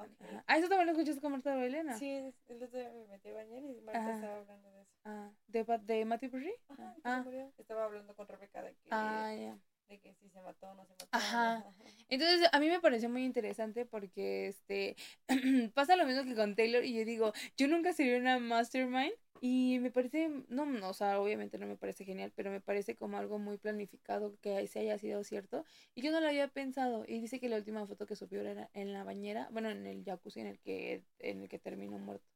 Ah, 0.47 0.59
eso 0.59 0.69
también 0.69 0.87
lo 0.87 0.93
escuchaste 0.93 1.21
con 1.21 1.33
Marta 1.33 1.51
de 1.51 1.57
baile, 1.57 1.85
¿no? 1.85 1.99
Sí, 1.99 2.11
el 2.49 2.63
otro 2.63 2.79
día 2.79 2.91
me 2.91 3.07
metí 3.07 3.29
a 3.29 3.35
bañar 3.35 3.63
y 3.63 3.81
Marta 3.81 4.15
estaba 4.15 4.37
hablando 4.39 4.71
de 4.71 4.83
eso. 4.83 4.93
Ah, 5.05 5.31
¿de, 5.47 5.65
de 5.83 6.05
Matthew 6.05 6.31
Perry? 6.31 6.55
Ajá, 6.69 6.97
ah. 7.05 7.25
Estaba 7.59 7.85
hablando 7.85 8.15
con 8.15 8.27
Rebeca 8.29 8.63
de 8.63 8.75
que. 8.75 8.89
Ah, 8.91 9.33
ya. 9.35 9.59
De 9.91 9.99
que 9.99 10.15
si 10.15 10.29
se 10.31 10.41
mató 10.41 10.69
o 10.69 10.75
no 10.75 10.85
se 10.87 10.93
mató. 10.93 11.09
Ajá. 11.11 11.65
Entonces, 12.09 12.49
a 12.53 12.61
mí 12.61 12.69
me 12.69 12.81
pareció 12.81 13.11
muy 13.11 13.25
interesante 13.25 13.85
porque 13.85 14.47
este 14.47 14.97
pasa 15.75 15.97
lo 15.97 16.07
mismo 16.07 16.25
que 16.25 16.35
con 16.35 16.55
Taylor 16.55 16.85
y 16.85 16.95
yo 16.95 17.05
digo, 17.05 17.33
yo 17.57 17.69
nunca 17.69 17.93
sería 17.93 18.17
una 18.17 18.39
mastermind 18.39 19.13
y 19.41 19.79
me 19.81 19.91
parece, 19.91 20.29
no, 20.49 20.67
no, 20.67 20.91
o 20.91 20.93
sea, 20.93 21.19
obviamente 21.19 21.59
no 21.59 21.67
me 21.67 21.77
parece 21.77 22.05
genial, 22.05 22.31
pero 22.37 22.51
me 22.51 22.61
parece 22.61 22.95
como 22.95 23.17
algo 23.17 23.39
muy 23.39 23.57
planificado 23.57 24.37
que 24.43 24.67
se 24.69 24.81
haya 24.81 24.99
sido 24.99 25.25
cierto. 25.25 25.65
Y 25.95 26.03
yo 26.03 26.13
no 26.13 26.21
lo 26.21 26.29
había 26.29 26.49
pensado. 26.49 27.05
Y 27.09 27.21
dice 27.21 27.41
que 27.41 27.49
la 27.49 27.57
última 27.57 27.87
foto 27.87 28.07
que 28.07 28.17
subió 28.17 28.43
era 28.43 28.71
en 28.75 28.93
la 28.93 29.03
bañera, 29.03 29.49
bueno, 29.51 29.71
en 29.71 29.87
el 29.87 30.05
jacuzzi 30.05 30.41
en 30.41 30.47
el 30.47 30.61
que, 30.61 31.05
en 31.19 31.41
el 31.43 31.49
que 31.49 31.59
terminó 31.59 31.99
muerto. 31.99 32.27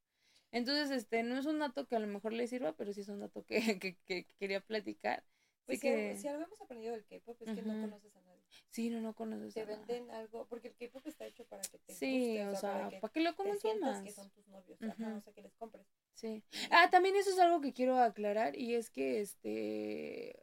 Entonces, 0.51 0.91
este, 0.91 1.23
no 1.25 1.37
es 1.39 1.47
un 1.47 1.59
dato 1.59 1.87
que 1.87 1.97
a 1.97 1.99
lo 1.99 2.07
mejor 2.07 2.33
le 2.33 2.47
sirva, 2.47 2.73
pero 2.75 2.93
sí 2.95 3.03
es 3.03 3.09
un 3.09 3.21
dato 3.21 3.45
que, 3.45 3.57
que, 3.81 3.97
que 4.07 4.27
quería 4.39 4.61
platicar. 4.61 5.25
Pues 5.66 5.81
si, 5.81 5.89
que... 5.89 6.16
si, 6.16 6.28
algo 6.28 6.43
hemos 6.45 6.61
aprendido 6.61 6.93
del 6.93 7.05
K-pop 7.05 7.41
es 7.43 7.55
que 7.55 7.62
no 7.62 7.81
conoces 7.81 8.15
a 8.16 8.20
nadie. 8.20 8.43
Sí, 8.70 8.91
no, 8.91 9.01
no 9.01 9.15
conoces. 9.15 9.55
Te 9.55 9.65
venden 9.65 10.11
algo, 10.11 10.47
porque 10.47 10.69
el 10.69 10.74
K-pop 10.74 11.07
está 11.07 11.27
hecho 11.27 11.45
para 11.47 11.62
que 11.62 11.78
te 11.78 11.95
Sí, 11.95 12.39
o, 12.41 12.55
sea, 12.55 12.91
para 13.01 13.12
que, 13.12 13.20
lo 13.20 13.35
consumas. 13.35 14.03
que 14.03 14.12
son 14.12 14.31
tus 14.31 14.47
novios, 14.49 14.78
o 14.81 15.20
sea, 15.20 15.32
que 15.32 15.43
les 15.43 15.55
compres. 15.55 15.86
Sí. 16.15 16.45
Ah, 16.70 16.89
también 16.91 17.16
eso 17.16 17.31
es 17.31 17.39
algo 17.39 17.61
que 17.61 17.73
quiero 17.73 17.99
aclarar 17.99 18.57
y 18.57 18.74
es 18.74 18.91
que 18.91 19.20
este 19.20 20.39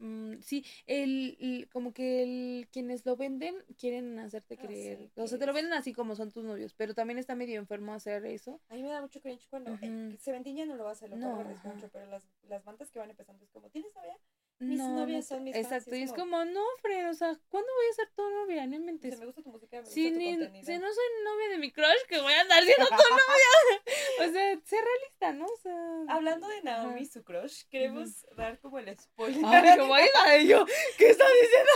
mm, 0.00 0.40
sí, 0.40 0.64
el, 0.86 1.68
como 1.72 1.92
que 1.92 2.22
el, 2.22 2.68
quienes 2.72 3.06
lo 3.06 3.16
venden 3.16 3.54
quieren 3.78 4.18
hacerte 4.18 4.56
ah, 4.58 4.62
creer, 4.62 5.10
o 5.14 5.26
sea, 5.26 5.38
te 5.38 5.46
lo 5.46 5.52
venden 5.52 5.72
así 5.72 5.92
como 5.92 6.16
son 6.16 6.30
tus 6.30 6.44
novios, 6.44 6.74
pero 6.74 6.94
también 6.94 7.18
está 7.18 7.34
medio 7.34 7.60
enfermo 7.60 7.94
hacer 7.94 8.24
eso. 8.26 8.60
A 8.68 8.74
mí 8.74 8.82
me 8.82 8.90
da 8.90 9.00
mucho 9.00 9.20
cringe 9.20 9.46
cuando 9.48 9.72
uh 9.72 10.16
se 10.18 10.54
ya 10.54 10.66
no 10.66 10.76
lo 10.76 10.84
va 10.84 10.90
a 10.90 10.92
hacer, 10.92 11.10
lo 11.10 11.16
no, 11.16 11.36
mucho, 11.36 11.88
pero 11.92 12.06
las, 12.06 12.28
las 12.48 12.64
bandas 12.64 12.90
que 12.90 12.98
van 12.98 13.10
empezando 13.10 13.44
es 13.44 13.50
como, 13.50 13.70
¿tienes 13.70 13.94
novia? 13.94 14.18
Mis 14.60 14.78
novias 14.78 15.26
son 15.26 15.42
mis 15.42 15.56
Exacto, 15.56 15.96
y 15.96 16.02
es 16.02 16.12
como, 16.12 16.44
no, 16.44 16.62
Fred, 16.82 17.08
o 17.08 17.14
sea, 17.14 17.34
¿cuándo 17.48 17.72
voy 17.74 17.86
a 17.90 17.94
ser 17.94 18.10
tu 18.14 18.28
novia? 18.28 18.66
No 18.66 18.78
me 18.78 18.92
me 18.92 19.26
gusta 19.26 19.42
tu 19.42 19.48
música, 19.48 19.80
me 19.80 19.86
si, 19.86 20.10
gusta 20.10 20.62
Si 20.62 20.78
no 20.78 20.92
soy 20.92 21.04
novia 21.24 21.48
de 21.48 21.58
mi 21.58 21.72
crush, 21.72 22.02
que 22.06 22.20
voy 22.20 22.32
a 22.34 22.42
andar 22.42 22.62
siendo 22.62 22.86
tu 22.86 22.94
novia. 22.94 23.80
o 24.28 24.32
sea, 24.32 24.60
sé 24.62 24.76
realista, 24.76 25.32
¿no? 25.32 25.46
O 25.46 25.56
sea... 25.56 26.14
Hablando 26.14 26.46
de 26.48 26.62
Naomi 26.62 27.00
y 27.00 27.06
su 27.06 27.24
crush, 27.24 27.62
queremos 27.70 28.26
dar 28.36 28.58
como 28.60 28.78
el 28.78 28.98
spoiler. 28.98 29.42
Ay, 29.46 29.78
como 29.78 29.96
de 29.96 30.46
yo, 30.46 30.66
¿qué 30.98 31.08
está 31.08 31.24
diciendo? 31.40 31.72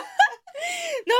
no, 1.06 1.14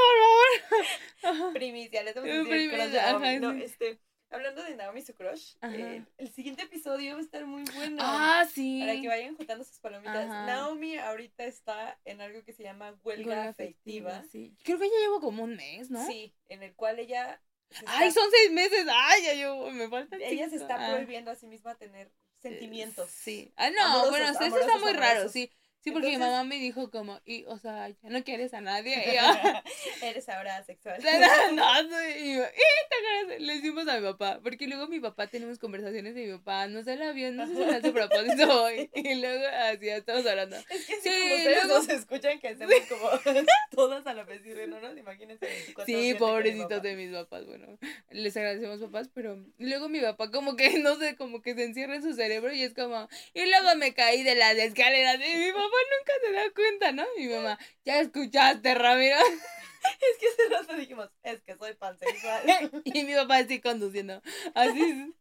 por 0.69 1.37
favor. 1.37 1.53
Primicia, 1.55 2.03
le 2.03 2.11
estamos 2.11 2.29
diciendo 2.29 2.51
Primicia, 2.51 3.41
no, 3.41 3.53
este 3.53 4.01
hablando 4.35 4.63
de 4.63 4.77
Naomi 4.77 5.03
su 5.03 5.15
crush, 5.15 5.55
eh, 5.63 6.05
el 6.19 6.33
siguiente 6.33 6.65
episodio 6.65 7.15
va 7.15 7.21
a 7.21 7.23
estar 7.23 7.47
muy 7.47 7.65
bueno. 7.75 7.99
Ah, 8.01 8.47
sí. 8.53 8.81
Para 8.81 9.01
que 9.01 9.09
vayan 9.09 9.37
juntando 9.37 9.65
sus 9.65 9.79
palomitas. 9.79 10.29
Naomi 10.29 10.99
ahorita 10.99 11.45
está 11.45 11.99
en 12.05 12.21
algo 12.21 12.45
que 12.45 12.53
se 12.53 12.63
llama 12.63 12.95
huelga, 13.03 13.49
afectiva. 13.49 14.23
Sí. 14.31 14.57
Creo 14.65 14.79
que 14.79 14.89
ya 14.89 14.99
llevo 15.01 15.21
como 15.21 15.45
un 15.45 15.57
mes, 15.57 15.91
¿no? 15.91 16.05
Sí, 16.07 16.35
en 16.49 16.63
el 16.63 16.75
cual 16.75 16.99
ella... 16.99 17.41
Ay, 17.87 18.11
son 18.11 18.31
seis 18.31 18.53
meses. 18.53 18.87
Ay, 18.89 19.23
ya 19.25 19.35
llevo, 19.35 19.71
me 19.71 19.89
falta. 19.89 20.17
Ella 20.21 20.49
se 20.49 20.57
está 20.57 20.77
ah. 20.77 20.93
prohibiendo 20.93 21.31
a 21.31 21.35
sí 21.35 21.47
misma 21.47 21.75
tener 21.75 22.13
sentimientos. 22.39 23.11
Sí. 23.11 23.53
Ah, 23.57 23.71
no, 23.71 24.11
bueno, 24.11 24.27
eso 24.29 24.59
está 24.59 24.79
muy 24.79 24.93
raro, 24.93 25.29
sí. 25.29 25.51
Sí, 25.85 25.91
porque 25.91 26.09
mi 26.09 26.17
mamá 26.17 26.45
me 26.45 26.57
dijo 26.57 26.91
como, 26.91 27.21
y, 27.27 27.45
o 27.45 27.59
sea, 27.59 27.91
ya 27.91 28.09
no 28.09 28.25
quieres 28.25 28.55
a 28.55 28.63
nadie. 28.63 28.95
Eres 30.03 30.27
ahora 30.31 30.65
sexual. 30.65 30.99
no, 31.55 32.09
y, 32.09 32.39
y 32.39 33.43
le 33.43 33.55
decimos 33.57 33.87
a 33.89 33.99
mi 33.99 34.03
papá, 34.03 34.41
porque 34.43 34.67
luego 34.67 34.89
mi 34.89 34.99
papá 34.99 35.27
tenemos 35.27 35.59
conversaciones 35.59 36.15
de 36.15 36.25
mi 36.25 36.33
papá, 36.39 36.69
no 36.69 36.83
sé 36.83 36.95
el 36.95 37.03
avión, 37.03 37.37
no 37.37 37.47
sé 37.47 37.53
si 37.53 37.61
me 37.61 37.75
hace 37.75 37.91
propósito 37.93 38.63
hoy. 38.63 38.89
Y 38.95 39.15
luego 39.17 39.45
así 39.47 39.91
estamos 39.91 40.25
hablando. 40.25 40.57
Es 40.57 40.87
que 40.87 41.01
sí, 41.03 41.11
como 41.11 41.35
ustedes 41.35 41.65
luego... 41.65 41.79
nos 41.79 41.89
escuchan 41.91 42.41
que 42.41 42.49
hacemos 42.49 42.75
como 42.89 43.11
todas 43.71 44.07
a 44.07 44.15
la 44.15 44.25
vez, 44.25 44.41
y 44.47 44.67
no 44.67 44.81
nos 44.81 44.97
imagínense 44.97 45.45
24 45.45 45.85
Sí, 45.85 46.15
pobrecitos 46.15 46.83
de, 46.83 46.97
mis 46.97 47.11
papás, 47.11 47.45
bueno, 47.45 47.79
les 48.11 48.35
agradecemos 48.39 48.81
papás, 48.81 49.11
pero 49.13 49.37
luego 49.59 49.91
mi 49.91 50.01
papá 50.01 50.31
como 50.31 50.57
que, 50.57 50.79
no 50.79 50.97
sé, 50.97 51.15
como 51.17 51.43
que 51.43 51.55
se 51.55 51.65
encierra 51.65 51.97
en 51.97 52.03
su 52.03 52.15
cerebro 52.15 52.55
y 52.55 52.63
es 52.63 52.73
como, 52.73 53.07
y 53.35 53.45
luego 53.45 53.77
me 53.77 53.93
caí 53.93 54.23
de 54.23 54.35
las 54.35 54.57
escaleras 54.57 55.19
de 55.19 55.27
mi 55.27 55.53
papá 55.53 55.74
nunca 55.99 56.13
se 56.23 56.33
da 56.33 56.51
cuenta, 56.53 56.93
¿no? 56.93 57.05
Mi 57.17 57.29
mamá, 57.29 57.59
ya 57.85 58.01
escuchaste, 58.01 58.75
Ramiro. 58.75 59.17
Es 59.85 60.19
que 60.19 60.27
hace 60.29 60.49
rato 60.49 60.77
dijimos, 60.77 61.11
es 61.23 61.43
que 61.43 61.57
soy 61.57 61.75
pansexual. 61.75 62.43
y 62.85 63.05
mi 63.05 63.15
papá 63.15 63.37
así 63.37 63.61
conduciendo. 63.61 64.23
Así. 64.55 65.13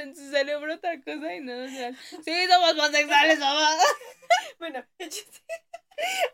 en 0.00 0.14
su 0.14 0.30
cerebro 0.30 0.74
otra 0.74 1.00
cosa 1.00 1.34
y 1.34 1.40
no, 1.40 1.64
o 1.64 1.68
sea, 1.68 1.92
sí, 1.94 2.32
somos 2.48 2.74
pansexuales, 2.74 3.38
mamá. 3.38 3.70
bueno, 4.58 4.84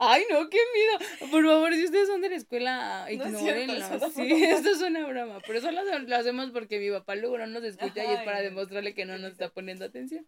Ay, 0.01 0.25
no, 0.29 0.49
qué 0.49 0.59
miedo. 0.75 1.31
Por 1.31 1.45
favor, 1.45 1.73
si 1.73 1.85
ustedes 1.85 2.09
son 2.09 2.21
de 2.21 2.31
la 2.31 2.37
escuela, 2.37 3.07
ignórenlo. 3.09 3.79
No 3.79 4.11
sí, 4.11 4.45
esto 4.45 4.71
es 4.71 4.81
una 4.81 5.07
broma. 5.07 5.39
Pero 5.47 5.59
eso 5.59 5.71
lo, 5.71 6.17
hacemos 6.17 6.51
porque 6.51 6.81
mi 6.81 6.91
papá 6.91 7.15
luego 7.15 7.39
no 7.39 7.47
nos 7.47 7.63
escucha 7.63 8.05
y 8.05 8.13
es 8.13 8.23
para 8.23 8.41
demostrarle 8.41 8.95
que 8.95 9.05
no 9.05 9.19
nos 9.19 9.33
está 9.33 9.51
poniendo 9.51 9.85
atención. 9.85 10.27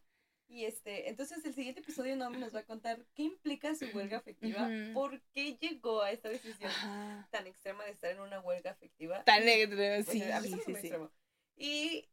Y 0.55 0.67
este, 0.67 1.09
entonces 1.09 1.45
el 1.45 1.53
siguiente 1.53 1.81
episodio 1.81 2.15
no 2.15 2.31
nos 2.31 2.55
va 2.55 2.61
a 2.61 2.65
contar 2.65 3.05
qué 3.17 3.25
implica 3.25 3.75
su 3.75 3.87
huelga 3.87 4.19
afectiva, 4.19 4.71
por 4.93 5.21
qué 5.33 5.57
llegó 5.57 6.01
a 6.01 6.13
esta 6.13 6.29
decisión 6.29 6.71
tan 7.33 7.49
extrema 7.49 7.85
de 7.85 7.91
estar 7.91 8.13
en 8.13 8.21
una 8.21 8.39
huelga 8.39 8.71
afectiva. 8.71 9.25
Tan 9.25 9.49
extrema, 9.49 10.05
pues, 10.05 10.07
sí, 10.07 10.53
sí, 10.65 10.75
sí, 10.77 10.93
Y 11.57 12.09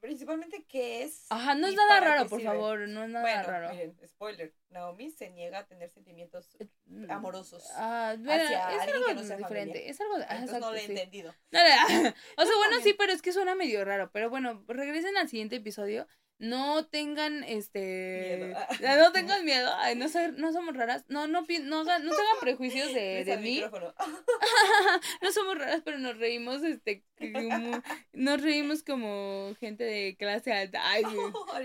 principalmente 0.00 0.64
qué 0.64 1.04
es. 1.04 1.26
Ajá, 1.30 1.54
no 1.54 1.68
es 1.68 1.76
nada 1.76 2.00
raro, 2.00 2.28
por 2.28 2.42
favor, 2.42 2.88
no 2.88 3.04
es 3.04 3.10
nada 3.10 3.22
bueno, 3.22 3.48
raro. 3.48 3.70
Miren, 3.70 3.96
spoiler, 4.08 4.52
Naomi 4.70 5.12
se 5.12 5.30
niega 5.30 5.60
a 5.60 5.66
tener 5.66 5.88
sentimientos 5.90 6.56
eh, 6.58 6.66
mm, 6.86 7.12
amorosos 7.12 7.64
ah, 7.76 8.16
hacia 8.18 8.70
es 8.70 8.92
algo 8.92 9.06
que 9.06 9.14
no 9.14 9.22
sea 9.22 9.36
diferente, 9.36 9.88
es 9.88 10.00
algo 10.00 10.16
Entonces 10.16 10.60
no 10.60 10.72
lo 10.72 10.76
he 10.76 10.84
entendido. 10.84 11.30
o 11.52 12.44
sea, 12.44 12.56
bueno, 12.58 12.80
sí, 12.82 12.92
pero 12.98 13.12
es 13.12 13.22
que 13.22 13.32
suena 13.32 13.54
medio 13.54 13.84
raro, 13.84 14.10
pero 14.12 14.30
bueno, 14.30 14.64
regresen 14.66 15.16
al 15.16 15.28
siguiente 15.28 15.54
episodio 15.54 16.08
no 16.38 16.86
tengan 16.86 17.44
este 17.44 18.54
no 18.98 19.12
tengan 19.12 19.44
miedo 19.44 19.70
Ay, 19.78 19.96
no, 19.96 20.06
no 20.36 20.52
somos 20.52 20.76
raras 20.76 21.04
no 21.08 21.26
no 21.26 21.42
no, 21.42 21.84
no 21.84 21.84
tengan 21.84 22.40
prejuicios 22.40 22.92
de, 22.92 23.24
de 23.24 23.36
mí 23.38 23.62
no 25.22 25.32
somos 25.32 25.58
raras 25.58 25.82
pero 25.84 25.98
nos 25.98 26.18
reímos 26.18 26.62
este 26.62 27.04
como, 27.18 27.82
nos 28.12 28.42
reímos 28.42 28.82
como 28.82 29.54
gente 29.60 29.84
de 29.84 30.16
clase 30.16 30.52
alta 30.52 30.80
Ay, 30.90 31.04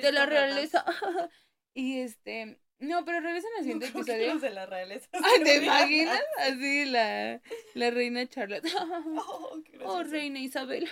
de 0.01 0.11
la 0.11 0.25
realeza 0.25 0.85
y 1.73 1.99
este 1.99 2.59
no, 2.79 3.03
pero 3.03 3.19
regresen 3.19 3.49
al 3.57 3.63
siguiente 3.63 3.87
episodio. 3.87 4.39
de 4.39 4.49
la 4.51 4.65
realeza. 4.65 5.09
¿te 5.43 5.57
imaginas? 5.57 6.21
Así 6.37 6.85
la, 6.85 7.41
la 7.73 7.91
reina 7.91 8.25
Charlotte. 8.25 8.65
oh, 9.17 9.61
oh 9.83 10.03
reina 10.03 10.39
Isabel. 10.39 10.87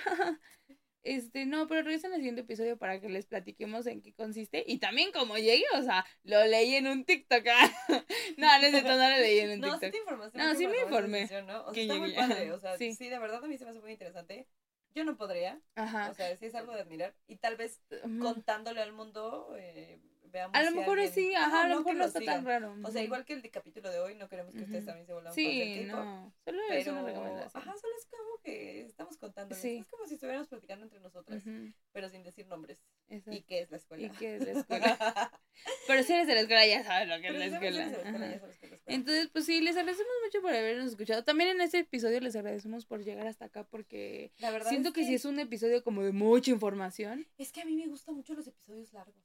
Este, 1.07 1.45
no, 1.45 1.67
pero 1.67 1.83
regresen 1.83 2.11
al 2.11 2.17
siguiente 2.17 2.41
episodio 2.41 2.77
para 2.77 2.99
que 2.99 3.07
les 3.07 3.25
platiquemos 3.25 3.87
en 3.87 4.01
qué 4.01 4.13
consiste. 4.13 4.65
Y 4.67 4.79
también 4.79 5.13
como 5.13 5.37
llegue, 5.37 5.63
o 5.75 5.81
sea, 5.81 6.05
lo 6.23 6.45
leí 6.45 6.75
en 6.75 6.85
un 6.85 7.05
TikTok. 7.05 7.45
no, 8.37 8.61
no 8.61 8.81
no 8.81 9.09
lo 9.09 9.17
leí 9.17 9.39
en 9.39 9.51
un 9.51 9.61
TikTok. 9.61 9.83
No, 9.83 9.91
sí 9.91 9.97
información. 9.97 10.43
No, 10.43 10.55
sí 10.55 10.67
me 10.67 10.81
informé. 10.81 11.29
¿no? 11.47 11.65
O 11.65 11.73
sea, 11.73 11.81
está 11.81 11.95
muy 11.95 12.13
padre. 12.13 12.51
O 12.51 12.59
sea, 12.59 12.77
sí. 12.77 12.93
sí. 12.93 13.07
de 13.07 13.19
verdad 13.19 13.41
a 13.41 13.47
mí 13.47 13.57
se 13.57 13.63
me 13.63 13.71
hace 13.71 13.79
muy 13.79 13.93
interesante. 13.93 14.49
Yo 14.93 15.05
no 15.05 15.15
podría. 15.15 15.61
Ajá. 15.75 16.09
O 16.09 16.13
sea, 16.13 16.35
sí 16.35 16.47
es 16.47 16.55
algo 16.55 16.73
de 16.73 16.81
admirar. 16.81 17.15
Y 17.25 17.37
tal 17.37 17.55
vez 17.55 17.81
contándole 18.19 18.81
al 18.81 18.91
mundo, 18.91 19.55
eh, 19.57 20.01
a 20.41 20.63
lo 20.63 20.71
mejor 20.71 21.07
sí, 21.07 21.33
ajá, 21.35 21.63
a 21.63 21.67
lo 21.67 21.77
mejor 21.77 21.95
no 21.95 22.05
está 22.05 22.19
tan 22.19 22.45
raro. 22.45 22.75
O 22.83 22.91
sea, 22.91 23.03
igual 23.03 23.25
que 23.25 23.33
el 23.33 23.41
de 23.41 23.49
capítulo 23.49 23.91
de 23.91 23.99
hoy, 23.99 24.15
no 24.15 24.27
queremos 24.27 24.53
que 24.53 24.63
ustedes 24.63 24.85
también 24.85 25.05
se 25.05 25.13
vuelvan 25.13 25.33
sí, 25.33 25.85
no. 25.85 26.33
Solo 26.43 26.59
pero, 26.67 26.79
es 26.79 26.87
una 26.87 27.03
recomendación. 27.03 27.61
Ajá, 27.61 27.77
solo 27.77 27.93
es 27.97 28.05
como 28.05 28.41
que 28.43 28.81
estamos 28.81 29.17
contando. 29.17 29.55
Sí. 29.55 29.77
Es 29.77 29.87
como 29.87 30.05
si 30.05 30.15
estuviéramos 30.15 30.47
platicando 30.47 30.85
entre 30.85 30.99
nosotras, 30.99 31.43
pero 31.91 32.09
sin 32.09 32.23
decir 32.23 32.47
nombres. 32.47 32.81
¿Y 33.09 33.41
qué 33.41 33.61
es 33.61 33.71
la 33.71 33.77
escuela? 33.77 34.05
¿Y 34.05 34.09
qué 34.11 34.35
es 34.35 34.45
la 34.45 34.51
escuela? 34.59 35.31
pero 35.87 36.03
si 36.03 36.13
eres 36.13 36.27
de 36.27 36.33
la 36.33 36.41
escuela 36.41 36.65
ya 36.65 36.83
sabes 36.83 37.07
lo 37.07 37.19
que 37.21 37.27
es 37.27 37.33
la 37.33 37.45
escuela. 37.45 38.41
Entonces, 38.85 39.29
pues 39.31 39.45
sí, 39.45 39.61
les 39.61 39.77
agradecemos 39.77 40.11
mucho 40.25 40.41
por 40.41 40.51
habernos 40.51 40.87
escuchado. 40.91 41.23
También 41.23 41.51
en 41.51 41.61
este 41.61 41.79
episodio 41.79 42.19
les 42.19 42.35
agradecemos 42.35 42.85
por 42.85 43.03
llegar 43.03 43.27
hasta 43.27 43.45
acá 43.45 43.63
porque 43.63 44.33
la 44.39 44.51
verdad 44.51 44.69
siento 44.69 44.93
que, 44.93 45.01
que, 45.01 45.07
sí 45.07 45.13
es 45.15 45.25
un 45.25 45.39
episodio 45.39 45.83
como 45.83 46.03
de 46.03 46.11
mucha 46.11 46.51
información. 46.51 47.25
Es 47.37 47.51
que 47.51 47.61
a 47.61 47.65
mí 47.65 47.75
me 47.75 47.87
gustan 47.87 48.15
mucho 48.15 48.33
los 48.33 48.47
episodios 48.47 48.93
largos. 48.93 49.15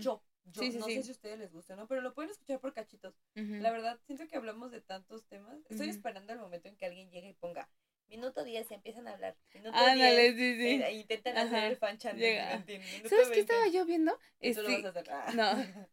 Yo 0.00 0.22
yo 0.44 0.62
no 0.78 0.86
sé 0.86 1.02
si 1.02 1.08
a 1.08 1.12
ustedes 1.12 1.38
les 1.38 1.52
gusta, 1.52 1.76
¿no? 1.76 1.86
Pero 1.86 2.00
lo 2.00 2.14
pueden 2.14 2.30
escuchar 2.30 2.60
por 2.60 2.72
cachitos. 2.72 3.14
La 3.34 3.70
verdad, 3.70 3.98
siento 4.06 4.26
que 4.26 4.36
hablamos 4.36 4.70
de 4.70 4.80
tantos 4.80 5.26
temas. 5.26 5.58
Estoy 5.68 5.88
esperando 5.88 6.32
el 6.32 6.38
momento 6.38 6.68
en 6.68 6.76
que 6.76 6.86
alguien 6.86 7.10
llegue 7.10 7.28
y 7.28 7.34
ponga 7.34 7.68
minuto 8.10 8.44
10 8.44 8.70
y 8.70 8.74
empiezan 8.74 9.08
a 9.08 9.12
hablar. 9.12 9.36
Minuto 9.54 9.76
Ándale, 9.76 10.32
10, 10.32 10.36
sí, 10.36 10.56
sí. 10.60 10.82
E 10.82 10.92
intentan 10.94 11.38
hacer 11.38 11.64
el 11.64 11.76
fan 11.76 11.96
chan. 11.96 12.18
¿Sabes 12.18 13.28
qué 13.30 13.40
estaba 13.40 13.68
yo 13.68 13.84
viendo? 13.86 14.18
Este, 14.40 14.84
ah. 15.10 15.32
No. 15.34 15.50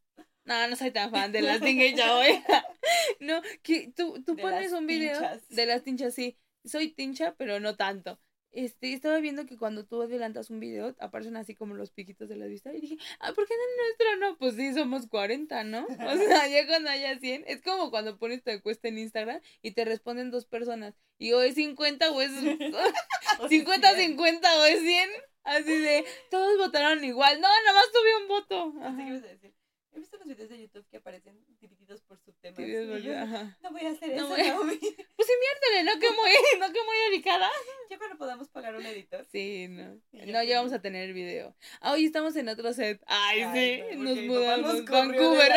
No, 0.48 0.66
no 0.70 0.78
soy 0.78 0.92
tan 0.92 1.12
fan 1.12 1.34
de 1.34 1.42
las 1.42 1.60
tinchas 1.60 2.10
hoy. 2.10 2.42
no, 3.20 3.42
que 3.64 3.92
tú, 3.94 4.24
tú 4.24 4.38
pones 4.38 4.72
un 4.72 4.88
video 4.88 5.20
de 5.50 5.66
las 5.66 5.84
tinchas, 5.84 6.14
sí. 6.14 6.38
Soy 6.64 6.94
tincha, 6.94 7.36
pero 7.36 7.60
no 7.60 7.76
tanto. 7.76 8.18
Este, 8.52 8.94
estaba 8.94 9.20
viendo 9.20 9.46
que 9.46 9.58
cuando 9.58 9.86
tú 9.86 10.02
adelantas 10.02 10.50
un 10.50 10.60
video, 10.60 10.96
aparecen 11.00 11.38
así 11.38 11.54
como 11.54 11.76
los 11.76 11.92
piquitos 11.92 12.28
de 12.30 12.38
la 12.38 12.48
vista. 12.48 12.74
Y 12.74 12.82
dije, 12.82 12.98
ah, 13.20 13.34
¿por 13.34 13.48
qué 13.48 13.54
en 13.54 13.60
el 13.60 13.78
nuestro 13.78 14.16
no? 14.18 14.38
Pues 14.38 14.56
sí, 14.56 14.74
somos 14.74 15.08
40, 15.08 15.64
¿no? 15.64 15.86
O 15.86 15.88
sea, 16.18 16.48
ya 16.48 16.66
cuando 16.66 16.90
haya 16.90 17.20
100, 17.20 17.44
es 17.48 17.62
como 17.62 17.92
cuando 17.92 18.18
pones 18.18 18.44
tu 18.44 18.52
encuesta 18.52 18.88
en 18.88 18.98
Instagram 18.98 19.42
y 19.62 19.72
te 19.72 19.86
responden 19.86 20.32
dos 20.32 20.46
personas. 20.46 20.96
Y 21.20 21.34
o 21.34 21.42
es 21.42 21.56
50 21.56 22.12
o 22.12 22.22
es 22.22 22.32
50, 23.50 23.96
50 23.96 24.56
o 24.60 24.66
es 24.66 24.80
100. 24.80 25.10
Así 25.44 25.80
de, 25.80 26.06
todos 26.30 26.58
votaron 26.58 27.04
igual. 27.04 27.40
No, 27.40 27.48
nomás 27.66 27.92
tuve 27.92 28.22
un 28.22 28.28
voto. 28.28 28.74
Así 28.82 29.06
que 29.06 29.12
vas 29.14 29.24
a 29.24 29.28
decir. 29.28 29.57
He 29.98 30.00
visto 30.00 30.16
los 30.18 30.28
videos 30.28 30.50
de 30.52 30.62
YouTube 30.62 30.88
que 30.92 30.98
aparecen 30.98 31.44
divididos 31.60 32.04
por 32.04 32.20
subtemas. 32.20 32.60
no 32.60 33.72
voy 33.72 33.82
a 33.84 33.90
hacer 33.90 34.12
eso, 34.12 34.28
voy 34.28 34.38
Pues 35.16 35.28
inviértele, 35.28 35.84
no 35.86 36.00
que 36.00 36.12
muy, 36.12 36.30
no 36.60 36.72
que 36.72 36.84
muy 36.84 36.98
delicada. 37.10 37.50
Ya 37.90 37.98
cuando 37.98 38.16
podamos 38.16 38.48
pagar 38.50 38.76
un 38.76 38.86
editor. 38.86 39.26
Sí, 39.32 39.68
no. 39.68 40.00
No, 40.12 40.44
ya 40.44 40.58
vamos 40.58 40.74
a 40.74 40.84
tener 40.84 41.14
video. 41.14 41.56
Ah, 41.82 41.94
hoy 41.94 42.06
estamos 42.06 42.36
en 42.36 42.48
otro 42.48 42.74
set. 42.74 43.02
Ay, 43.08 43.42
sí, 43.56 43.98
nos 43.98 44.18
mudamos. 44.20 44.86
Vancouver. 44.86 45.52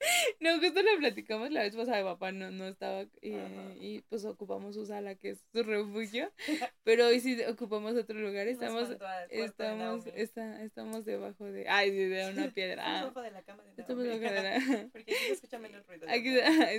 No, 0.40 0.60
justo 0.60 0.82
lo 0.82 0.96
platicamos 0.98 1.50
la 1.50 1.62
vez 1.62 1.74
pasada, 1.74 2.04
papá 2.04 2.32
no, 2.32 2.50
no 2.50 2.68
estaba 2.68 3.06
eh, 3.22 3.76
y 3.80 4.00
pues 4.02 4.24
ocupamos 4.24 4.74
su 4.74 4.86
sala 4.86 5.14
que 5.16 5.30
es 5.30 5.44
su 5.52 5.62
refugio, 5.62 6.32
pero 6.84 7.06
hoy 7.06 7.20
sí 7.20 7.36
ocupamos 7.44 7.96
otro 7.96 8.18
lugar, 8.18 8.46
estamos 8.46 8.88
estamos 9.30 10.06
está, 10.14 10.62
estamos 10.62 11.04
debajo 11.04 11.44
de 11.44 11.68
ay, 11.68 11.90
de 11.90 12.30
una 12.30 12.50
piedra. 12.54 12.82
estamos 12.82 13.14
debajo 13.14 13.22
de 13.22 13.30
la 13.30 13.42
cama 13.42 13.64
de 13.64 13.70
Estamos 13.80 14.04
debajo 14.04 14.20
de 14.20 14.42
la 14.42 14.88
Porque 14.92 15.12
aquí 15.12 15.24
se 15.26 15.32
escucha 15.32 15.58
menos 15.58 15.86
ruido. 15.86 16.06
Aquí, 16.08 16.34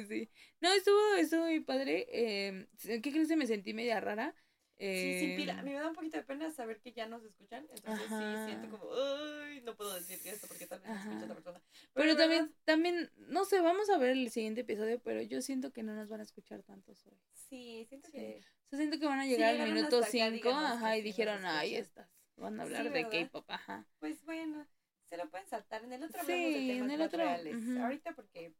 sí. 0.07 0.29
No, 0.61 0.71
estuvo 0.73 1.15
estuvo 1.15 1.41
muy 1.43 1.59
padre. 1.59 2.07
Eh, 2.11 2.67
¿qué 2.83 3.11
crees 3.11 3.27
que 3.27 3.35
me 3.35 3.47
sentí 3.47 3.73
media 3.73 3.99
rara? 3.99 4.35
Sí, 4.79 5.19
sí, 5.19 5.33
pila. 5.35 5.59
A 5.59 5.61
mí 5.61 5.71
me 5.71 5.79
da 5.79 5.89
un 5.89 5.93
poquito 5.93 6.17
de 6.17 6.23
pena 6.23 6.49
saber 6.51 6.79
que 6.79 6.93
ya 6.93 7.05
nos 7.05 7.23
escuchan. 7.23 7.67
Entonces 7.69 8.07
sí 8.07 8.45
siento 8.45 8.69
como, 8.69 8.89
ay, 8.93 9.61
no 9.61 9.75
puedo 9.75 9.93
decir 9.93 10.17
esto 10.25 10.47
porque 10.47 10.67
tal 10.67 10.79
vez 10.79 10.91
escucha 10.91 11.23
otra 11.25 11.35
persona. 11.35 11.61
Pero, 11.93 12.15
también, 12.15 12.55
también, 12.63 13.11
no 13.17 13.43
sé, 13.43 13.59
vamos 13.59 13.89
a 13.89 13.97
ver 13.97 14.11
el 14.11 14.29
siguiente 14.31 14.61
episodio, 14.61 15.01
pero 15.01 15.21
yo 15.21 15.41
siento 15.41 15.73
que 15.73 15.83
no 15.83 15.93
nos 15.95 16.07
van 16.07 16.21
a 16.21 16.23
escuchar 16.23 16.63
tantos 16.63 17.05
hoy. 17.05 17.19
Sí, 17.33 17.85
siento 17.89 18.09
que. 18.09 18.41
O 18.67 18.69
sea, 18.69 18.79
siento 18.79 18.99
que 18.99 19.05
van 19.05 19.19
a 19.19 19.25
llegar 19.25 19.59
al 19.59 19.73
minuto 19.73 20.01
5, 20.01 20.49
ajá, 20.49 20.97
y 20.97 21.01
dijeron, 21.01 21.45
ay, 21.45 21.75
estas. 21.75 22.09
Van 22.37 22.57
a 22.59 22.63
hablar 22.63 22.89
de 22.93 23.09
K-pop, 23.09 23.49
ajá. 23.49 23.85
Pues 23.99 24.23
bueno, 24.23 24.65
se 25.03 25.17
lo 25.17 25.29
pueden 25.29 25.47
saltar. 25.47 25.83
En 25.83 25.91
el 25.91 26.03
otro 26.03 26.21
hablamos 26.21 26.53
de 26.53 26.53
temas 26.53 26.85
en 26.85 26.91
el 26.91 27.01
otro, 27.01 27.19
reales. 27.19 27.77
Ahorita 27.77 28.15
porque 28.15 28.53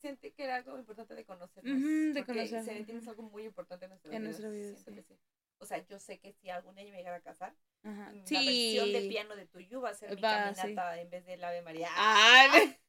siente 0.00 0.32
que 0.32 0.44
era 0.44 0.56
algo 0.56 0.78
importante 0.78 1.14
de 1.14 1.24
conocernos. 1.24 2.14
de 2.14 2.24
conocernos. 2.24 2.64
Se 2.64 2.76
entiende 2.76 3.08
algo 3.08 3.22
muy 3.24 3.44
importante 3.44 3.84
en 3.84 3.90
nuestra 3.90 4.10
vida. 4.10 4.16
En 4.16 4.24
nuestra 4.24 4.48
vida, 4.48 4.76
sí. 4.76 5.04
O 5.60 5.66
sea, 5.66 5.84
yo 5.86 5.98
sé 5.98 6.18
que 6.20 6.32
si 6.32 6.50
algún 6.50 6.76
día 6.76 6.84
me 6.84 6.98
llegara 6.98 7.16
a 7.16 7.20
casar, 7.20 7.54
Ajá. 7.82 8.12
la 8.12 8.40
versión 8.40 8.92
de 8.92 9.08
piano 9.08 9.34
de 9.34 9.46
tuyo 9.46 9.80
va 9.80 9.90
a 9.90 9.94
ser 9.94 10.14
mi 10.14 10.20
caminata 10.20 11.00
en 11.00 11.10
vez 11.10 11.26
del 11.26 11.42
Ave 11.42 11.62
María. 11.62 11.88
Ah, 11.92 12.46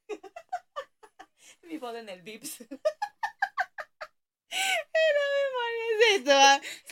mi 1.64 1.78
boda 1.78 2.00
en 2.00 2.10
el 2.10 2.22
Vips. 2.22 2.62
El 4.52 5.16
Ave 5.22 5.46
María 5.58 5.86
es 5.94 6.02
esto. 6.18 6.32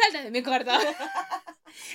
Salta 0.04 0.24
de 0.24 0.32
mi 0.32 0.44
cuarto. 0.44 0.72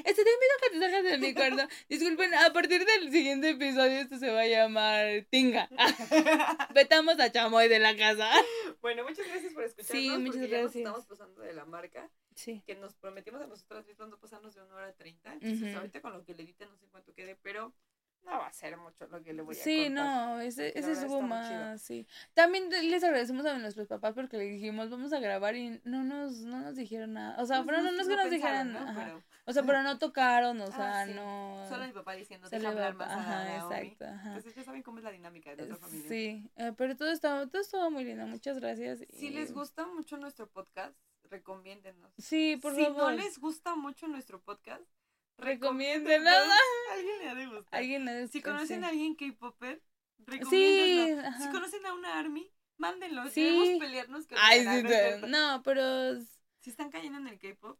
Este, 0.04 0.24
te 0.24 0.30
invito 0.30 0.52
a 0.56 0.62
que 0.62 0.70
te 0.70 0.80
salgas 0.80 1.04
de 1.04 1.18
mi 1.18 1.34
cuarto. 1.34 1.68
Disculpen, 1.88 2.34
a 2.34 2.52
partir 2.52 2.84
del 2.84 3.10
siguiente 3.10 3.50
episodio 3.50 4.00
esto 4.00 4.18
se 4.18 4.30
va 4.30 4.42
a 4.42 4.46
llamar 4.46 5.26
Tinga. 5.30 5.68
Vetamos 6.74 7.18
a 7.18 7.30
Chamoy 7.30 7.68
de 7.68 7.78
la 7.78 7.96
casa. 7.96 8.30
Bueno, 8.80 9.04
muchas 9.04 9.24
gracias 9.28 9.52
por 9.52 9.62
escucharnos. 9.62 10.02
Sí, 10.02 10.10
muchas 10.18 10.48
gracias. 10.48 10.50
Ya 10.50 10.62
nos 10.62 10.76
estamos 10.76 11.06
pasando 11.06 11.42
de 11.42 11.52
la 11.52 11.64
marca. 11.64 12.10
Sí. 12.34 12.60
Que 12.66 12.74
nos 12.74 12.94
prometimos 12.94 13.40
a 13.40 13.46
nosotras 13.46 13.86
mismas 13.86 14.08
no 14.08 14.18
pasarnos 14.18 14.56
de 14.56 14.62
una 14.62 14.74
hora 14.74 14.92
treinta. 14.94 15.34
Entonces, 15.34 15.76
ahorita 15.76 16.00
con 16.00 16.12
lo 16.12 16.24
que 16.24 16.34
le 16.34 16.42
edite 16.42 16.66
no 16.66 16.76
sé 16.76 16.88
cuánto 16.90 17.14
quede, 17.14 17.36
pero 17.42 17.72
no 18.24 18.38
va 18.38 18.46
a 18.46 18.52
ser 18.52 18.76
mucho 18.76 19.06
lo 19.08 19.22
que 19.22 19.32
le 19.32 19.42
voy 19.42 19.56
a 19.56 19.62
Sí, 19.62 19.88
no, 19.90 20.40
ese, 20.40 20.78
ese 20.78 20.92
estuvo 20.92 21.22
más, 21.22 21.80
sí. 21.82 22.06
También 22.34 22.68
les 22.70 23.02
agradecemos 23.02 23.44
a 23.46 23.58
nuestros 23.58 23.88
papás 23.88 24.14
porque 24.14 24.36
le 24.36 24.44
dijimos, 24.44 24.90
vamos 24.90 25.12
a 25.12 25.20
grabar 25.20 25.56
y 25.56 25.80
no 25.84 26.04
nos, 26.04 26.38
no 26.38 26.60
nos 26.60 26.76
dijeron 26.76 27.14
nada. 27.14 27.40
O 27.42 27.46
sea, 27.46 27.64
pues 27.64 27.66
pero 27.66 27.82
no, 27.82 27.92
no 27.92 28.02
es 28.02 28.08
que 28.08 28.16
nos 28.16 28.30
dijeran, 28.30 28.72
¿no? 28.72 29.22
o 29.44 29.52
sea, 29.52 29.62
pero 29.64 29.82
no 29.82 29.98
tocaron, 29.98 30.60
o 30.60 30.66
sea, 30.72 31.00
ah, 31.00 31.06
no. 31.06 31.66
Solo 31.68 31.86
mi 31.86 31.92
papá 31.92 32.14
diciendo, 32.14 32.48
deja 32.48 32.68
hablar 32.68 32.94
más 32.94 33.10
ajá, 33.10 33.56
exacto, 33.56 34.04
ajá. 34.04 34.28
Entonces 34.28 34.54
ya 34.54 34.64
saben 34.64 34.82
cómo 34.82 34.98
es 34.98 35.04
la 35.04 35.10
dinámica 35.10 35.50
de 35.50 35.66
nuestra 35.66 35.78
familia. 35.78 36.08
Sí, 36.08 36.50
eh, 36.56 36.72
pero 36.76 36.96
todo 36.96 37.10
estaba, 37.10 37.46
todo 37.46 37.90
muy 37.90 38.04
lindo, 38.04 38.26
muchas 38.26 38.58
gracias. 38.58 39.00
Si 39.10 39.30
les 39.30 39.52
gusta 39.52 39.86
mucho 39.86 40.16
nuestro 40.16 40.48
podcast, 40.48 40.96
recomiéndenos. 41.24 42.12
Sí, 42.18 42.58
por 42.60 42.74
favor. 42.74 43.12
Si 43.12 43.16
no 43.16 43.22
les 43.24 43.38
gusta 43.38 43.74
mucho 43.74 44.06
nuestro 44.06 44.40
podcast, 44.40 44.84
recomiéndenlo. 45.38 46.30
Alguien 46.92 47.18
le 47.18 47.28
ha 47.28 47.34
de 47.34 47.46
gustar. 47.46 47.80
Alguien 47.80 48.04
le 48.04 48.28
Si 48.28 48.42
conocen 48.42 48.84
a 48.84 48.88
alguien 48.88 49.14
K-Popper, 49.14 49.82
recomiéndenlo. 50.18 51.30
Sí, 51.32 51.42
si 51.42 51.50
conocen 51.50 51.86
a 51.86 51.94
una 51.94 52.18
ARMY, 52.18 52.52
mándenlo. 52.76 53.28
Sí. 53.28 53.42
Queremos 53.42 53.68
pelearnos 53.80 54.26
con 54.26 54.38
Ay, 54.40 54.60
sí, 54.60 55.26
no, 55.28 55.62
pero... 55.62 56.20
Si 56.60 56.70
están 56.70 56.90
cayendo 56.90 57.18
en 57.18 57.26
el 57.26 57.38
K-pop, 57.40 57.76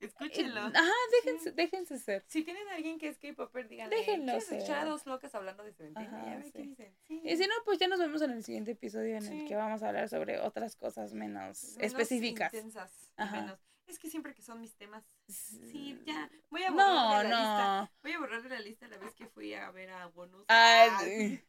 escúchenlo. 0.00 0.60
Ajá, 0.60 0.92
déjense, 1.12 1.52
déjense 1.52 1.98
ser. 1.98 2.24
Si 2.26 2.42
tienen 2.42 2.66
a 2.68 2.74
alguien 2.74 2.98
que 2.98 3.08
es 3.08 3.18
K-Popper, 3.18 3.68
díganle. 3.68 3.94
Déjenlo 3.96 4.40
ser. 4.40 4.58
escuchar 4.58 4.78
a 4.78 4.84
dos 4.84 5.06
locas 5.06 5.34
hablando 5.34 5.62
de 5.62 5.72
Seventeen. 5.72 6.12
Ajá, 6.12 6.42
sí. 6.42 6.50
qué 6.52 6.62
dicen. 6.62 6.96
Y 7.08 7.36
si 7.36 7.46
no, 7.46 7.54
pues 7.64 7.78
ya 7.78 7.86
nos 7.86 8.00
vemos 8.00 8.20
en 8.22 8.32
el 8.32 8.42
siguiente 8.42 8.72
episodio 8.72 9.16
en 9.16 9.26
el 9.26 9.46
que 9.46 9.54
vamos 9.54 9.82
a 9.82 9.88
hablar 9.88 10.08
sobre 10.08 10.40
otras 10.40 10.74
cosas 10.74 11.14
menos, 11.14 11.76
específicas. 11.78 12.52
Intensas. 12.52 13.12
Ajá. 13.16 13.42
Menos 13.42 13.60
Es 13.86 14.00
que 14.00 14.10
siempre 14.10 14.34
que 14.34 14.42
son 14.42 14.60
mis 14.60 14.74
temas. 14.74 15.04
Sí, 15.28 15.96
ya. 16.04 16.28
Voy 16.50 16.64
a 16.64 16.70
borrar 16.70 16.88
no, 16.88 17.18
de 17.18 17.24
la 17.24 17.30
no. 17.30 17.36
lista. 17.36 17.92
Voy 18.02 18.12
a 18.12 18.18
borrar 18.18 18.42
de 18.42 18.48
la 18.48 18.60
lista 18.60 18.88
la 18.88 18.98
vez 18.98 19.14
que 19.14 19.26
fui 19.26 19.54
a 19.54 19.70
ver 19.70 19.90
a 19.90 20.06
Bonus. 20.06 20.44
Ah, 20.48 20.98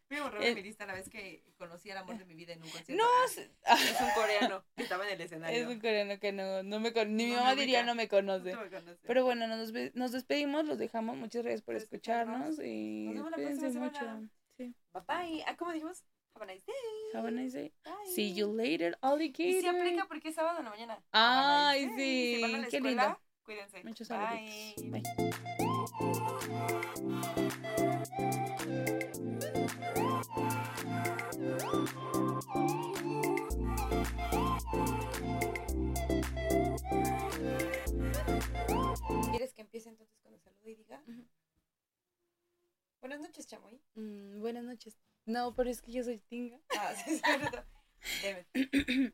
voy 0.09 0.19
a 0.19 0.23
borrar 0.23 0.41
de 0.41 0.55
mi 0.55 0.61
lista 0.61 0.85
la 0.85 0.93
vez 0.93 1.09
que 1.09 1.43
conocí 1.57 1.89
al 1.89 1.97
amor 1.97 2.17
de 2.17 2.25
mi 2.25 2.35
vida 2.35 2.53
en 2.53 2.61
un 2.61 2.69
concierto. 2.69 3.03
No, 3.03 3.09
ah, 3.65 3.75
es 3.75 4.01
un 4.01 4.11
coreano 4.11 4.63
que 4.75 4.83
estaba 4.83 5.07
en 5.07 5.13
el 5.15 5.21
escenario. 5.21 5.59
Es 5.59 5.67
un 5.67 5.79
coreano 5.79 6.19
que 6.19 6.31
no, 6.31 6.61
no 6.61 6.79
me 6.79 6.93
conoce. 6.93 7.11
Ni 7.11 7.25
mi 7.25 7.33
mamá 7.33 7.55
diría 7.55 7.83
no 7.83 7.95
me 7.95 8.07
conoce. 8.07 8.53
No 8.53 8.61
me 8.61 8.69
conoce. 8.69 8.99
Pero 9.03 9.25
bueno, 9.25 9.47
nos, 9.47 9.73
nos 9.95 10.11
despedimos, 10.11 10.65
los 10.65 10.77
dejamos. 10.77 11.17
Muchas 11.17 11.41
gracias 11.41 11.63
por 11.63 11.75
escucharnos. 11.75 12.59
Y 12.59 13.09
nos 13.15 13.31
vemos 13.31 13.73
la 13.73 13.79
mucho. 13.79 14.29
Sí. 14.57 14.75
Bye 14.93 15.03
bye. 15.07 15.43
Ah, 15.47 15.55
¿cómo 15.57 15.71
dijimos? 15.71 16.03
Have 16.37 16.43
a 16.43 16.53
nice 16.53 16.63
day. 16.67 16.73
Have 17.15 17.25
a 17.25 17.31
nice 17.31 17.53
day. 17.53 17.71
See 18.13 18.31
you 18.31 18.45
later, 18.45 18.95
alligator. 19.01 19.47
Y 19.47 19.61
se 19.61 19.69
aplica 19.69 20.05
porque 20.07 20.29
es 20.29 20.35
sábado 20.35 20.59
en 20.59 20.65
la 20.65 20.69
mañana. 20.69 21.03
Ay, 21.11 21.89
sí. 21.97 22.35
Si 22.35 22.41
van 22.43 22.53
a 22.53 22.57
la 22.59 22.67
Qué 22.67 22.77
escuela, 22.77 23.03
lindo. 23.03 23.19
Cuídense. 23.43 23.83
Muchos 23.83 24.07
Bye. 24.09 24.75
Bye. 24.91 25.03
¿Quieres 39.31 39.53
que 39.53 39.61
empiece 39.61 39.89
entonces 39.89 40.19
con 40.21 40.33
el 40.35 40.39
saludo 40.39 40.69
y 40.69 40.75
diga? 40.75 41.01
Buenas 43.01 43.19
noches, 43.21 43.47
Chamoy. 43.47 43.81
Mm, 43.95 44.39
buenas 44.41 44.63
noches. 44.63 44.97
No, 45.27 45.53
pero 45.53 45.69
es 45.69 45.81
que 45.81 45.91
yo 45.91 46.03
soy 46.03 46.19
Tinga. 46.19 46.57
Ah, 46.79 46.95
sí, 46.95 47.15
es 47.15 47.21
verdad. 47.21 47.65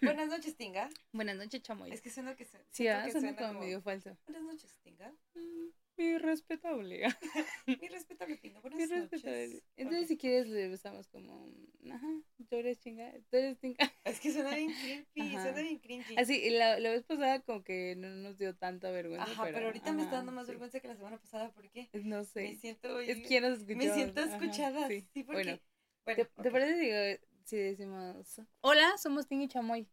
Buenas 0.00 0.28
noches, 0.28 0.56
Tinga. 0.56 0.88
Buenas 1.12 1.36
noches, 1.36 1.60
Chamoy. 1.62 1.90
Es 1.90 2.00
que 2.00 2.08
suena 2.08 2.36
que, 2.36 2.46
sí, 2.70 2.86
ah, 2.86 3.02
que 3.04 3.10
suena, 3.10 3.34
como 3.34 3.58
medio 3.58 3.82
falso. 3.82 4.16
Buenas 4.26 4.44
noches, 4.44 4.76
Tinga. 4.84 5.12
Mm, 5.34 5.70
mi 5.96 6.18
respetable. 6.18 7.06
mi 7.66 7.88
respetable, 7.88 8.36
Tinga. 8.38 8.60
Buenas 8.60 8.78
mi 8.78 8.86
noches. 8.86 9.10
Respetable. 9.10 9.62
Entonces, 9.76 10.08
si 10.08 10.16
quieres, 10.16 10.48
le 10.48 10.68
besamos 10.68 11.08
como, 11.08 11.52
ajá, 11.90 12.08
tú 12.48 12.56
eres 12.56 12.78
chinga, 12.80 13.12
tú 13.30 13.36
eres 13.36 13.58
Tinga. 13.58 13.92
Es 14.04 14.20
que 14.20 14.32
suena 14.32 14.54
bien 14.54 14.72
creepy, 14.82 15.32
suena 15.32 15.60
bien 15.60 15.78
cringy. 15.78 16.16
Así, 16.16 16.50
la, 16.50 16.78
la 16.78 16.90
vez 16.90 17.04
pasada 17.04 17.40
como 17.42 17.62
que 17.62 17.96
no 17.96 18.08
nos 18.08 18.38
dio 18.38 18.56
tanta 18.56 18.90
vergüenza. 18.90 19.30
Ajá, 19.30 19.44
pero, 19.44 19.66
ahorita 19.66 19.92
me 19.92 20.02
está 20.02 20.16
dando 20.16 20.32
más 20.32 20.46
vergüenza 20.46 20.80
que 20.80 20.88
la 20.88 20.96
semana 20.96 21.18
pasada, 21.18 21.52
¿por 21.52 21.70
qué? 21.70 21.88
No 21.92 22.24
sé. 22.24 22.42
Me 22.42 22.56
siento... 22.56 23.00
Es 23.00 23.26
que 23.26 23.40
nos 23.40 23.58
escuchó. 23.58 23.76
Me 23.76 23.94
siento 23.94 24.22
escuchada, 24.22 24.88
sí, 24.88 25.06
sí 25.12 25.24
porque... 25.24 25.60
Bueno, 26.04 26.24
bueno 26.26 26.42
¿te, 26.42 26.50
parece 26.50 27.20
si 27.44 27.56
decimos, 27.56 28.40
hola, 28.60 28.96
somos 28.96 29.26
Tinga 29.26 29.44
y 29.44 29.48
Chamoy? 29.48 29.88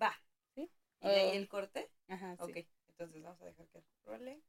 Va. 0.00 0.12
¿Sí? 0.54 0.70
¿Y 1.02 1.08
de 1.08 1.14
ahí 1.14 1.36
el 1.36 1.48
corte? 1.48 1.90
Ajá, 2.08 2.36
sí. 2.36 2.42
Ok, 2.42 2.66
entonces 2.88 3.22
vamos 3.22 3.40
a 3.42 3.46
dejar 3.46 3.68
que 3.68 3.82
role. 4.04 4.42